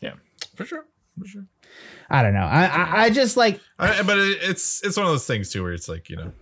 Yeah, 0.00 0.14
for 0.54 0.64
sure. 0.64 0.84
For 1.18 1.26
sure. 1.26 1.46
I 2.08 2.22
don't 2.22 2.34
know. 2.34 2.40
I 2.40 2.66
I, 2.66 3.02
I 3.04 3.10
just 3.10 3.36
like 3.36 3.60
I, 3.78 4.02
but 4.02 4.18
it's 4.18 4.84
it's 4.84 4.96
one 4.96 5.06
of 5.06 5.12
those 5.12 5.26
things 5.26 5.50
too 5.50 5.62
where 5.62 5.72
it's 5.72 5.88
like 5.88 6.08
you 6.08 6.16
know, 6.16 6.32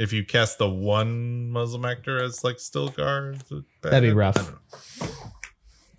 if 0.00 0.12
you 0.12 0.24
cast 0.24 0.58
the 0.58 0.68
one 0.68 1.50
Muslim 1.50 1.84
actor 1.84 2.22
as 2.22 2.42
like 2.42 2.56
Stilgar, 2.56 3.34
is 3.36 3.52
it 3.52 3.64
bad? 3.82 3.92
That'd 3.92 4.10
be 4.10 4.14
rough. 4.14 4.36
I 4.36 4.42
don't 4.42 4.52
know. 4.52 5.08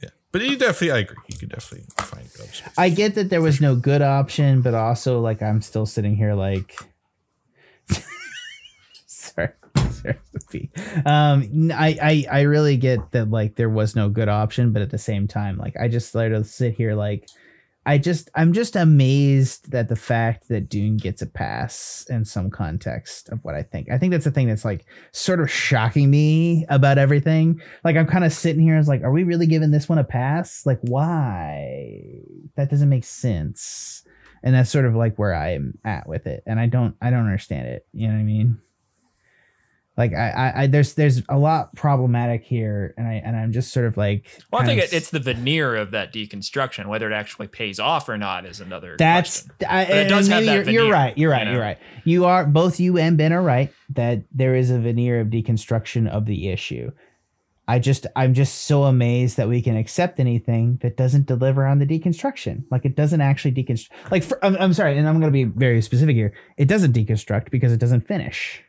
Yeah, 0.02 0.10
but 0.34 0.42
you 0.42 0.58
definitely, 0.58 0.92
I 0.92 0.98
agree. 0.98 1.18
You 1.28 1.38
can 1.38 1.50
definitely 1.50 1.86
find 1.96 2.28
good 2.34 2.42
options. 2.48 2.74
I 2.78 2.90
get 2.90 3.16
that 3.16 3.30
there 3.30 3.42
was 3.42 3.62
no 3.62 3.76
good 3.76 4.02
option, 4.02 4.62
but 4.62 4.74
also 4.74 5.22
like 5.22 5.42
I'm 5.42 5.62
still 5.62 5.86
sitting 5.86 6.16
here 6.16 6.34
like 6.34 6.76
sorry. 9.06 9.50
sorry. 9.92 10.20
Um 11.06 11.72
I, 11.72 11.98
I 12.02 12.26
I 12.32 12.42
really 12.42 12.78
get 12.78 13.12
that 13.12 13.30
like 13.30 13.56
there 13.56 13.70
was 13.70 13.96
no 13.96 14.10
good 14.10 14.28
option, 14.28 14.74
but 14.74 14.82
at 14.82 14.90
the 14.90 14.98
same 14.98 15.28
time, 15.28 15.58
like 15.58 15.76
I 15.80 15.88
just 15.88 16.12
sort 16.12 16.34
of 16.34 16.48
sit 16.48 16.74
here 16.74 16.96
like 16.96 17.30
I 17.86 17.98
just 17.98 18.30
I'm 18.36 18.54
just 18.54 18.76
amazed 18.76 19.72
that 19.72 19.90
the 19.90 19.96
fact 19.96 20.48
that 20.48 20.70
Dune 20.70 20.98
gets 20.98 21.22
a 21.22 21.26
pass 21.26 22.06
in 22.10 22.24
some 22.24 22.50
context 22.50 23.30
of 23.30 23.40
what 23.44 23.56
I 23.56 23.64
think. 23.64 23.92
I 23.92 23.98
think 23.98 24.12
that's 24.12 24.24
the 24.24 24.32
thing 24.32 24.48
that's 24.48 24.64
like 24.64 24.86
sort 25.12 25.42
of 25.42 25.52
shocking 25.52 26.10
me 26.10 26.66
about 26.70 26.98
everything. 26.98 27.62
Like 27.84 27.98
I'm 27.98 28.08
kind 28.08 28.24
of 28.24 28.32
sitting 28.32 28.62
here 28.62 28.78
as 28.78 28.88
like, 28.88 29.04
are 29.04 29.12
we 29.12 29.24
really 29.24 29.48
giving 29.48 29.72
this 29.72 29.90
one 29.90 29.98
a 29.98 30.04
pass? 30.04 30.66
Like 30.66 30.80
why? 30.82 32.22
That 32.56 32.70
doesn't 32.70 32.90
make 32.90 33.04
sense. 33.04 34.04
And 34.44 34.56
that's 34.56 34.70
sort 34.70 34.86
of 34.86 34.96
like 34.96 35.18
where 35.18 35.34
I'm 35.34 35.78
at 35.84 36.08
with 36.08 36.26
it. 36.26 36.44
And 36.46 36.60
I 36.60 36.68
don't 36.68 36.96
I 37.02 37.10
don't 37.10 37.26
understand 37.26 37.68
it. 37.68 37.86
You 37.92 38.08
know 38.08 38.14
what 38.14 38.22
I 38.22 38.24
mean? 38.24 38.60
Like 39.96 40.14
I, 40.14 40.54
I, 40.56 40.68
there's 40.68 40.96
there's 40.96 41.22
a 41.30 41.38
lot 41.38 41.76
problematic 41.76 42.44
here, 42.44 42.96
and 42.98 43.08
I 43.08 43.14
and 43.24 43.36
I'm 43.36 43.52
just 43.52 43.72
sort 43.72 43.86
of 43.86 43.96
like. 43.96 44.26
Well, 44.52 44.64
I 44.64 44.66
think 44.66 44.82
of 44.84 44.92
it's 44.92 45.12
the 45.12 45.20
veneer 45.20 45.76
of 45.76 45.92
that 45.92 46.12
deconstruction. 46.12 46.88
Whether 46.88 47.12
it 47.12 47.14
actually 47.14 47.48
pays 47.48 47.80
off 47.80 48.10
or 48.10 48.18
not 48.18 48.46
is 48.48 48.60
another. 48.60 48.96
That's. 48.98 49.48
I, 49.68 49.84
it 49.84 50.10
does 50.10 50.28
have 50.30 50.46
that 50.46 50.66
you're, 50.66 50.86
you're 50.86 50.92
right. 50.92 51.16
You're 51.16 51.30
right. 51.30 51.46
you 51.46 51.52
You're 51.52 51.62
know? 51.62 51.66
right. 51.66 51.78
You 52.06 52.26
are 52.26 52.44
both 52.46 52.80
you 52.80 52.98
and 52.98 53.20
Ben 53.20 53.32
are 53.32 53.44
right 53.44 53.72
that 53.90 54.24
there 54.32 54.56
is 54.56 54.72
a 54.72 54.80
veneer 54.80 55.20
of 55.20 55.28
deconstruction 55.28 56.10
of 56.10 56.26
the 56.26 56.50
issue. 56.50 56.90
I 57.68 57.78
just 57.78 58.08
I'm 58.16 58.34
just 58.34 58.64
so 58.64 58.84
amazed 58.86 59.38
that 59.38 59.48
we 59.48 59.62
can 59.62 59.78
accept 59.78 60.20
anything 60.20 60.80
that 60.82 60.98
doesn't 60.98 61.28
deliver 61.28 61.68
on 61.68 61.78
the 61.78 61.86
deconstruction. 61.86 62.66
Like 62.72 62.84
it 62.84 62.96
doesn't 62.96 63.22
actually 63.22 63.54
deconstruct. 63.54 63.90
Like 64.10 64.24
for, 64.24 64.44
I'm, 64.44 64.58
I'm 64.58 64.74
sorry, 64.74 64.98
and 64.98 65.08
I'm 65.08 65.20
going 65.20 65.32
to 65.32 65.46
be 65.46 65.46
very 65.46 65.82
specific 65.84 66.16
here. 66.16 66.34
It 66.58 66.68
doesn't 66.68 66.94
deconstruct 66.94 67.52
because 67.52 67.72
it 67.72 67.80
doesn't 67.80 68.08
finish. 68.08 68.64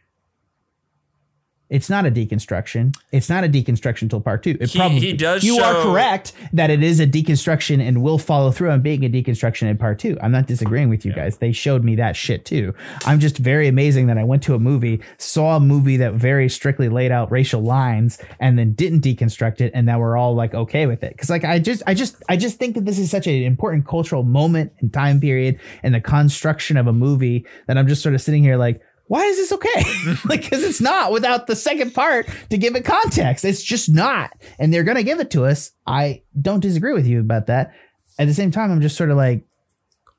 It's 1.71 1.89
not 1.89 2.05
a 2.05 2.11
deconstruction. 2.11 2.95
It's 3.11 3.29
not 3.31 3.43
a 3.43 3.49
deconstruction 3.49 4.03
until 4.03 4.21
part 4.21 4.43
two. 4.43 4.57
It 4.61 4.71
He- 4.71 4.79
probably 4.79 5.01
he 5.01 5.13
does 5.15 5.43
You 5.43 5.59
are 5.59 5.83
correct 5.83 6.33
that 6.53 6.71
it 6.71 6.83
is 6.83 7.01
a 7.01 7.07
deconstruction 7.07 7.81
and 7.81 8.03
will 8.03 8.19
follow 8.19 8.51
through 8.51 8.71
on 8.71 8.83
being 8.83 9.05
a 9.05 9.09
deconstruction 9.09 9.69
in 9.69 9.79
part 9.79 9.99
two. 9.99 10.19
I'm 10.21 10.31
not 10.31 10.47
disagreeing 10.47 10.89
with 10.91 11.05
you 11.05 11.13
guys. 11.13 11.39
They 11.39 11.53
showed 11.53 11.83
me 11.83 11.97
that 11.97 12.17
shit 12.17 12.45
too. 12.45 12.75
I'm 13.07 13.19
just 13.19 13.39
very 13.39 13.67
amazing 13.67 14.07
that 14.09 14.19
I 14.19 14.25
went 14.25 14.43
to 14.45 14.55
a 14.55 14.59
movie, 14.59 15.01
saw 15.19 15.57
a 15.57 15.61
movie 15.61 15.97
that 15.97 16.15
very 16.15 16.49
strictly 16.49 16.89
laid 16.89 17.11
out 17.11 17.31
racial 17.33 17.63
lines, 17.63 18.19
and 18.41 18.59
then 18.59 18.73
didn't 18.75 19.01
deconstruct 19.01 19.61
it, 19.61 19.73
and 19.75 19.87
now 19.87 19.99
we're 19.99 20.17
all 20.17 20.35
like 20.35 20.55
okay 20.55 20.87
with 20.87 21.03
it. 21.03 21.13
Because 21.13 21.31
like 21.31 21.45
I 21.45 21.59
just, 21.59 21.83
I 21.87 21.95
just, 21.95 22.23
I 22.29 22.37
just 22.37 22.59
think 22.59 22.75
that 22.75 22.85
this 22.85 22.99
is 22.99 23.11
such 23.11 23.27
an 23.27 23.35
important 23.43 23.87
cultural 23.87 24.23
moment 24.23 24.73
and 24.81 24.93
time 24.93 25.19
period 25.21 25.59
and 25.83 25.95
the 25.95 26.01
construction 26.01 26.77
of 26.77 26.87
a 26.87 26.93
movie 26.93 27.47
that 27.67 27.79
I'm 27.79 27.89
just 27.89 28.03
sort 28.03 28.15
of 28.15 28.21
sitting 28.21 28.43
here 28.43 28.57
like 28.57 28.81
why 29.07 29.25
is 29.25 29.37
this 29.37 29.53
okay? 29.53 29.85
like, 30.25 30.43
because 30.43 30.63
it's 30.63 30.81
not 30.81 31.13
without 31.13 31.47
the 31.47 31.57
second 31.57 31.95
part 31.95 32.29
to 32.51 32.59
give 32.59 32.75
it 32.77 32.85
context. 32.85 33.45
It's 33.45 33.63
just 33.63 33.89
not. 33.89 34.31
And 34.59 34.73
they're 34.73 34.85
going 34.85 34.97
to 34.97 35.03
give 35.03 35.21
it 35.21 35.31
to 35.33 35.45
us. 35.45 35.73
I 35.87 36.23
don't 36.41 36.61
disagree 36.61 36.93
with 36.93 37.07
you 37.07 37.21
about 37.21 37.47
that. 37.47 37.75
At 38.19 38.29
the 38.29 38.35
same 38.35 38.51
time, 38.51 38.71
I'm 38.71 38.81
just 38.81 38.97
sort 38.97 39.11
of 39.11 39.17
like, 39.17 39.45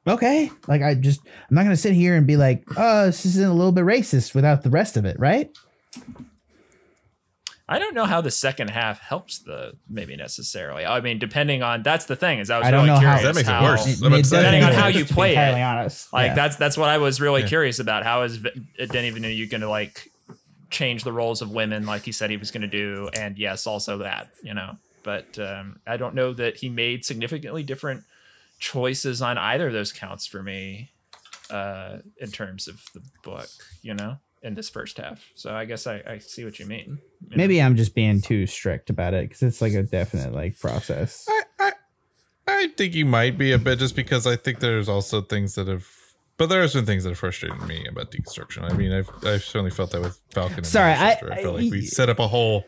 okay, 0.08 0.52
like 0.68 0.82
I 0.82 0.96
just 0.96 1.22
I'm 1.26 1.56
not 1.56 1.64
gonna 1.64 1.76
sit 1.76 1.94
here 1.94 2.16
and 2.16 2.28
be 2.28 2.38
like, 2.38 2.64
oh, 2.78 3.08
this 3.08 3.26
is 3.26 3.38
a 3.40 3.52
little 3.52 3.72
bit 3.72 3.86
racist 3.86 4.36
without 4.36 4.64
the 4.64 4.70
rest 4.70 4.98
of 4.98 5.06
it, 5.06 5.20
right? 5.20 5.50
I 7.68 7.80
don't 7.80 7.96
know 7.96 8.06
how 8.06 8.22
the 8.22 8.30
second 8.30 8.70
half 8.70 9.00
helps 9.00 9.40
the 9.40 9.74
maybe 9.90 10.16
necessarily. 10.16 10.86
I 10.86 11.02
mean, 11.02 11.18
depending 11.18 11.64
on 11.64 11.82
that's 11.82 12.06
the 12.06 12.16
thing 12.16 12.38
is 12.40 12.50
I 12.52 12.60
was 12.60 12.68
I 12.68 12.72
don't 12.72 12.86
really 12.86 13.00
know 13.00 13.08
how- 13.08 13.18
curious 13.18 13.24
That 13.24 13.36
makes 13.36 13.50
it 13.50 13.62
worse. 13.64 13.88
It- 13.88 14.14
it 14.20 14.30
Depending 14.30 14.64
on 14.64 14.72
how 14.74 14.88
you 14.88 15.04
play 15.06 15.36
it. 15.36 15.62
honest. 15.62 16.14
Like 16.14 16.28
Yeah. 16.30 16.36
that's 16.36 16.56
that's 16.58 16.78
what 16.78 16.90
I 16.90 17.00
was 17.00 17.20
really 17.20 17.42
Yeah. 17.42 17.48
curious 17.48 17.80
about. 17.80 18.04
How 18.04 18.22
is 18.22 18.38
V- 18.38 18.52
Denny 18.88 19.10
Villeneuve 19.10 19.50
going 19.50 19.62
to 19.62 19.70
like 19.70 20.12
change 20.70 21.04
the 21.04 21.12
roles 21.12 21.42
of 21.42 21.50
women 21.52 21.86
like 21.86 22.04
he 22.04 22.12
said 22.12 22.30
he 22.30 22.38
was 22.38 22.52
going 22.52 22.62
to 22.62 22.68
do? 22.68 23.10
And 23.14 23.38
yes, 23.38 23.66
also 23.66 23.98
that 24.00 24.30
you 24.44 24.54
know. 24.54 24.78
But 25.04 25.38
um, 25.40 25.80
I 25.88 25.98
don't 25.98 26.14
know 26.16 26.34
that 26.34 26.58
he 26.58 26.70
made 26.70 27.04
significantly 27.06 27.64
different 27.64 28.04
choices 28.60 29.22
on 29.22 29.38
either 29.38 29.68
of 29.68 29.74
those 29.74 29.92
counts 29.92 30.26
for 30.26 30.42
me 30.42 30.92
uh, 31.50 31.98
in 32.18 32.32
terms 32.32 32.68
of 32.68 32.84
the 32.94 33.02
book. 33.24 33.50
You 33.82 33.94
know, 33.96 34.18
in 34.46 34.54
this 34.54 34.70
first 34.70 34.98
half. 34.98 35.32
So 35.36 35.54
I 35.54 35.66
guess 35.66 35.88
I, 35.88 36.02
I 36.08 36.18
see 36.20 36.46
what 36.46 36.60
you 36.60 36.66
mean. 36.68 37.00
you 37.24 37.30
know? 37.32 37.36
Maybe 37.38 37.62
I'm 37.62 37.76
just 37.76 37.96
being 37.96 38.22
too 38.22 38.46
strict 38.48 38.90
about 38.90 39.14
it 39.14 39.28
because 39.28 39.42
it's 39.42 39.60
like 39.62 39.74
a 39.74 39.84
definite 39.84 40.34
like 40.34 40.60
process. 40.60 41.26
I, 41.28 41.42
I, 41.60 41.72
I 42.48 42.68
think 42.78 42.94
you 42.94 43.06
might 43.06 43.38
be 43.38 43.52
a 43.52 43.58
bit 43.58 43.80
just 43.80 43.96
because 43.96 44.28
I 44.28 44.36
think 44.36 44.60
there's 44.60 44.88
also 44.88 45.22
things 45.22 45.56
that 45.56 45.68
have, 45.68 45.88
but 46.38 46.48
there 46.48 46.62
have 46.62 46.74
been 46.74 46.86
things 46.86 47.04
that 47.04 47.10
have 47.10 47.18
frustrated 47.20 47.60
me 47.64 47.88
about 47.88 48.12
deconstruction. 48.12 48.72
I 48.72 48.76
mean, 48.76 48.92
I've, 48.94 49.10
I've 49.26 49.44
certainly 49.44 49.72
felt 49.72 49.92
that 49.92 50.02
with 50.02 50.20
Falcon. 50.32 50.58
And 50.60 50.68
Sorry, 50.68 50.92
I- 50.94 51.16
Soldier. 51.16 51.34
I, 51.34 51.42
felt 51.42 51.56
like 51.56 51.66
I- 51.66 51.70
we 51.72 51.82
set 51.86 52.10
up 52.10 52.20
a 52.20 52.28
whole 52.28 52.66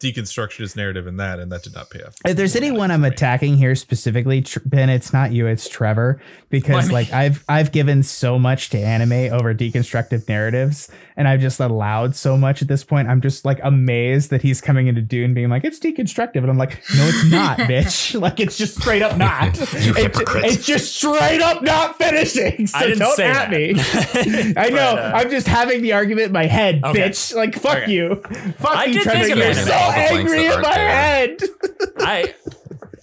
deconstructionist 0.00 0.76
narrative 0.76 1.06
in 1.06 1.16
that, 1.16 1.38
and 1.38 1.50
that 1.52 1.62
did 1.62 1.74
not 1.74 1.90
pay 1.90 2.02
off. 2.02 2.14
If 2.26 2.36
there's 2.36 2.56
anyone 2.56 2.90
I'm 2.90 3.04
attacking 3.04 3.56
here 3.56 3.74
specifically, 3.74 4.42
Tr- 4.42 4.58
Ben, 4.64 4.90
it's 4.90 5.12
not 5.12 5.32
you, 5.32 5.46
it's 5.46 5.68
Trevor, 5.68 6.20
because 6.50 6.70
Well, 6.70 6.78
I 6.78 6.82
mean- 6.82 6.92
like 6.92 7.12
I've 7.12 7.44
I've 7.48 7.72
given 7.72 8.02
so 8.02 8.38
much 8.38 8.70
to 8.70 8.78
anime 8.78 9.32
over 9.32 9.54
deconstructive 9.54 10.28
narratives, 10.28 10.90
and 11.16 11.26
I've 11.26 11.40
just 11.40 11.60
allowed 11.60 12.14
so 12.14 12.36
much 12.36 12.62
at 12.62 12.68
this 12.68 12.84
point. 12.84 13.08
I'm 13.08 13.20
just 13.20 13.44
like 13.44 13.58
amazed 13.62 14.30
that 14.30 14.42
he's 14.42 14.60
coming 14.60 14.86
into 14.86 15.00
Dune 15.02 15.34
being 15.34 15.48
like 15.48 15.64
it's 15.64 15.78
deconstructive, 15.80 16.36
and 16.36 16.50
I'm 16.50 16.58
like, 16.58 16.82
no, 16.96 17.06
it's 17.06 17.30
not, 17.30 17.58
bitch. 17.60 18.20
Like 18.26 18.40
it's 18.40 18.56
just 18.58 18.76
straight 18.80 19.02
up 19.02 19.16
not. 19.16 19.56
You 19.76 19.90
It- 19.92 19.96
hypocrite. 19.96 20.44
it's 20.46 20.66
just 20.66 20.96
straight 20.96 21.40
up 21.40 21.62
not 21.62 21.96
finishing. 21.98 22.66
So 22.66 22.78
I 22.78 22.82
didn't 22.86 22.98
don't 22.98 23.16
say 23.16 23.26
at 23.26 23.50
that. 23.50 23.50
me. 23.50 24.54
I 24.56 24.68
know. 24.70 24.94
But, 24.96 24.98
uh, 24.98 25.12
I'm 25.14 25.30
just 25.30 25.46
having 25.46 25.82
the 25.82 25.92
argument 25.92 26.26
in 26.28 26.32
my 26.32 26.46
head, 26.46 26.80
Okay. 26.84 27.00
bitch. 27.10 27.34
Like 27.34 27.54
fuck 27.58 27.78
Okay. 27.82 27.92
you, 27.92 28.16
fuck 28.58 28.76
I 28.76 28.84
you, 28.86 29.02
Trevor. 29.02 29.20
think 29.20 29.32
of 29.32 29.38
You're 29.38 29.46
anime. 29.48 29.64
so 29.64 29.72
All 29.86 29.92
the 29.92 29.96
blanks 29.96 30.32
angry 30.32 30.36
that 30.38 30.44
in 30.46 30.52
aren't 30.52 30.62
my 30.62 30.74
there. 30.74 30.88
head. 30.88 31.42
I 31.98 32.34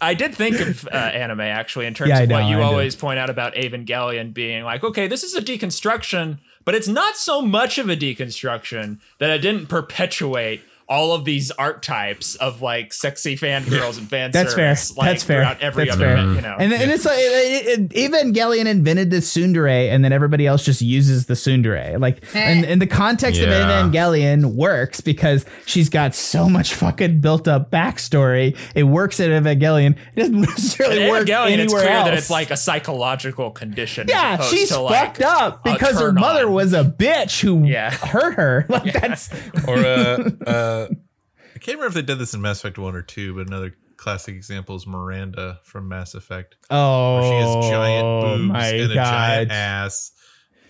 I 0.02 0.14
did 0.14 0.36
think 0.36 0.60
of 0.60 0.86
uh, 0.88 0.90
anime 0.92 1.40
actually 1.42 1.86
in 1.86 1.94
terms 1.94 2.10
Yeah, 2.10 2.20
I 2.20 2.22
of 2.24 2.30
what 2.30 2.46
you 2.46 2.58
I 2.58 2.60
did. 2.60 2.66
always 2.66 2.96
point 2.96 3.20
out 3.20 3.30
about 3.30 3.56
Evangelion 3.56 4.34
being 4.34 4.64
like, 4.64 4.84
okay, 4.84 5.08
this 5.08 5.24
is 5.24 5.34
a 5.36 5.42
deconstruction, 5.42 6.40
but 6.66 6.76
it's 6.76 6.88
not 6.90 7.16
so 7.16 7.42
much 7.42 7.78
of 7.78 7.90
a 7.90 7.96
deconstruction 7.96 9.00
that 9.20 9.30
it 9.30 9.40
didn't 9.40 9.68
perpetuate 9.68 10.62
all 10.90 11.14
of 11.14 11.26
these 11.26 11.50
archetypes 11.52 12.36
of 12.36 12.62
like 12.62 12.94
sexy 12.94 13.36
fangirls 13.38 13.98
and 13.98 14.10
fan 14.10 14.32
That's 14.32 14.54
fair. 14.54 14.70
like, 14.98 15.10
That's 15.12 15.24
fair. 15.24 15.42
throughout 15.42 15.62
every 15.62 15.86
That's 15.86 15.96
other, 15.98 16.16
fair. 16.16 16.18
you 16.34 16.42
know. 16.42 16.56
And, 16.60 16.74
and 16.74 16.92
it's 16.92 17.06
like 17.06 17.18
it, 17.20 17.92
it, 17.94 18.12
Evangelion 18.12 18.66
invented 18.66 19.10
the 19.10 19.18
tsundere, 19.18 19.90
and 19.90 20.04
then 20.04 20.12
everybody 20.12 20.46
else 20.46 20.64
just 20.64 20.82
uses 20.82 21.26
the 21.26 21.34
tsundere. 21.36 22.00
Like, 22.00 22.24
and, 22.36 22.66
and 22.66 22.82
the 22.82 22.88
context 22.88 23.42
of 23.42 23.48
Evangelion 23.50 24.56
works 24.56 25.02
because 25.02 25.46
she's 25.66 25.90
got 25.90 26.16
so 26.16 26.50
much 26.50 26.74
fucking 26.74 27.20
built 27.22 27.48
up 27.48 27.72
backstory. 27.72 28.58
It 28.76 28.84
works 28.84 29.20
at 29.20 29.30
Evangelion. 29.30 29.98
It 30.16 30.20
doesn't 30.20 30.42
necessarily 30.42 31.04
In 31.04 31.10
work 31.10 31.28
Evangelion, 31.28 31.52
anywhere 31.52 31.64
it's 31.64 31.74
clear 31.74 31.90
else. 31.90 32.06
that 32.10 32.14
it's 32.14 32.30
like 32.30 32.52
a 32.52 32.58
psychological 32.58 33.52
condition. 33.52 34.08
yeah, 34.10 34.36
opposed 34.36 34.50
she's 34.54 34.70
to, 34.70 34.80
like, 34.82 35.18
fucked 35.18 35.22
up 35.22 35.64
because 35.64 36.00
her 36.00 36.12
mother 36.12 36.48
on. 36.48 36.54
was 36.54 36.74
a 36.74 36.84
bitch 36.84 37.42
who 37.42 37.64
Yeah. 37.66 37.92
hurt 37.92 38.36
her. 38.36 38.66
Like 38.74 38.94
that's 38.94 39.30
or 39.68 39.78
uh, 39.78 40.30
uh, 40.48 40.73
I 40.82 41.60
can't 41.60 41.78
remember 41.78 41.88
if 41.88 41.94
they 41.94 42.02
did 42.02 42.20
this 42.20 42.34
in 42.34 42.42
Mass 42.42 42.60
Effect 42.60 42.78
one 42.78 42.96
or 42.96 43.02
two, 43.02 43.36
but 43.36 43.48
another 43.48 43.76
classic 43.98 44.36
example 44.36 44.76
is 44.76 44.88
Miranda 44.88 45.60
from 45.64 45.88
Mass 45.88 46.14
Effect. 46.14 46.56
oh, 46.70 47.22
she 47.22 47.36
has 47.36 47.48
oh 47.48 47.72
giant 47.72 48.04
boobs 48.04 48.72
and 48.72 48.92
a 48.92 48.96
giant 48.96 49.52
ass, 49.52 50.12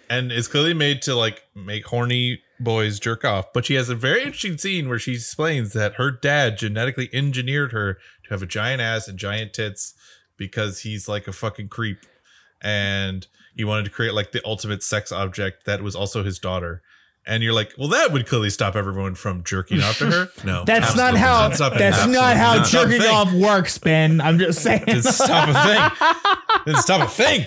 and 0.09 0.31
it's 0.31 0.47
clearly 0.47 0.73
made 0.73 1.01
to 1.03 1.15
like 1.15 1.43
make 1.55 1.85
horny 1.85 2.41
boys 2.59 2.99
jerk 2.99 3.25
off. 3.25 3.53
But 3.53 3.65
she 3.65 3.75
has 3.75 3.89
a 3.89 3.95
very 3.95 4.23
interesting 4.23 4.57
scene 4.57 4.89
where 4.89 4.99
she 4.99 5.13
explains 5.13 5.73
that 5.73 5.95
her 5.95 6.11
dad 6.11 6.57
genetically 6.57 7.09
engineered 7.13 7.71
her 7.71 7.95
to 8.25 8.30
have 8.30 8.43
a 8.43 8.47
giant 8.47 8.81
ass 8.81 9.07
and 9.07 9.17
giant 9.17 9.53
tits 9.53 9.93
because 10.38 10.81
he's 10.81 11.07
like 11.07 11.27
a 11.27 11.34
fucking 11.34 11.69
creep, 11.69 12.05
and 12.61 13.27
he 13.55 13.63
wanted 13.63 13.85
to 13.85 13.91
create 13.91 14.13
like 14.13 14.31
the 14.31 14.45
ultimate 14.45 14.84
sex 14.84 15.11
object 15.11 15.65
that 15.65 15.81
was 15.81 15.95
also 15.95 16.23
his 16.23 16.39
daughter. 16.39 16.81
And 17.25 17.41
you're 17.41 17.53
like, 17.53 17.73
well, 17.77 17.87
that 17.89 18.11
would 18.11 18.27
clearly 18.27 18.49
stop 18.49 18.75
everyone 18.75 19.15
from 19.15 19.43
jerking 19.45 19.81
off 19.81 19.97
to 19.99 20.07
her. 20.11 20.29
No, 20.43 20.65
That's 20.65 20.93
not 20.95 21.15
how. 21.15 21.47
not 21.47 21.57
That's 21.77 22.05
not 22.07 22.35
how 22.35 22.55
not. 22.57 22.67
jerking 22.67 22.99
Stop 22.99 23.27
a 23.27 23.31
thing. 23.31 23.43
off 23.45 23.49
works, 23.55 23.77
Ben. 23.77 24.19
I'm 24.19 24.37
just 24.39 24.61
saying. 24.63 24.83
Didn't 24.85 25.03
stop 25.03 25.47
a 25.47 25.53
thing. 25.63 26.11
Didn't 26.65 26.81
stop 26.81 27.07
a 27.07 27.09
thing. 27.09 27.45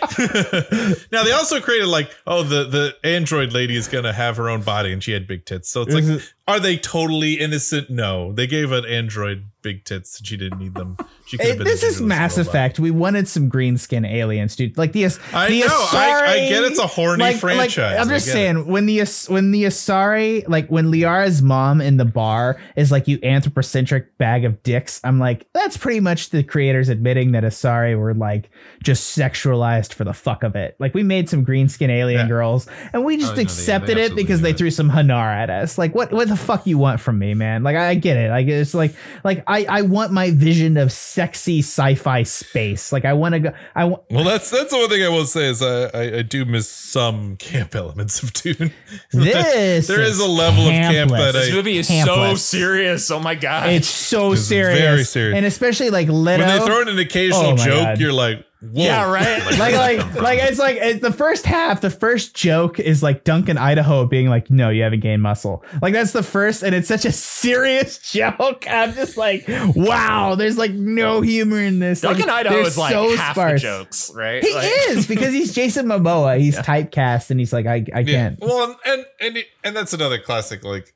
now 1.12 1.24
they 1.24 1.32
also 1.32 1.60
created 1.60 1.88
like, 1.88 2.10
oh, 2.26 2.42
the 2.42 2.64
the 2.64 2.94
android 3.04 3.52
lady 3.52 3.76
is 3.76 3.86
gonna 3.88 4.12
have 4.14 4.36
her 4.38 4.48
own 4.48 4.62
body, 4.62 4.92
and 4.92 5.02
she 5.04 5.12
had 5.12 5.26
big 5.26 5.44
tits. 5.44 5.68
So 5.70 5.82
it's 5.82 5.94
like, 5.94 6.04
are 6.48 6.60
they 6.60 6.76
totally 6.76 7.34
innocent? 7.34 7.90
No, 7.90 8.32
they 8.32 8.46
gave 8.46 8.72
an 8.72 8.84
android 8.84 9.46
big 9.62 9.84
tits, 9.84 10.18
and 10.18 10.26
she 10.26 10.36
didn't 10.36 10.60
need 10.60 10.74
them. 10.74 10.96
She 11.26 11.36
could 11.38 11.46
have 11.48 11.58
been. 11.58 11.66
this 11.66 11.82
is 11.82 12.00
Mass 12.00 12.38
robot. 12.38 12.48
Effect. 12.48 12.78
We 12.78 12.92
wanted 12.92 13.26
some 13.26 13.48
green 13.48 13.76
skin 13.78 14.04
aliens, 14.04 14.54
dude. 14.54 14.78
Like 14.78 14.92
the 14.92 15.02
As- 15.04 15.18
I 15.32 15.48
the 15.48 15.60
know. 15.60 15.66
I- 15.70 16.22
I 16.26 16.48
get 16.48 16.62
it's 16.62 16.78
a 16.78 16.86
horny 16.86 17.34
franchise. 17.34 17.98
I'm 17.98 18.08
just 18.08 18.26
get 18.26 18.32
saying 18.32 18.66
when 18.68 18.86
the 18.86 18.98
when 19.28 19.50
the 19.50 19.64
Asari, 19.64 20.46
like 20.48 20.68
when 20.68 20.92
Liara's 20.92 21.42
mom 21.42 21.80
in 21.80 21.96
the 21.96 22.04
bar 22.04 22.58
is 22.76 22.92
like 22.92 23.08
you 23.08 23.18
anthropocentric 23.24 24.16
bag 24.18 24.44
of 24.44 24.62
dicks. 24.62 25.00
I'm 25.02 25.18
like 25.18 25.48
that's 25.52 25.76
pretty 25.76 25.98
much 25.98 26.30
the 26.30 26.44
creators 26.44 26.88
admitting 26.88 27.32
that 27.32 27.42
Asari 27.42 27.98
were 27.98 28.14
like 28.14 28.50
just 28.84 29.18
sexualized 29.18 29.92
for 29.94 30.04
the 30.04 30.12
fuck 30.14 30.44
of 30.44 30.54
it. 30.54 30.76
Like 30.78 30.94
we 30.94 31.02
made 31.02 31.28
some 31.28 31.42
green 31.42 31.68
skin 31.68 31.90
alien 31.90 32.20
Yeah. 32.20 32.28
girls 32.28 32.68
and 32.92 33.04
we 33.04 33.16
Oh, 33.16 33.18
just 33.18 33.32
no, 33.32 33.36
they- 33.36 33.42
accepted 33.42 33.96
they 33.96 34.04
it 34.04 34.14
because 34.14 34.38
do 34.38 34.44
they 34.44 34.52
threw 34.52 34.70
some 34.70 34.90
Hanar 34.90 35.34
at 35.34 35.50
us. 35.50 35.76
Like 35.76 35.92
what 35.94 36.12
what 36.12 36.28
the 36.28 36.35
fuck 36.36 36.66
you 36.66 36.78
want 36.78 37.00
from 37.00 37.18
me, 37.18 37.34
man? 37.34 37.62
Like 37.62 37.76
I 37.76 37.94
get 37.94 38.16
it. 38.16 38.30
Like 38.30 38.46
it's 38.46 38.74
like 38.74 38.94
like 39.24 39.42
I 39.46 39.64
I 39.68 39.82
want 39.82 40.12
my 40.12 40.30
vision 40.30 40.76
of 40.76 40.92
sexy 40.92 41.60
sci-fi 41.60 42.22
space. 42.22 42.92
Like 42.92 43.04
I 43.04 43.12
want 43.14 43.34
to 43.34 43.40
go. 43.40 43.52
I 43.74 43.84
want. 43.84 44.02
Well, 44.10 44.24
that's 44.24 44.50
that's 44.50 44.70
the 44.70 44.78
one 44.78 44.88
thing 44.88 45.02
I 45.02 45.08
will 45.08 45.24
say 45.26 45.46
is 45.48 45.62
I, 45.62 45.84
I, 45.86 46.18
I 46.18 46.22
do 46.22 46.44
miss 46.44 46.68
some 46.68 47.36
camp 47.36 47.74
elements 47.74 48.22
of 48.22 48.32
Dune. 48.32 48.72
This 49.12 49.86
there 49.88 50.00
is 50.02 50.18
a 50.20 50.28
level 50.28 50.64
of 50.64 50.70
camp 50.70 51.10
campless. 51.10 51.18
that 51.18 51.32
this 51.32 51.52
I 51.52 51.54
movie 51.54 51.76
is 51.78 51.88
so 51.88 52.34
serious. 52.36 53.10
Oh 53.10 53.18
my 53.20 53.34
god! 53.34 53.70
It's 53.70 53.88
so 53.88 54.32
It's 54.32 54.42
serious, 54.42 54.78
very 54.78 55.04
serious. 55.04 55.36
and 55.36 55.46
especially 55.46 55.90
like 55.90 56.08
Leto. 56.08 56.44
when 56.44 56.58
they 56.58 56.64
throw 56.64 56.80
in 56.82 56.88
an 56.88 56.98
occasional 56.98 57.52
Oh 57.52 57.56
joke, 57.56 57.82
God. 57.84 58.00
you're 58.00 58.12
like, 58.12 58.44
whoa. 58.60 58.70
yeah, 58.84 59.10
right. 59.10 59.44
like 59.58 59.74
like 59.74 60.14
like 60.14 60.38
it's 60.40 60.58
like 60.58 60.76
it's 60.80 61.00
the 61.00 61.12
first 61.12 61.44
half 61.44 61.80
the 61.80 61.90
first 61.90 62.34
joke 62.34 62.78
is 62.80 63.02
like 63.02 63.22
duncan 63.24 63.58
idaho 63.58 64.06
being 64.06 64.28
like 64.28 64.50
no 64.50 64.70
you 64.70 64.82
haven't 64.82 65.00
gained 65.00 65.22
muscle 65.22 65.62
like 65.82 65.92
that's 65.92 66.12
the 66.12 66.22
first 66.22 66.62
and 66.62 66.74
it's 66.74 66.88
such 66.88 67.04
a 67.04 67.12
serious 67.12 67.98
joke 68.12 68.64
i'm 68.68 68.92
just 68.94 69.16
like 69.16 69.44
wow 69.74 70.34
there's 70.36 70.56
like 70.56 70.72
no 70.72 71.20
humor 71.20 71.60
in 71.60 71.78
this 71.78 72.00
Duncan 72.00 72.26
like, 72.26 72.46
Idaho 72.46 72.54
they're 72.56 72.66
is 72.66 72.78
like 72.78 72.92
so 72.92 73.16
half 73.16 73.34
sparse. 73.34 73.62
the 73.62 73.68
jokes, 73.68 74.12
right? 74.14 74.42
he 74.42 74.54
Like- 74.54 74.70
is 74.88 75.06
because 75.08 75.32
he's 75.32 75.52
jason 75.54 75.86
momoa 75.86 76.38
he's 76.38 76.56
typecast 76.58 77.30
and 77.30 77.38
he's 77.38 77.52
like 77.52 77.66
i, 77.66 77.84
I 77.94 78.04
can't 78.04 78.40
Well, 78.40 78.76
and 78.86 79.04
and 79.20 79.38
and 79.64 79.76
that's 79.76 79.92
another 79.92 80.18
classic, 80.18 80.64
like 80.64 80.94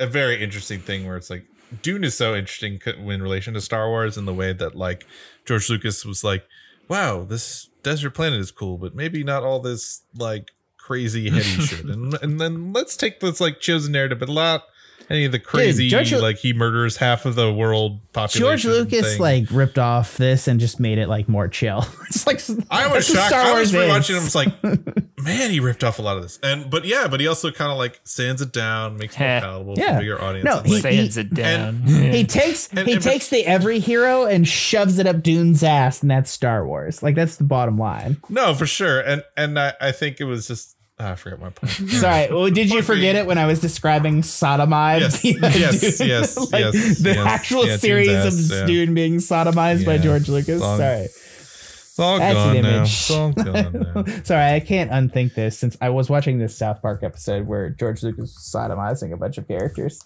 a 0.00 0.06
very 0.06 0.42
interesting 0.42 0.80
thing 0.80 1.06
where 1.06 1.16
it's 1.16 1.30
like 1.30 1.44
Dune 1.82 2.04
is 2.04 2.16
so 2.16 2.34
interesting 2.36 2.80
in 2.86 3.22
relation 3.22 3.54
to 3.54 3.60
Star 3.60 3.88
Wars 3.88 4.16
in 4.16 4.24
the 4.24 4.32
way 4.34 4.52
that 4.52 4.74
like 4.76 5.04
George 5.46 5.68
Lucas 5.68 6.04
was 6.04 6.22
like, 6.22 6.44
wow, 6.88 7.24
this 7.24 7.68
desert 7.82 8.10
planet 8.10 8.40
is 8.40 8.50
cool, 8.50 8.78
but 8.78 8.94
maybe 8.94 9.24
not 9.24 9.42
all 9.42 9.60
this 9.60 10.02
like 10.14 10.52
crazy 10.76 11.30
heady 11.30 11.42
shit. 11.66 11.84
And 11.84 12.14
and 12.22 12.40
then 12.40 12.72
let's 12.72 12.96
take 12.96 13.20
this 13.20 13.40
like 13.40 13.60
chosen 13.60 13.92
narrative, 13.92 14.18
but 14.18 14.28
not 14.28 14.64
any 15.10 15.24
of 15.24 15.32
the 15.32 15.38
crazy 15.38 15.88
George 15.88 16.12
like 16.12 16.36
he 16.38 16.52
murders 16.52 16.96
half 16.96 17.26
of 17.26 17.34
the 17.34 17.52
world 17.52 18.00
population. 18.12 18.40
George 18.40 18.64
Lucas 18.64 19.12
thing. 19.12 19.20
like 19.20 19.50
ripped 19.50 19.78
off 19.78 20.16
this 20.16 20.48
and 20.48 20.58
just 20.58 20.80
made 20.80 20.98
it 20.98 21.08
like 21.08 21.28
more 21.28 21.48
chill. 21.48 21.84
it's 22.08 22.26
like 22.26 22.40
I 22.70 22.88
was 22.92 23.06
shocked. 23.06 23.28
Star 23.28 23.40
I 23.56 23.58
was 23.60 23.72
Wars 23.72 23.86
rewatching 23.88 24.16
him. 24.18 24.24
It's 24.24 24.34
like, 24.34 24.62
man, 25.22 25.50
he 25.50 25.60
ripped 25.60 25.84
off 25.84 25.98
a 25.98 26.02
lot 26.02 26.16
of 26.16 26.22
this. 26.22 26.38
And 26.42 26.70
but 26.70 26.84
yeah, 26.84 27.06
but 27.08 27.20
he 27.20 27.26
also 27.26 27.50
kind 27.50 27.70
of 27.70 27.78
like 27.78 28.00
sands 28.04 28.42
it 28.42 28.52
down, 28.52 28.96
makes 28.96 29.14
it 29.16 29.20
more 29.20 29.40
palatable 29.40 29.74
Yeah. 29.76 29.94
for 29.94 30.00
bigger 30.00 30.22
audience. 30.22 30.44
No, 30.44 30.58
and, 30.58 30.66
he- 30.66 30.72
like, 30.74 30.82
Sands 30.82 31.16
it 31.16 31.32
down. 31.34 31.82
He 31.86 32.24
takes 32.24 32.68
And- 32.68 32.86
he 32.86 32.94
and- 32.94 33.02
takes 33.02 33.28
the 33.30 33.44
every 33.46 33.78
hero 33.78 34.24
and 34.26 34.46
shoves 34.46 34.98
it 34.98 35.06
up 35.06 35.22
Dune's 35.22 35.62
ass, 35.62 36.00
and 36.02 36.10
that's 36.10 36.30
Star 36.30 36.66
Wars. 36.66 37.02
Like 37.02 37.14
that's 37.14 37.36
the 37.36 37.44
bottom 37.44 37.78
line. 37.78 38.16
no, 38.28 38.54
for 38.54 38.66
sure. 38.66 39.00
And 39.00 39.22
and 39.36 39.58
I, 39.58 39.72
I 39.80 39.92
think 39.92 40.20
it 40.20 40.24
was 40.24 40.46
just 40.48 40.75
ah, 40.98 41.12
I 41.12 41.14
forgot 41.14 41.40
my 41.40 41.50
point. 41.50 41.70
Sorry, 41.90 42.28
well, 42.30 42.50
did 42.50 42.70
you 42.70 42.82
forget 42.82 43.16
it 43.16 43.26
when 43.26 43.38
I 43.38 43.46
was 43.46 43.60
describing 43.60 44.22
sodomized? 44.22 45.22
Yes, 45.24 45.34
yes, 45.44 45.98
Dune? 45.98 46.08
yes, 46.08 46.36
like 46.52 46.64
yes, 46.64 46.98
the 46.98 47.14
yes. 47.14 47.26
actual 47.26 47.60
Yeah, 47.62 47.66
Dune's 47.72 47.80
series 47.80 48.08
ass, 48.10 48.50
of 48.50 48.50
yeah. 48.58 48.66
Dune 48.66 48.94
being 48.94 49.16
sodomized 49.16 49.84
by 49.86 49.94
Yeah. 49.94 50.02
George 50.02 50.28
Lucas. 50.28 50.60
Long- 50.60 50.78
Sorry. 50.78 51.08
It's 51.98 51.98
all 51.98 52.18
That's 52.18 52.34
gone 52.34 52.56
an 52.56 52.62
now. 52.62 52.68
image. 52.76 52.88
It's 52.90 53.10
all 53.10 53.32
gone 53.32 53.92
now. 53.94 54.04
Sorry, 54.24 54.52
I 54.54 54.60
can't 54.60 54.90
unthink 54.90 55.32
this 55.34 55.58
since 55.58 55.78
I 55.80 55.88
was 55.88 56.10
watching 56.10 56.38
this 56.38 56.54
South 56.54 56.82
Park 56.82 57.02
episode 57.02 57.46
where 57.46 57.70
George 57.70 58.02
Lucas 58.02 58.20
was 58.34 58.52
sodomizing 58.54 59.12
a 59.14 59.16
bunch 59.16 59.38
of 59.38 59.48
characters, 59.48 60.02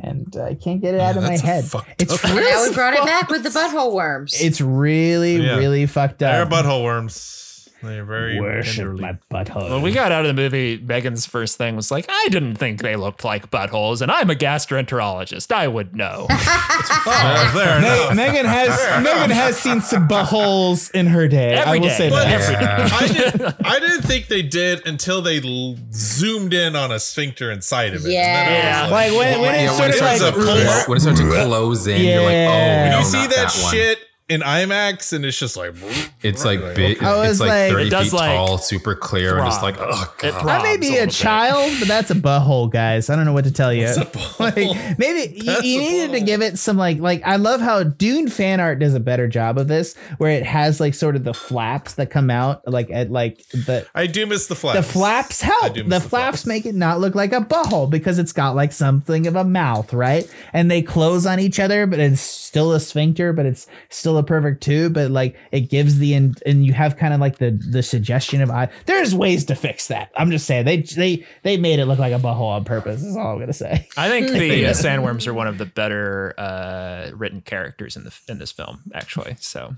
and 0.00 0.34
I 0.36 0.54
can't 0.54 0.80
get 0.80 0.94
it 0.94 1.00
out 1.00 1.16
of 1.16 1.22
my 1.22 1.36
head. 1.38 1.62
It's 2.00 2.12
up- 2.12 2.24
really 2.24 2.50
now 2.50 2.64
we 2.68 2.74
brought 2.74 2.94
it 2.94 3.04
back 3.04 3.28
with 3.28 3.44
the 3.44 3.50
butthole 3.50 3.92
worms. 3.94 4.40
It's 4.40 4.60
really, 4.60 5.36
Yeah. 5.36 5.58
really 5.58 5.86
fucked 5.86 6.18
They're 6.18 6.42
up. 6.42 6.48
butthole 6.48 6.82
worms. 6.82 7.47
They're 7.82 8.04
very 8.04 8.40
Worship 8.40 8.74
tenderly. 8.76 9.02
my 9.02 9.18
butthole. 9.30 9.70
When 9.70 9.82
we 9.82 9.92
got 9.92 10.10
out 10.10 10.26
of 10.26 10.34
the 10.34 10.40
movie, 10.42 10.78
Megan's 10.78 11.26
first 11.26 11.56
thing 11.58 11.76
was 11.76 11.90
like, 11.92 12.06
I 12.08 12.26
didn't 12.30 12.56
think 12.56 12.82
they 12.82 12.96
looked 12.96 13.24
like 13.24 13.50
buttholes, 13.52 14.02
and 14.02 14.10
I'm 14.10 14.30
a 14.30 14.34
gastroenterologist. 14.34 15.52
I 15.52 15.68
would 15.68 15.94
know. 15.94 16.26
Oh, 16.30 17.52
there. 17.54 17.80
Me- 17.80 18.14
Megan 18.16 18.46
has 18.50 19.02
Megan 19.02 19.30
has 19.30 19.56
seen 19.58 19.80
some 19.80 20.08
buttholes 20.08 20.90
in 20.92 21.06
her 21.06 21.28
day. 21.28 21.56
I 21.56 21.74
will 21.76 21.82
day. 21.82 21.96
say 21.96 22.10
But 22.10 22.24
that. 22.24 22.40
Every 22.40 22.54
day. 22.56 22.88
I, 22.92 23.06
did, 23.52 23.66
I 23.66 23.80
didn't 23.80 24.02
think 24.02 24.26
they 24.26 24.42
did 24.42 24.86
until 24.86 25.22
they 25.22 25.40
l- 25.40 25.76
zoomed 25.92 26.54
in 26.54 26.74
on 26.76 26.90
a 26.92 26.98
sphincter 26.98 27.50
inside 27.52 27.94
of 27.94 28.02
it. 28.02 28.06
And 28.06 28.12
Yeah. 28.14 28.82
was 28.84 28.90
Like 28.92 29.12
when, 29.12 29.40
when 29.40 29.54
Yeah, 29.54 29.74
it 29.76 29.80
when 29.80 29.90
it 29.90 29.90
of 29.90 29.94
starts 29.96 30.20
like 30.22 30.34
to 30.34 30.40
pull- 30.40 30.88
when 30.88 30.96
it 30.96 31.00
starts 31.00 31.20
to 31.20 31.30
close 31.30 31.86
in, 31.86 32.00
you're 32.02 32.16
like, 32.22 32.26
oh, 32.26 32.30
Yeah. 32.32 32.90
no, 32.90 32.98
you 32.98 33.04
see 33.04 33.18
not 33.18 33.30
that, 33.30 33.58
one. 33.62 33.72
shit 33.74 33.98
in 34.28 34.42
IMAX, 34.42 35.12
and 35.14 35.24
it's 35.24 35.38
just 35.38 35.56
like 35.56 35.74
It's 36.22 36.44
like 36.44 36.60
big. 36.74 37.02
I 37.02 37.16
was 37.16 37.30
It's 37.32 37.40
like 37.40 37.48
like- 37.48 37.70
30 37.72 37.86
It 37.86 37.90
does 37.90 38.04
feet 38.10 38.12
like 38.12 38.36
tall, 38.36 38.58
super 38.58 38.94
clear, 38.94 39.38
and 39.38 39.46
just 39.46 39.62
like, 39.62 39.76
oh 39.78 40.14
god. 40.18 40.32
throbs 40.32 40.46
I 40.46 40.62
may 40.62 40.76
be 40.76 40.96
a 40.96 41.04
a, 41.04 41.06
child, 41.06 41.72
but 41.78 41.88
that's 41.88 42.10
a 42.10 42.14
butthole, 42.14 42.70
guys. 42.70 43.08
I 43.08 43.16
don't 43.16 43.24
know 43.24 43.32
what 43.32 43.44
to 43.44 43.50
tell 43.52 43.72
you. 43.72 43.86
like 44.38 44.98
maybe 44.98 45.32
you, 45.34 45.52
you 45.62 45.78
needed 45.80 46.12
to 46.12 46.20
give 46.20 46.42
it 46.42 46.58
some 46.58 46.76
like 46.76 46.98
like 46.98 47.22
I 47.24 47.36
love 47.36 47.60
how 47.62 47.82
Dune 47.82 48.28
fan 48.28 48.60
art 48.60 48.78
does 48.80 48.94
a 48.94 49.00
better 49.00 49.28
job 49.28 49.56
of 49.56 49.68
this, 49.68 49.96
where 50.18 50.32
it 50.32 50.44
has 50.44 50.78
like 50.80 50.92
sort 50.94 51.16
of 51.16 51.24
the 51.24 51.32
flaps 51.34 51.94
that 51.94 52.10
come 52.10 52.28
out 52.30 52.66
like 52.68 52.90
at 52.90 53.10
like 53.10 53.38
the 53.48 53.86
I 53.94 54.06
do 54.06 54.26
miss 54.26 54.46
the 54.46 54.54
flaps. 54.54 54.76
the 54.86 54.92
flaps 54.92 55.40
help. 55.40 55.72
do 55.74 55.82
The 55.84 55.88
miss 55.88 56.06
flaps, 56.06 56.44
make 56.44 56.66
it 56.66 56.74
not 56.74 57.00
look 57.00 57.14
like 57.14 57.32
a 57.32 57.40
butthole 57.40 57.88
because 57.88 58.18
it's 58.18 58.32
got 58.32 58.54
like 58.54 58.72
something 58.72 59.26
of 59.26 59.36
a 59.36 59.44
mouth, 59.44 59.92
right? 59.94 60.30
And 60.52 60.70
they 60.70 60.82
close 60.82 61.24
on 61.24 61.40
each 61.40 61.58
other, 61.58 61.86
but 61.86 61.98
it's 61.98 62.20
still 62.20 62.72
a 62.74 62.80
sphincter, 62.80 63.32
but 63.32 63.46
it's 63.46 63.66
still 63.88 64.17
a 64.18 64.22
perfect 64.22 64.62
tube. 64.62 64.94
But 64.94 65.10
like 65.10 65.36
it 65.52 65.62
gives 65.70 65.98
the 65.98 66.14
and 66.14 66.40
and 66.44 66.64
you 66.66 66.72
have 66.74 66.96
kind 66.96 67.14
of 67.14 67.20
like 67.20 67.38
the 67.38 67.50
the 67.50 67.82
suggestion 67.82 68.42
of 68.42 68.50
eye. 68.50 68.68
There's 68.86 69.14
ways 69.14 69.44
to 69.46 69.54
fix 69.54 69.88
that. 69.88 70.10
I'm 70.16 70.30
just 70.30 70.46
saying 70.46 70.64
they 70.64 70.78
they 70.82 71.24
they 71.42 71.56
made 71.56 71.78
it 71.78 71.86
look 71.86 71.98
like 71.98 72.12
a 72.12 72.18
butthole 72.18 72.50
on 72.50 72.64
purpose. 72.64 73.02
Is 73.02 73.16
all 73.16 73.32
I'm 73.32 73.38
gonna 73.38 73.52
say. 73.52 73.88
I 73.96 74.08
think 74.08 74.28
the 74.28 74.66
uh, 74.66 74.70
sandworms 74.70 75.26
are 75.26 75.34
one 75.34 75.46
of 75.46 75.58
the 75.58 75.66
better 75.66 76.34
uh, 76.38 77.10
written 77.14 77.40
characters 77.40 77.96
in 77.96 78.04
the 78.04 78.14
in 78.28 78.38
this 78.38 78.52
film, 78.52 78.80
actually. 78.94 79.36
So 79.40 79.74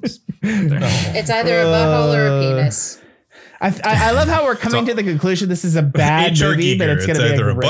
It's 0.42 1.30
either 1.30 1.58
a 1.60 1.64
butthole 1.64 2.14
or 2.16 2.26
a 2.28 2.30
Uh, 2.30 2.40
penis. 2.60 3.00
I, 3.60 3.68
I 3.68 4.08
I 4.08 4.10
love 4.12 4.28
how 4.28 4.44
we're 4.44 4.54
coming 4.56 4.86
to 4.86 4.94
the 4.94 5.02
conclusion 5.02 5.48
this 5.48 5.64
is 5.64 5.74
a 5.76 5.82
bad 5.98 6.38
movie, 6.40 6.78
but 6.78 6.88
it's 6.88 7.06
going 7.06 7.18
to 7.18 7.22
be 7.22 7.34
a 7.42 7.50
a 7.50 7.54
great 7.54 7.64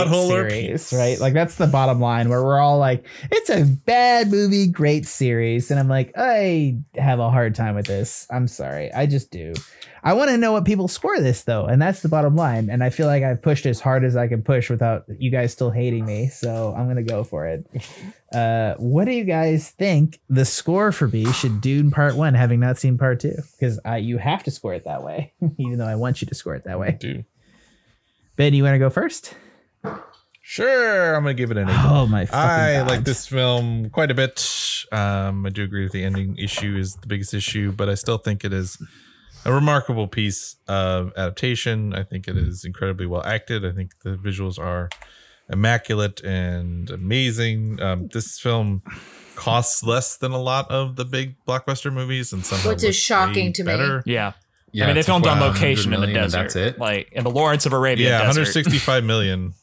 series, 0.51 0.93
right? 0.93 1.19
Like 1.19 1.33
that's 1.35 1.55
the 1.55 1.67
bottom 1.67 2.01
line 2.01 2.29
where 2.29 2.43
we're 2.43 2.59
all 2.59 2.79
like, 2.79 3.07
it's 3.31 3.49
a 3.51 3.65
bad 3.65 4.31
movie, 4.31 4.67
great 4.67 5.07
series, 5.07 5.71
and 5.71 5.81
I'm 5.81 5.89
like, 5.89 6.13
I 6.17 6.79
have 6.97 7.21
a 7.21 7.31
hard 7.31 7.55
time 7.55 7.75
with 7.75 7.87
this. 7.87 8.27
I'm 8.31 8.49
sorry, 8.49 8.93
I 8.93 9.07
just 9.07 9.31
do. 9.31 9.55
I 10.03 10.13
want 10.13 10.31
to 10.31 10.37
know 10.37 10.53
what 10.53 10.65
people 10.65 10.89
score 10.89 11.19
this 11.21 11.45
though, 11.45 11.65
and 11.67 11.81
that's 11.81 12.03
the 12.03 12.09
bottom 12.09 12.37
line. 12.37 12.71
And 12.71 12.85
I 12.85 12.91
feel 12.91 13.07
like 13.07 13.23
I've 13.23 13.43
pushed 13.43 13.67
as 13.67 13.81
hard 13.81 14.05
as 14.05 14.17
I 14.17 14.29
can 14.29 14.43
push 14.43 14.71
without 14.71 15.05
you 15.19 15.31
guys 15.31 15.53
still 15.53 15.71
hating 15.71 16.05
me, 16.05 16.29
so 16.29 16.75
I'm 16.77 16.87
gonna 16.87 17.03
go 17.03 17.25
for 17.25 17.47
it. 17.47 17.67
Uh, 18.33 18.75
what 18.75 19.07
do 19.07 19.13
you 19.13 19.25
guys 19.25 19.71
think 19.71 20.21
the 20.29 20.45
score 20.45 20.93
for 20.93 21.07
B 21.07 21.31
should 21.33 21.61
do 21.61 21.81
in 21.81 21.91
Part 21.91 22.15
One, 22.15 22.35
having 22.35 22.61
not 22.61 22.79
seen 22.79 22.99
Part 22.99 23.21
Two? 23.21 23.37
Because 23.53 23.81
uh, 23.87 23.95
you 23.95 24.19
have 24.19 24.43
to 24.45 24.51
score 24.51 24.75
it 24.75 24.85
that 24.85 25.03
way, 25.03 25.33
even 25.59 25.79
though 25.79 25.87
I 25.87 25.95
want 25.95 26.21
you 26.21 26.27
to 26.27 26.35
score 26.35 26.55
it 26.55 26.65
that 26.65 26.79
way. 26.79 26.97
do. 27.01 27.25
Ben, 28.37 28.55
you 28.55 28.63
want 28.63 28.75
to 28.75 28.79
go 28.79 28.91
first? 28.91 29.35
Sure, 30.43 31.15
I'm 31.15 31.25
gonna 31.25 31.35
give 31.35 31.51
it 31.51 31.57
an 31.57 31.69
eight. 31.69 31.77
Oh 31.85 32.07
my! 32.07 32.23
I 32.33 32.79
God. 32.79 32.89
like 32.89 33.05
this 33.05 33.27
film 33.27 33.91
quite 33.91 34.11
a 34.11 34.15
bit. 34.15 34.39
Um, 34.93 35.45
I 35.45 35.51
do 35.51 35.63
agree 35.63 35.83
with 35.83 35.93
the 35.93 36.05
ending 36.05 36.37
issue 36.39 36.77
is 36.77 36.95
the 36.97 37.07
biggest 37.07 37.35
issue, 37.35 37.73
but 37.73 37.89
I 37.91 37.95
still 37.95 38.17
think 38.17 38.45
it 38.45 38.53
is 38.53 38.79
a 39.45 39.53
remarkable 39.53 40.09
piece 40.09 40.57
of 40.67 41.13
adaptation. 41.17 41.95
I 41.95 42.03
think 42.03 42.29
it 42.29 42.37
is 42.37 42.65
incredibly 42.65 43.07
well 43.07 43.23
acted. 43.25 43.65
I 43.65 43.73
think 43.73 43.93
the 44.03 44.17
visuals 44.17 44.59
are 44.59 44.89
immaculate 45.51 46.23
and 46.25 46.91
amazing. 46.91 47.81
Um, 47.81 48.09
this 48.09 48.39
film 48.39 48.83
costs 49.35 49.83
less 49.83 50.17
than 50.17 50.33
a 50.33 50.39
lot 50.41 50.71
of 50.71 50.97
the 50.97 51.05
big 51.05 51.37
blockbuster 51.47 51.93
movies, 51.93 52.33
and 52.33 52.45
somehow 52.45 52.71
Which 52.71 52.85
is 52.85 52.97
shocking 52.97 53.47
way 53.47 53.53
to 53.53 53.63
me. 53.65 53.67
better. 53.73 54.03
yeah, 54.07 54.33
Yeah, 54.73 54.85
I 54.85 54.87
mean 54.89 54.95
they 54.95 55.01
it's 55.01 55.07
filmed 55.09 55.27
on 55.27 55.41
location 55.41 55.95
in 55.95 56.01
the 56.01 56.07
desert. 56.09 56.39
That's 56.39 56.57
it. 56.57 56.79
like 56.79 57.11
in 57.13 57.25
the 57.25 57.31
Lawrence 57.31 57.65
of 57.67 57.73
Arabia 57.73 58.09
Yeah, 58.09 58.19
desert. 58.19 58.41
165 58.41 59.05
million, 59.05 59.55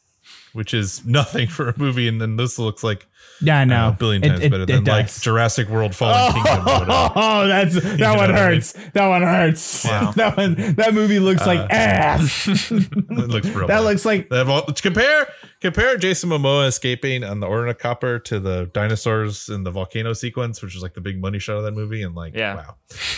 which 0.54 0.72
is 0.72 1.04
nothing 1.04 1.46
for 1.48 1.68
a 1.68 1.74
movie, 1.78 2.08
and 2.08 2.20
then 2.20 2.36
this 2.36 2.58
looks 2.58 2.82
like 2.82 3.06
Yeah, 3.40 3.58
I 3.58 3.62
uh, 3.62 3.64
know. 3.66 3.88
a 3.88 3.92
billion 3.92 4.22
times 4.22 4.40
it- 4.40 4.50
better 4.50 4.62
it 4.62 4.66
than 4.66 4.84
like 4.84 5.06
does. 5.06 5.20
Jurassic 5.20 5.68
World: 5.68 5.94
Fallen 5.94 6.32
Kingdom. 6.32 6.64
would. 6.64 6.88
Oh, 7.16 7.46
that's 7.46 7.74
that 7.74 7.98
know 7.98 8.10
one 8.14 8.16
what 8.18 8.24
I 8.30 8.32
mean? 8.32 8.36
hurts. 8.36 8.72
That 8.94 9.06
one 9.08 9.22
hurts. 9.22 9.84
Wow. 9.84 10.12
that 10.16 10.36
one. 10.36 10.54
That 10.76 10.94
movie 10.94 11.18
looks 11.18 11.46
like 11.46 11.60
Uh, 11.60 11.66
ass. 11.70 12.46
It 12.70 13.28
looks 13.28 13.46
real. 13.48 13.66
that 13.66 13.78
bad. 13.78 13.80
looks 13.80 14.04
like 14.04 14.28
They 14.30 14.38
have 14.38 14.74
compare 14.82 15.28
compare 15.60 15.96
Jason 15.98 16.30
Momoa 16.30 16.68
escaping 16.68 17.24
on 17.24 17.40
the 17.40 17.46
Ornithopter 17.46 18.18
to 18.20 18.40
the 18.40 18.70
dinosaurs 18.72 19.48
in 19.48 19.64
the 19.64 19.70
volcano 19.70 20.12
sequence, 20.12 20.62
which 20.62 20.74
is 20.76 20.82
like 20.82 20.94
the 20.94 21.00
big 21.00 21.20
money 21.20 21.38
shot 21.38 21.56
of 21.56 21.64
that 21.64 21.72
movie, 21.72 22.02
and 22.02 22.14
like 22.14 22.34
Yeah. 22.34 22.62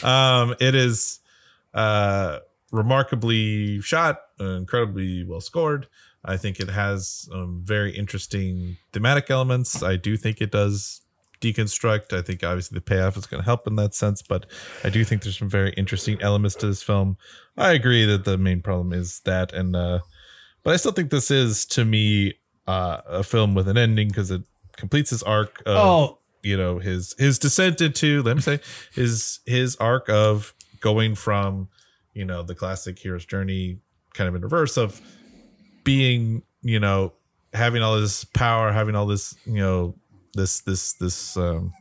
wow, 0.03 0.43
um, 0.43 0.55
it 0.61 0.74
is 0.74 1.20
uh, 1.74 2.39
remarkably 2.73 3.81
shot, 3.81 4.20
uh, 4.40 4.45
incredibly 4.57 5.24
well 5.24 5.40
scored. 5.40 5.86
I 6.24 6.36
think 6.36 6.61
it 6.61 6.69
has 6.69 7.28
um, 7.32 7.61
very 7.65 7.97
interesting 7.97 8.77
thematic 8.93 9.31
elements. 9.31 9.82
I 9.82 9.97
do 9.97 10.16
think 10.16 10.40
it 10.40 10.51
does 10.51 11.01
deconstruct. 11.40 12.16
I 12.16 12.23
think 12.23 12.43
obviously 12.43 12.74
the 12.74 12.81
payoff 12.81 13.16
is 13.16 13.27
going 13.27 13.43
to 13.43 13.45
help 13.45 13.66
in 13.66 13.77
that 13.77 13.95
sense, 13.95 14.23
but 14.23 14.47
I 14.82 14.90
do 14.90 15.05
think 15.05 15.23
there's 15.23 15.39
some 15.39 15.49
very 15.49 15.73
interesting 15.73 16.20
elements 16.20 16.57
to 16.57 16.66
this 16.66 16.82
film. 16.82 17.16
I 17.57 17.73
agree 17.73 18.05
that 18.05 18.24
the 18.24 18.36
main 18.36 18.61
problem 18.61 18.93
is 18.93 19.20
that, 19.20 19.53
and 19.53 19.77
uh, 19.77 20.01
but 20.65 20.74
I 20.74 20.77
still 20.77 20.93
think 20.93 21.11
this 21.11 21.31
is 21.31 21.65
to 21.66 21.85
me 21.85 22.35
uh, 22.66 23.01
a 23.07 23.23
film 23.23 23.55
with 23.55 23.69
an 23.69 23.78
ending 23.78 24.09
because 24.09 24.31
it 24.31 24.43
completes 24.77 25.11
his 25.11 25.23
arc. 25.23 25.61
Of, 25.61 25.77
oh 25.77 26.19
you 26.43 26.57
know 26.57 26.78
his 26.78 27.15
his 27.19 27.39
descent 27.39 27.81
into 27.81 28.23
let 28.23 28.36
me 28.36 28.43
say 28.43 28.61
his 28.93 29.40
his 29.47 29.77
arc 29.77 30.09
of 30.09 30.55
going 30.81 31.15
from 31.15 31.69
you 32.15 32.24
know 32.24 32.43
the 32.43 32.55
classic 32.55 32.99
hero's 32.99 33.27
journey 33.27 33.78
kind 34.15 34.28
of 34.28 34.35
in 34.35 34.43
reverse 34.43 34.77
of 34.77 35.01
being 35.89 36.43
you 36.60 36.78
know 36.78 37.15
having 37.55 37.82
all 37.82 37.98
this 37.98 38.23
power 38.23 38.70
having 38.73 38.94
all 38.94 39.06
this 39.06 39.35
you 39.47 39.55
know 39.55 39.94
this 40.35 40.60
this 40.60 40.93
this 40.93 41.35
um 41.39 41.73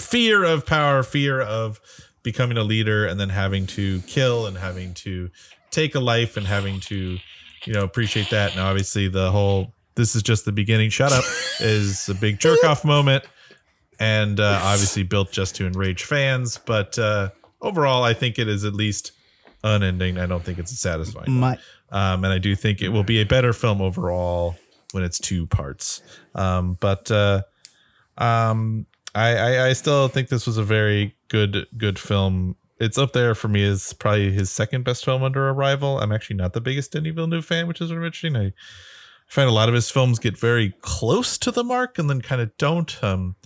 fear 0.00 0.44
of 0.44 0.64
power 0.64 1.02
fear 1.02 1.38
of 1.38 1.78
becoming 2.22 2.56
a 2.56 2.64
leader 2.64 3.04
and 3.04 3.20
then 3.20 3.28
having 3.28 3.66
to 3.66 4.00
kill 4.06 4.46
and 4.46 4.56
having 4.56 4.94
to 4.94 5.28
take 5.70 5.94
a 5.94 6.00
life 6.00 6.38
and 6.38 6.46
having 6.46 6.80
to 6.80 7.18
you 7.66 7.72
know 7.74 7.84
appreciate 7.84 8.30
that. 8.30 8.52
And 8.52 8.60
obviously 8.62 9.08
the 9.08 9.30
whole 9.30 9.74
this 9.94 10.16
is 10.16 10.22
just 10.22 10.46
the 10.46 10.52
beginning. 10.52 10.88
Shut 10.88 11.12
up 11.12 11.24
is 11.60 12.08
a 12.08 12.14
big 12.14 12.38
jerk 12.38 12.64
off 12.64 12.82
moment. 12.82 13.24
And 14.00 14.40
uh, 14.40 14.58
obviously 14.62 15.02
built 15.02 15.32
just 15.32 15.56
to 15.56 15.66
enrage 15.66 16.04
fans. 16.04 16.58
But 16.64 16.98
uh 16.98 17.28
overall 17.60 18.04
i 18.04 18.14
think 18.14 18.38
it 18.38 18.48
is 18.48 18.64
at 18.64 18.72
least 18.72 19.12
unending. 19.64 20.18
I 20.18 20.26
don't 20.26 20.44
think 20.44 20.58
it's 20.58 20.72
a 20.72 20.76
satisfying. 20.76 21.32
My. 21.32 21.58
Um 21.90 22.24
and 22.24 22.32
i 22.32 22.38
do 22.38 22.54
think 22.54 22.82
it 22.82 22.88
will 22.88 23.04
be 23.04 23.20
a 23.20 23.26
better 23.26 23.52
film 23.52 23.80
overall 23.80 24.56
when 24.92 25.02
it's 25.02 25.18
two 25.18 25.46
parts 25.46 26.02
um 26.34 26.76
but 26.80 27.10
uh 27.10 27.42
um 28.18 28.86
I, 29.14 29.36
I 29.36 29.66
i 29.68 29.72
still 29.72 30.08
think 30.08 30.28
this 30.28 30.46
was 30.46 30.58
a 30.58 30.64
very 30.64 31.14
good 31.28 31.66
good 31.76 31.98
film 31.98 32.56
it's 32.80 32.98
up 32.98 33.12
there 33.12 33.34
for 33.34 33.48
me 33.48 33.64
as 33.64 33.92
probably 33.94 34.30
his 34.30 34.50
second 34.50 34.84
best 34.84 35.04
film 35.04 35.22
under 35.22 35.48
arrival 35.50 35.98
i'm 36.00 36.12
actually 36.12 36.36
not 36.36 36.52
the 36.52 36.60
biggest 36.60 36.92
denis 36.92 37.14
villeneuve 37.14 37.44
fan 37.44 37.66
which 37.66 37.80
is 37.80 37.90
interesting 37.90 38.36
i 38.36 38.52
I 39.28 39.32
find 39.34 39.48
a 39.48 39.52
lot 39.52 39.68
of 39.68 39.74
his 39.74 39.90
films 39.90 40.18
get 40.18 40.38
very 40.38 40.72
close 40.80 41.36
to 41.38 41.50
the 41.50 41.62
mark 41.62 41.98
and 41.98 42.08
then 42.08 42.22
kind 42.22 42.40
of 42.40 42.56
don't. 42.56 43.02
Um, 43.04 43.36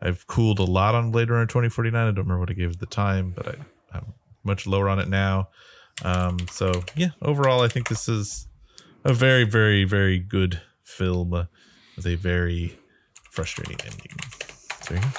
I've 0.00 0.26
cooled 0.28 0.60
a 0.60 0.64
lot 0.64 0.94
on 0.94 1.10
Blade 1.10 1.28
Runner 1.28 1.46
2049. 1.46 2.00
I 2.00 2.06
don't 2.06 2.18
remember 2.18 2.38
what 2.38 2.50
I 2.50 2.54
gave 2.54 2.70
at 2.70 2.78
the 2.78 2.86
time, 2.86 3.32
but 3.34 3.48
I, 3.48 3.54
I'm 3.92 4.14
much 4.44 4.66
lower 4.66 4.88
on 4.88 5.00
it 5.00 5.08
now. 5.08 5.48
Um, 6.02 6.38
so 6.50 6.82
yeah, 6.96 7.10
overall, 7.22 7.62
I 7.62 7.68
think 7.68 7.88
this 7.88 8.08
is 8.08 8.48
a 9.04 9.12
very, 9.12 9.44
very, 9.44 9.84
very 9.84 10.18
good 10.18 10.60
film 10.82 11.30
with 11.96 12.06
a 12.06 12.16
very 12.16 12.76
frustrating 13.30 13.76
ending. 13.84 14.12
So, 14.82 14.94
yeah. 14.94 15.10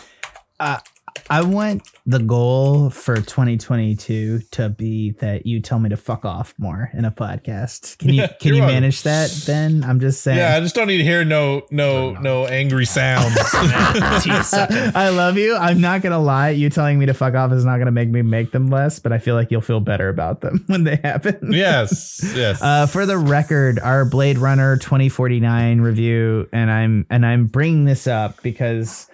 I 1.30 1.42
want 1.42 1.90
the 2.06 2.20
goal 2.20 2.90
for 2.92 3.16
2022 3.16 4.40
to 4.52 4.70
be 4.70 5.12
that 5.20 5.46
you 5.46 5.60
tell 5.60 5.80
me 5.80 5.90
to 5.90 5.98
fuck 5.98 6.24
off 6.24 6.54
more 6.58 6.92
in 6.94 7.04
a 7.04 7.12
podcast. 7.12 7.98
Can 7.98 8.10
you 8.10 8.22
Yeah, 8.22 8.28
can 8.28 8.50
you 8.50 8.58
you're 8.58 8.68
manage 8.68 9.04
that? 9.04 9.32
Then 9.46 9.84
I'm 9.84 10.00
just 10.00 10.22
saying. 10.22 10.38
Yeah, 10.38 10.56
I 10.56 10.60
just 10.60 10.76
don't 10.76 10.88
need 10.88 10.98
to 11.00 11.04
hear 11.04 11.26
no 11.26 11.66
no 11.72 12.12
no 12.14 12.46
angry 12.46 12.86
sounds. 12.86 13.36
I 13.54 15.10
love 15.14 15.38
you. 15.38 15.56
I'm 15.56 15.82
not 15.82 16.02
gonna 16.02 16.20
lie. 16.22 16.50
You 16.52 16.70
telling 16.70 17.00
me 17.00 17.06
to 17.08 17.14
fuck 17.14 17.34
off 17.34 17.52
is 17.52 17.66
not 17.66 17.78
gonna 17.80 17.92
make 17.92 18.10
me 18.10 18.22
make 18.22 18.52
them 18.52 18.68
less, 18.68 19.00
but 19.00 19.12
I 19.12 19.18
feel 19.18 19.36
like 19.36 19.50
you'll 19.52 19.62
feel 19.62 19.80
better 19.80 20.10
about 20.10 20.42
them 20.42 20.64
when 20.68 20.84
they 20.84 20.98
happen. 20.98 21.52
yes, 21.52 22.22
yes. 22.36 22.62
Uh, 22.62 22.86
for 22.86 23.06
the 23.06 23.18
record, 23.18 23.80
our 23.80 24.06
Blade 24.06 24.38
Runner 24.38 24.78
2049 24.78 25.82
review, 25.82 26.48
and 26.52 26.70
I'm 26.70 27.06
and 27.10 27.26
I'm 27.26 27.48
bringing 27.48 27.86
this 27.86 28.08
up 28.08 28.42
because 28.44 29.08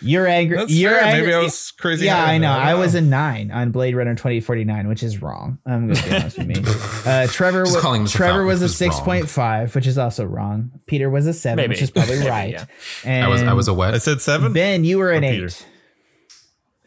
you're 0.00 0.26
angry. 0.26 0.56
That's 0.56 0.72
you're 0.72 0.92
fair. 0.92 1.02
angry. 1.04 1.26
Maybe 1.26 1.34
I 1.34 1.38
was 1.40 1.72
crazy. 1.72 2.06
Yeah, 2.06 2.24
I 2.24 2.38
know. 2.38 2.48
that. 2.52 2.66
I 2.66 2.74
was 2.74 2.94
a 2.94 3.00
nine 3.00 3.50
on 3.50 3.70
Blade 3.72 3.94
Runner 3.94 4.14
2049, 4.14 4.88
which 4.88 5.02
is 5.02 5.20
wrong. 5.20 5.58
I'm 5.66 5.88
gonna 5.92 6.02
be 6.08 6.14
honest 6.16 6.38
with 6.38 6.46
me. 6.46 6.54
Uh, 7.04 7.26
Trevor, 7.26 7.64
Just 7.64 7.76
wa- 7.76 7.82
calling 7.82 8.06
Trevor 8.06 8.44
was 8.44 8.62
a 8.62 8.66
which 8.66 8.72
is 8.74 8.80
wrong. 8.80 9.22
6.5, 9.22 9.74
which 9.74 9.86
is 9.88 9.98
also 9.98 10.24
wrong. 10.24 10.70
Peter 10.86 11.10
was 11.10 11.26
a 11.26 11.32
seven, 11.32 11.56
Maybe. 11.56 11.70
which 11.70 11.82
is 11.82 11.90
probably 11.90 12.16
Maybe, 12.18 12.28
right. 12.30 12.52
yeah. 12.52 12.64
And 13.04 13.24
I 13.24 13.28
was 13.28 13.42
I 13.42 13.52
was 13.54 13.66
a 13.66 13.72
I 13.72 13.74
what? 13.74 13.94
I 13.94 13.98
said 13.98 14.20
seven. 14.20 14.52
Ben, 14.52 14.84
you 14.84 14.98
were 14.98 15.10
an 15.10 15.24
eight. 15.24 15.40
Peter? 15.40 15.50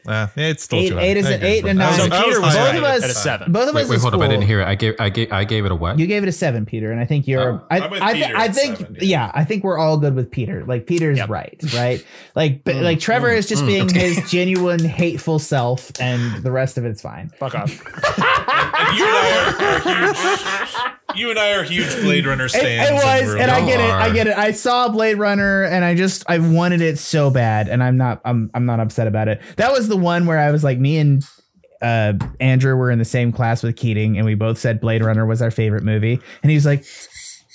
Yeah, 0.07 0.29
it's 0.35 0.63
still 0.63 0.79
Eight- 0.79 0.89
too 0.89 0.99
eight 0.99 1.17
is 1.17 1.25
an 1.29 1.43
eight 1.43 1.65
and 1.65 1.81
I 1.81 1.89
nine. 1.97 1.99
So 2.11 2.23
Peter 2.23 2.41
was 2.41 2.55
high. 2.55 2.71
both 2.71 2.75
of 2.77 2.83
us 2.83 3.03
at 3.03 3.09
a 3.09 3.13
seven. 3.13 3.51
Both 3.51 3.69
of 3.69 3.75
us. 3.75 3.89
wait, 3.89 3.95
in 3.95 4.01
hold 4.01 4.13
up! 4.15 4.21
I 4.21 4.27
didn't 4.27 4.45
hear 4.45 4.61
it. 4.61 4.65
I 4.65 4.75
gave 4.75 4.95
I 4.99 5.09
gave 5.09 5.31
I 5.31 5.43
gave 5.43 5.65
it 5.65 5.71
a 5.71 5.75
what? 5.75 5.97
You 5.99 6.07
gave 6.07 6.23
it 6.23 6.29
a 6.29 6.31
seven, 6.31 6.65
Peter, 6.65 6.91
and 6.91 6.99
I 6.99 7.05
think 7.05 7.27
you're. 7.27 7.53
Oh, 7.53 7.67
I, 7.71 7.79
I'm 7.79 7.91
with 7.91 8.01
I, 8.01 8.13
Peter 8.13 8.37
I 8.37 8.45
at 8.45 8.55
think, 8.55 8.77
seven, 8.77 8.95
yeah. 8.95 9.03
yeah. 9.03 9.31
I 9.33 9.43
think 9.43 9.63
we're 9.63 9.77
all 9.77 9.97
good 9.97 10.15
with 10.15 10.29
Peter. 10.31 10.63
Like 10.65 10.85
Peter's 10.85 11.17
Yep. 11.17 11.29
right, 11.29 11.59
right? 11.73 12.05
Like, 12.35 12.65
but 12.65 12.75
like 12.75 12.99
Trevor 12.99 13.29
mm, 13.29 13.37
is 13.37 13.47
just 13.47 13.63
mm, 13.63 13.67
being 13.67 13.87
his 13.89 14.29
genuine 14.29 14.83
hateful 14.83 15.39
self, 15.39 15.89
and 16.01 16.43
the 16.43 16.51
rest 16.51 16.77
of 16.77 16.83
it's 16.83 17.01
fine. 17.01 17.29
Fuck 17.39 17.55
off. 17.55 17.71
And 21.15 21.19
you 21.19 21.29
and 21.29 21.39
I 21.39 21.53
are, 21.53 21.63
huge. 21.63 21.71
You 21.77 21.83
and 21.83 21.89
I 21.89 21.93
are 21.93 21.93
huge 21.93 22.03
Blade 22.03 22.25
Runner 22.25 22.47
stands. 22.47 22.89
it 22.89 22.93
was, 22.93 23.27
we're- 23.29 23.41
and 23.41 23.49
I 23.51 23.65
get 23.65 23.79
it. 23.79 23.89
I 23.89 24.13
get 24.13 24.27
it. 24.27 24.37
I 24.37 24.51
saw 24.51 24.89
Blade 24.89 25.15
Runner, 25.15 25.63
and 25.63 25.83
I 25.85 25.95
just 25.95 26.23
I 26.27 26.39
wanted 26.39 26.81
it 26.81 26.97
so 26.99 27.29
bad, 27.29 27.67
and 27.69 27.81
I'm 27.83 27.97
not. 27.97 28.21
I'm 28.25 28.51
I'm 28.53 28.65
not 28.65 28.79
upset 28.79 29.07
about 29.07 29.27
it. 29.27 29.41
That 29.57 29.71
was 29.71 29.87
the 29.87 29.97
one 29.97 30.25
where 30.25 30.39
I 30.39 30.51
was 30.51 30.63
like, 30.63 30.77
me 30.77 30.97
and 30.97 31.23
uh, 31.81 32.13
Andrew 32.39 32.75
were 32.75 32.91
in 32.91 32.99
the 32.99 33.05
same 33.05 33.31
class 33.31 33.63
with 33.63 33.75
Keating, 33.75 34.17
and 34.17 34.25
we 34.25 34.35
both 34.35 34.57
said 34.59 34.79
Blade 34.81 35.03
Runner 35.03 35.25
was 35.25 35.41
our 35.41 35.51
favorite 35.51 35.83
movie, 35.83 36.19
and 36.43 36.51
he 36.51 36.55
was 36.55 36.65
like. 36.65 36.83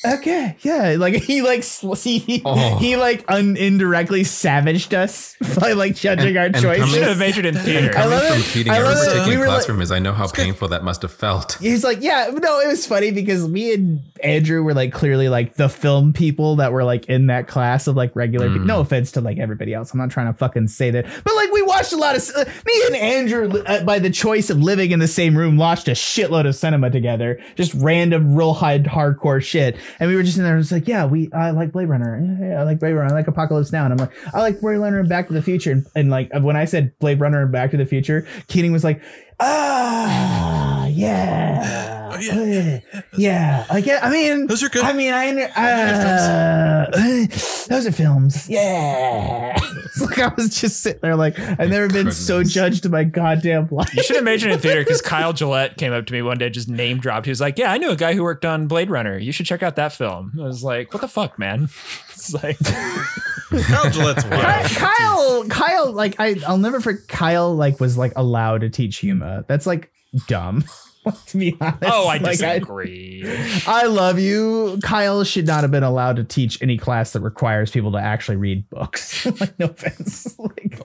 Okay, 0.04 0.56
yeah, 0.62 0.96
like 0.98 1.14
he 1.14 1.42
like 1.42 1.62
sl- 1.62 1.92
he, 1.94 2.40
Oh. 2.44 2.78
he 2.78 2.96
like 2.96 3.22
un- 3.28 3.56
indirectly 3.56 4.24
savaged 4.24 4.94
us 4.94 5.36
by 5.60 5.72
like 5.72 5.94
judging 5.94 6.28
And- 6.28 6.38
our 6.38 6.44
and 6.46 6.54
choices. 6.56 6.78
coming- 6.84 6.94
Should 6.94 7.02
have 7.08 7.18
majored 7.18 7.44
in 7.44 7.54
theater. 7.56 7.92
I 7.96 8.06
love 8.06 8.22
Coming 8.22 8.32
from 8.32 8.40
it. 8.40 8.44
Keating, 8.54 8.72
I 8.72 8.76
I, 8.76 8.82
love 8.82 8.88
remember 8.94 9.10
it. 9.10 9.14
taking 9.18 9.28
We 9.28 9.34
a 9.34 9.38
were 9.40 9.44
class 9.46 9.58
like- 9.58 9.66
from 9.66 9.80
his. 9.80 9.92
I 9.92 9.98
know 9.98 10.12
how 10.12 10.26
painful 10.32 10.68
that 10.68 10.84
must 10.84 11.02
have 11.02 11.12
felt. 11.12 11.58
He's 11.60 11.84
like, 11.84 11.98
yeah, 12.00 12.30
no, 12.32 12.60
it 12.60 12.66
was 12.68 12.86
funny 12.86 13.10
because 13.10 13.46
me 13.46 13.74
and 13.74 14.00
Andrew 14.24 14.62
were 14.62 14.72
like 14.74 14.92
clearly 14.92 15.28
like 15.28 15.54
the 15.56 15.68
film 15.68 16.14
people 16.14 16.56
that 16.56 16.72
were 16.72 16.84
like 16.84 17.06
in 17.10 17.26
that 17.26 17.46
class 17.46 17.86
of 17.86 17.94
like 17.94 18.16
regular 18.16 18.48
people. 18.48 18.64
No 18.66 18.80
offense 18.80 19.12
to 19.12 19.20
like 19.20 19.38
everybody 19.38 19.74
else. 19.74 19.92
I'm 19.92 19.98
not 20.00 20.10
trying 20.10 20.32
to 20.32 20.38
fucking 20.38 20.68
say 20.68 20.90
that, 20.92 21.04
but 21.24 21.34
like 21.36 21.52
we 21.52 21.60
watched 21.62 21.92
a 21.92 21.96
lot 21.98 22.16
of 22.16 22.26
uh, 22.36 22.44
me 22.66 22.82
and 22.86 22.96
Andrew 22.96 23.62
uh, 23.66 23.84
by 23.84 23.98
the 23.98 24.10
choice 24.10 24.48
of 24.48 24.58
living 24.62 24.92
in 24.92 24.98
the 24.98 25.08
same 25.08 25.36
room 25.36 25.58
watched 25.58 25.88
a 25.88 25.92
shitload 25.92 26.46
of 26.46 26.54
cinema 26.54 26.88
together, 26.90 27.38
just 27.54 27.74
random, 27.74 28.34
real 28.34 28.54
high 28.54 28.78
hardcore 28.78 29.42
shit. 29.42 29.76
And 29.98 30.08
we 30.08 30.16
were 30.16 30.22
just 30.22 30.38
in 30.38 30.44
there, 30.44 30.58
just 30.58 30.72
like, 30.72 30.88
yeah, 30.88 31.04
we 31.06 31.32
I 31.32 31.50
like 31.50 31.72
Blade 31.72 31.88
Runner, 31.88 32.38
yeah, 32.40 32.60
I 32.60 32.62
like 32.64 32.78
Blade 32.78 32.92
Runner, 32.92 33.10
I 33.10 33.16
like 33.16 33.28
Apocalypse 33.28 33.72
Now, 33.72 33.84
and 33.84 33.92
I'm 33.92 33.98
like, 33.98 34.12
I 34.34 34.40
like 34.40 34.60
Blade 34.60 34.78
Runner 34.78 35.00
and 35.00 35.08
Back 35.08 35.28
to 35.28 35.34
the 35.34 35.42
Future, 35.42 35.72
and, 35.72 35.86
and 35.94 36.10
like 36.10 36.30
when 36.32 36.56
I 36.56 36.64
said 36.64 36.98
Blade 36.98 37.20
Runner 37.20 37.42
and 37.42 37.52
Back 37.52 37.70
to 37.72 37.76
the 37.76 37.86
Future, 37.86 38.26
Keating 38.48 38.72
was 38.72 38.84
like, 38.84 39.02
ah, 39.40 40.86
yeah, 40.86 41.99
Oh, 42.12 42.18
yeah. 42.18 42.80
yeah, 43.16 43.66
I 43.70 43.80
get. 43.80 44.02
I 44.04 44.10
mean, 44.10 44.46
Those 44.46 44.62
are 44.62 44.68
good. 44.68 44.84
I 44.84 44.92
mean, 44.92 45.12
I 45.12 45.30
uh, 45.42 47.26
those 47.68 47.86
are 47.86 47.92
films. 47.92 48.48
Yeah, 48.48 49.56
like 50.00 50.18
I 50.18 50.32
was 50.36 50.60
just 50.60 50.80
sitting 50.82 51.00
there, 51.02 51.16
like 51.16 51.38
I've 51.38 51.70
never 51.70 51.88
been 51.88 52.10
so 52.12 52.42
judged 52.42 52.84
in 52.84 52.90
my 52.90 53.04
goddamn 53.04 53.68
life. 53.70 53.94
You 53.94 54.02
should 54.02 54.16
have 54.16 54.24
majored 54.24 54.52
in 54.52 54.58
theater 54.58 54.80
because 54.80 55.00
Kyle 55.00 55.32
Gillette 55.32 55.76
came 55.76 55.92
up 55.92 56.06
to 56.06 56.12
me 56.12 56.22
one 56.22 56.38
day, 56.38 56.50
just 56.50 56.68
name 56.68 56.98
dropped. 56.98 57.26
He 57.26 57.30
was 57.30 57.40
like, 57.40 57.58
"Yeah, 57.58 57.72
I 57.72 57.78
knew 57.78 57.90
a 57.90 57.96
guy 57.96 58.14
who 58.14 58.22
worked 58.22 58.44
on 58.44 58.66
Blade 58.66 58.90
Runner. 58.90 59.16
You 59.18 59.32
should 59.32 59.46
check 59.46 59.62
out 59.62 59.76
that 59.76 59.92
film." 59.92 60.32
I 60.38 60.42
was 60.44 60.64
like, 60.64 60.92
"What 60.92 61.00
the 61.00 61.08
fuck, 61.08 61.38
man?" 61.38 61.68
It's 62.20 62.34
like, 62.34 62.58
Kyle 63.64 63.90
Gillette's 63.90 64.24
Ky- 64.24 64.28
wild. 64.30 64.66
Kyle, 64.66 65.44
Kyle, 65.48 65.90
like 65.92 66.16
I, 66.20 66.36
I'll 66.46 66.58
never 66.58 66.78
forget. 66.80 67.08
Kyle, 67.08 67.56
like 67.56 67.80
was 67.80 67.96
like 67.96 68.12
allowed 68.14 68.60
to 68.60 68.68
teach 68.68 69.00
Huma. 69.00 69.46
That's 69.46 69.64
like 69.64 69.90
dumb. 70.28 70.64
to 71.26 71.36
be 71.38 71.56
honest. 71.60 71.78
oh, 71.84 72.06
I 72.08 72.18
Like, 72.18 72.38
disagree. 72.38 73.24
I 73.66 73.84
love 73.86 74.18
you. 74.18 74.78
Kyle 74.82 75.24
should 75.24 75.46
not 75.46 75.62
have 75.62 75.70
been 75.70 75.82
allowed 75.82 76.16
to 76.16 76.24
teach 76.24 76.60
any 76.62 76.76
class 76.76 77.12
that 77.12 77.20
requires 77.20 77.70
people 77.70 77.92
to 77.92 77.98
actually 77.98 78.36
read 78.36 78.68
books. 78.70 79.24
like, 79.40 79.58
no 79.58 79.66
offense. 79.66 80.38
Like, 80.38 80.80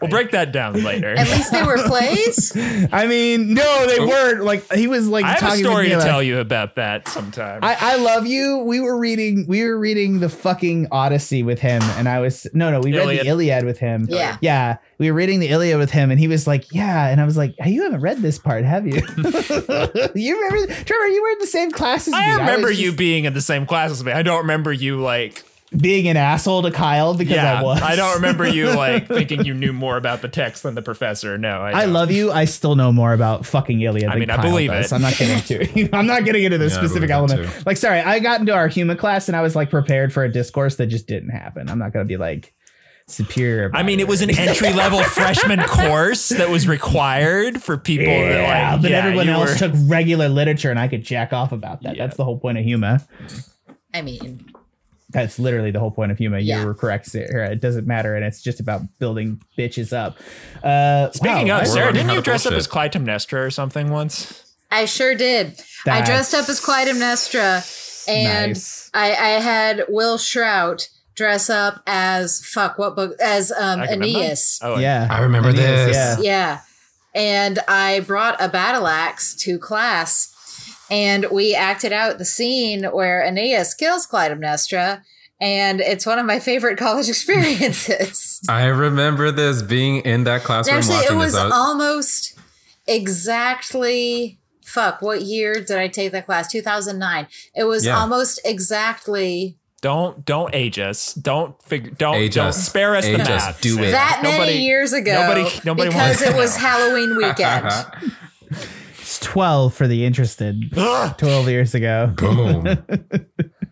we'll 0.00 0.10
break 0.10 0.30
that 0.32 0.52
down 0.52 0.82
later. 0.82 1.14
At 1.14 1.28
least 1.28 1.52
they 1.52 1.62
were 1.62 1.78
plays. 1.86 2.52
I 2.92 3.06
mean, 3.06 3.54
no, 3.54 3.86
they 3.86 3.98
oh. 3.98 4.06
weren't. 4.06 4.44
Like, 4.44 4.70
he 4.72 4.86
was 4.86 5.08
like 5.08 5.24
I 5.24 5.32
have 5.32 5.54
a 5.54 5.56
story 5.56 5.88
to 5.88 5.94
about- 5.94 6.04
tell 6.04 6.22
you 6.22 6.38
about 6.38 6.76
that 6.76 7.08
sometime. 7.08 7.60
I, 7.62 7.76
I 7.78 7.96
love 7.96 8.26
you. 8.26 8.58
We 8.58 8.80
were 8.80 8.98
reading 8.98 9.46
we 9.48 9.64
were 9.64 9.78
reading 9.78 10.20
the 10.20 10.28
fucking 10.28 10.88
Odyssey 10.90 11.42
with 11.42 11.58
him, 11.60 11.82
and 11.82 12.08
I 12.08 12.20
was 12.20 12.46
no 12.52 12.70
no 12.70 12.80
we 12.80 12.96
read 12.96 13.08
the 13.08 13.26
Iliad 13.26 13.64
with 13.64 13.78
him. 13.78 14.06
Yeah. 14.08 14.38
yeah. 14.40 14.76
We 14.98 15.10
were 15.10 15.16
reading 15.16 15.40
the 15.40 15.48
Iliad 15.48 15.78
with 15.78 15.90
him, 15.90 16.10
and 16.10 16.18
he 16.18 16.28
was 16.28 16.46
like, 16.46 16.72
"Yeah," 16.72 17.08
and 17.08 17.20
I 17.20 17.24
was 17.24 17.36
like, 17.36 17.54
hey, 17.58 17.70
"You 17.70 17.82
haven't 17.82 18.00
read 18.00 18.18
this 18.18 18.38
part, 18.38 18.64
have 18.64 18.86
you? 18.86 18.94
you 20.14 20.40
remember, 20.40 20.74
Trevor? 20.84 21.06
You 21.08 21.22
were 21.22 21.30
in 21.30 21.38
the 21.38 21.46
same 21.46 21.70
class 21.70 22.08
as 22.08 22.12
me. 22.12 22.18
I 22.18 22.36
remember 22.36 22.68
was 22.68 22.80
you 22.80 22.88
just 22.88 22.98
being 22.98 23.24
in 23.24 23.34
the 23.34 23.40
same 23.40 23.66
class 23.66 23.90
as 23.90 24.02
me. 24.02 24.12
I 24.12 24.22
don't 24.22 24.38
remember 24.38 24.72
you 24.72 25.00
like 25.00 25.44
being 25.76 26.08
an 26.08 26.16
asshole 26.16 26.62
to 26.62 26.70
Kyle 26.70 27.14
because 27.14 27.34
yeah. 27.36 27.60
I 27.60 27.62
was. 27.62 27.82
I 27.82 27.96
don't 27.96 28.14
remember 28.16 28.46
you 28.46 28.70
like 28.76 29.08
thinking 29.08 29.44
you 29.44 29.54
knew 29.54 29.72
more 29.72 29.96
about 29.96 30.22
the 30.22 30.28
text 30.28 30.62
than 30.62 30.74
the 30.74 30.82
professor. 30.82 31.36
No, 31.38 31.60
I, 31.60 31.82
I 31.82 31.84
love 31.86 32.10
you. 32.10 32.30
I 32.32 32.44
still 32.46 32.76
know 32.76 32.92
more 32.92 33.12
about 33.12 33.44
fucking 33.46 33.80
Iliad. 33.80 34.08
than 34.10 34.16
mean, 34.16 34.30
I 34.30 34.40
believe 34.40 34.70
does. 34.70 34.92
it. 34.92 34.94
I'm 34.94 35.02
not 35.02 35.16
getting 35.16 35.36
into. 35.58 35.88
I'm 35.96 36.06
not 36.06 36.24
getting 36.24 36.44
into 36.44 36.58
the 36.58 36.68
Yeah, 36.68 36.70
specific 36.74 37.08
believe 37.10 37.30
element. 37.30 37.66
Like, 37.66 37.76
sorry, 37.76 38.00
I 38.00 38.18
got 38.18 38.40
into 38.40 38.54
our 38.54 38.68
human 38.68 38.96
class 38.96 39.28
and 39.28 39.36
I 39.36 39.42
was 39.42 39.54
like 39.56 39.70
prepared 39.70 40.12
for 40.12 40.24
a 40.24 40.32
discourse 40.32 40.76
that 40.76 40.86
just 40.86 41.06
didn't 41.06 41.30
happen. 41.30 41.68
I'm 41.68 41.78
not 41.78 41.92
gonna 41.92 42.04
be 42.04 42.16
like 42.16 42.54
superior. 43.08 43.70
I 43.72 43.82
mean, 43.82 44.00
it 44.00 44.08
was 44.08 44.22
an 44.22 44.30
entry 44.36 44.72
level 44.72 45.00
freshman 45.02 45.60
course 45.60 46.30
that 46.30 46.50
was 46.50 46.66
required 46.66 47.62
for 47.62 47.76
people 47.76 48.06
that 48.06 48.30
Yeah, 48.30 48.72
like. 48.72 48.82
but 48.82 48.90
yeah, 48.90 48.98
everyone 48.98 49.28
else 49.28 49.60
were- 49.60 49.68
took 49.68 49.72
regular 49.86 50.28
literature, 50.28 50.70
and 50.70 50.78
I 50.78 50.88
could 50.88 51.02
jack 51.04 51.32
off 51.32 51.52
about 51.52 51.82
that. 51.82 51.96
Yeah. 51.96 52.06
That's 52.06 52.16
the 52.16 52.24
whole 52.24 52.38
point 52.38 52.58
of 52.58 52.64
Huma. 52.64 53.06
I 53.94 54.02
mean, 54.02 54.44
That's 55.16 55.38
literally 55.38 55.70
the 55.70 55.80
whole 55.80 55.90
point 55.90 56.12
of 56.12 56.18
Huma. 56.18 56.44
Yeah. 56.44 56.60
You 56.60 56.66
were 56.66 56.74
correct, 56.74 57.06
Sarah. 57.06 57.50
It 57.50 57.62
doesn't 57.62 57.86
matter, 57.86 58.14
and 58.14 58.22
it's 58.22 58.42
just 58.42 58.60
about 58.60 58.82
building 58.98 59.40
bitches 59.56 59.90
up. 59.90 60.18
Uh, 60.62 61.10
Speaking 61.12 61.48
wow, 61.48 61.62
of 61.62 61.66
Sarah, 61.68 61.90
didn't 61.90 62.10
you 62.10 62.16
to 62.16 62.20
dress 62.20 62.44
up 62.44 62.52
as 62.52 62.68
Clytemnestra 62.68 63.46
or 63.46 63.50
something 63.50 63.88
once? 63.88 64.44
I 64.70 64.84
sure 64.84 65.14
did. 65.14 65.58
I 65.86 66.04
dressed 66.04 66.34
up 66.34 66.46
as 66.50 66.60
Clytemnestra, 66.60 68.06
and 68.06 68.50
Nice. 68.50 68.90
I, 68.92 69.12
I 69.12 69.28
had 69.40 69.86
Will 69.88 70.18
Shrout 70.18 70.86
dress 71.14 71.48
up 71.48 71.82
as 71.86 72.44
fuck. 72.44 72.76
What 72.76 72.94
book? 72.94 73.18
As 73.18 73.50
um, 73.52 73.80
Aeneas. 73.80 74.58
Oh, 74.60 74.78
yeah, 74.78 75.08
I 75.10 75.22
remember 75.22 75.48
Aeneas, 75.48 75.64
this. 75.64 75.96
Yeah. 75.96 76.16
Yeah. 76.20 76.60
And 77.14 77.58
I 77.66 78.00
brought 78.00 78.36
a 78.38 78.50
battle 78.50 78.86
axe 78.86 79.34
to 79.36 79.58
class 79.58 80.35
and 80.90 81.26
we 81.30 81.54
acted 81.54 81.92
out 81.92 82.18
the 82.18 82.24
scene 82.24 82.84
where 82.84 83.22
Aeneas 83.24 83.74
kills 83.74 84.06
Clytemnestra. 84.06 85.02
And 85.38 85.82
it's 85.82 86.06
one 86.06 86.18
of 86.18 86.24
my 86.24 86.38
favorite 86.40 86.78
college 86.86 87.08
experiences. 87.10 88.40
I 88.48 88.66
remember 88.66 89.30
this 89.30 89.60
being 89.62 89.98
in 89.98 90.24
that 90.24 90.44
classroom 90.44 90.78
Actually, 90.78 90.98
it 91.00 91.14
was 91.14 91.34
this. 91.34 91.52
Almost 91.52 92.38
exactly. 92.86 94.38
Fuck, 94.64 95.00
what 95.02 95.22
year 95.22 95.54
did 95.54 95.76
I 95.78 95.88
take 95.88 96.12
that 96.12 96.26
class? 96.26 96.50
2009. 96.50 97.26
It 97.54 97.64
was 97.64 97.84
Yeah. 97.86 97.98
almost 97.98 98.40
exactly 98.44 99.56
Don't 99.82 100.24
don't 100.24 100.54
age 100.54 100.78
us. 100.78 101.12
Don't 101.14 101.62
figure. 101.62 101.90
Don't 101.92 102.14
Age 102.16 102.34
don't 102.34 102.46
us. 102.48 102.66
spare 102.66 102.96
us 102.96 103.04
the 103.04 103.12
Age 103.14 103.20
us. 103.20 103.28
math. 103.28 103.60
Do 103.60 103.78
it. 103.82 103.90
that 103.92 104.20
many 104.22 104.64
years 104.64 104.92
ago. 104.94 105.12
nobody- 105.12 105.60
nobody 105.64 105.90
because 105.90 106.20
wants 106.20 106.22
to 106.22 106.30
it 106.30 106.36
was 106.36 106.56
know. 106.56 106.62
Halloween 106.66 107.16
weekend. 107.16 107.70
It's 109.16 109.24
twelve 109.24 109.72
for 109.72 109.88
the 109.88 110.04
interested. 110.04 110.70
Twelve 111.16 111.48
years 111.48 111.74
ago. 111.74 112.12
Boom. 112.16 112.66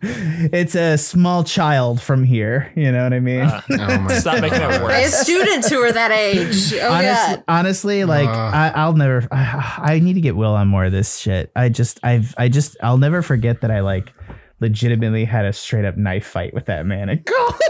It's 0.06 0.74
a 0.74 0.98
small 0.98 1.44
child 1.44 1.98
from 2.02 2.24
here. 2.24 2.70
You 2.76 2.92
know 2.92 3.04
what 3.04 3.14
I 3.14 3.20
mean? 3.20 3.40
Uh, 3.40 3.62
Oh 3.70 3.98
my 4.00 4.18
Stop 4.18 4.40
making 4.42 4.58
it 4.58 4.60
God. 4.60 4.82
worse. 4.82 4.92
I 4.92 4.98
have 4.98 5.10
students 5.10 5.70
who 5.70 5.78
are 5.78 5.92
that 5.92 6.10
age. 6.10 6.74
Oh 6.74 6.92
honestly, 6.92 7.36
god. 7.36 7.44
honestly, 7.48 8.04
like 8.04 8.28
Uh. 8.28 8.32
I, 8.32 8.72
I'll 8.74 8.92
never. 8.92 9.26
I, 9.32 9.78
I 9.82 9.98
need 10.00 10.12
to 10.14 10.20
get 10.20 10.36
Will 10.36 10.54
on 10.54 10.68
more 10.68 10.84
of 10.84 10.92
this 10.92 11.16
shit. 11.16 11.50
I 11.56 11.70
just, 11.70 12.00
I've, 12.02 12.34
I 12.36 12.50
just, 12.50 12.76
I'll 12.82 12.98
never 12.98 13.22
forget 13.22 13.62
that 13.62 13.70
I 13.70 13.80
like 13.80 14.12
legitimately 14.60 15.24
had 15.24 15.46
a 15.46 15.54
straight 15.54 15.86
up 15.86 15.96
knife 15.96 16.26
fight 16.26 16.52
with 16.52 16.66
that 16.66 16.84
man 16.84 17.08
at 17.08 17.24
college. 17.24 17.60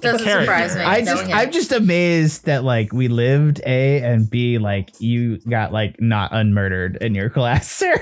Doesn't 0.00 0.24
character. 0.24 0.44
surprise 0.44 0.76
me. 0.76 0.82
I 0.82 1.04
just. 1.04 1.24
I'm 1.28 1.50
just 1.50 1.72
amazed 1.72 2.44
that 2.46 2.64
like 2.64 2.92
we 2.92 3.08
lived 3.08 3.60
a 3.66 4.02
and 4.02 4.28
b 4.28 4.58
like 4.58 4.90
you 5.00 5.38
got 5.38 5.72
like 5.72 6.00
not 6.00 6.32
unmurdered 6.32 6.98
in 6.98 7.14
your 7.14 7.30
class, 7.38 7.68
Sarah. 7.70 7.98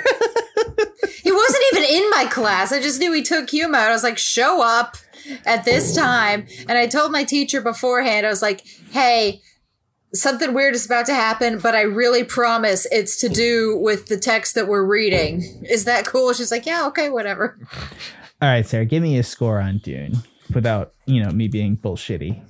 He 1.23 1.33
wasn't 1.33 1.65
even 1.73 1.85
in 1.85 2.11
my 2.11 2.27
class. 2.27 2.73
I 2.73 2.81
just 2.81 3.01
knew 3.01 3.13
he 3.13 3.23
took 3.23 3.49
Huma. 3.49 3.75
I 3.75 3.91
was 3.91 4.05
like, 4.05 4.17
show 4.17 4.63
up 4.63 4.97
at 5.45 5.65
this 5.65 5.95
time. 5.95 6.47
And 6.69 6.79
I 6.79 6.87
told 6.87 7.11
my 7.11 7.25
teacher 7.25 7.61
beforehand, 7.61 8.25
I 8.25 8.29
was 8.29 8.43
like, 8.43 8.65
hey, 8.93 9.41
something 10.15 10.55
weird 10.55 10.75
is 10.75 10.87
about 10.87 11.07
to 11.07 11.15
happen, 11.15 11.59
but 11.59 11.75
I 11.75 11.83
really 11.83 12.25
promise 12.25 12.87
it's 12.93 13.19
to 13.21 13.29
do 13.29 13.77
with 13.79 14.07
the 14.07 14.19
text 14.19 14.55
that 14.55 14.69
we're 14.69 14.85
reading. 14.85 15.43
Is 15.69 15.85
that 15.85 16.07
cool? 16.07 16.33
She's 16.33 16.53
like, 16.53 16.67
yeah, 16.67 16.87
okay, 16.87 17.11
whatever. 17.11 17.59
All 18.41 18.49
right, 18.49 18.67
Sarah, 18.67 18.85
give 18.85 19.03
me 19.03 19.19
a 19.19 19.23
score 19.23 19.61
on 19.61 19.79
Dune 19.79 20.23
without 20.55 20.95
you 21.07 21.23
know 21.23 21.31
me 21.31 21.49
being 21.49 21.77
bullshitty. 21.77 22.43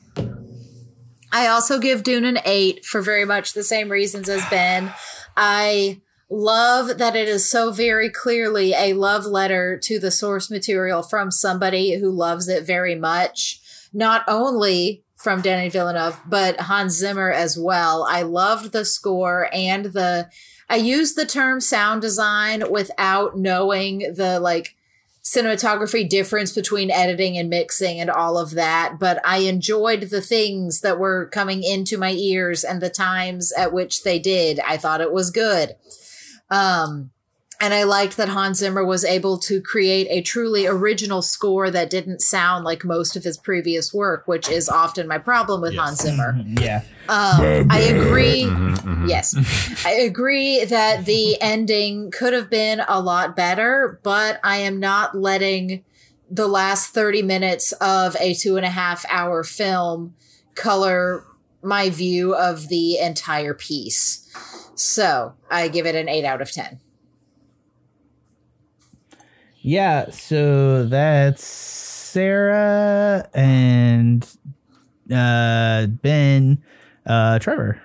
I 1.32 1.48
also 1.48 1.78
give 1.78 2.02
Dune 2.02 2.24
an 2.24 2.39
eight 2.44 2.85
for 2.85 3.02
very 3.02 3.24
much 3.24 3.52
the 3.52 3.64
same 3.64 3.90
reasons 3.90 4.28
as 4.28 4.44
Ben. 4.48 4.93
I 5.36 6.01
love 6.31 6.98
that 6.98 7.14
it 7.14 7.28
is 7.28 7.48
so 7.48 7.70
very 7.70 8.10
clearly 8.10 8.73
a 8.73 8.94
love 8.94 9.27
letter 9.27 9.78
to 9.78 9.98
the 9.98 10.10
source 10.10 10.51
material 10.51 11.02
from 11.02 11.31
somebody 11.31 11.98
who 11.98 12.10
loves 12.10 12.48
it 12.48 12.64
very 12.64 12.94
much. 12.94 13.60
Not 13.93 14.24
only 14.27 15.05
from 15.16 15.40
Danny 15.40 15.68
Villeneuve, 15.68 16.20
but 16.27 16.60
Hans 16.60 16.94
Zimmer 16.94 17.31
as 17.31 17.59
well. 17.59 18.06
I 18.09 18.23
loved 18.23 18.73
the 18.73 18.85
score 18.85 19.48
and 19.52 19.86
the. 19.86 20.28
I 20.68 20.77
used 20.77 21.16
the 21.16 21.27
term 21.27 21.60
sound 21.60 22.02
design 22.02 22.64
without 22.70 23.39
knowing 23.39 23.98
the 24.14 24.40
like 24.40 24.76
cinematography 25.27 26.09
difference 26.09 26.53
between 26.53 26.89
editing 26.89 27.36
and 27.36 27.51
mixing 27.51 27.98
and 27.98 28.09
all 28.09 28.39
of 28.39 28.53
that, 28.53 28.97
but 29.01 29.20
I 29.24 29.39
enjoyed 29.39 30.03
the 30.03 30.20
things 30.20 30.82
that 30.82 31.01
were 31.01 31.27
coming 31.27 31.65
into 31.65 31.98
my 31.98 32.12
ears 32.12 32.62
and 32.62 32.81
the 32.81 32.90
times 32.90 33.53
at 33.59 33.73
which 33.73 34.05
they 34.05 34.20
did. 34.20 34.61
I 34.61 34.77
thought 34.77 35.01
it 35.01 35.12
was 35.12 35.32
good. 35.32 35.74
Um, 36.48 37.11
and 37.61 37.73
I 37.73 37.85
liked 37.85 38.16
that 38.16 38.28
Hans 38.28 38.59
Zimmer 38.59 38.85
was 38.85 39.05
able 39.05 39.39
to 39.39 39.61
create 39.61 40.07
a 40.11 40.20
truly 40.23 40.66
original 40.66 41.23
score 41.23 41.70
that 41.70 41.91
didn't 41.91 42.20
sound 42.20 42.65
like 42.65 42.85
most 42.85 43.16
of 43.16 43.24
his 43.24 43.39
previous 43.39 43.93
work, 43.95 44.27
which 44.28 44.49
is 44.49 44.69
often 44.69 45.09
my 45.09 45.19
problem 45.19 45.61
with 45.61 45.74
Hans 45.74 46.03
Zimmer. 46.03 46.39
Yeah, 46.61 46.83
Um, 47.09 47.66
I 47.70 47.81
agree. 47.89 48.45
Mm-hmm, 48.45 49.07
Yes, 49.09 49.35
I 49.87 49.93
agree 49.93 50.65
that 50.65 51.05
the 51.07 51.41
ending 51.41 52.11
could 52.11 52.33
have 52.33 52.51
been 52.51 52.83
a 52.87 53.01
lot 53.01 53.37
better, 53.37 54.01
but 54.03 54.41
I 54.43 54.59
am 54.59 54.81
not 54.81 55.16
letting 55.16 55.85
the 56.31 56.49
last 56.49 56.93
30 56.93 57.23
minutes 57.23 57.73
of 57.73 58.16
a 58.20 58.35
two 58.35 58.57
and 58.57 58.66
a 58.66 58.70
half 58.70 59.05
hour 59.09 59.45
film 59.45 60.15
color 60.55 61.24
my 61.62 61.91
view 61.91 62.35
of 62.35 62.69
the 62.69 62.99
entire 62.99 63.55
piece. 63.55 64.28
So 64.74 65.35
I 65.51 65.69
give 65.69 65.87
it 65.87 65.95
an 65.95 66.09
8 66.09 66.24
out 66.24 66.43
of 66.43 66.51
10. 66.51 66.81
Yeah. 69.66 70.10
So 70.10 70.84
that's 70.86 71.44
Sarah 71.44 73.28
and 73.34 74.24
uh 75.12 75.86
Ben, 75.86 76.62
uh 77.05 77.38
Trevor. 77.40 77.82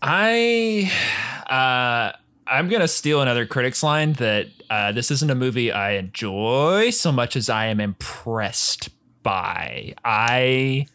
I 0.00 0.90
uh 1.50 2.16
I'm 2.46 2.68
gonna 2.68 2.88
steal 2.88 3.20
another 3.20 3.46
critic's 3.46 3.82
line 3.82 4.12
that 4.14 4.46
uh, 4.70 4.90
this 4.92 5.10
isn't 5.10 5.30
a 5.30 5.34
movie 5.34 5.70
I 5.70 5.92
enjoy 5.92 6.90
so 6.90 7.12
much 7.12 7.36
as 7.36 7.50
I 7.50 7.66
am 7.66 7.78
impressed 7.78 8.88
by. 9.22 9.94
I 10.02 10.86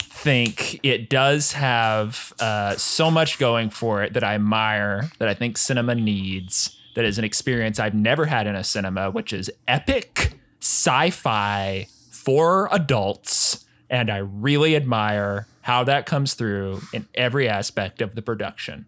think 0.00 0.80
it 0.82 1.08
does 1.08 1.52
have 1.52 2.32
uh, 2.40 2.76
so 2.76 3.10
much 3.10 3.38
going 3.38 3.70
for 3.70 4.02
it 4.02 4.12
that 4.12 4.24
I 4.24 4.34
admire, 4.34 5.10
that 5.18 5.28
I 5.28 5.34
think 5.34 5.56
cinema 5.56 5.94
needs, 5.94 6.75
that 6.96 7.04
is 7.04 7.18
an 7.18 7.24
experience 7.24 7.78
I've 7.78 7.94
never 7.94 8.24
had 8.24 8.46
in 8.46 8.56
a 8.56 8.64
cinema, 8.64 9.10
which 9.10 9.30
is 9.30 9.50
epic 9.68 10.32
sci 10.60 11.10
fi 11.10 11.86
for 12.10 12.70
adults. 12.72 13.66
And 13.90 14.10
I 14.10 14.16
really 14.16 14.74
admire 14.74 15.46
how 15.60 15.84
that 15.84 16.06
comes 16.06 16.32
through 16.32 16.80
in 16.94 17.06
every 17.14 17.46
aspect 17.46 18.00
of 18.00 18.14
the 18.14 18.22
production. 18.22 18.86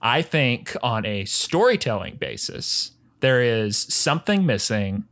I 0.00 0.22
think 0.22 0.76
on 0.80 1.04
a 1.04 1.24
storytelling 1.24 2.16
basis, 2.16 2.92
there 3.18 3.42
is 3.42 3.76
something 3.76 4.46
missing 4.46 5.04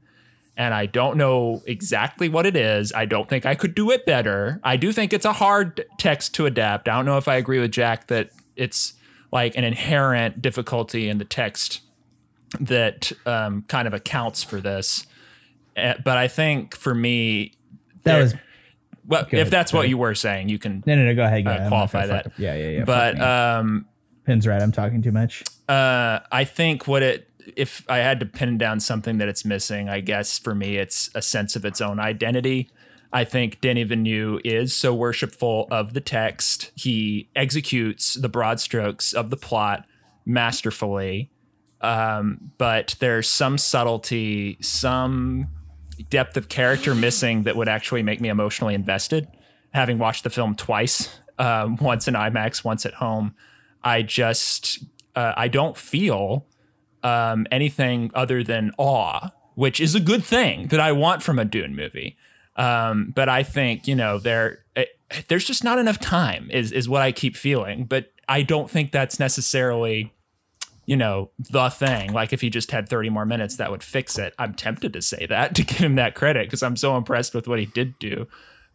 and 0.56 0.74
I 0.74 0.86
don't 0.86 1.16
know 1.16 1.62
exactly 1.66 2.28
what 2.28 2.46
it 2.46 2.56
is. 2.56 2.92
I 2.92 3.04
don't 3.04 3.28
think 3.28 3.46
I 3.46 3.56
could 3.56 3.74
do 3.74 3.90
it 3.90 4.06
better. 4.06 4.60
I 4.62 4.76
do 4.76 4.92
think 4.92 5.12
it's 5.12 5.24
a 5.24 5.34
hard 5.34 5.84
text 5.98 6.34
to 6.36 6.46
adapt. 6.46 6.88
I 6.88 6.96
don't 6.96 7.04
know 7.06 7.18
if 7.18 7.26
I 7.26 7.34
agree 7.34 7.58
with 7.58 7.72
Jack 7.72 8.06
that 8.08 8.30
it's 8.54 8.94
like 9.32 9.56
an 9.56 9.64
inherent 9.64 10.40
difficulty 10.40 11.08
in 11.08 11.18
the 11.18 11.24
text 11.24 11.80
that 12.60 13.12
um, 13.26 13.64
kind 13.68 13.86
of 13.86 13.94
accounts 13.94 14.42
for 14.42 14.60
this. 14.60 15.06
Uh, 15.76 15.94
but 16.04 16.16
I 16.16 16.28
think 16.28 16.74
for 16.76 16.94
me, 16.94 17.52
That 18.02 18.12
there- 18.14 18.22
was 18.22 18.34
well, 19.06 19.26
Go 19.30 19.38
if 19.38 19.48
that's 19.48 19.72
what 19.72 19.88
you 19.88 19.96
were 19.96 20.14
saying, 20.14 20.50
you 20.50 20.58
can 20.58 20.82
no, 20.84 20.94
no, 20.94 21.04
no. 21.06 21.14
Go 21.14 21.24
ahead. 21.24 21.44
Go 21.44 21.50
uh, 21.50 21.54
ahead. 21.54 21.62
I'm 21.64 21.70
qualify 21.70 22.06
that. 22.06 22.32
Yeah, 22.36 22.54
yeah, 22.54 22.68
yeah. 22.68 22.84
but 22.84 23.18
um, 23.18 23.86
Pin's 24.24 24.46
right. 24.46 24.60
I'm 24.60 24.72
talking 24.72 25.00
too 25.00 25.12
much. 25.12 25.42
uh, 25.68 26.18
I 26.30 26.44
think 26.44 26.86
what 26.86 27.02
it 27.02 27.30
if 27.56 27.86
I 27.88 27.98
had 27.98 28.20
to 28.20 28.26
pin 28.26 28.58
down 28.58 28.80
something 28.80 29.16
that 29.18 29.28
it's 29.28 29.46
missing, 29.46 29.88
I 29.88 30.00
guess 30.00 30.38
for 30.38 30.54
me 30.54 30.76
it's 30.76 31.08
a 31.14 31.22
sense 31.22 31.56
of 31.56 31.64
its 31.64 31.80
own 31.80 31.98
identity. 31.98 32.68
I 33.10 33.24
think 33.24 33.62
Denis 33.62 33.88
Villeneuve 33.88 34.42
is 34.44 34.76
so 34.76 34.94
worshipful 34.94 35.66
of 35.70 35.94
the 35.94 36.02
text. 36.02 36.70
He 36.74 37.30
executes 37.34 38.12
the 38.12 38.28
broad 38.28 38.60
strokes 38.60 39.14
of 39.14 39.30
the 39.30 39.38
plot 39.38 39.86
masterfully. 40.26 41.30
Um, 41.80 42.52
but 42.58 42.96
there's 42.98 43.28
some 43.28 43.58
subtlety, 43.58 44.58
some 44.60 45.48
depth 46.10 46.36
of 46.36 46.48
character 46.48 46.94
missing 46.94 47.44
that 47.44 47.56
would 47.56 47.68
actually 47.68 48.02
make 48.02 48.20
me 48.20 48.28
emotionally 48.28 48.74
invested. 48.74 49.28
Having 49.72 49.98
watched 49.98 50.24
the 50.24 50.30
film 50.30 50.54
twice, 50.54 51.20
um, 51.38 51.76
once 51.76 52.08
in 52.08 52.14
IMAX, 52.14 52.64
once 52.64 52.84
at 52.86 52.94
home, 52.94 53.34
I 53.82 54.02
just 54.02 54.84
uh, 55.14 55.34
I 55.36 55.48
don't 55.48 55.76
feel 55.76 56.46
um, 57.02 57.46
anything 57.50 58.10
other 58.14 58.42
than 58.42 58.72
awe, 58.78 59.30
which 59.54 59.80
is 59.80 59.94
a 59.94 60.00
good 60.00 60.24
thing 60.24 60.68
that 60.68 60.80
I 60.80 60.92
want 60.92 61.22
from 61.22 61.38
a 61.38 61.44
Dune 61.44 61.76
movie. 61.76 62.16
Um, 62.56 63.12
but 63.14 63.28
I 63.28 63.42
think 63.44 63.86
you 63.86 63.94
know 63.94 64.18
there 64.18 64.64
it, 64.74 64.88
there's 65.28 65.44
just 65.44 65.62
not 65.62 65.78
enough 65.78 66.00
time 66.00 66.50
is 66.50 66.72
is 66.72 66.88
what 66.88 67.02
I 67.02 67.12
keep 67.12 67.36
feeling. 67.36 67.84
But 67.84 68.12
I 68.28 68.42
don't 68.42 68.70
think 68.70 68.90
that's 68.90 69.20
necessarily 69.20 70.12
you 70.88 70.96
know 70.96 71.30
the 71.38 71.68
thing. 71.68 72.14
Like 72.14 72.32
if 72.32 72.40
he 72.40 72.48
just 72.48 72.70
had 72.70 72.88
30 72.88 73.10
more 73.10 73.26
minutes, 73.26 73.56
that 73.56 73.70
would 73.70 73.82
fix 73.82 74.18
it. 74.18 74.34
I'm 74.38 74.54
tempted 74.54 74.94
to 74.94 75.02
say 75.02 75.26
that 75.26 75.54
to 75.56 75.62
give 75.62 75.76
him 75.76 75.96
that 75.96 76.14
credit 76.14 76.46
because 76.46 76.62
I'm 76.62 76.76
so 76.76 76.96
impressed 76.96 77.34
with 77.34 77.46
what 77.46 77.58
he 77.58 77.66
did 77.66 77.98
do. 77.98 78.26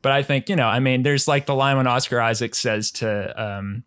But 0.04 0.12
I 0.12 0.22
think 0.22 0.48
you 0.48 0.56
know, 0.56 0.68
I 0.68 0.80
mean, 0.80 1.02
there's 1.02 1.28
like 1.28 1.48
the 1.48 1.56
line 1.56 1.76
when 1.76 1.88
Oscar 1.88 2.22
Isaac 2.22 2.54
says 2.54 2.92
to 2.92 3.44
um, 3.44 3.84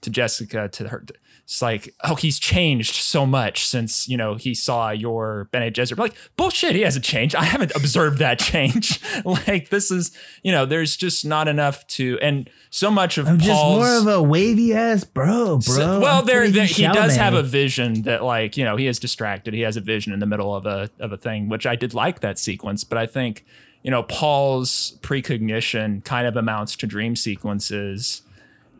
to 0.00 0.08
Jessica 0.08 0.70
to 0.70 0.88
her. 0.88 1.04
It's 1.46 1.62
like, 1.62 1.94
oh, 2.02 2.16
he's 2.16 2.40
changed 2.40 2.96
so 2.96 3.24
much 3.24 3.64
since 3.64 4.08
you 4.08 4.16
know 4.16 4.34
he 4.34 4.52
saw 4.52 4.90
your 4.90 5.48
Bene 5.52 5.70
Gesserit. 5.70 5.96
Like, 5.96 6.16
bullshit, 6.36 6.74
he 6.74 6.80
hasn't 6.80 7.04
changed. 7.04 7.36
I 7.36 7.44
haven't 7.44 7.70
observed 7.76 8.18
that 8.18 8.40
change. 8.40 9.00
like, 9.24 9.68
this 9.68 9.92
is, 9.92 10.10
you 10.42 10.50
know, 10.50 10.66
there's 10.66 10.96
just 10.96 11.24
not 11.24 11.46
enough 11.46 11.86
to, 11.86 12.18
and 12.20 12.50
so 12.70 12.90
much 12.90 13.16
of 13.16 13.28
I'm 13.28 13.38
just 13.38 13.48
Paul's. 13.52 13.76
more 13.78 13.96
of 13.96 14.06
a 14.08 14.20
wavy 14.20 14.74
ass 14.74 15.04
bro, 15.04 15.58
bro. 15.58 15.60
So- 15.60 16.00
well, 16.00 16.18
I'm 16.18 16.26
there, 16.26 16.50
there 16.50 16.66
he 16.66 16.82
does 16.82 17.12
Chalamet. 17.14 17.16
have 17.16 17.34
a 17.34 17.44
vision 17.44 18.02
that, 18.02 18.24
like, 18.24 18.56
you 18.56 18.64
know, 18.64 18.74
he 18.74 18.88
is 18.88 18.98
distracted. 18.98 19.54
He 19.54 19.60
has 19.60 19.76
a 19.76 19.80
vision 19.80 20.12
in 20.12 20.18
the 20.18 20.26
middle 20.26 20.52
of 20.52 20.66
a 20.66 20.90
of 20.98 21.12
a 21.12 21.16
thing, 21.16 21.48
which 21.48 21.64
I 21.64 21.76
did 21.76 21.94
like 21.94 22.20
that 22.20 22.40
sequence. 22.40 22.82
But 22.82 22.98
I 22.98 23.06
think, 23.06 23.44
you 23.84 23.92
know, 23.92 24.02
Paul's 24.02 24.98
precognition 25.00 26.00
kind 26.00 26.26
of 26.26 26.34
amounts 26.36 26.74
to 26.78 26.88
dream 26.88 27.14
sequences, 27.14 28.22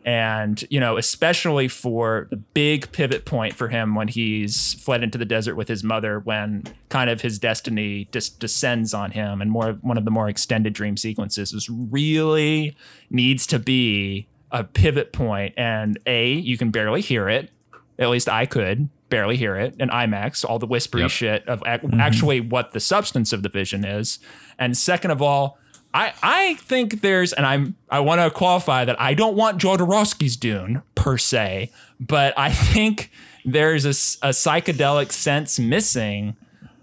and 0.07 0.63
you 0.69 0.79
know, 0.79 0.95
especially 0.95 1.67
for 1.67 2.27
the 2.29 2.37
big 2.37 2.93
pivot 2.93 3.25
point 3.25 3.55
for 3.55 3.67
him 3.67 3.93
when 3.93 4.07
he's 4.07 4.73
fled 4.75 5.03
into 5.03 5.17
the 5.17 5.25
desert 5.25 5.55
with 5.55 5.67
his 5.67 5.83
mother, 5.83 6.17
when 6.17 6.63
kind 6.87 7.09
of 7.09 7.19
his 7.19 7.37
destiny 7.37 8.07
just 8.13 8.39
descends 8.39 8.93
on 8.93 9.11
him, 9.11 9.41
and 9.41 9.51
more 9.51 9.73
one 9.81 9.97
of 9.97 10.05
the 10.05 10.11
more 10.11 10.29
extended 10.29 10.71
dream 10.71 10.95
sequences 10.95 11.51
is 11.51 11.69
really 11.69 12.73
needs 13.09 13.45
to 13.47 13.59
be 13.59 14.29
a 14.49 14.63
pivot 14.63 15.11
point. 15.11 15.53
And 15.57 15.99
a 16.05 16.31
you 16.31 16.57
can 16.57 16.71
barely 16.71 17.01
hear 17.01 17.27
it. 17.27 17.51
At 17.99 18.09
least 18.09 18.29
i 18.29 18.45
could 18.45 18.87
barely 19.09 19.35
hear 19.35 19.55
it 19.57 19.75
in 19.79 19.89
imax 19.89 20.45
all 20.47 20.59
the 20.59 20.67
whispery 20.67 21.01
Yep. 21.01 21.11
shit 21.11 21.47
of 21.47 21.61
ac- 21.65 21.85
mm-hmm. 21.85 21.99
actually 21.99 22.41
what 22.41 22.71
the 22.71 22.79
substance 22.79 23.33
of 23.33 23.43
the 23.43 23.49
vision 23.49 23.83
is. 23.83 24.19
And 24.57 24.77
second 24.77 25.11
of 25.11 25.21
all 25.21 25.57
i 25.93 26.13
i 26.23 26.53
think 26.55 27.01
there's 27.01 27.33
and 27.33 27.45
i'm 27.45 27.75
i 27.89 27.99
want 27.99 28.19
to 28.21 28.29
qualify 28.29 28.85
that 28.85 28.99
i 29.01 29.13
don't 29.13 29.35
want 29.35 29.59
jodorowsky's 29.59 30.35
dune 30.35 30.81
per 30.95 31.17
se 31.17 31.71
but 31.99 32.37
i 32.37 32.51
think 32.51 33.11
there's 33.45 33.85
a 33.85 33.89
psychedelic 33.89 35.11
sense 35.11 35.57
missing 35.57 36.35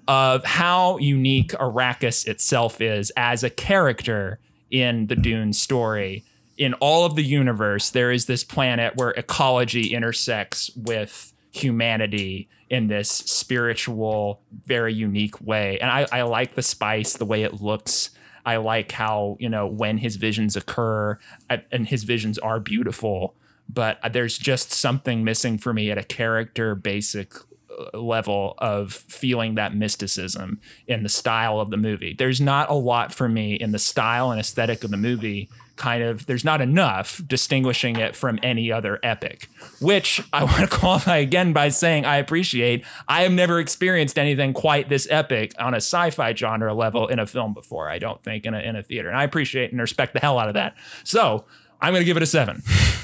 of 0.08 0.44
how 0.44 0.98
unique 0.98 1.52
Arrakis 1.52 2.26
itself 2.26 2.80
is 2.80 3.10
as 3.16 3.42
a 3.42 3.50
character 3.50 4.38
in 4.70 5.06
the 5.06 5.16
Dune 5.16 5.52
story. 5.52 6.24
In 6.56 6.74
all 6.74 7.04
of 7.04 7.16
the 7.16 7.22
universe, 7.22 7.90
there 7.90 8.10
is 8.10 8.26
this 8.26 8.44
planet 8.44 8.96
where 8.96 9.10
ecology 9.10 9.94
intersects 9.94 10.70
with 10.76 11.32
humanity 11.52 12.48
in 12.70 12.88
this 12.88 13.10
spiritual, 13.10 14.40
very 14.64 14.92
unique 14.92 15.40
way. 15.40 15.78
And 15.80 15.90
I, 15.90 16.06
I 16.10 16.22
like 16.22 16.54
the 16.54 16.62
spice, 16.62 17.14
the 17.14 17.24
way 17.24 17.42
it 17.42 17.60
looks. 17.60 18.10
I 18.44 18.56
like 18.56 18.92
how, 18.92 19.36
you 19.40 19.48
know, 19.48 19.66
when 19.66 19.98
his 19.98 20.16
visions 20.16 20.56
occur 20.56 21.18
and 21.48 21.88
his 21.88 22.04
visions 22.04 22.38
are 22.38 22.60
beautiful, 22.60 23.34
but 23.68 23.98
there's 24.12 24.38
just 24.38 24.72
something 24.72 25.24
missing 25.24 25.58
for 25.58 25.72
me 25.72 25.90
at 25.90 25.98
a 25.98 26.02
character 26.02 26.74
basic 26.74 27.32
uh, 27.70 27.98
level 27.98 28.54
of 28.58 28.92
feeling 28.92 29.54
that 29.54 29.74
mysticism 29.74 30.60
in 30.86 31.02
the 31.02 31.08
style 31.08 31.58
of 31.60 31.70
the 31.70 31.76
movie. 31.76 32.14
There's 32.14 32.40
not 32.40 32.68
a 32.68 32.74
lot 32.74 33.12
for 33.12 33.28
me 33.28 33.54
in 33.54 33.72
the 33.72 33.78
style 33.78 34.30
and 34.30 34.38
aesthetic 34.38 34.84
of 34.84 34.90
the 34.90 34.96
movie. 34.96 35.48
Kind 35.76 36.04
of, 36.04 36.26
there's 36.26 36.44
not 36.44 36.60
enough 36.60 37.20
distinguishing 37.26 37.96
it 37.96 38.14
from 38.14 38.38
any 38.42 38.70
other 38.70 39.00
epic, 39.02 39.48
which 39.80 40.22
I 40.32 40.44
want 40.44 40.60
to 40.60 40.68
qualify 40.68 41.16
again 41.16 41.52
by 41.52 41.68
saying 41.68 42.04
I 42.04 42.16
appreciate. 42.16 42.84
I 43.08 43.22
have 43.22 43.32
never 43.32 43.58
experienced 43.58 44.18
anything 44.18 44.52
quite 44.52 44.88
this 44.88 45.08
epic 45.10 45.52
on 45.58 45.74
a 45.74 45.78
sci 45.78 46.10
fi 46.10 46.32
genre 46.34 46.72
level 46.72 47.08
in 47.08 47.18
a 47.18 47.26
film 47.26 47.54
before, 47.54 47.88
I 47.88 47.98
don't 47.98 48.22
think, 48.22 48.46
in 48.46 48.54
a, 48.54 48.60
in 48.60 48.76
a 48.76 48.82
theater. 48.82 49.08
And 49.08 49.18
I 49.18 49.24
appreciate 49.24 49.72
and 49.72 49.80
respect 49.80 50.14
the 50.14 50.20
hell 50.20 50.38
out 50.38 50.48
of 50.48 50.54
that. 50.54 50.76
So 51.02 51.44
I'm 51.80 51.92
going 51.92 52.02
to 52.02 52.06
give 52.06 52.16
it 52.16 52.22
a 52.22 52.26
seven. 52.26 52.62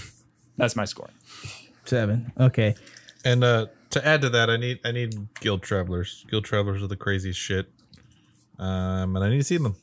That's 0.57 0.77
my 0.77 0.85
score. 0.85 1.11
Seven. 1.85 2.33
Okay. 2.39 2.75
And 3.25 3.43
uh, 3.43 3.67
to 3.91 4.07
add 4.07 4.23
to 4.23 4.31
that, 4.31 4.49
I 4.49 4.57
need 4.57 4.81
I 4.85 4.93
need 4.93 5.15
guild 5.41 5.63
travelers. 5.63 6.25
Guild 6.31 6.45
travelers 6.45 6.83
are 6.83 6.87
the 6.87 6.97
craziest 6.97 7.39
shit. 7.39 7.71
Um, 8.59 9.17
and 9.17 9.25
I 9.25 9.29
need 9.29 9.39
to 9.39 9.45
see 9.45 9.57
them. 9.57 9.77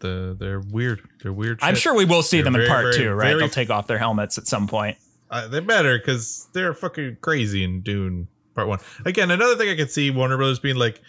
The 0.00 0.36
they're 0.38 0.60
weird. 0.60 1.02
They're 1.22 1.32
weird. 1.32 1.58
I'm 1.62 1.74
sure 1.76 1.94
we 1.94 2.04
will 2.04 2.22
see 2.22 2.38
They're 2.38 2.44
them 2.44 2.54
in 2.56 2.60
very, 2.62 2.68
part 2.68 2.82
very, 2.84 2.96
two, 2.96 3.10
right? 3.12 3.28
very- 3.28 3.40
They'll 3.40 3.48
take 3.48 3.70
off 3.70 3.86
their 3.86 3.98
helmets 3.98 4.38
at 4.38 4.46
some 4.46 4.66
point. 4.66 4.98
Uh, 5.30 5.48
they 5.48 5.60
better 5.60 5.98
because 5.98 6.48
they're 6.52 6.74
fucking 6.74 7.16
crazy 7.20 7.64
in 7.64 7.80
Dune 7.80 8.28
Part 8.54 8.68
One. 8.68 8.78
Again, 9.04 9.30
another 9.30 9.56
thing 9.56 9.68
I 9.68 9.76
could 9.76 9.90
see 9.90 10.10
Warner 10.10 10.36
Brothers 10.36 10.58
being 10.60 10.76
like, 10.76 11.00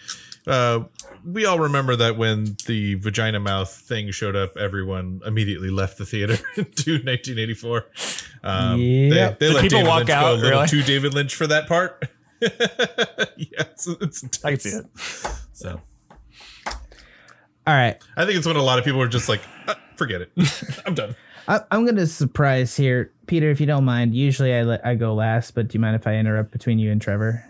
uh, 0.46 0.80
we 1.24 1.44
all 1.44 1.58
remember 1.60 1.94
that 1.96 2.16
when 2.16 2.56
the 2.66 2.94
vagina 2.94 3.38
mouth 3.40 3.70
thing 3.70 4.10
showed 4.10 4.34
up, 4.34 4.56
everyone 4.56 5.20
immediately 5.26 5.70
left 5.70 5.98
the 5.98 6.06
theater 6.06 6.34
in 6.56 6.64
Dune 6.74 7.04
1984. 7.04 7.86
Um, 8.42 8.80
Yep. 8.80 9.38
they, 9.38 9.46
they 9.48 9.52
let 9.54 9.62
people 9.62 9.78
David 9.78 9.88
walk 9.88 9.96
Lynch 9.98 10.08
go 10.08 10.14
out, 10.14 10.32
a 10.32 10.34
little 10.36 10.50
really? 10.50 10.68
too 10.68 10.82
David 10.82 11.14
Lynch 11.14 11.34
for 11.34 11.46
that 11.48 11.66
part. 11.68 12.08
yeah, 12.40 12.48
it's, 13.58 13.86
it's 13.86 14.24
I 14.44 14.50
can 14.52 14.60
see 14.60 14.68
it. 14.70 14.86
So 15.52 15.80
All 17.66 17.74
right. 17.74 17.96
I 18.16 18.24
think 18.24 18.38
it's 18.38 18.46
when 18.46 18.56
a 18.56 18.62
lot 18.62 18.78
of 18.78 18.84
people 18.84 19.02
are 19.02 19.08
just 19.08 19.28
like, 19.28 19.40
"Uh, 19.66 19.74
forget 19.96 20.20
it, 20.20 20.30
I'm 20.86 20.94
done. 20.94 21.16
I, 21.48 21.60
I'm 21.70 21.84
going 21.84 21.96
to 21.96 22.06
surprise 22.06 22.76
here, 22.76 23.12
Peter. 23.26 23.50
If 23.50 23.60
you 23.60 23.66
don't 23.66 23.84
mind, 23.84 24.14
usually 24.14 24.54
I 24.54 24.62
let 24.62 24.84
I 24.84 24.94
go 24.94 25.14
last, 25.14 25.54
but 25.54 25.68
do 25.68 25.76
you 25.76 25.80
mind 25.80 25.96
if 25.96 26.06
I 26.06 26.14
interrupt 26.16 26.50
between 26.52 26.78
you 26.78 26.90
and 26.90 27.00
Trevor? 27.00 27.44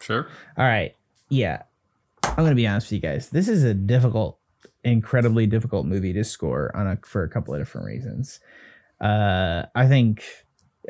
Sure. 0.00 0.28
All 0.56 0.64
right. 0.64 0.94
Yeah. 1.28 1.62
I'm 2.24 2.36
going 2.36 2.50
to 2.50 2.54
be 2.56 2.66
honest 2.66 2.88
with 2.88 3.02
you 3.02 3.08
guys. 3.08 3.30
This 3.30 3.48
is 3.48 3.64
a 3.64 3.74
difficult, 3.74 4.38
incredibly 4.84 5.46
difficult 5.46 5.86
movie 5.86 6.12
to 6.12 6.24
score 6.24 6.74
on 6.76 6.86
a 6.86 6.98
for 7.04 7.22
a 7.22 7.28
couple 7.28 7.54
of 7.54 7.60
different 7.60 7.86
reasons. 7.86 8.40
Uh, 9.00 9.64
I 9.74 9.86
think 9.86 10.24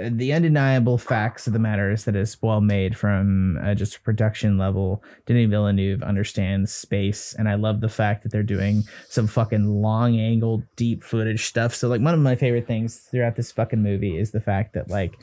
the 0.00 0.32
undeniable 0.32 0.98
facts 0.98 1.46
of 1.46 1.52
the 1.52 1.58
matter 1.58 1.90
is 1.90 2.04
that 2.04 2.14
it's 2.14 2.40
well 2.40 2.60
made 2.60 2.96
from 2.96 3.58
uh, 3.62 3.74
just 3.74 4.02
production 4.04 4.56
level. 4.56 5.02
Denis 5.26 5.50
Villeneuve 5.50 6.02
understands 6.02 6.72
space, 6.72 7.34
and 7.38 7.48
I 7.48 7.54
love 7.54 7.80
the 7.80 7.88
fact 7.88 8.22
that 8.22 8.30
they're 8.30 8.42
doing 8.42 8.84
some 9.08 9.26
fucking 9.26 9.66
long 9.66 10.18
angle, 10.18 10.62
deep 10.76 11.02
footage 11.02 11.46
stuff. 11.46 11.74
So, 11.74 11.88
like, 11.88 12.00
one 12.00 12.14
of 12.14 12.20
my 12.20 12.36
favorite 12.36 12.66
things 12.66 13.08
throughout 13.10 13.36
this 13.36 13.50
fucking 13.50 13.82
movie 13.82 14.16
is 14.16 14.30
the 14.30 14.40
fact 14.40 14.74
that, 14.74 14.88
like, 14.88 15.14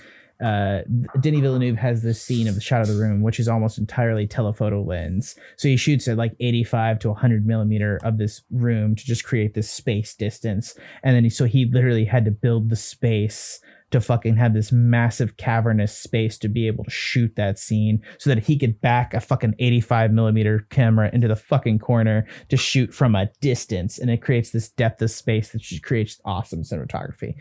uh, 0.43 0.81
Denis 1.21 1.39
Villeneuve 1.39 1.77
has 1.77 2.01
this 2.01 2.21
scene 2.21 2.47
of 2.49 2.55
the 2.55 2.61
shot 2.61 2.81
of 2.81 2.89
the 2.89 2.95
room, 2.95 3.21
which 3.21 3.39
is 3.39 3.47
almost 3.47 3.77
entirely 3.77 4.27
telephoto 4.27 4.83
lens. 4.83 5.35
So 5.55 5.69
he 5.69 5.77
shoots 5.77 6.09
at 6.09 6.17
like 6.17 6.35
85 6.41 6.99
to 6.99 7.09
100 7.09 7.47
millimeter 7.47 7.99
of 8.03 8.17
this 8.17 8.41
room 8.51 8.97
to 8.97 9.05
just 9.05 9.23
create 9.23 9.53
this 9.53 9.71
space 9.71 10.13
distance. 10.13 10.77
And 11.03 11.15
then 11.15 11.23
he, 11.23 11.29
so 11.29 11.45
he 11.45 11.65
literally 11.65 12.03
had 12.03 12.25
to 12.25 12.31
build 12.31 12.69
the 12.69 12.75
space 12.75 13.61
to 13.91 14.01
fucking 14.01 14.35
have 14.35 14.53
this 14.53 14.71
massive 14.71 15.37
cavernous 15.37 15.97
space 15.97 16.37
to 16.39 16.47
be 16.47 16.67
able 16.67 16.83
to 16.83 16.91
shoot 16.91 17.35
that 17.35 17.59
scene 17.59 18.01
so 18.17 18.29
that 18.29 18.43
he 18.43 18.57
could 18.57 18.81
back 18.81 19.13
a 19.13 19.19
fucking 19.19 19.55
85 19.59 20.11
millimeter 20.11 20.65
camera 20.69 21.09
into 21.13 21.27
the 21.27 21.35
fucking 21.35 21.79
corner 21.79 22.25
to 22.49 22.57
shoot 22.57 22.93
from 22.93 23.15
a 23.15 23.29
distance. 23.41 23.99
And 23.99 24.09
it 24.09 24.21
creates 24.21 24.51
this 24.51 24.69
depth 24.69 25.01
of 25.01 25.11
space 25.11 25.49
that 25.49 25.61
just 25.61 25.83
creates 25.83 26.19
awesome 26.25 26.63
cinematography 26.63 27.35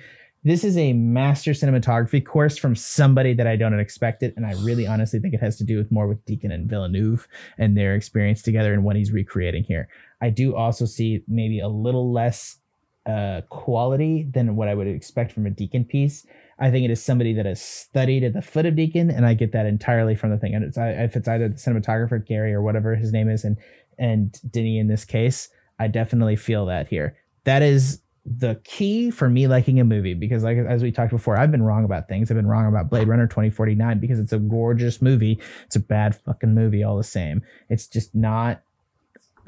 this 0.45 0.63
is 0.63 0.77
a 0.77 0.93
master 0.93 1.53
cinematography 1.53 2.25
course 2.25 2.59
from 2.59 2.77
somebody 2.77 3.33
that 3.33 3.47
I 3.47 3.57
don't 3.57 3.79
expect 3.81 4.23
it, 4.23 4.35
and 4.37 4.45
I 4.45 4.53
really 4.63 4.87
honestly 4.87 5.19
think 5.19 5.33
it 5.33 5.41
has 5.41 5.57
to 5.57 5.65
do 5.65 5.79
with 5.79 5.91
more 5.91 6.07
with 6.07 6.25
Deakins 6.27 6.53
and 6.53 6.69
Villeneuve 6.69 7.27
and 7.57 7.77
their 7.77 7.95
experience 7.95 8.43
together 8.43 8.75
and 8.75 8.85
what 8.85 8.95
he's 8.95 9.11
recreating 9.11 9.65
here. 9.65 9.89
I 10.21 10.29
do 10.29 10.55
also 10.55 10.85
see 10.85 11.25
maybe 11.27 11.61
a 11.61 11.69
little 11.69 12.13
less 12.13 12.59
uh, 13.07 13.43
quality 13.51 14.29
than 14.31 14.57
what 14.57 14.69
I 14.69 14.75
would 14.75 14.87
expect 14.87 15.33
from 15.33 15.47
a 15.47 15.51
Deakins 15.51 15.89
piece. 15.89 16.27
I 16.59 16.71
think 16.71 16.85
it 16.85 16.91
is 16.91 17.03
somebody 17.03 17.33
that 17.35 17.47
has 17.47 17.61
studied 17.61 18.25
at 18.25 18.33
the 18.33 18.43
foot 18.43 18.67
of 18.67 18.75
Deakins, 18.75 19.15
and 19.15 19.27
I 19.27 19.35
get 19.35 19.53
that 19.53 19.67
entirely 19.67 20.15
from 20.15 20.31
the 20.31 20.39
thing. 20.39 20.55
And 20.55 20.65
it's 20.65 20.79
if 20.79 21.17
it's 21.17 21.29
either 21.29 21.49
the 21.49 21.57
cinematographer 21.57 22.25
Gary 22.25 22.55
or 22.55 22.63
whatever 22.63 22.95
his 22.95 23.13
name 23.13 23.29
is, 23.29 23.45
and 23.45 23.57
and 23.99 24.39
Denny 24.51 24.79
in 24.79 24.89
this 24.89 25.05
case, 25.05 25.49
I 25.79 25.89
definitely 25.89 26.37
feel 26.37 26.67
that 26.67 26.89
here. 26.89 27.17
That 27.45 27.63
is 27.63 28.01
the 28.27 28.59
key 28.65 29.11
for 29.11 29.29
me 29.29 29.47
liking 29.47 29.79
a 29.81 29.85
movie 29.85 30.15
because 30.15 30.43
like 30.43 30.57
as 30.57 30.83
we 30.83 30.91
talked 30.91 31.11
before 31.11 31.37
i've 31.37 31.51
been 31.51 31.63
wrong 31.63 31.85
about 31.85 32.09
things 32.09 32.31
i've 32.31 32.37
been 32.39 32.47
wrong 32.47 32.67
about 32.67 32.89
blade 32.89 33.07
runner 33.07 33.27
2049 33.27 34.01
because 34.01 34.19
it's 34.19 34.33
a 34.33 34.39
gorgeous 34.39 35.03
movie 35.03 35.39
it's 35.67 35.77
a 35.77 35.81
bad 35.81 36.17
fucking 36.17 36.55
movie 36.55 36.83
all 36.83 36.97
the 36.97 37.05
same 37.05 37.43
it's 37.69 37.87
just 37.87 38.15
not 38.15 38.63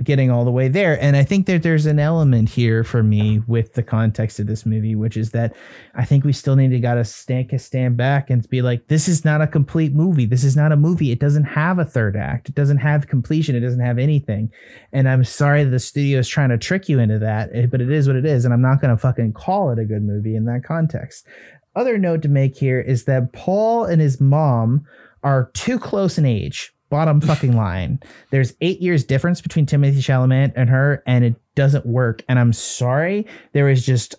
getting 0.02 0.30
all 0.30 0.44
the 0.44 0.50
way 0.50 0.68
there 0.68 1.00
and 1.02 1.16
i 1.16 1.24
think 1.24 1.46
that 1.46 1.62
there's 1.62 1.86
an 1.86 1.98
element 1.98 2.48
here 2.48 2.84
for 2.84 3.02
me 3.02 3.40
with 3.46 3.72
the 3.74 3.82
context 3.82 4.38
of 4.38 4.46
this 4.46 4.66
movie 4.66 4.94
which 4.94 5.16
is 5.16 5.30
that 5.30 5.54
i 5.94 6.04
think 6.04 6.24
we 6.24 6.32
still 6.32 6.56
need 6.56 6.70
to 6.70 6.78
gotta 6.78 7.04
stand, 7.04 7.48
stand 7.60 7.96
back 7.96 8.28
and 8.28 8.48
be 8.50 8.62
like 8.62 8.86
this 8.88 9.08
is 9.08 9.24
not 9.24 9.40
a 9.40 9.46
complete 9.46 9.94
movie 9.94 10.26
this 10.26 10.44
is 10.44 10.56
not 10.56 10.72
a 10.72 10.76
movie 10.76 11.10
it 11.10 11.20
doesn't 11.20 11.44
have 11.44 11.78
a 11.78 11.84
third 11.84 12.16
act 12.16 12.48
it 12.48 12.54
doesn't 12.54 12.78
have 12.78 13.06
completion 13.06 13.56
it 13.56 13.60
doesn't 13.60 13.80
have 13.80 13.98
anything 13.98 14.50
and 14.92 15.08
I'm 15.08 15.24
sorry 15.24 15.64
that 15.64 15.70
the 15.70 15.78
studio 15.78 16.18
is 16.18 16.28
trying 16.28 16.48
to 16.50 16.58
trick 16.58 16.88
you 16.88 16.98
into 16.98 17.18
that, 17.18 17.50
eh, 17.52 17.66
but 17.66 17.80
it 17.80 17.90
is 17.90 18.06
what 18.06 18.16
it 18.16 18.24
is. 18.24 18.44
And 18.44 18.54
I'm 18.54 18.62
not 18.62 18.80
going 18.80 18.94
to 18.94 19.00
fucking 19.00 19.34
call 19.34 19.70
it 19.70 19.78
a 19.78 19.84
good 19.84 20.02
movie 20.02 20.36
in 20.36 20.44
that 20.46 20.64
context. 20.64 21.26
Other 21.74 21.98
note 21.98 22.22
to 22.22 22.28
make 22.28 22.56
here 22.56 22.80
is 22.80 23.04
that 23.04 23.32
Paul 23.32 23.84
and 23.84 24.00
his 24.00 24.20
mom 24.20 24.86
are 25.22 25.50
too 25.52 25.78
close 25.78 26.16
in 26.16 26.24
age. 26.24 26.72
Bottom 26.88 27.20
fucking 27.20 27.56
line. 27.56 28.00
There's 28.30 28.54
eight 28.60 28.80
years 28.80 29.04
difference 29.04 29.40
between 29.40 29.66
Timothée 29.66 29.96
Chalamet 29.96 30.52
and 30.54 30.70
her, 30.70 31.02
and 31.06 31.24
it 31.24 31.34
doesn't 31.54 31.84
work. 31.84 32.22
And 32.28 32.38
I'm 32.38 32.52
sorry. 32.52 33.26
There 33.52 33.68
is 33.68 33.84
just 33.84 34.14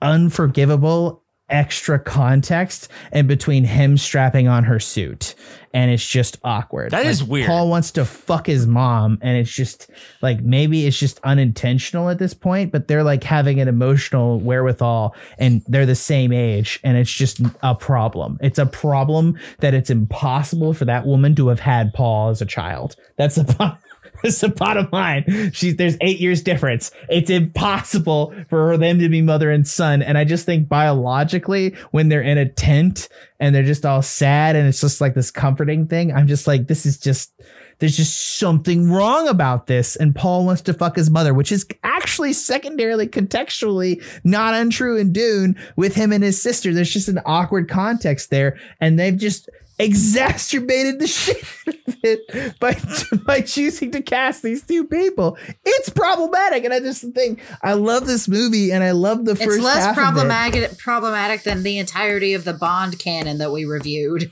unforgivable 0.00 1.22
extra 1.50 1.98
context 1.98 2.88
in 3.12 3.26
between 3.26 3.64
him 3.64 3.96
strapping 3.96 4.48
on 4.48 4.64
her 4.64 4.78
suit. 4.78 5.34
And 5.74 5.90
it's 5.90 6.06
just 6.06 6.38
awkward. 6.44 6.90
That 6.92 7.02
That 7.04 7.10
is 7.10 7.20
is 7.20 7.24
weird. 7.24 7.46
paul 7.46 7.68
wants 7.68 7.90
to 7.92 8.04
fuck 8.04 8.46
his 8.46 8.66
mom 8.66 9.18
and 9.20 9.36
it's 9.36 9.52
just 9.52 9.90
like 10.22 10.40
maybe 10.40 10.86
it's 10.86 10.98
just 10.98 11.20
unintentional 11.24 12.08
at 12.08 12.18
this 12.18 12.32
point 12.32 12.72
but 12.72 12.88
they're 12.88 13.02
like 13.02 13.22
having 13.22 13.60
an 13.60 13.68
emotional 13.68 14.40
wherewithal 14.40 15.14
and 15.38 15.62
they're 15.68 15.84
the 15.86 15.94
same 15.94 16.32
age 16.32 16.80
and 16.84 16.96
it's 16.96 17.12
just 17.12 17.40
a 17.62 17.74
problem. 17.74 18.38
It's 18.40 18.58
a 18.58 18.66
problem 18.66 19.38
that 19.60 19.74
it's 19.74 19.90
impossible 19.90 20.72
for 20.72 20.86
that 20.86 21.06
woman 21.06 21.34
to 21.36 21.48
have 21.48 21.60
had 21.60 21.92
paul 21.92 22.30
as 22.30 22.40
a 22.40 22.46
child. 22.46 22.96
That's 23.16 23.34
the 23.36 23.44
problem 23.54 23.78
That's 24.22 24.40
the 24.40 24.48
bottom 24.48 24.88
line. 24.92 25.50
She's 25.52 25.76
there's 25.76 25.96
eight 26.00 26.18
years 26.18 26.42
difference. 26.42 26.90
It's 27.08 27.30
impossible 27.30 28.34
for 28.48 28.76
them 28.76 28.98
to 28.98 29.08
be 29.08 29.22
mother 29.22 29.50
and 29.50 29.66
son. 29.66 30.02
And 30.02 30.18
I 30.18 30.24
just 30.24 30.44
think 30.44 30.68
biologically, 30.68 31.76
when 31.92 32.08
they're 32.08 32.22
in 32.22 32.38
a 32.38 32.48
tent 32.48 33.08
and 33.38 33.54
they're 33.54 33.62
just 33.62 33.86
all 33.86 34.02
sad 34.02 34.56
and 34.56 34.66
it's 34.66 34.80
just 34.80 35.00
like 35.00 35.14
this 35.14 35.30
comforting 35.30 35.86
thing, 35.86 36.12
I'm 36.12 36.26
just 36.26 36.46
like, 36.46 36.66
this 36.66 36.84
is 36.84 36.98
just 36.98 37.32
there's 37.78 37.96
just 37.96 38.38
something 38.38 38.90
wrong 38.90 39.28
about 39.28 39.68
this. 39.68 39.94
And 39.94 40.14
Paul 40.14 40.44
wants 40.44 40.62
to 40.62 40.74
fuck 40.74 40.96
his 40.96 41.10
mother, 41.10 41.32
which 41.32 41.52
is 41.52 41.64
actually 41.84 42.32
secondarily, 42.32 43.06
contextually 43.06 44.02
not 44.24 44.54
untrue 44.54 44.96
in 44.96 45.12
Dune 45.12 45.56
with 45.76 45.94
him 45.94 46.12
and 46.12 46.24
his 46.24 46.42
sister. 46.42 46.74
There's 46.74 46.92
just 46.92 47.08
an 47.08 47.20
awkward 47.24 47.68
context 47.68 48.30
there. 48.30 48.58
And 48.80 48.98
they've 48.98 49.16
just 49.16 49.48
exacerbated 49.78 50.98
the 50.98 51.06
shit 51.08 51.42
of 51.66 51.96
it 52.02 52.58
by, 52.60 52.76
by 53.26 53.40
choosing 53.40 53.90
to 53.92 54.02
cast 54.02 54.42
these 54.42 54.62
two 54.66 54.84
people. 54.84 55.36
It's 55.64 55.88
problematic. 55.90 56.64
And 56.64 56.74
I 56.74 56.80
just 56.80 57.02
think 57.14 57.40
I 57.62 57.74
love 57.74 58.06
this 58.06 58.28
movie 58.28 58.70
and 58.72 58.82
I 58.82 58.90
love 58.92 59.24
the 59.24 59.36
first 59.36 59.56
It's 59.56 59.64
less 59.64 59.84
of 59.86 59.92
it. 59.92 59.94
problematic 59.94 60.78
problematic 60.78 61.42
than 61.42 61.62
the 61.62 61.78
entirety 61.78 62.34
of 62.34 62.44
the 62.44 62.54
Bond 62.54 62.98
canon 62.98 63.38
that 63.38 63.52
we 63.52 63.64
reviewed. 63.64 64.30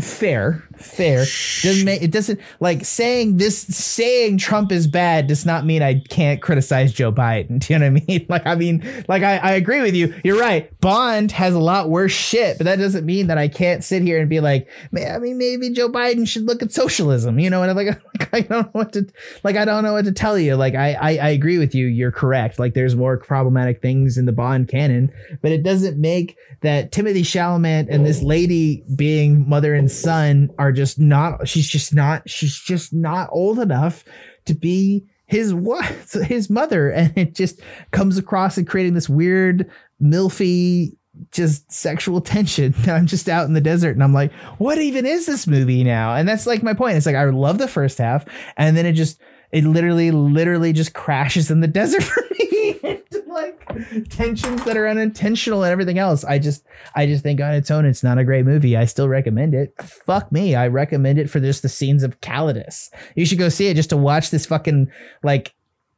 fair 0.00 0.62
fair. 0.84 1.18
Doesn't 1.62 1.84
make 1.84 2.02
it 2.02 2.10
doesn't 2.10 2.40
like 2.60 2.84
saying 2.84 3.36
this 3.36 3.58
saying 3.58 4.38
Trump 4.38 4.72
is 4.72 4.86
bad 4.86 5.26
does 5.26 5.46
not 5.46 5.64
mean 5.64 5.82
I 5.82 6.00
can't 6.00 6.40
criticize 6.40 6.92
Joe 6.92 7.12
Biden. 7.12 7.58
Do 7.66 7.72
you 7.72 7.78
know 7.78 7.90
what 7.90 8.02
I 8.02 8.06
mean? 8.06 8.26
Like 8.28 8.46
I 8.46 8.54
mean, 8.54 9.04
like 9.08 9.22
I, 9.22 9.36
I 9.38 9.52
agree 9.52 9.82
with 9.82 9.94
you. 9.94 10.14
You're 10.24 10.38
right. 10.38 10.68
Bond 10.80 11.32
has 11.32 11.54
a 11.54 11.60
lot 11.60 11.90
worse 11.90 12.12
shit, 12.12 12.58
but 12.58 12.64
that 12.64 12.76
doesn't 12.76 13.04
mean 13.04 13.26
that 13.28 13.38
I 13.38 13.48
can't 13.48 13.84
sit 13.84 14.02
here 14.02 14.18
and 14.18 14.28
be 14.28 14.40
like, 14.40 14.68
I 14.96 15.18
mean, 15.18 15.38
maybe 15.38 15.70
Joe 15.70 15.88
Biden 15.88 16.26
should 16.26 16.44
look 16.44 16.62
at 16.62 16.72
socialism. 16.72 17.38
You 17.38 17.50
know, 17.50 17.62
and 17.62 17.70
I'm 17.70 17.76
like, 17.86 18.32
I 18.32 18.40
don't 18.40 18.66
know 18.66 18.70
what 18.72 18.92
to 18.94 19.06
like. 19.44 19.56
I 19.56 19.64
don't 19.64 19.82
know 19.82 19.92
what 19.92 20.04
to 20.04 20.12
tell 20.12 20.38
you. 20.38 20.56
Like 20.56 20.74
I, 20.74 20.94
I 20.94 21.10
I 21.16 21.28
agree 21.28 21.58
with 21.58 21.74
you. 21.74 21.86
You're 21.86 22.12
correct. 22.12 22.58
Like 22.58 22.74
there's 22.74 22.96
more 22.96 23.18
problematic 23.18 23.82
things 23.82 24.16
in 24.16 24.26
the 24.26 24.32
Bond 24.32 24.68
canon, 24.68 25.12
but 25.40 25.52
it 25.52 25.62
doesn't 25.62 26.00
make 26.00 26.36
that 26.62 26.92
Timothée 26.92 27.20
Chalamet 27.20 27.88
and 27.90 28.06
this 28.06 28.22
lady 28.22 28.84
being 28.96 29.48
mother 29.48 29.74
and 29.74 29.90
son 29.90 30.50
are 30.58 30.71
just 30.72 30.98
not. 30.98 31.46
She's 31.46 31.68
just 31.68 31.94
not. 31.94 32.28
She's 32.28 32.58
just 32.58 32.92
not 32.92 33.28
old 33.32 33.58
enough 33.58 34.04
to 34.46 34.54
be 34.54 35.04
his 35.26 35.54
what 35.54 35.84
his 36.24 36.50
mother, 36.50 36.90
and 36.90 37.16
it 37.16 37.34
just 37.34 37.60
comes 37.90 38.18
across 38.18 38.56
and 38.56 38.66
creating 38.66 38.94
this 38.94 39.08
weird 39.08 39.70
milfy 40.00 40.96
just 41.30 41.70
sexual 41.70 42.20
tension. 42.20 42.74
I'm 42.86 43.06
just 43.06 43.28
out 43.28 43.46
in 43.46 43.52
the 43.52 43.60
desert 43.60 43.90
and 43.90 44.02
I'm 44.02 44.14
like, 44.14 44.32
what 44.58 44.78
even 44.78 45.04
is 45.04 45.26
this 45.26 45.46
movie 45.46 45.84
now? 45.84 46.14
And 46.14 46.26
that's 46.26 46.46
like 46.46 46.62
my 46.62 46.72
point. 46.72 46.96
It's 46.96 47.04
like 47.06 47.16
I 47.16 47.24
love 47.24 47.58
the 47.58 47.68
first 47.68 47.98
half, 47.98 48.24
and 48.56 48.76
then 48.76 48.86
it 48.86 48.92
just 48.92 49.20
it 49.52 49.64
literally, 49.64 50.10
literally 50.10 50.72
just 50.72 50.94
crashes 50.94 51.50
in 51.50 51.60
the 51.60 51.68
desert 51.68 52.02
for 52.02 52.22
me. 52.30 53.02
Like 53.32 54.08
tensions 54.10 54.64
that 54.64 54.76
are 54.76 54.86
unintentional 54.86 55.62
and 55.62 55.72
everything 55.72 55.98
else. 55.98 56.24
I 56.24 56.38
just 56.38 56.64
I 56.94 57.06
just 57.06 57.22
think 57.22 57.40
on 57.40 57.54
its 57.54 57.70
own 57.70 57.86
it's 57.86 58.02
not 58.02 58.18
a 58.18 58.24
great 58.24 58.44
movie. 58.44 58.76
I 58.76 58.84
still 58.84 59.08
recommend 59.08 59.54
it. 59.54 59.74
Fuck 59.82 60.30
me. 60.30 60.54
I 60.54 60.68
recommend 60.68 61.18
it 61.18 61.30
for 61.30 61.40
just 61.40 61.62
the 61.62 61.68
scenes 61.68 62.02
of 62.02 62.20
Caladan. 62.20 62.90
You 63.16 63.24
should 63.24 63.38
go 63.38 63.48
see 63.48 63.68
it 63.68 63.74
just 63.74 63.90
to 63.90 63.96
watch 63.96 64.30
this 64.30 64.46
fucking 64.46 64.90
like 65.22 65.54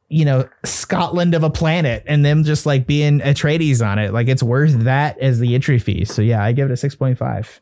you 0.07 0.23
know 0.23 0.47
Scotland 0.63 1.33
of 1.33 1.43
a 1.43 1.49
planet 1.49 2.03
and 2.05 2.23
them 2.23 2.43
just 2.43 2.65
like 2.65 2.87
being 2.87 3.19
Atreides 3.19 3.85
on 3.85 3.99
it. 3.99 4.13
Like 4.13 4.27
it's 4.27 4.43
worth 4.43 4.79
that 4.83 5.19
as 5.19 5.39
the 5.39 5.55
entry 5.55 5.79
fee. 5.79 6.05
So 6.05 6.21
yeah, 6.21 6.43
I 6.43 6.51
give 6.51 6.69
it 6.69 6.73
a 6.73 6.77
six 6.77 6.95
point 6.95 7.17
five. 7.17 7.59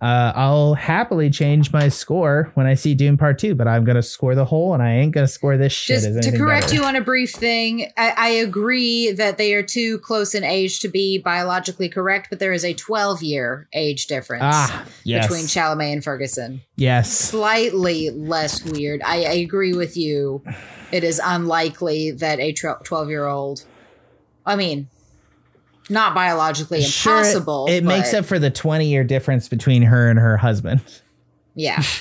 Uh, 0.00 0.32
I'll 0.36 0.74
happily 0.74 1.28
change 1.28 1.72
my 1.72 1.88
score 1.88 2.52
when 2.54 2.66
I 2.66 2.74
see 2.74 2.94
Dune 2.94 3.16
Part 3.16 3.38
Two, 3.38 3.56
but 3.56 3.66
I'm 3.66 3.84
gonna 3.84 4.02
score 4.02 4.36
the 4.36 4.44
whole, 4.44 4.72
and 4.72 4.80
I 4.82 4.92
ain't 4.92 5.12
gonna 5.12 5.26
score 5.26 5.56
this 5.56 5.72
shit. 5.72 6.02
Just 6.02 6.22
to 6.30 6.38
correct 6.38 6.66
better. 6.68 6.76
you 6.76 6.84
on 6.84 6.94
a 6.94 7.00
brief 7.00 7.32
thing, 7.32 7.90
I, 7.96 8.14
I 8.16 8.28
agree 8.28 9.10
that 9.10 9.38
they 9.38 9.54
are 9.54 9.62
too 9.64 9.98
close 9.98 10.36
in 10.36 10.44
age 10.44 10.78
to 10.80 10.88
be 10.88 11.18
biologically 11.18 11.88
correct, 11.88 12.28
but 12.30 12.38
there 12.38 12.52
is 12.52 12.64
a 12.64 12.74
12 12.74 13.22
year 13.24 13.68
age 13.72 14.06
difference 14.06 14.44
Ah, 14.46 14.84
yes. 15.02 15.26
between 15.26 15.46
Chalamet 15.46 15.92
and 15.94 16.04
Ferguson. 16.04 16.60
yes, 16.76 17.10
Slightly 17.12 18.10
less 18.10 18.64
weird. 18.64 19.02
I, 19.02 19.24
I 19.24 19.32
agree 19.32 19.72
with 19.74 19.96
you. 19.96 20.44
It 20.92 21.02
is 21.02 21.20
unlikely 21.24 22.12
that 22.12 22.38
a 22.38 22.52
12 22.52 23.08
year 23.08 23.26
old, 23.26 23.64
I 24.46 24.54
mean, 24.54 24.88
not 25.88 26.14
biologically 26.14 26.82
Sure, 26.82 27.18
impossible. 27.18 27.66
it 27.68 27.84
makes 27.84 28.12
up 28.14 28.24
for 28.24 28.38
the 28.38 28.50
20 28.50 28.86
year 28.88 29.04
difference 29.04 29.48
between 29.48 29.82
her 29.82 30.08
and 30.10 30.18
her 30.18 30.36
husband. 30.36 30.80
Yeah. 31.54 31.82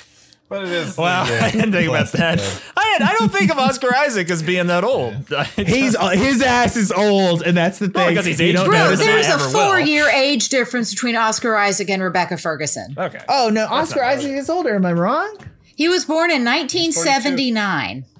But 0.49 0.63
it 0.63 0.69
is. 0.69 0.95
Wow, 0.97 1.25
yeah, 1.27 1.41
I 1.43 1.51
didn't 1.51 1.73
think 1.73 1.89
about 1.89 2.09
that. 2.13 2.37
dad. 2.37 2.61
I, 2.77 2.99
I 3.01 3.15
don't 3.19 3.29
think 3.29 3.51
of 3.51 3.57
Oscar 3.57 3.93
Isaac 3.93 4.29
as 4.29 4.41
being 4.41 4.67
that 4.67 4.85
old. 4.85 5.13
He's 5.57 5.93
uh, 5.93 6.11
his 6.11 6.41
ass 6.41 6.77
is 6.77 6.89
old, 6.89 7.41
and 7.41 7.57
that's 7.57 7.79
the 7.79 7.89
thing. 7.89 8.07
because 8.07 8.25
he's 8.25 8.39
aged 8.39 8.55
don't 8.55 8.67
Bro, 8.69 8.77
notice 8.77 8.99
than 8.99 9.09
it. 9.09 9.11
there's 9.11 9.27
a 9.27 9.31
ever 9.31 9.43
will. 9.43 9.51
four 9.51 9.79
year 9.81 10.07
age 10.07 10.47
difference 10.47 10.93
between 10.93 11.17
Oscar 11.17 11.57
Isaac 11.57 11.89
and 11.89 12.01
Rebecca 12.01 12.37
Ferguson. 12.37 12.95
okay. 12.97 13.19
Oh 13.27 13.49
no, 13.51 13.65
Oscar 13.65 13.99
not 13.99 14.07
Isaac 14.13 14.31
is 14.31 14.49
older. 14.49 14.73
Am 14.73 14.85
I 14.85 14.93
wrong? 14.93 15.37
He 15.75 15.89
was 15.89 16.05
born 16.05 16.31
in 16.31 16.45
1979. 16.45 18.05
Oh, 18.07 18.16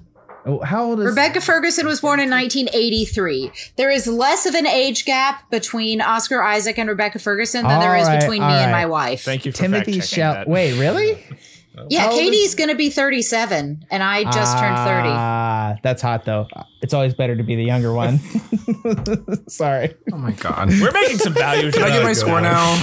how 0.64 0.84
old 0.84 1.00
is 1.00 1.06
Rebecca 1.06 1.40
Ferguson 1.40 1.86
was 1.86 2.00
born 2.00 2.20
in 2.20 2.30
1983. 2.30 3.50
There 3.76 3.90
is 3.90 4.06
less 4.06 4.46
of 4.46 4.54
an 4.54 4.66
age 4.66 5.04
gap 5.04 5.50
between 5.50 6.00
Oscar 6.00 6.42
Isaac 6.42 6.78
and 6.78 6.88
Rebecca 6.88 7.18
Ferguson 7.18 7.66
than 7.66 7.80
there 7.80 7.96
is 7.96 8.06
All 8.06 8.14
right, 8.14 8.20
between 8.20 8.40
me 8.40 8.46
all 8.46 8.52
and 8.52 8.72
my 8.72 8.86
wife. 8.86 9.22
Thank 9.22 9.44
you 9.46 9.52
for 9.52 9.58
Timothy 9.58 9.92
fact 9.98 10.08
checking 10.10 10.22
Shell? 10.22 10.34
that. 10.34 10.48
Wait, 10.48 10.78
really? 10.78 11.24
yeah, 11.88 12.00
How 12.00 12.10
old 12.10 12.20
is- 12.20 12.26
Katie's 12.30 12.54
going 12.54 12.70
to 12.70 12.76
be 12.76 12.90
37, 12.90 13.86
and 13.90 14.02
I 14.02 14.24
just 14.24 14.58
turned 14.58 14.76
30. 14.76 15.08
Ah, 15.08 15.76
that's 15.82 16.02
hot 16.02 16.24
though. 16.24 16.46
It's 16.82 16.94
always 16.94 17.14
better 17.14 17.36
to 17.36 17.42
be 17.42 17.54
the 17.56 17.64
younger 17.64 17.92
one. 17.92 18.18
Sorry, 19.48 19.94
Oh 20.12 20.16
my 20.16 20.32
god. 20.32 20.68
We're 20.80 20.92
making 20.92 21.18
some 21.18 21.34
value. 21.34 21.70
Can 21.72 21.82
I 21.82 21.88
get 21.90 22.02
my 22.02 22.12
score 22.12 22.40
now? 22.40 22.74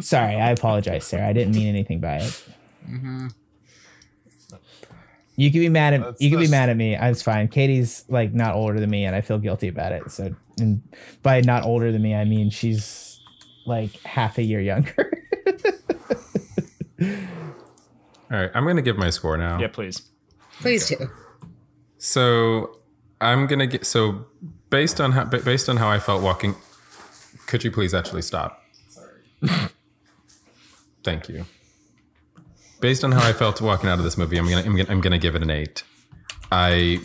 sorry. 0.00 0.36
I 0.36 0.50
apologize, 0.50 1.04
Sarah. 1.06 1.28
I 1.28 1.32
didn't 1.32 1.54
mean 1.54 1.68
anything 1.68 2.00
by 2.00 2.16
it. 2.18 2.44
You 5.40 5.50
can 5.50 5.60
be 5.60 5.70
mad 5.70 5.94
at 5.94 6.00
That's- 6.00 6.20
you 6.20 6.28
can 6.28 6.38
be 6.38 6.48
mad 6.48 6.68
at 6.68 6.76
me. 6.76 6.94
It's 6.94 7.22
fine. 7.22 7.48
Katie's 7.48 8.04
like 8.10 8.34
not 8.34 8.54
older 8.54 8.78
than 8.78 8.90
me, 8.90 9.06
and 9.06 9.16
I 9.16 9.22
feel 9.22 9.38
guilty 9.38 9.68
about 9.68 9.92
it. 9.92 10.10
So, 10.10 10.34
and 10.58 10.82
by 11.22 11.40
not 11.40 11.64
older 11.64 11.90
than 11.92 12.02
me, 12.02 12.14
I 12.14 12.26
mean 12.26 12.50
she's 12.50 13.18
like 13.64 13.98
half 14.02 14.36
a 14.36 14.42
year 14.42 14.60
younger. 14.60 14.94
All 17.00 17.08
right, 18.38 18.50
I'm 18.54 18.66
gonna 18.66 18.82
give 18.82 18.98
my 18.98 19.08
score 19.08 19.38
now. 19.38 19.58
Yeah, 19.58 19.68
please. 19.68 20.02
Please 20.60 20.86
do. 20.90 21.08
So 21.96 22.78
I'm 23.22 23.46
gonna 23.46 23.66
get 23.66 23.86
so 23.86 24.26
based 24.68 25.00
on 25.00 25.12
how 25.12 25.24
based 25.24 25.70
on 25.70 25.78
how 25.78 25.88
I 25.88 26.00
felt 26.00 26.22
walking. 26.22 26.54
Could 27.46 27.64
you 27.64 27.70
please 27.70 27.94
actually 27.94 28.22
stop? 28.22 28.62
Sorry. 28.90 29.22
Thank 31.02 31.30
you. 31.30 31.46
Based 32.80 33.04
on 33.04 33.12
how 33.12 33.26
I 33.26 33.32
felt 33.32 33.60
walking 33.60 33.90
out 33.90 33.98
of 33.98 34.04
this 34.04 34.16
movie, 34.16 34.38
I'm 34.38 34.48
gonna 34.48 34.62
I'm 34.62 34.76
gonna, 34.76 34.90
I'm 34.90 35.00
gonna 35.00 35.18
give 35.18 35.34
it 35.34 35.42
an 35.42 35.50
eight. 35.50 35.82
I 36.50 37.00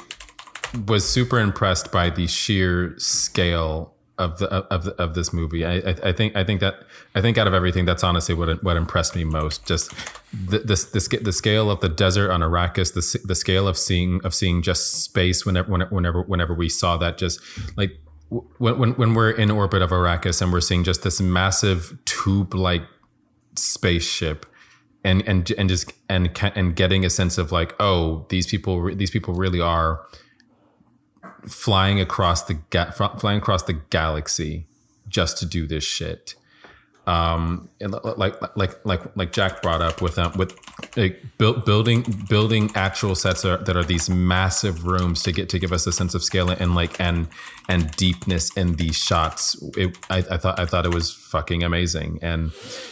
was 0.88 1.08
super 1.08 1.40
impressed 1.40 1.92
by 1.92 2.10
the 2.10 2.28
sheer 2.28 2.96
scale 2.98 3.94
of 4.18 4.38
the 4.38 4.48
of 4.48 4.88
of 4.88 5.16
this 5.16 5.34
movie. 5.34 5.66
I, 5.66 5.76
I 5.76 5.96
I 6.04 6.12
think 6.14 6.36
I 6.36 6.44
think 6.44 6.62
that 6.62 6.86
I 7.14 7.22
think 7.22 7.38
out 7.38 7.48
of 7.48 7.54
everything, 7.54 7.86
that's 7.86 8.04
honestly 8.04 8.34
what 8.34 8.64
what 8.64 8.78
impressed 8.78 9.16
me 9.16 9.26
most. 9.26 9.66
Just 9.66 9.92
the 10.32 10.60
the 10.60 10.76
the, 10.94 11.20
the 11.22 11.34
scale 11.34 11.70
of 11.70 11.82
the 11.82 11.90
desert 11.90 12.32
on 12.32 12.40
Arrakis, 12.42 12.94
the 12.94 13.28
the 13.28 13.36
scale 13.36 13.68
of 13.68 13.78
seeing 13.78 14.22
of 14.24 14.34
seeing 14.34 14.62
just 14.62 15.04
space 15.04 15.46
whenever 15.46 15.70
whenever 15.70 15.94
whenever, 15.94 16.22
whenever 16.22 16.54
we 16.54 16.70
saw 16.70 16.98
that, 16.98 17.18
just 17.18 17.40
like 17.78 18.00
when 18.30 18.80
when 18.80 18.92
when 18.94 19.14
we're 19.14 19.32
in 19.32 19.52
orbit 19.52 19.82
of 19.82 19.90
Arrakis 19.90 20.42
and 20.42 20.54
we're 20.54 20.62
seeing 20.62 20.84
just 20.84 21.04
this 21.04 21.20
massive 21.20 21.98
tube 22.06 22.54
like 22.54 22.84
spaceship 23.56 24.46
and 25.06 25.22
and 25.28 25.50
and 25.52 25.70
just 25.70 25.94
and 26.10 26.38
and 26.56 26.76
getting 26.76 27.06
a 27.06 27.10
sense 27.10 27.38
of 27.38 27.52
like 27.52 27.74
oh 27.80 28.26
these 28.30 28.48
people 28.48 28.94
these 28.96 29.12
people 29.12 29.36
really 29.36 29.62
are 29.62 30.02
flying 31.48 32.02
across 32.02 32.44
the 32.44 32.56
ga- 32.72 32.92
flying 32.92 33.38
across 33.38 33.64
the 33.64 33.74
galaxy 33.74 34.66
just 35.08 35.38
to 35.38 35.46
do 35.46 35.68
this 35.68 35.84
shit. 35.84 36.36
Um 37.06 37.70
like 37.80 38.36
like 38.58 38.84
like 38.84 39.16
like 39.16 39.32
Jack 39.32 39.62
brought 39.62 39.82
up 39.82 40.02
with 40.02 40.18
um 40.18 40.34
with 40.36 40.58
like 40.96 41.22
build, 41.38 41.66
building 41.66 42.04
building 42.30 42.72
actual 42.76 43.16
sets 43.16 43.44
are, 43.44 43.58
that 43.58 43.76
are 43.76 43.84
these 43.84 44.10
massive 44.10 44.86
rooms 44.86 45.24
to 45.24 45.32
get 45.32 45.50
to 45.50 45.60
give 45.60 45.72
us 45.72 45.86
a 45.88 45.92
sense 45.92 46.16
of 46.16 46.24
scale 46.24 46.50
and 46.50 46.76
like 46.76 47.00
and 47.00 47.28
and 47.68 47.92
deepness 47.92 48.56
in 48.56 48.76
these 48.76 48.96
shots 48.96 49.62
it, 49.76 49.98
I, 50.10 50.18
I 50.18 50.38
thought 50.38 50.60
I 50.60 50.66
thought 50.66 50.86
it 50.86 50.94
was 50.94 51.12
fucking 51.12 51.64
amazing 51.64 52.20
and 52.22 52.52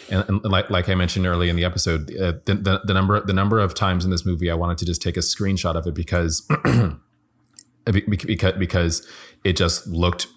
and, 0.09 0.27
and 0.27 0.43
like 0.43 0.69
like 0.69 0.89
I 0.89 0.95
mentioned 0.95 1.25
early 1.25 1.49
in 1.49 1.55
the 1.55 1.65
episode 1.65 2.13
uh, 2.15 2.34
the, 2.45 2.55
the 2.55 2.81
the 2.85 2.93
number 2.93 3.19
the 3.21 3.34
number 3.34 3.59
of 3.59 3.73
times 3.73 4.05
in 4.05 4.11
this 4.11 4.25
movie 4.25 4.51
I 4.51 4.55
wanted 4.55 4.77
to 4.80 4.85
just 4.85 5.01
take 5.01 5.17
a 5.17 5.21
screenshot 5.21 5.75
of 5.75 5.88
it 5.88 5.93
because 5.93 6.41
be- 7.85 8.01
be- 8.01 8.17
because 8.17 8.53
because 8.53 9.07
it 9.43 9.55
just 9.55 9.88
looked 9.88 10.27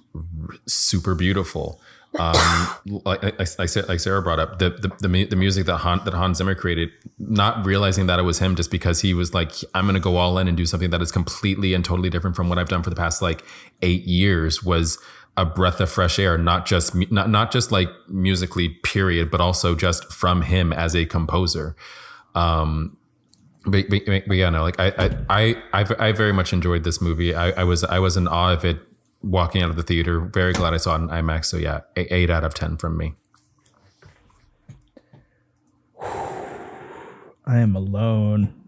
super 0.66 1.14
beautiful. 1.14 1.80
Um, 2.18 3.02
like, 3.04 3.22
like, 3.38 3.58
like 3.88 4.00
Sarah 4.00 4.22
brought 4.22 4.38
up 4.38 4.58
the 4.58 4.70
the, 4.70 5.08
the, 5.08 5.24
the 5.26 5.36
music 5.36 5.66
that 5.66 5.78
Han, 5.78 6.00
that 6.04 6.14
Hans 6.14 6.38
Zimmer 6.38 6.54
created, 6.54 6.90
not 7.18 7.64
realizing 7.64 8.06
that 8.06 8.18
it 8.18 8.22
was 8.22 8.38
him 8.38 8.56
just 8.56 8.70
because 8.70 9.00
he 9.00 9.14
was 9.14 9.34
like, 9.34 9.52
I'm 9.74 9.84
going 9.84 9.94
to 9.94 10.00
go 10.00 10.16
all 10.16 10.38
in 10.38 10.48
and 10.48 10.56
do 10.56 10.66
something 10.66 10.90
that 10.90 11.02
is 11.02 11.12
completely 11.12 11.74
and 11.74 11.84
totally 11.84 12.10
different 12.10 12.36
from 12.36 12.48
what 12.48 12.58
I've 12.58 12.68
done 12.68 12.82
for 12.82 12.90
the 12.90 12.96
past 12.96 13.22
like 13.22 13.44
eight 13.82 14.04
years 14.04 14.62
was 14.62 14.98
a 15.36 15.44
breath 15.44 15.80
of 15.80 15.90
fresh 15.90 16.18
air, 16.18 16.38
not 16.38 16.64
just 16.64 16.94
not 17.10 17.28
not 17.28 17.52
just 17.52 17.70
like 17.70 17.90
musically, 18.08 18.70
period, 18.70 19.30
but 19.30 19.40
also 19.40 19.74
just 19.74 20.10
from 20.12 20.42
him 20.42 20.72
as 20.72 20.94
a 20.96 21.04
composer. 21.04 21.76
Um, 22.34 22.96
but, 23.66 23.90
but, 23.90 24.02
but 24.06 24.36
yeah, 24.36 24.48
no, 24.50 24.62
like 24.62 24.78
I, 24.78 24.92
I, 24.96 25.16
I, 25.28 25.62
I, 25.72 26.08
I 26.08 26.12
very 26.12 26.32
much 26.32 26.52
enjoyed 26.52 26.84
this 26.84 27.00
movie. 27.00 27.34
I, 27.34 27.50
I 27.50 27.64
was, 27.64 27.82
I 27.82 27.98
was 27.98 28.16
in 28.16 28.28
awe 28.28 28.52
of 28.52 28.64
it 28.64 28.78
walking 29.26 29.62
out 29.62 29.70
of 29.70 29.76
the 29.76 29.82
theater. 29.82 30.20
Very 30.20 30.52
glad 30.52 30.74
I 30.74 30.78
saw 30.78 30.94
it 30.94 31.00
in 31.00 31.08
IMAX. 31.08 31.46
So 31.46 31.56
yeah, 31.56 31.80
eight, 31.96 32.30
out 32.30 32.44
of 32.44 32.54
10 32.54 32.76
from 32.76 32.96
me. 32.96 33.14
I 37.48 37.58
am 37.58 37.76
alone. 37.76 38.65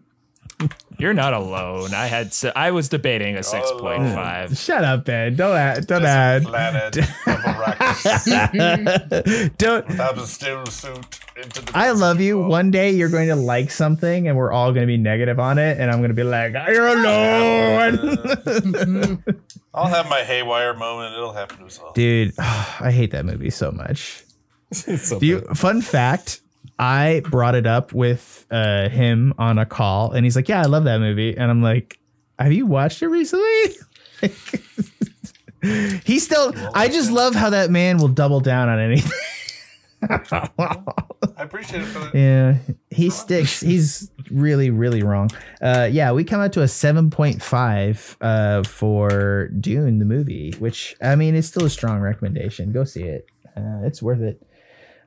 You're 0.98 1.14
not 1.14 1.32
alone. 1.34 1.94
I 1.94 2.06
had 2.06 2.34
I 2.56 2.72
was 2.72 2.88
debating 2.88 3.36
a 3.36 3.42
six 3.44 3.70
point 3.78 4.02
five. 4.12 4.58
Shut 4.58 4.82
up, 4.82 5.04
Ben. 5.04 5.36
Don't 5.36 5.56
add. 5.56 5.86
Don't 5.86 6.02
This 6.02 6.10
add. 6.10 6.42
planet 6.44 6.94
Don't. 9.58 9.86
without 9.86 10.18
a 10.18 10.26
still 10.26 10.66
suit 10.66 11.20
I 11.72 11.92
love 11.92 12.20
you. 12.20 12.34
basketball. 12.38 12.50
One 12.50 12.70
day 12.72 12.90
you're 12.90 13.08
going 13.10 13.28
to 13.28 13.36
like 13.36 13.70
something, 13.70 14.26
and 14.26 14.36
we're 14.36 14.50
all 14.50 14.72
going 14.72 14.82
to 14.82 14.88
be 14.88 14.96
negative 14.96 15.38
on 15.38 15.58
it, 15.58 15.78
and 15.78 15.88
I'm 15.90 15.98
going 15.98 16.10
to 16.10 16.14
be 16.14 16.24
like, 16.24 16.52
"You're 16.68 16.88
alone." 16.88 18.32
I'll 19.74 19.86
have 19.86 20.08
my 20.08 20.24
haywire 20.24 20.74
moment. 20.74 21.14
It'll 21.14 21.32
happen 21.32 21.58
to 21.58 21.66
us 21.66 21.78
all. 21.78 21.92
Dude, 21.92 22.32
I 22.38 22.90
hate 22.90 23.12
that 23.12 23.24
movie 23.24 23.50
so 23.50 23.70
much. 23.70 24.24
So 24.72 25.18
Do 25.18 25.24
you, 25.24 25.40
fun 25.54 25.80
fact, 25.80 26.40
I 26.78 27.22
brought 27.24 27.54
it 27.54 27.66
up 27.66 27.92
with 27.92 28.46
uh, 28.50 28.88
him 28.88 29.34
on 29.38 29.58
a 29.58 29.66
call, 29.66 30.12
and 30.12 30.24
he's 30.24 30.36
like, 30.36 30.48
"Yeah, 30.48 30.60
I 30.60 30.66
love 30.66 30.84
that 30.84 31.00
movie," 31.00 31.36
and 31.36 31.50
I'm 31.50 31.62
like, 31.62 31.98
"Have 32.38 32.52
you 32.52 32.66
watched 32.66 33.02
it 33.02 33.08
recently?" 33.08 33.76
he 36.04 36.18
still. 36.18 36.52
I 36.74 36.88
just 36.88 37.10
love 37.10 37.34
how 37.34 37.50
that 37.50 37.70
man 37.70 37.98
will 37.98 38.08
double 38.08 38.40
down 38.40 38.68
on 38.68 38.78
anything. 38.78 39.10
I 40.02 40.48
appreciate 41.38 41.82
it 41.82 41.86
for 41.86 41.98
the. 41.98 42.10
Yeah, 42.14 42.58
he 42.90 43.10
sticks. 43.10 43.60
He's 43.60 44.10
really, 44.30 44.70
really 44.70 45.02
wrong. 45.02 45.30
Uh, 45.60 45.88
yeah, 45.90 46.12
we 46.12 46.22
come 46.22 46.40
out 46.40 46.52
to 46.52 46.62
a 46.62 46.68
seven 46.68 47.10
point 47.10 47.42
five 47.42 48.16
uh, 48.20 48.62
for 48.62 49.48
Dune 49.48 49.98
the 49.98 50.04
movie, 50.04 50.54
which 50.58 50.94
I 51.02 51.16
mean 51.16 51.34
it's 51.34 51.48
still 51.48 51.64
a 51.64 51.70
strong 51.70 52.00
recommendation. 52.00 52.72
Go 52.72 52.84
see 52.84 53.02
it. 53.02 53.26
Uh, 53.56 53.80
it's 53.84 54.00
worth 54.00 54.20
it. 54.20 54.40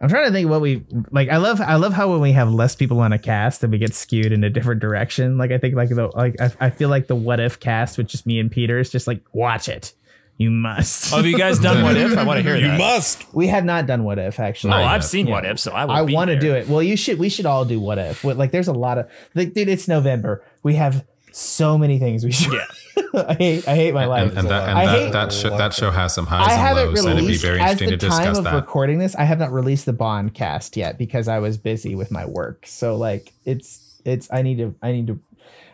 I'm 0.01 0.09
trying 0.09 0.25
to 0.25 0.31
think 0.31 0.49
what 0.49 0.61
we 0.61 0.83
like. 1.11 1.29
I 1.29 1.37
love 1.37 1.61
I 1.61 1.75
love 1.75 1.93
how 1.93 2.09
when 2.11 2.21
we 2.21 2.31
have 2.31 2.51
less 2.51 2.75
people 2.75 2.99
on 3.01 3.13
a 3.13 3.19
cast 3.19 3.63
and 3.63 3.71
we 3.71 3.77
get 3.77 3.93
skewed 3.93 4.31
in 4.31 4.43
a 4.43 4.49
different 4.49 4.81
direction. 4.81 5.37
Like 5.37 5.51
I 5.51 5.57
think 5.59 5.75
like 5.75 5.89
the 5.89 6.07
like 6.15 6.41
I, 6.41 6.51
I 6.59 6.69
feel 6.71 6.89
like 6.89 7.07
the 7.07 7.15
what 7.15 7.39
if 7.39 7.59
cast 7.59 7.97
with 7.97 8.07
just 8.07 8.25
me 8.25 8.39
and 8.39 8.51
Peter 8.51 8.79
is 8.79 8.89
just 8.89 9.05
like 9.07 9.21
watch 9.33 9.69
it. 9.69 9.93
You 10.37 10.49
must. 10.49 11.13
Oh, 11.13 11.17
have 11.17 11.25
you 11.27 11.37
guys 11.37 11.59
done 11.59 11.83
what 11.83 11.95
if? 11.95 12.17
I 12.17 12.23
want 12.23 12.37
to 12.39 12.43
hear 12.43 12.55
You 12.55 12.69
that. 12.69 12.79
must. 12.79 13.31
we 13.31 13.45
have 13.47 13.63
not 13.63 13.85
done 13.85 14.03
what 14.03 14.17
if 14.17 14.39
actually. 14.39 14.73
Oh, 14.73 14.77
Not 14.77 14.85
I've 14.85 15.01
yet. 15.01 15.07
seen 15.07 15.27
Yeah. 15.27 15.33
what 15.33 15.45
if, 15.45 15.59
so 15.59 15.71
I. 15.71 15.83
I 15.85 16.01
want 16.01 16.29
to 16.29 16.39
do 16.39 16.55
it. 16.55 16.67
Well, 16.67 16.81
you 16.81 16.97
should. 16.97 17.19
We 17.19 17.29
should 17.29 17.45
all 17.45 17.63
do 17.63 17.79
what 17.79 17.99
if. 17.99 18.23
What- 18.23 18.37
Like, 18.37 18.49
there's 18.51 18.67
a 18.67 18.73
lot 18.73 18.97
of 18.97 19.07
like, 19.35 19.53
dude. 19.53 19.67
It's 19.69 19.87
November. 19.87 20.43
We 20.63 20.75
have 20.75 21.05
so 21.31 21.77
many 21.77 21.99
things 21.99 22.23
we 22.23 22.31
should. 22.31 22.53
Yeah. 22.53 22.65
I 23.27 23.33
hate. 23.35 23.67
I 23.67 23.75
hate 23.75 23.93
my 23.93 24.05
life. 24.05 24.29
And, 24.29 24.37
and 24.39 24.49
that 24.49 24.69
and 24.69 24.77
I 24.77 24.85
that, 24.85 24.99
hate- 24.99 25.11
that, 25.13 25.33
show, 25.33 25.57
that 25.57 25.73
show 25.73 25.91
has 25.91 26.13
some 26.13 26.25
highs 26.25 26.49
I 26.49 26.53
and 26.53 26.61
haven't 26.61 26.87
lows, 26.93 26.99
and 27.05 27.09
it'd 27.09 27.19
be 27.19 27.25
released 27.25 27.41
very 27.43 27.59
as 27.59 27.71
interesting 27.81 27.89
the 27.89 27.97
to 27.97 28.07
time 28.09 28.19
discuss 28.19 28.37
of 28.37 28.43
that. 28.45 28.55
recording 28.55 28.99
this. 28.99 29.15
I 29.15 29.23
have 29.23 29.39
not 29.39 29.51
released 29.51 29.85
the 29.85 29.93
Bond 29.93 30.33
cast 30.33 30.77
yet 30.77 30.97
because 30.97 31.27
I 31.27 31.39
was 31.39 31.57
busy 31.57 31.95
with 31.95 32.11
my 32.11 32.25
work. 32.25 32.65
So 32.67 32.95
like, 32.95 33.33
it's 33.45 34.01
it's. 34.05 34.31
I 34.31 34.41
need 34.41 34.57
to. 34.59 34.75
I 34.81 34.91
need 34.91 35.07
to. 35.07 35.19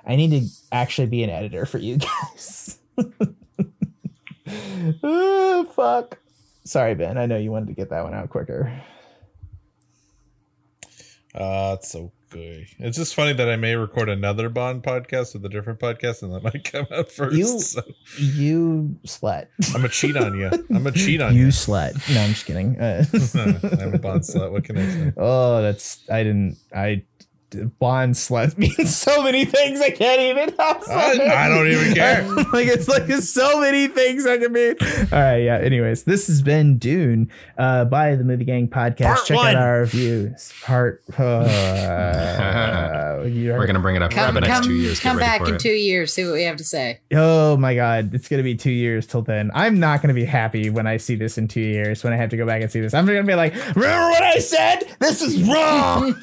I 0.06 0.16
need 0.16 0.32
to 0.32 0.48
actually 0.72 1.08
be 1.08 1.24
an 1.24 1.30
editor 1.30 1.66
for 1.66 1.78
you 1.80 1.98
guys. 2.38 2.80
oh, 5.04 5.66
fuck. 5.76 6.18
Sorry, 6.64 6.96
Ben. 6.96 7.18
I 7.18 7.26
know 7.26 7.38
you 7.38 7.52
wanted 7.52 7.68
to 7.68 7.74
get 7.74 7.90
that 7.90 8.04
one 8.04 8.14
out 8.14 8.30
quicker. 8.30 8.72
Uh, 11.36 11.76
it's 11.80 11.94
okay. 11.96 12.12
It's 12.34 12.98
just 12.98 13.16
funny 13.16 13.34
that 13.34 13.50
I 13.50 13.56
may 13.56 13.76
record 13.76 14.10
another 14.10 14.50
Bond 14.50 14.84
podcast 14.84 15.34
with 15.34 15.46
a 15.46 15.50
different 15.50 15.80
podcast, 15.80 16.24
and 16.24 16.34
that 16.34 16.44
might 16.44 16.64
come 16.72 16.86
out 16.92 17.12
first. 17.12 17.36
You- 17.38 17.60
so 17.60 17.82
You 18.20 18.98
slut. 19.06 19.48
I'm 19.68 19.74
gonna 19.82 19.90
cheat 19.90 20.18
on 20.18 20.38
you. 20.38 20.48
I'm 20.48 20.68
gonna 20.84 20.92
cheat 20.92 21.22
on 21.22 21.36
You 21.36 21.46
you. 21.46 21.48
slut. 21.50 21.94
No, 22.14 22.22
I'm 22.22 22.30
just 22.32 22.46
kidding. 22.46 22.78
Uh, 22.82 23.04
I'm 23.82 23.94
a 23.94 23.98
Bond 24.00 24.22
slut. 24.22 24.52
What 24.52 24.64
can 24.64 24.78
I 24.78 24.90
say? 24.90 25.14
oh, 25.18 25.62
that's 25.62 26.00
I 26.10 26.24
didn't. 26.24 26.58
I 26.76 27.04
Bond 27.80 28.16
slut 28.16 28.58
means 28.58 28.94
so 28.96 29.24
many 29.24 29.46
things. 29.46 29.80
I 29.80 29.92
can't 29.92 30.20
even. 30.22 30.54
I'm. 30.60 30.76
I, 30.90 31.46
I 31.46 31.50
don't 31.50 31.68
even 31.68 31.94
care. 31.94 32.28
like 32.54 32.68
it's 32.68 32.88
like 32.90 33.06
there's 33.08 33.30
so 33.30 33.62
many 33.62 33.88
things 33.88 34.26
I 34.26 34.38
can 34.38 34.52
mean. 34.52 34.76
All 34.82 35.20
right, 35.20 35.38
yeah. 35.38 35.58
Anyways, 35.60 36.04
this 36.04 36.28
has 36.28 36.42
been 36.42 36.78
Dune 36.78 37.32
uh, 37.58 37.86
by 37.86 38.16
the 38.16 38.24
Movie 38.26 38.44
Gang 38.46 38.68
podcast. 38.68 39.06
Part 39.16 39.26
Check 39.26 39.38
one. 39.38 39.56
out 39.56 39.62
our 39.62 39.80
reviews. 39.82 40.52
Part. 40.62 41.02
Uh, 41.18 43.24
you're- 43.28 43.58
We're 43.58 43.68
gonna 43.68 43.80
bring 43.80 43.96
it 43.96 44.04
up 44.04 44.12
Come, 44.12 44.36
for 44.36 44.42
the 44.42 44.48
next 44.48 44.66
two 44.66 44.74
years. 44.74 45.00
Come 45.00 45.18
back 45.18 45.48
in 45.48 45.56
it. 45.56 45.60
two 45.62 45.70
years. 45.70 46.14
See 46.14 46.26
what 46.26 46.34
we 46.34 46.44
have 46.44 46.58
to 46.58 46.64
say. 46.66 47.00
Oh 47.14 47.56
my 47.58 47.76
god, 47.76 48.14
it's 48.14 48.28
gonna 48.28 48.44
be 48.44 48.56
two 48.56 48.72
years 48.72 49.08
till 49.08 49.22
then. 49.22 49.52
I'm 49.54 49.80
not 49.80 50.02
gonna 50.02 50.14
be 50.14 50.26
happy 50.26 50.70
when 50.70 50.86
I 50.86 50.98
see 50.98 51.16
this 51.16 51.38
in 51.38 51.48
two 51.48 51.62
years. 51.62 52.04
When 52.04 52.12
I 52.14 52.18
have 52.18 52.30
to 52.32 52.38
go 52.38 52.46
back 52.46 52.62
and 52.62 52.70
see 52.72 52.82
this, 52.82 52.94
I'm 52.94 53.06
gonna 53.06 53.24
be 53.24 53.36
like, 53.36 53.54
"Remember 53.76 54.10
what 54.10 54.22
I 54.24 54.40
said? 54.40 54.84
This 55.00 55.22
is 55.22 55.44
wrong." 55.48 56.14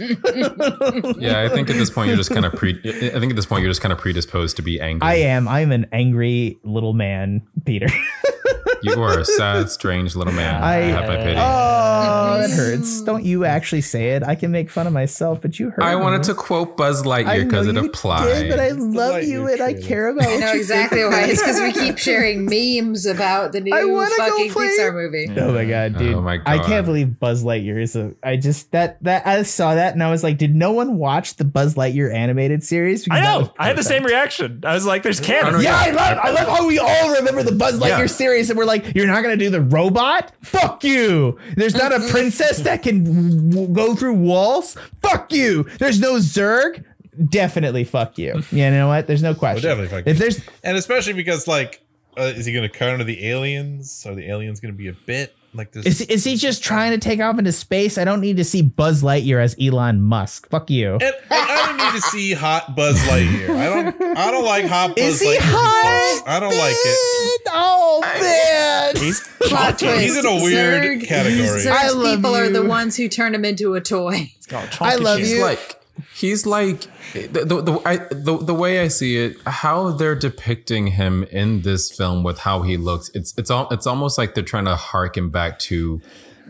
Yeah, 1.19 1.41
I 1.43 1.49
think 1.49 1.71
at 1.71 1.77
this 1.77 1.91
point 1.91 2.09
you're 2.09 2.17
just 2.17 2.31
kind 2.31 2.45
of 2.45 2.53
pre. 2.55 2.79
I 2.85 3.19
think 3.19 3.31
at 3.31 3.37
this 3.37 3.47
point 3.47 3.63
you're 3.63 3.71
just 3.71 3.81
kind 3.81 3.93
of 3.93 3.99
predisposed 3.99 4.57
to 4.57 4.63
be 4.63 4.81
angry. 4.81 5.07
I 5.07 5.15
am. 5.15 5.49
I'm 5.49 5.73
an 5.73 5.87
angry 5.93 6.59
little 6.65 6.93
man, 6.93 7.47
Peter. 7.65 7.89
You 8.83 9.03
are 9.03 9.19
a 9.19 9.25
sad, 9.25 9.71
strange 9.71 10.15
little 10.17 10.33
man. 10.33 10.63
I, 10.63 10.75
I- 10.77 10.81
have 10.83 11.07
my 11.09 11.17
pity. 11.17 11.39
oh, 11.41 12.39
that 12.41 12.51
hurts. 12.51 13.03
Don't 13.03 13.25
you 13.25 13.45
actually 13.45 13.81
say 13.81 14.11
it? 14.11 14.23
I 14.23 14.35
can 14.35 14.51
make 14.51 14.71
fun 14.71 14.87
of 14.87 14.93
myself, 14.93 15.41
but 15.41 15.59
you 15.59 15.71
hurt. 15.71 15.83
I 15.83 15.95
me. 15.95 16.01
wanted 16.03 16.23
to 16.25 16.35
quote 16.35 16.77
Buzz 16.77 17.03
Lightyear 17.03 17.45
because 17.45 17.67
it 17.67 17.77
applies. 17.77 18.27
did, 18.27 18.51
but 18.51 18.61
I 18.61 18.71
love 18.71 19.23
you 19.25 19.47
and 19.49 19.61
I 19.61 19.75
care 19.75 20.09
about. 20.09 20.27
I 20.29 20.37
know 20.37 20.47
what 20.47 20.57
exactly 20.57 20.99
think. 21.01 21.13
why. 21.13 21.23
It's 21.25 21.41
because 21.43 21.61
we 21.61 21.73
keep 21.73 21.99
sharing 22.09 22.45
memes 22.47 23.07
about 23.07 23.53
the 23.53 23.61
new 23.61 23.71
fucking 24.17 24.51
play- 24.53 24.77
Pixar 24.79 24.93
movie. 24.95 25.29
Oh 25.41 25.53
my 25.53 25.65
god, 25.65 25.99
dude! 25.99 26.15
Oh 26.15 26.21
my 26.23 26.39
god. 26.39 26.47
I 26.49 26.59
can't 26.65 26.85
believe 26.87 27.19
Buzz 27.19 27.45
Lightyear 27.45 27.81
is 27.83 27.97
a. 27.97 28.15
I 28.23 28.37
just 28.37 28.71
that 28.73 29.03
that 29.05 29.27
I 29.27 29.43
saw 29.43 29.75
that 29.75 29.93
and 29.95 30.03
I 30.03 30.11
was 30.11 30.23
like, 30.23 30.39
did 30.39 30.55
no 30.55 30.73
one 30.73 30.97
watch 30.97 31.37
the 31.37 31.45
Buzz 31.45 31.75
Lightyear 31.75 32.13
animated 32.15 32.63
series? 32.65 33.03
I 33.03 33.05
Because 33.05 33.21
that 33.25 33.39
was 33.39 33.47
know. 33.49 33.55
I 33.59 33.67
had 33.69 33.77
the 33.77 33.83
same 33.83 34.05
reaction. 34.05 34.63
I 34.65 34.75
was 34.75 34.87
like, 34.87 35.03
"There's 35.03 35.21
canon." 35.21 35.55
Oh, 35.57 35.61
Yeah, 35.61 35.77
I 35.77 35.91
love, 35.91 36.19
I 36.23 36.31
love 36.31 36.49
how 36.49 36.67
we 36.67 36.79
all 36.79 37.15
remember 37.15 37.43
the 37.43 37.53
Buzz 37.53 37.79
Lightyear 37.79 37.99
Yeah. 38.01 38.07
series, 38.07 38.54
and 38.55 38.59
we're 38.59 38.65
like, 38.67 38.95
you're 38.95 39.07
not 39.09 39.23
gonna 39.23 39.37
do 39.37 39.51
the 39.51 39.61
robot? 39.61 40.33
Fuck 40.43 40.85
you! 40.85 41.37
There's 41.57 41.75
not 41.75 41.93
a 41.93 41.99
princess 42.11 42.59
that 42.61 42.83
can 42.85 43.51
w- 43.51 43.69
go 43.69 43.97
through 43.97 44.15
walls? 44.15 44.77
Fuck 45.03 45.33
you! 45.33 45.65
There's 45.81 45.99
no 46.01 46.15
Zerg? 46.15 46.85
Definitely 47.29 47.85
fuck 47.85 48.17
you. 48.19 48.43
Yeah, 48.53 48.71
you 48.71 48.77
know 48.77 48.89
what? 48.89 49.07
There's 49.09 49.23
no 49.23 49.35
question. 49.35 49.69
definitely 49.69 49.89
fuck 49.89 50.07
if 50.07 50.17
you. 50.17 50.21
there's 50.21 50.41
And 50.63 50.77
especially 50.77 51.13
because, 51.15 51.47
like, 51.49 51.81
uh, 52.17 52.23
is 52.37 52.47
he 52.47 52.53
gonna 52.53 52.69
counter 52.69 53.03
the 53.05 53.27
aliens? 53.27 54.05
Are 54.07 54.15
the 54.15 54.29
aliens 54.31 54.61
gonna 54.61 54.73
be 54.75 54.89
a 54.89 54.93
bit 55.07 55.35
like 55.55 55.73
this? 55.73 55.87
is, 55.87 56.01
is 56.03 56.25
he 56.25 56.37
just 56.37 56.63
trying 56.63 56.93
to 56.93 56.99
take 56.99 57.21
off 57.21 57.39
into 57.39 57.53
space? 57.53 57.99
I 57.99 58.05
don't 58.05 58.21
need 58.21 58.37
to 58.39 58.45
see 58.45 58.63
Buzz 58.63 59.03
Lightyear 59.03 59.43
as 59.43 59.57
Elon 59.61 60.01
Musk. 60.03 60.49
Fuck 60.51 60.71
you. 60.71 60.95
And, 60.95 61.03
and 61.03 61.15
I 61.31 61.67
don't 61.67 61.77
need 61.79 62.01
to 62.01 62.01
see 62.09 62.33
hot 62.33 62.75
Buzz 62.77 62.97
Lightyear. 63.03 63.51
I 63.57 63.65
don't. 63.93 64.17
I 64.19 64.31
don't 64.31 64.45
like 64.45 64.67
hot 64.67 64.97
Buzz 64.97 65.05
Is 65.05 65.21
he 65.21 65.29
Lightyear. 65.37 65.39
hot? 65.43 66.23
I 66.27 66.41
don't 66.41 66.57
like 66.57 66.75
it. 66.77 67.41
Oh 67.57 68.01
man. 68.21 68.97
He's 68.97 69.21
Plot 69.41 69.79
twist. 69.79 70.01
He's 70.01 70.17
in 70.17 70.27
a 70.27 70.35
weird 70.43 70.83
Zerg- 71.03 71.07
category. 71.07 71.61
Zerg's 71.61 71.67
I 71.67 71.89
love 71.91 72.17
people 72.17 72.35
are 72.35 72.49
the 72.49 72.65
ones 72.65 72.97
who 72.97 73.09
turn 73.09 73.35
him 73.35 73.45
into 73.45 73.75
a 73.75 73.81
toy. 73.81 74.33
I 74.81 74.97
love 74.97 75.21
you. 75.21 75.43
like 75.43 75.81
he's 76.15 76.47
like 76.47 76.87
the 77.13 77.45
the 77.45 77.63
the, 77.63 77.83
I, 77.85 77.97
the 77.97 78.39
the 78.39 78.55
way 78.55 78.81
I 78.81 78.89
see 78.89 79.17
it, 79.17 79.37
how 79.47 79.91
they're 79.91 80.15
depicting 80.15 80.89
him 80.89 81.25
in 81.25 81.63
this 81.63 81.91
film 81.91 82.23
with 82.23 82.41
how 82.41 82.63
he 82.63 82.77
looks. 82.77 83.11
It's 83.15 83.35
it's 83.37 83.51
all 83.51 83.69
it's 83.71 83.87
almost 83.87 84.19
like 84.19 84.35
they're 84.35 84.45
trying 84.45 84.65
to 84.67 84.77
harken 84.77 85.31
back 85.31 85.59
to 85.61 86.01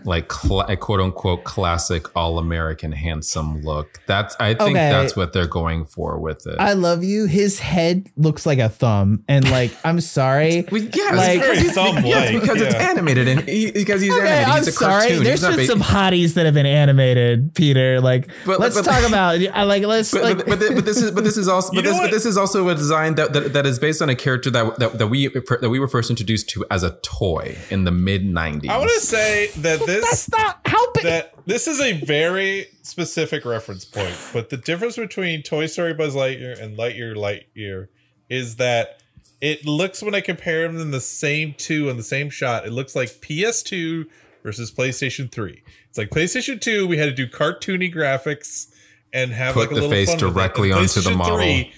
like 0.04 0.28
cla 0.28 0.64
a 0.68 0.76
quote 0.76 1.00
unquote 1.00 1.44
classic 1.44 2.06
all 2.16 2.38
American 2.38 2.92
handsome 2.92 3.62
look. 3.62 4.00
That's 4.06 4.36
I 4.40 4.54
think 4.54 4.76
Okay. 4.76 4.90
that's 4.90 5.16
what 5.16 5.32
they're 5.32 5.46
going 5.46 5.84
for 5.86 6.18
with 6.18 6.46
it. 6.46 6.56
I 6.58 6.72
love 6.74 7.02
you. 7.04 7.26
His 7.26 7.58
head 7.58 8.08
looks 8.16 8.44
like 8.46 8.58
a 8.58 8.68
thumb, 8.68 9.24
and 9.28 9.50
like 9.50 9.72
I'm 9.84 10.00
sorry. 10.00 10.64
Well, 10.74 10.82
yes, 10.82 11.16
Like- 11.16 11.40
because, 11.40 11.58
he's, 11.60 11.76
yes, 12.06 12.32
because 12.40 12.60
it's 12.60 12.74
animated 12.74 13.28
and 13.28 13.40
he, 13.48 13.70
because 13.70 14.00
he's 14.00 14.12
Okay, 14.12 14.26
animated. 14.26 14.48
I'm 14.48 14.58
He's 14.58 14.68
a 14.68 14.72
sorry. 14.72 15.00
cartoon. 15.00 15.24
There's 15.24 15.40
he's 15.40 15.42
not 15.42 15.56
been 15.56 15.66
ba- 15.66 15.72
some 15.72 15.80
hotties 15.80 16.34
that 16.34 16.44
have 16.46 16.54
been 16.54 16.66
animated, 16.66 17.54
Peter. 17.54 18.00
Like, 18.00 18.28
But- 18.44 18.60
let's 18.60 18.74
but- 18.74 18.84
talk 18.84 19.06
about. 19.06 19.40
I 19.54 19.62
like. 19.64 19.84
Let's 19.84 20.10
But, 20.10 20.22
like. 20.22 20.36
but, 20.38 20.46
but, 20.46 20.58
but 20.74 20.84
this 20.84 21.00
is 21.00 21.10
but 21.12 21.24
this 21.24 21.36
is 21.36 21.48
also 21.48 21.72
but 21.74 21.84
this, 21.84 21.96
but 21.98 22.10
this 22.10 22.26
is 22.26 22.36
also 22.36 22.68
a 22.68 22.74
design 22.74 23.14
that, 23.16 23.32
that 23.32 23.52
that 23.52 23.66
is 23.66 23.78
based 23.78 24.02
on 24.02 24.08
a 24.08 24.14
character 24.16 24.50
that 24.50 24.78
that, 24.78 24.98
that 24.98 25.06
we 25.08 25.28
that 25.28 25.68
we 25.70 25.78
were 25.78 25.88
first 25.88 26.10
introduced 26.10 26.48
to 26.50 26.64
as 26.70 26.82
a 26.82 26.90
toy 27.02 27.56
in 27.70 27.84
the 27.84 27.90
mid 27.92 28.22
'90s. 28.24 28.68
I 28.68 28.78
want 28.78 28.90
to 28.90 29.00
say 29.00 29.48
that 29.58 29.80
that's 29.86 29.93
this 30.02 30.30
not 30.30 30.60
helping. 30.66 31.04
that 31.04 31.34
this 31.46 31.68
is 31.68 31.80
a 31.80 31.92
very 32.04 32.66
specific 32.82 33.44
reference 33.44 33.84
point, 33.84 34.16
but 34.32 34.50
the 34.50 34.56
difference 34.56 34.96
between 34.96 35.42
Toy 35.42 35.66
Story 35.66 35.94
Buzz 35.94 36.14
Lightyear 36.14 36.60
and 36.60 36.76
Lightyear 36.76 37.14
Lightyear 37.14 37.88
is 38.28 38.56
that 38.56 39.00
it 39.40 39.66
looks 39.66 40.02
when 40.02 40.14
I 40.14 40.20
compare 40.20 40.66
them 40.66 40.80
in 40.80 40.90
the 40.90 41.00
same 41.00 41.54
two 41.56 41.88
in 41.88 41.96
the 41.96 42.02
same 42.02 42.30
shot, 42.30 42.66
it 42.66 42.72
looks 42.72 42.96
like 42.96 43.08
PS2 43.08 44.06
versus 44.42 44.72
PlayStation 44.72 45.30
3. 45.30 45.62
It's 45.88 45.98
like 45.98 46.10
PlayStation 46.10 46.60
2, 46.60 46.86
we 46.86 46.98
had 46.98 47.06
to 47.06 47.12
do 47.12 47.26
cartoony 47.26 47.92
graphics 47.92 48.70
and 49.12 49.32
have 49.32 49.54
Put 49.54 49.60
like 49.60 49.70
a 49.70 49.74
the 49.74 49.80
little 49.82 49.90
face 49.90 50.10
fun 50.10 50.18
directly 50.18 50.72
onto 50.72 51.00
the 51.00 51.10
model. 51.12 51.38
3, 51.38 51.72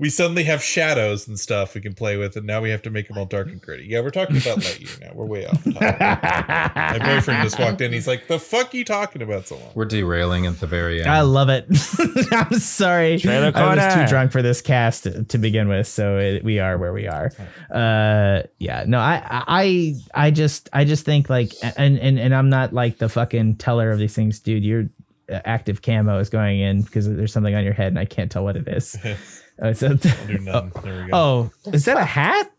we 0.00 0.08
suddenly 0.08 0.44
have 0.44 0.62
shadows 0.62 1.28
and 1.28 1.38
stuff 1.38 1.74
we 1.74 1.80
can 1.82 1.92
play 1.92 2.16
with, 2.16 2.34
and 2.34 2.46
now 2.46 2.62
we 2.62 2.70
have 2.70 2.80
to 2.80 2.90
make 2.90 3.06
them 3.06 3.18
all 3.18 3.26
dark 3.26 3.48
and 3.48 3.60
gritty. 3.60 3.84
Yeah, 3.84 4.00
we're 4.00 4.08
talking 4.08 4.38
about 4.38 4.56
Lightyear 4.58 4.98
now. 5.02 5.10
We're 5.12 5.26
way 5.26 5.44
off. 5.44 5.62
topic. 5.62 6.00
My 6.00 6.98
boyfriend 7.04 7.42
just 7.42 7.58
walked 7.58 7.82
in. 7.82 7.92
He's 7.92 8.06
like, 8.06 8.26
"The 8.26 8.38
fuck 8.38 8.72
you 8.72 8.82
talking 8.82 9.20
about 9.20 9.46
so 9.46 9.56
long?" 9.56 9.72
We're 9.74 9.84
derailing 9.84 10.46
at 10.46 10.58
the 10.58 10.66
very 10.66 11.00
end. 11.00 11.10
I 11.10 11.20
love 11.20 11.50
it. 11.50 11.66
I'm 12.32 12.58
sorry. 12.58 13.18
Trailer 13.18 13.52
I 13.54 13.74
was 13.76 13.94
too 13.94 14.06
drunk 14.06 14.32
for 14.32 14.40
this 14.40 14.62
cast 14.62 15.06
to 15.28 15.38
begin 15.38 15.68
with, 15.68 15.86
so 15.86 16.16
it, 16.16 16.44
we 16.44 16.58
are 16.58 16.78
where 16.78 16.94
we 16.94 17.06
are. 17.06 17.30
Uh, 17.70 18.44
yeah. 18.58 18.84
No, 18.86 19.00
I, 19.00 19.22
I, 19.46 19.94
I 20.14 20.30
just, 20.30 20.70
I 20.72 20.86
just 20.86 21.04
think 21.04 21.28
like, 21.28 21.52
and 21.76 21.98
and 21.98 22.18
and 22.18 22.34
I'm 22.34 22.48
not 22.48 22.72
like 22.72 22.96
the 22.96 23.10
fucking 23.10 23.56
teller 23.56 23.90
of 23.90 23.98
these 23.98 24.14
things, 24.14 24.40
dude. 24.40 24.64
Your 24.64 24.88
uh, 25.30 25.40
active 25.44 25.82
camo 25.82 26.18
is 26.20 26.30
going 26.30 26.58
in 26.60 26.80
because 26.82 27.06
there's 27.06 27.34
something 27.34 27.54
on 27.54 27.64
your 27.64 27.74
head, 27.74 27.88
and 27.88 27.98
I 27.98 28.06
can't 28.06 28.32
tell 28.32 28.44
what 28.44 28.56
it 28.56 28.66
is. 28.66 28.96
Uh, 29.60 29.74
so, 29.74 29.94
Do 29.94 30.38
none. 30.38 30.72
There 30.82 31.04
we 31.04 31.10
go. 31.10 31.16
oh, 31.16 31.50
is 31.72 31.84
that 31.84 31.96
a 31.96 32.04
hat? 32.04 32.50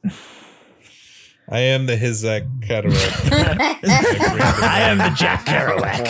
I 1.49 1.59
am 1.59 1.85
the 1.85 1.97
Kwisatz 1.97 2.47
Haderach. 2.61 3.31
I 4.63 4.79
am 4.81 4.97
the 4.99 5.09
Jack 5.09 5.45
Kerouac. 5.45 6.05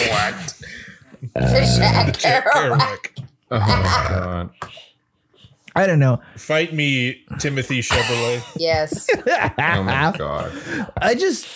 Jack 2.19 2.45
Kerouac. 2.45 3.26
oh 3.51 3.59
my 3.59 4.05
god. 4.09 4.49
I 5.73 5.88
don't 5.88 5.99
know. 5.99 6.22
Fight 6.35 6.73
me, 6.73 7.23
Timothy 7.39 7.81
Chevrolet. 7.81 8.43
Yes. 8.57 9.07
Oh 9.57 9.84
my 9.84 10.13
god. 10.18 10.51
I 10.97 11.15
just 11.15 11.47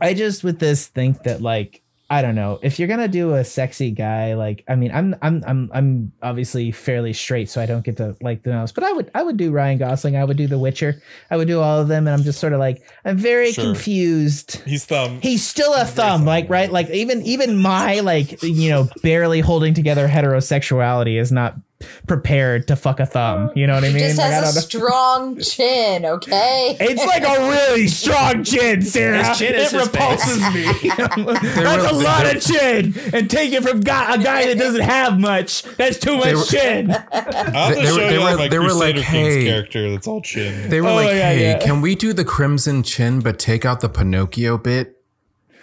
I 0.00 0.14
just 0.14 0.44
with 0.44 0.58
this 0.60 0.86
think 0.86 1.24
that 1.24 1.42
like 1.42 1.81
I 2.12 2.20
don't 2.20 2.34
know. 2.34 2.58
If 2.62 2.78
you're 2.78 2.88
gonna 2.88 3.08
do 3.08 3.34
a 3.34 3.42
sexy 3.44 3.90
guy 3.90 4.34
like 4.34 4.64
I 4.68 4.74
mean 4.74 4.90
I'm 4.92 5.16
I'm 5.22 5.42
I'm 5.46 5.70
I'm 5.72 6.12
obviously 6.22 6.70
fairly 6.70 7.12
straight 7.14 7.48
so 7.48 7.60
I 7.60 7.66
don't 7.66 7.84
get 7.84 7.96
to 7.96 8.14
like 8.20 8.42
the 8.42 8.50
most 8.52 8.74
but 8.74 8.84
I 8.84 8.92
would 8.92 9.10
I 9.14 9.22
would 9.22 9.36
do 9.38 9.50
Ryan 9.50 9.78
Gosling. 9.78 10.16
I 10.16 10.24
would 10.24 10.36
do 10.36 10.46
The 10.46 10.58
Witcher. 10.58 11.00
I 11.30 11.36
would 11.38 11.48
do 11.48 11.60
all 11.60 11.80
of 11.80 11.88
them 11.88 12.06
and 12.06 12.14
I'm 12.14 12.22
just 12.22 12.38
sort 12.38 12.52
of 12.52 12.58
like 12.58 12.82
I'm 13.06 13.16
very 13.16 13.52
Sure. 13.52 13.64
confused. 13.64 14.56
He's 14.66 14.84
thumb. 14.84 15.20
he's 15.22 15.46
still 15.46 15.72
a 15.72 15.84
thumb. 15.86 16.24
like 16.26 16.50
right? 16.50 16.70
Like 16.70 16.90
even 16.90 17.22
even 17.22 17.56
my 17.56 18.00
like 18.00 18.42
you 18.42 18.68
know 18.70 18.88
barely 19.02 19.40
holding 19.40 19.72
together 19.72 20.06
heterosexuality 20.06 21.18
is 21.18 21.32
not 21.32 21.56
prepared 22.06 22.68
to 22.68 22.76
fuck 22.76 23.00
a 23.00 23.06
thumb 23.06 23.22
um, 23.22 23.50
you 23.54 23.66
know 23.66 23.74
what 23.74 23.84
I 23.84 23.88
mean 23.88 23.98
Just 24.00 24.18
Like, 24.18 24.26
I 24.32 24.34
has 24.34 24.52
a 24.52 24.54
know. 24.56 24.60
strong 24.60 25.40
chin, 25.40 26.04
okay? 26.04 26.76
It's 26.80 27.04
like 27.06 27.22
a 27.22 27.48
really 27.48 27.86
strong 27.88 28.44
chin, 28.44 28.82
Sarah. 28.82 29.24
His 29.28 29.38
chin 29.38 29.54
is 29.54 29.72
it 29.72 29.78
his 29.80 29.86
repulses 29.88 30.40
me. 30.52 30.90
That's 31.62 31.90
a 31.90 31.94
lot 31.94 32.24
they- 32.24 32.36
of 32.36 32.42
chin, 32.42 32.94
and 33.14 33.30
take 33.30 33.52
it 33.52 33.62
from 33.62 33.80
guy, 33.80 34.14
a 34.14 34.18
guy 34.22 34.46
that 34.46 34.58
doesn't 34.58 34.80
have 34.82 35.18
much. 35.20 35.62
That's 35.76 35.98
too 35.98 36.16
much 36.16 36.34
were- 36.34 36.44
chin. 36.44 36.90
I'll 37.12 37.70
They 37.74 37.76
were- 37.80 37.86
show 37.86 37.94
they 37.96 38.14
you 38.14 38.20
were- 38.20 38.36
my 38.36 38.48
they 38.48 38.58
were 38.58 38.72
like, 38.72 38.94
Crusader 38.96 39.02
Kings 39.02 39.34
hey. 39.34 39.44
character 39.44 39.90
that's 39.90 40.06
all 40.06 40.20
chin. 40.20 40.68
They 40.68 40.80
were 40.80 40.88
Oh, 40.88 40.94
like, 40.96 41.08
yeah, 41.08 41.32
"Hey, 41.32 41.42
yeah. 41.52 41.58
can 41.58 41.80
we 41.80 41.94
do 41.94 42.12
the 42.12 42.24
crimson 42.24 42.82
chin 42.82 43.20
but 43.20 43.38
take 43.38 43.64
out 43.64 43.80
the 43.80 43.88
Pinocchio 43.88 44.58
bit?" 44.58 44.96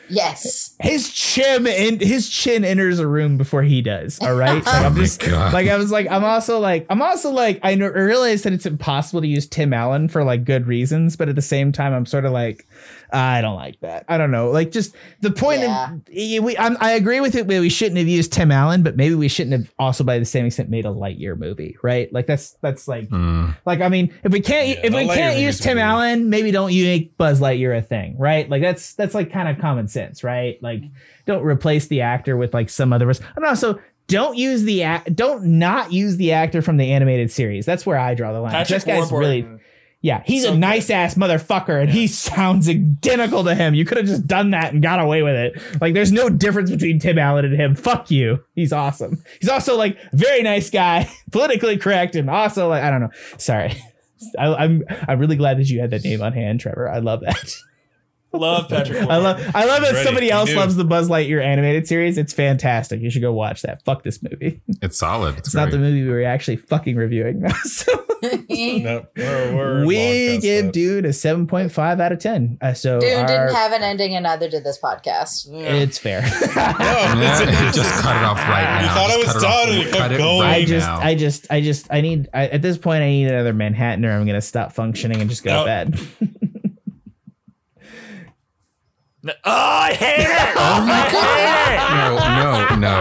Yes. 0.10 0.76
His 0.82 1.12
chin 1.12 1.68
and 1.68 2.02
his 2.02 2.30
chin 2.30 2.66
enters 2.66 3.00
a 3.00 3.08
room 3.08 3.38
before 3.38 3.64
he 3.64 3.82
does. 3.82 4.20
All 4.20 4.36
right. 4.36 4.66
Like, 4.66 4.68
I'm 4.68 4.86
Oh 4.94 4.96
my 4.96 5.02
just 5.02 5.20
God. 5.22 5.54
like 5.54 5.68
I 5.68 5.78
was 5.78 5.92
like 5.92 6.08
I'm 6.10 6.24
also 6.24 6.60
like 6.60 6.86
I'm 6.90 7.02
also 7.02 7.30
like 7.32 7.60
I 7.64 7.74
realize 7.76 8.44
that 8.44 8.54
it's 8.54 8.66
impossible 8.66 9.22
to 9.22 9.28
use 9.28 9.48
Tim 9.48 9.74
Allen 9.74 10.08
for 10.08 10.24
like 10.24 10.44
good 10.46 10.68
reasons, 10.68 11.16
but 11.16 11.30
at 11.30 11.36
the 11.36 11.42
same 11.42 11.72
time 11.72 11.94
I'm 11.94 12.06
sort 12.06 12.26
of 12.26 12.32
like 12.32 12.68
I 13.12 13.42
don't 13.42 13.56
like 13.56 13.80
that. 13.82 14.06
I 14.08 14.18
don't 14.18 14.32
know. 14.32 14.52
Like 14.52 14.72
just 14.72 14.96
the 15.22 15.32
point 15.32 15.62
Yeah. 15.62 15.94
of 15.94 16.02
we 16.44 16.58
I'm, 16.58 16.78
I 16.80 16.92
agree 16.92 17.20
with 17.22 17.36
it. 17.36 17.48
We 17.48 17.70
shouldn't 17.70 17.98
have 17.98 18.08
used 18.08 18.32
Tim 18.34 18.52
Allen, 18.52 18.84
but 18.84 18.96
maybe 18.96 19.16
we 19.16 19.28
shouldn't 19.28 19.54
have 19.54 19.74
also 19.80 20.04
by 20.04 20.20
the 20.20 20.26
same 20.26 20.46
extent 20.46 20.70
made 20.70 20.86
a 20.86 20.90
Lightyear 20.90 21.38
movie, 21.38 21.78
right? 21.82 22.12
Like 22.14 22.28
that's 22.28 22.52
that's 22.62 22.88
like 22.88 23.10
Mm. 23.10 23.56
like 23.66 23.82
I 23.82 23.90
mean, 23.90 24.14
if 24.24 24.32
we 24.32 24.42
can't 24.42 24.68
Yeah, 24.68 24.82
if 24.84 24.94
we 24.94 25.02
Lightyear 25.08 25.14
can't 25.16 25.40
use 25.40 25.60
Tim 25.60 25.78
would 25.78 25.84
Allen, 25.84 26.30
maybe 26.30 26.52
don't 26.52 26.72
you 26.72 26.86
make 26.86 27.18
Buzz 27.18 27.40
Lightyear 27.40 27.78
a 27.78 27.82
thing, 27.82 28.16
right? 28.18 28.50
Like 28.50 28.62
that's 28.62 28.94
that's 28.94 29.16
like 29.16 29.32
kind 29.32 29.50
of 29.50 29.60
common 29.60 29.88
sense, 29.88 30.24
right? 30.24 30.62
Like 30.62 30.84
don't 31.26 31.44
replace 31.44 31.88
the 31.88 32.02
actor 32.02 32.38
with 32.38 32.54
like 32.54 32.70
some 32.70 32.94
other. 32.94 33.10
And 33.36 33.46
also 33.46 33.80
don't 34.08 34.36
use 34.38 34.64
the 34.64 34.82
act. 34.84 35.16
Don't 35.16 35.44
not 35.46 35.94
use 35.94 36.18
the 36.18 36.32
actor 36.32 36.62
from 36.64 36.78
the 36.78 36.92
animated 36.92 37.32
series. 37.32 37.66
That's 37.66 37.86
where 37.86 37.98
I 37.98 38.16
draw 38.16 38.34
the 38.34 38.40
line. 38.42 38.52
Patrick 38.52 38.78
this 38.78 38.84
guy's 38.84 39.12
Warburton. 39.12 39.20
really 39.52 39.62
yeah. 40.02 40.24
He's 40.26 40.46
a 40.46 40.58
nice 40.58 40.90
ass 40.90 41.16
motherfucker, 41.16 41.82
and 41.82 41.90
he 41.90 42.08
sounds 42.08 42.70
identical 42.70 43.44
to 43.44 43.54
him. 43.54 43.74
You 43.74 43.84
could 43.86 43.98
have 43.98 44.08
just 44.08 44.28
done 44.28 44.52
that 44.52 44.74
and 44.74 44.82
got 44.82 45.00
away 45.00 45.24
with 45.24 45.36
it. 45.36 45.62
Like 45.82 45.94
there's 45.94 46.12
no 46.12 46.30
difference 46.30 46.72
between 46.72 47.00
Tim 47.00 47.20
Allen 47.20 47.46
and 47.46 47.56
him. 47.56 47.76
Fuck 47.76 48.10
you. 48.10 48.44
He's 48.56 48.72
awesome. 48.72 49.22
He's 49.42 49.50
also 49.50 49.76
like 49.76 49.98
very 50.14 50.42
nice 50.42 50.70
guy, 50.70 51.10
politically 51.32 51.78
correct, 51.78 52.16
and 52.16 52.30
also 52.30 52.70
like 52.70 52.84
I 52.84 52.90
don't 52.90 53.02
know. 53.02 53.12
Sorry. 53.38 53.74
I, 54.38 54.48
I'm 54.48 54.84
I'm 55.08 55.20
really 55.20 55.38
glad 55.38 55.58
that 55.60 55.70
you 55.70 55.80
had 55.80 55.92
that 55.92 56.04
name 56.04 56.22
on 56.22 56.34
hand, 56.34 56.60
Trevor. 56.60 56.90
I 56.90 57.00
love 57.00 57.22
that. 57.22 57.56
Love 58.32 58.70
Patrick. 58.70 59.02
I 59.02 59.18
love 59.18 59.40
I 59.56 59.66
love 59.66 59.82
that 59.82 59.94
Ready. 59.94 60.06
somebody 60.06 60.32
else 60.32 60.50
do. 60.50 60.56
loves 60.56 60.76
the 60.76 60.84
Buzz 60.84 61.10
Lightyear 61.10 61.44
animated 61.44 61.88
series. 61.88 62.18
It's 62.18 62.32
fantastic. 62.34 63.02
You 63.02 63.10
should 63.10 63.22
go 63.24 63.34
watch 63.34 63.64
that. 63.64 63.84
Fuck 63.86 64.04
this 64.04 64.22
movie. 64.22 64.62
It's 64.82 64.98
solid. 64.98 65.38
It's, 65.40 65.50
It's 65.50 65.56
not 65.56 65.72
the 65.72 65.78
movie 65.80 66.04
we 66.04 66.10
were 66.10 66.24
actually 66.24 66.58
fucking 66.58 66.96
reviewing. 66.96 67.48
so 67.64 67.92
No, 68.50 69.06
we're, 69.16 69.56
we're 69.56 69.86
we 69.86 70.38
give 70.40 70.66
that. 70.66 70.74
Dude 70.74 71.06
a 71.06 71.14
seven 71.14 71.48
point 71.48 71.72
five 71.72 72.00
out 72.00 72.12
of 72.12 72.20
ten. 72.20 72.58
Uh, 72.62 72.74
so 72.74 73.00
Dune 73.00 73.18
our- 73.18 73.28
didn't 73.28 73.54
have 73.56 73.72
an 73.72 73.82
ending, 73.82 74.14
and 74.16 74.24
neither 74.24 74.50
did 74.50 74.64
this 74.64 74.80
podcast. 74.80 75.48
it's 75.52 75.98
fair. 75.98 76.22
No, 76.22 76.28
Yeah, 76.56 77.42
it's- 77.44 77.76
just 77.76 78.02
cut 78.02 78.16
it 78.16 78.24
off 78.24 78.38
right 78.38 78.64
now. 78.64 78.82
You 78.82 78.88
thought 78.88 79.10
Just 79.10 79.30
I 79.30 79.34
was 79.34 79.44
cut 79.44 79.70
it 79.70 79.78
off- 79.80 79.86
and 79.86 79.96
cut 79.96 80.12
it 80.12 80.18
going. 80.18 80.48
I 80.48 80.66
just, 80.66 80.88
now. 80.88 81.00
I 81.00 81.16
just, 81.16 81.48
I 81.50 81.62
just, 81.62 81.88
I 81.92 82.02
need. 82.02 82.30
I, 82.34 82.48
at 82.48 82.62
this 82.62 82.78
point, 82.78 83.02
I 83.04 83.08
need 83.08 83.28
another 83.28 83.54
Manhattan, 83.54 84.06
or 84.06 84.12
I'm 84.12 84.26
gonna 84.26 84.42
stop 84.42 84.74
functioning 84.74 85.20
and 85.22 85.30
just 85.30 85.44
go 85.44 85.52
No. 85.52 85.60
to 85.60 85.66
bed. 85.66 86.00
Oh, 89.22 89.32
I 89.46 89.94
hate 89.94 90.22
it. 90.22 90.30
oh 90.56 90.86
my 90.88 91.12
god! 91.12 92.76
No, 92.76 92.76
no, 92.76 92.88
no. 92.88 92.96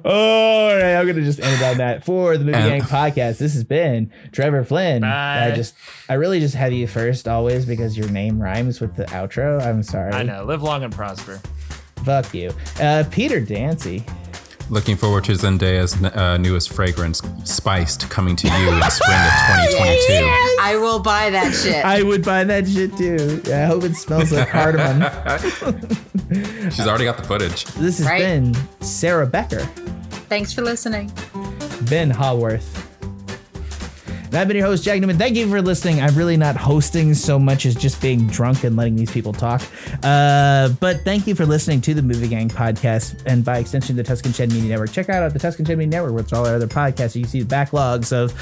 All 0.04 0.76
right, 0.76 0.96
I'm 0.96 1.06
gonna 1.06 1.22
just 1.22 1.40
end 1.40 1.60
it 1.62 1.64
on 1.64 1.78
that 1.78 2.04
for 2.04 2.36
the 2.36 2.44
Movie 2.44 2.58
And- 2.58 2.82
Gang 2.82 2.82
podcast. 2.82 3.38
This 3.38 3.54
has 3.54 3.64
been 3.64 4.12
Trevor 4.32 4.64
Flynn. 4.64 5.00
Bye. 5.02 5.46
I 5.46 5.50
just, 5.56 5.74
I 6.10 6.14
really 6.14 6.40
just 6.40 6.54
have 6.56 6.72
you 6.72 6.86
first 6.86 7.26
always 7.26 7.64
because 7.64 7.96
your 7.96 8.10
name 8.10 8.40
rhymes 8.40 8.80
with 8.80 8.96
the 8.96 9.04
outro. 9.06 9.60
I'm 9.64 9.82
sorry. 9.82 10.12
I 10.12 10.22
know. 10.24 10.44
Live 10.44 10.62
long 10.62 10.84
and 10.84 10.92
prosper. 10.92 11.40
Fuck 12.04 12.34
you, 12.34 12.50
uh, 12.80 13.04
Peter 13.10 13.40
Dancy. 13.40 14.04
Looking 14.70 14.96
forward 14.96 15.24
to 15.24 15.32
Zendaya's 15.32 16.00
uh, 16.02 16.36
newest 16.38 16.72
fragrance, 16.72 17.20
Spiced, 17.44 18.08
coming 18.08 18.36
to 18.36 18.46
you 18.46 18.54
in 18.72 18.80
spring 18.90 19.18
of 19.18 19.32
2022. 19.74 20.12
I 20.62 20.76
will 20.80 21.00
buy 21.00 21.28
that 21.30 21.52
shit. 21.52 21.84
I 21.84 22.02
would 22.04 22.24
buy 22.24 22.44
that 22.44 22.68
shit 22.68 22.96
too. 22.96 23.42
I 23.52 23.64
hope 23.66 23.82
it 23.82 23.96
smells 23.96 24.30
like 24.30 24.48
cardamom. 24.48 25.02
She's 26.70 26.86
already 26.86 27.04
got 27.04 27.16
the 27.16 27.24
footage. 27.24 27.64
this 27.64 27.98
has 27.98 28.06
Right. 28.06 28.20
been 28.20 28.54
Sarah 28.80 29.26
Becker, 29.26 29.64
Thanks 30.28 30.52
for 30.52 30.62
listening. 30.62 31.10
Ben 31.88 32.08
Haworth. 32.10 32.86
And 34.30 34.38
I've 34.38 34.46
been 34.46 34.56
your 34.56 34.66
host, 34.66 34.84
Jack 34.84 35.00
Newman. 35.00 35.18
Thank 35.18 35.36
you 35.36 35.50
for 35.50 35.60
listening. 35.60 36.00
I'm 36.00 36.14
really 36.14 36.36
not 36.36 36.54
hosting 36.56 37.14
so 37.14 37.36
much 37.36 37.66
as 37.66 37.74
just 37.74 38.00
being 38.00 38.28
drunk 38.28 38.62
and 38.62 38.76
letting 38.76 38.94
these 38.94 39.10
people 39.10 39.32
talk. 39.32 39.60
Uh, 40.04 40.68
but 40.78 41.00
thank 41.00 41.26
you 41.26 41.34
for 41.34 41.44
listening 41.44 41.80
to 41.80 41.94
the 41.94 42.02
Movie 42.02 42.28
Gang 42.28 42.48
podcast 42.48 43.20
and 43.26 43.44
by 43.44 43.58
extension, 43.58 43.96
the 43.96 44.04
Tuscan 44.04 44.32
Shed 44.32 44.52
Media 44.52 44.68
Network. 44.68 44.92
Check 44.92 45.08
out 45.08 45.32
the 45.32 45.38
Tuscan 45.40 45.64
Shed 45.64 45.78
Media 45.78 45.90
Network, 45.90 46.12
with 46.12 46.32
all 46.32 46.46
our 46.46 46.54
other 46.54 46.68
podcasts. 46.68 47.16
You 47.16 47.22
can 47.22 47.30
see 47.30 47.42
the 47.42 47.52
backlogs 47.52 48.12
of 48.12 48.32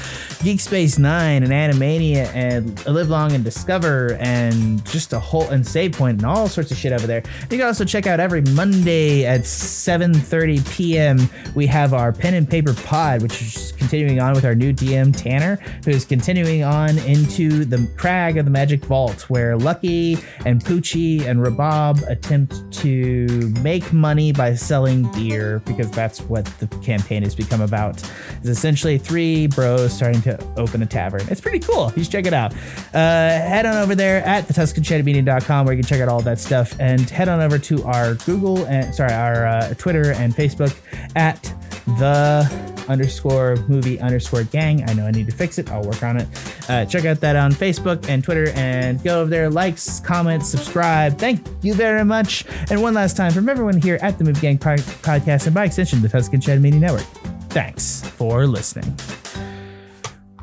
Geek 0.43 0.59
Space 0.59 0.99
Nine 0.99 1.41
and 1.41 1.51
Animania 1.51 2.27
and 2.35 2.85
Live 2.85 3.09
Long 3.09 3.31
and 3.31 3.43
Discover 3.43 4.15
and 4.19 4.85
just 4.85 5.11
a 5.13 5.19
whole 5.19 5.49
and 5.49 5.65
Save 5.65 5.93
Point 5.93 6.19
and 6.19 6.25
all 6.27 6.47
sorts 6.47 6.69
of 6.69 6.77
shit 6.77 6.93
over 6.93 7.07
there. 7.07 7.23
You 7.49 7.57
can 7.57 7.61
also 7.61 7.83
check 7.83 8.05
out 8.05 8.19
every 8.19 8.41
Monday 8.41 9.25
at 9.25 9.41
7:30 9.41 10.69
p.m. 10.71 11.29
We 11.55 11.65
have 11.65 11.95
our 11.95 12.13
pen 12.13 12.35
and 12.35 12.47
paper 12.47 12.75
pod, 12.75 13.23
which 13.23 13.41
is 13.41 13.73
continuing 13.79 14.19
on 14.19 14.33
with 14.33 14.45
our 14.45 14.53
new 14.53 14.71
DM 14.71 15.17
Tanner, 15.17 15.57
who 15.83 15.91
is 15.91 16.05
continuing 16.05 16.63
on 16.63 16.97
into 16.99 17.65
the 17.65 17.87
crag 17.97 18.37
of 18.37 18.45
the 18.45 18.51
Magic 18.51 18.83
Vault, 18.85 19.29
where 19.29 19.57
Lucky 19.57 20.17
and 20.45 20.63
Poochie 20.63 21.25
and 21.25 21.39
Rabab 21.39 22.07
attempt 22.09 22.71
to 22.73 23.27
make 23.61 23.91
money 23.93 24.31
by 24.31 24.53
selling 24.55 25.11
beer 25.13 25.59
because 25.65 25.89
that's 25.91 26.21
what 26.21 26.45
the 26.59 26.67
campaign 26.79 27.23
has 27.23 27.35
become 27.35 27.61
about. 27.61 28.01
It's 28.37 28.49
essentially 28.49 28.97
three 28.97 29.47
bros 29.47 29.93
starting 29.93 30.21
to 30.23 30.41
open 30.57 30.81
a 30.81 30.85
tavern. 30.85 31.21
It's 31.29 31.41
pretty 31.41 31.59
cool. 31.59 31.91
You 31.95 32.03
should 32.03 32.11
check 32.11 32.25
it 32.25 32.33
out. 32.33 32.53
Uh, 32.93 32.97
head 32.97 33.65
on 33.65 33.75
over 33.77 33.95
there 33.95 34.25
at 34.25 34.47
the 34.47 34.53
thetuscanshedmedia.com 34.53 35.65
where 35.65 35.75
you 35.75 35.81
can 35.81 35.87
check 35.87 36.01
out 36.01 36.09
all 36.09 36.21
that 36.21 36.39
stuff 36.39 36.75
and 36.79 37.09
head 37.09 37.29
on 37.29 37.39
over 37.41 37.57
to 37.59 37.83
our 37.83 38.15
Google 38.15 38.65
and 38.65 38.93
sorry, 38.93 39.13
our 39.13 39.45
uh, 39.45 39.73
Twitter 39.77 40.13
and 40.13 40.33
Facebook 40.33 40.75
at 41.15 41.53
the 41.85 42.69
underscore 42.87 43.55
movie 43.67 43.99
underscore 43.99 44.43
gang. 44.43 44.87
I 44.89 44.93
know 44.93 45.05
I 45.05 45.11
need 45.11 45.27
to 45.27 45.35
fix 45.35 45.57
it. 45.59 45.71
I'll 45.71 45.83
work 45.83 46.03
on 46.03 46.17
it. 46.17 46.27
Uh, 46.69 46.85
check 46.85 47.05
out 47.05 47.19
that 47.21 47.35
on 47.35 47.51
Facebook 47.51 48.09
and 48.09 48.23
Twitter 48.23 48.49
and 48.55 49.01
go 49.03 49.21
over 49.21 49.29
there, 49.29 49.49
likes, 49.49 49.99
comments, 49.99 50.47
subscribe. 50.49 51.17
Thank 51.17 51.45
you 51.61 51.73
very 51.73 52.03
much. 52.03 52.45
And 52.69 52.81
one 52.81 52.93
last 52.93 53.15
time 53.15 53.31
from 53.31 53.47
everyone 53.47 53.79
here 53.79 53.99
at 54.01 54.17
the 54.17 54.23
Movie 54.23 54.41
Gang 54.41 54.57
Pod- 54.57 54.79
Podcast 54.79 55.45
and 55.45 55.53
by 55.55 55.65
extension, 55.65 56.01
the 56.01 56.09
Tuscan 56.09 56.41
Shed 56.41 56.61
Media 56.61 56.79
Network. 56.79 57.07
Thanks 57.49 58.01
for 58.01 58.45
listening. 58.47 58.95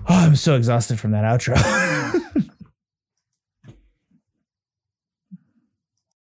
Oh, 0.08 0.14
I'm 0.14 0.36
so 0.36 0.54
exhausted 0.54 1.00
from 1.00 1.10
that 1.12 1.24
outro. 1.24 1.56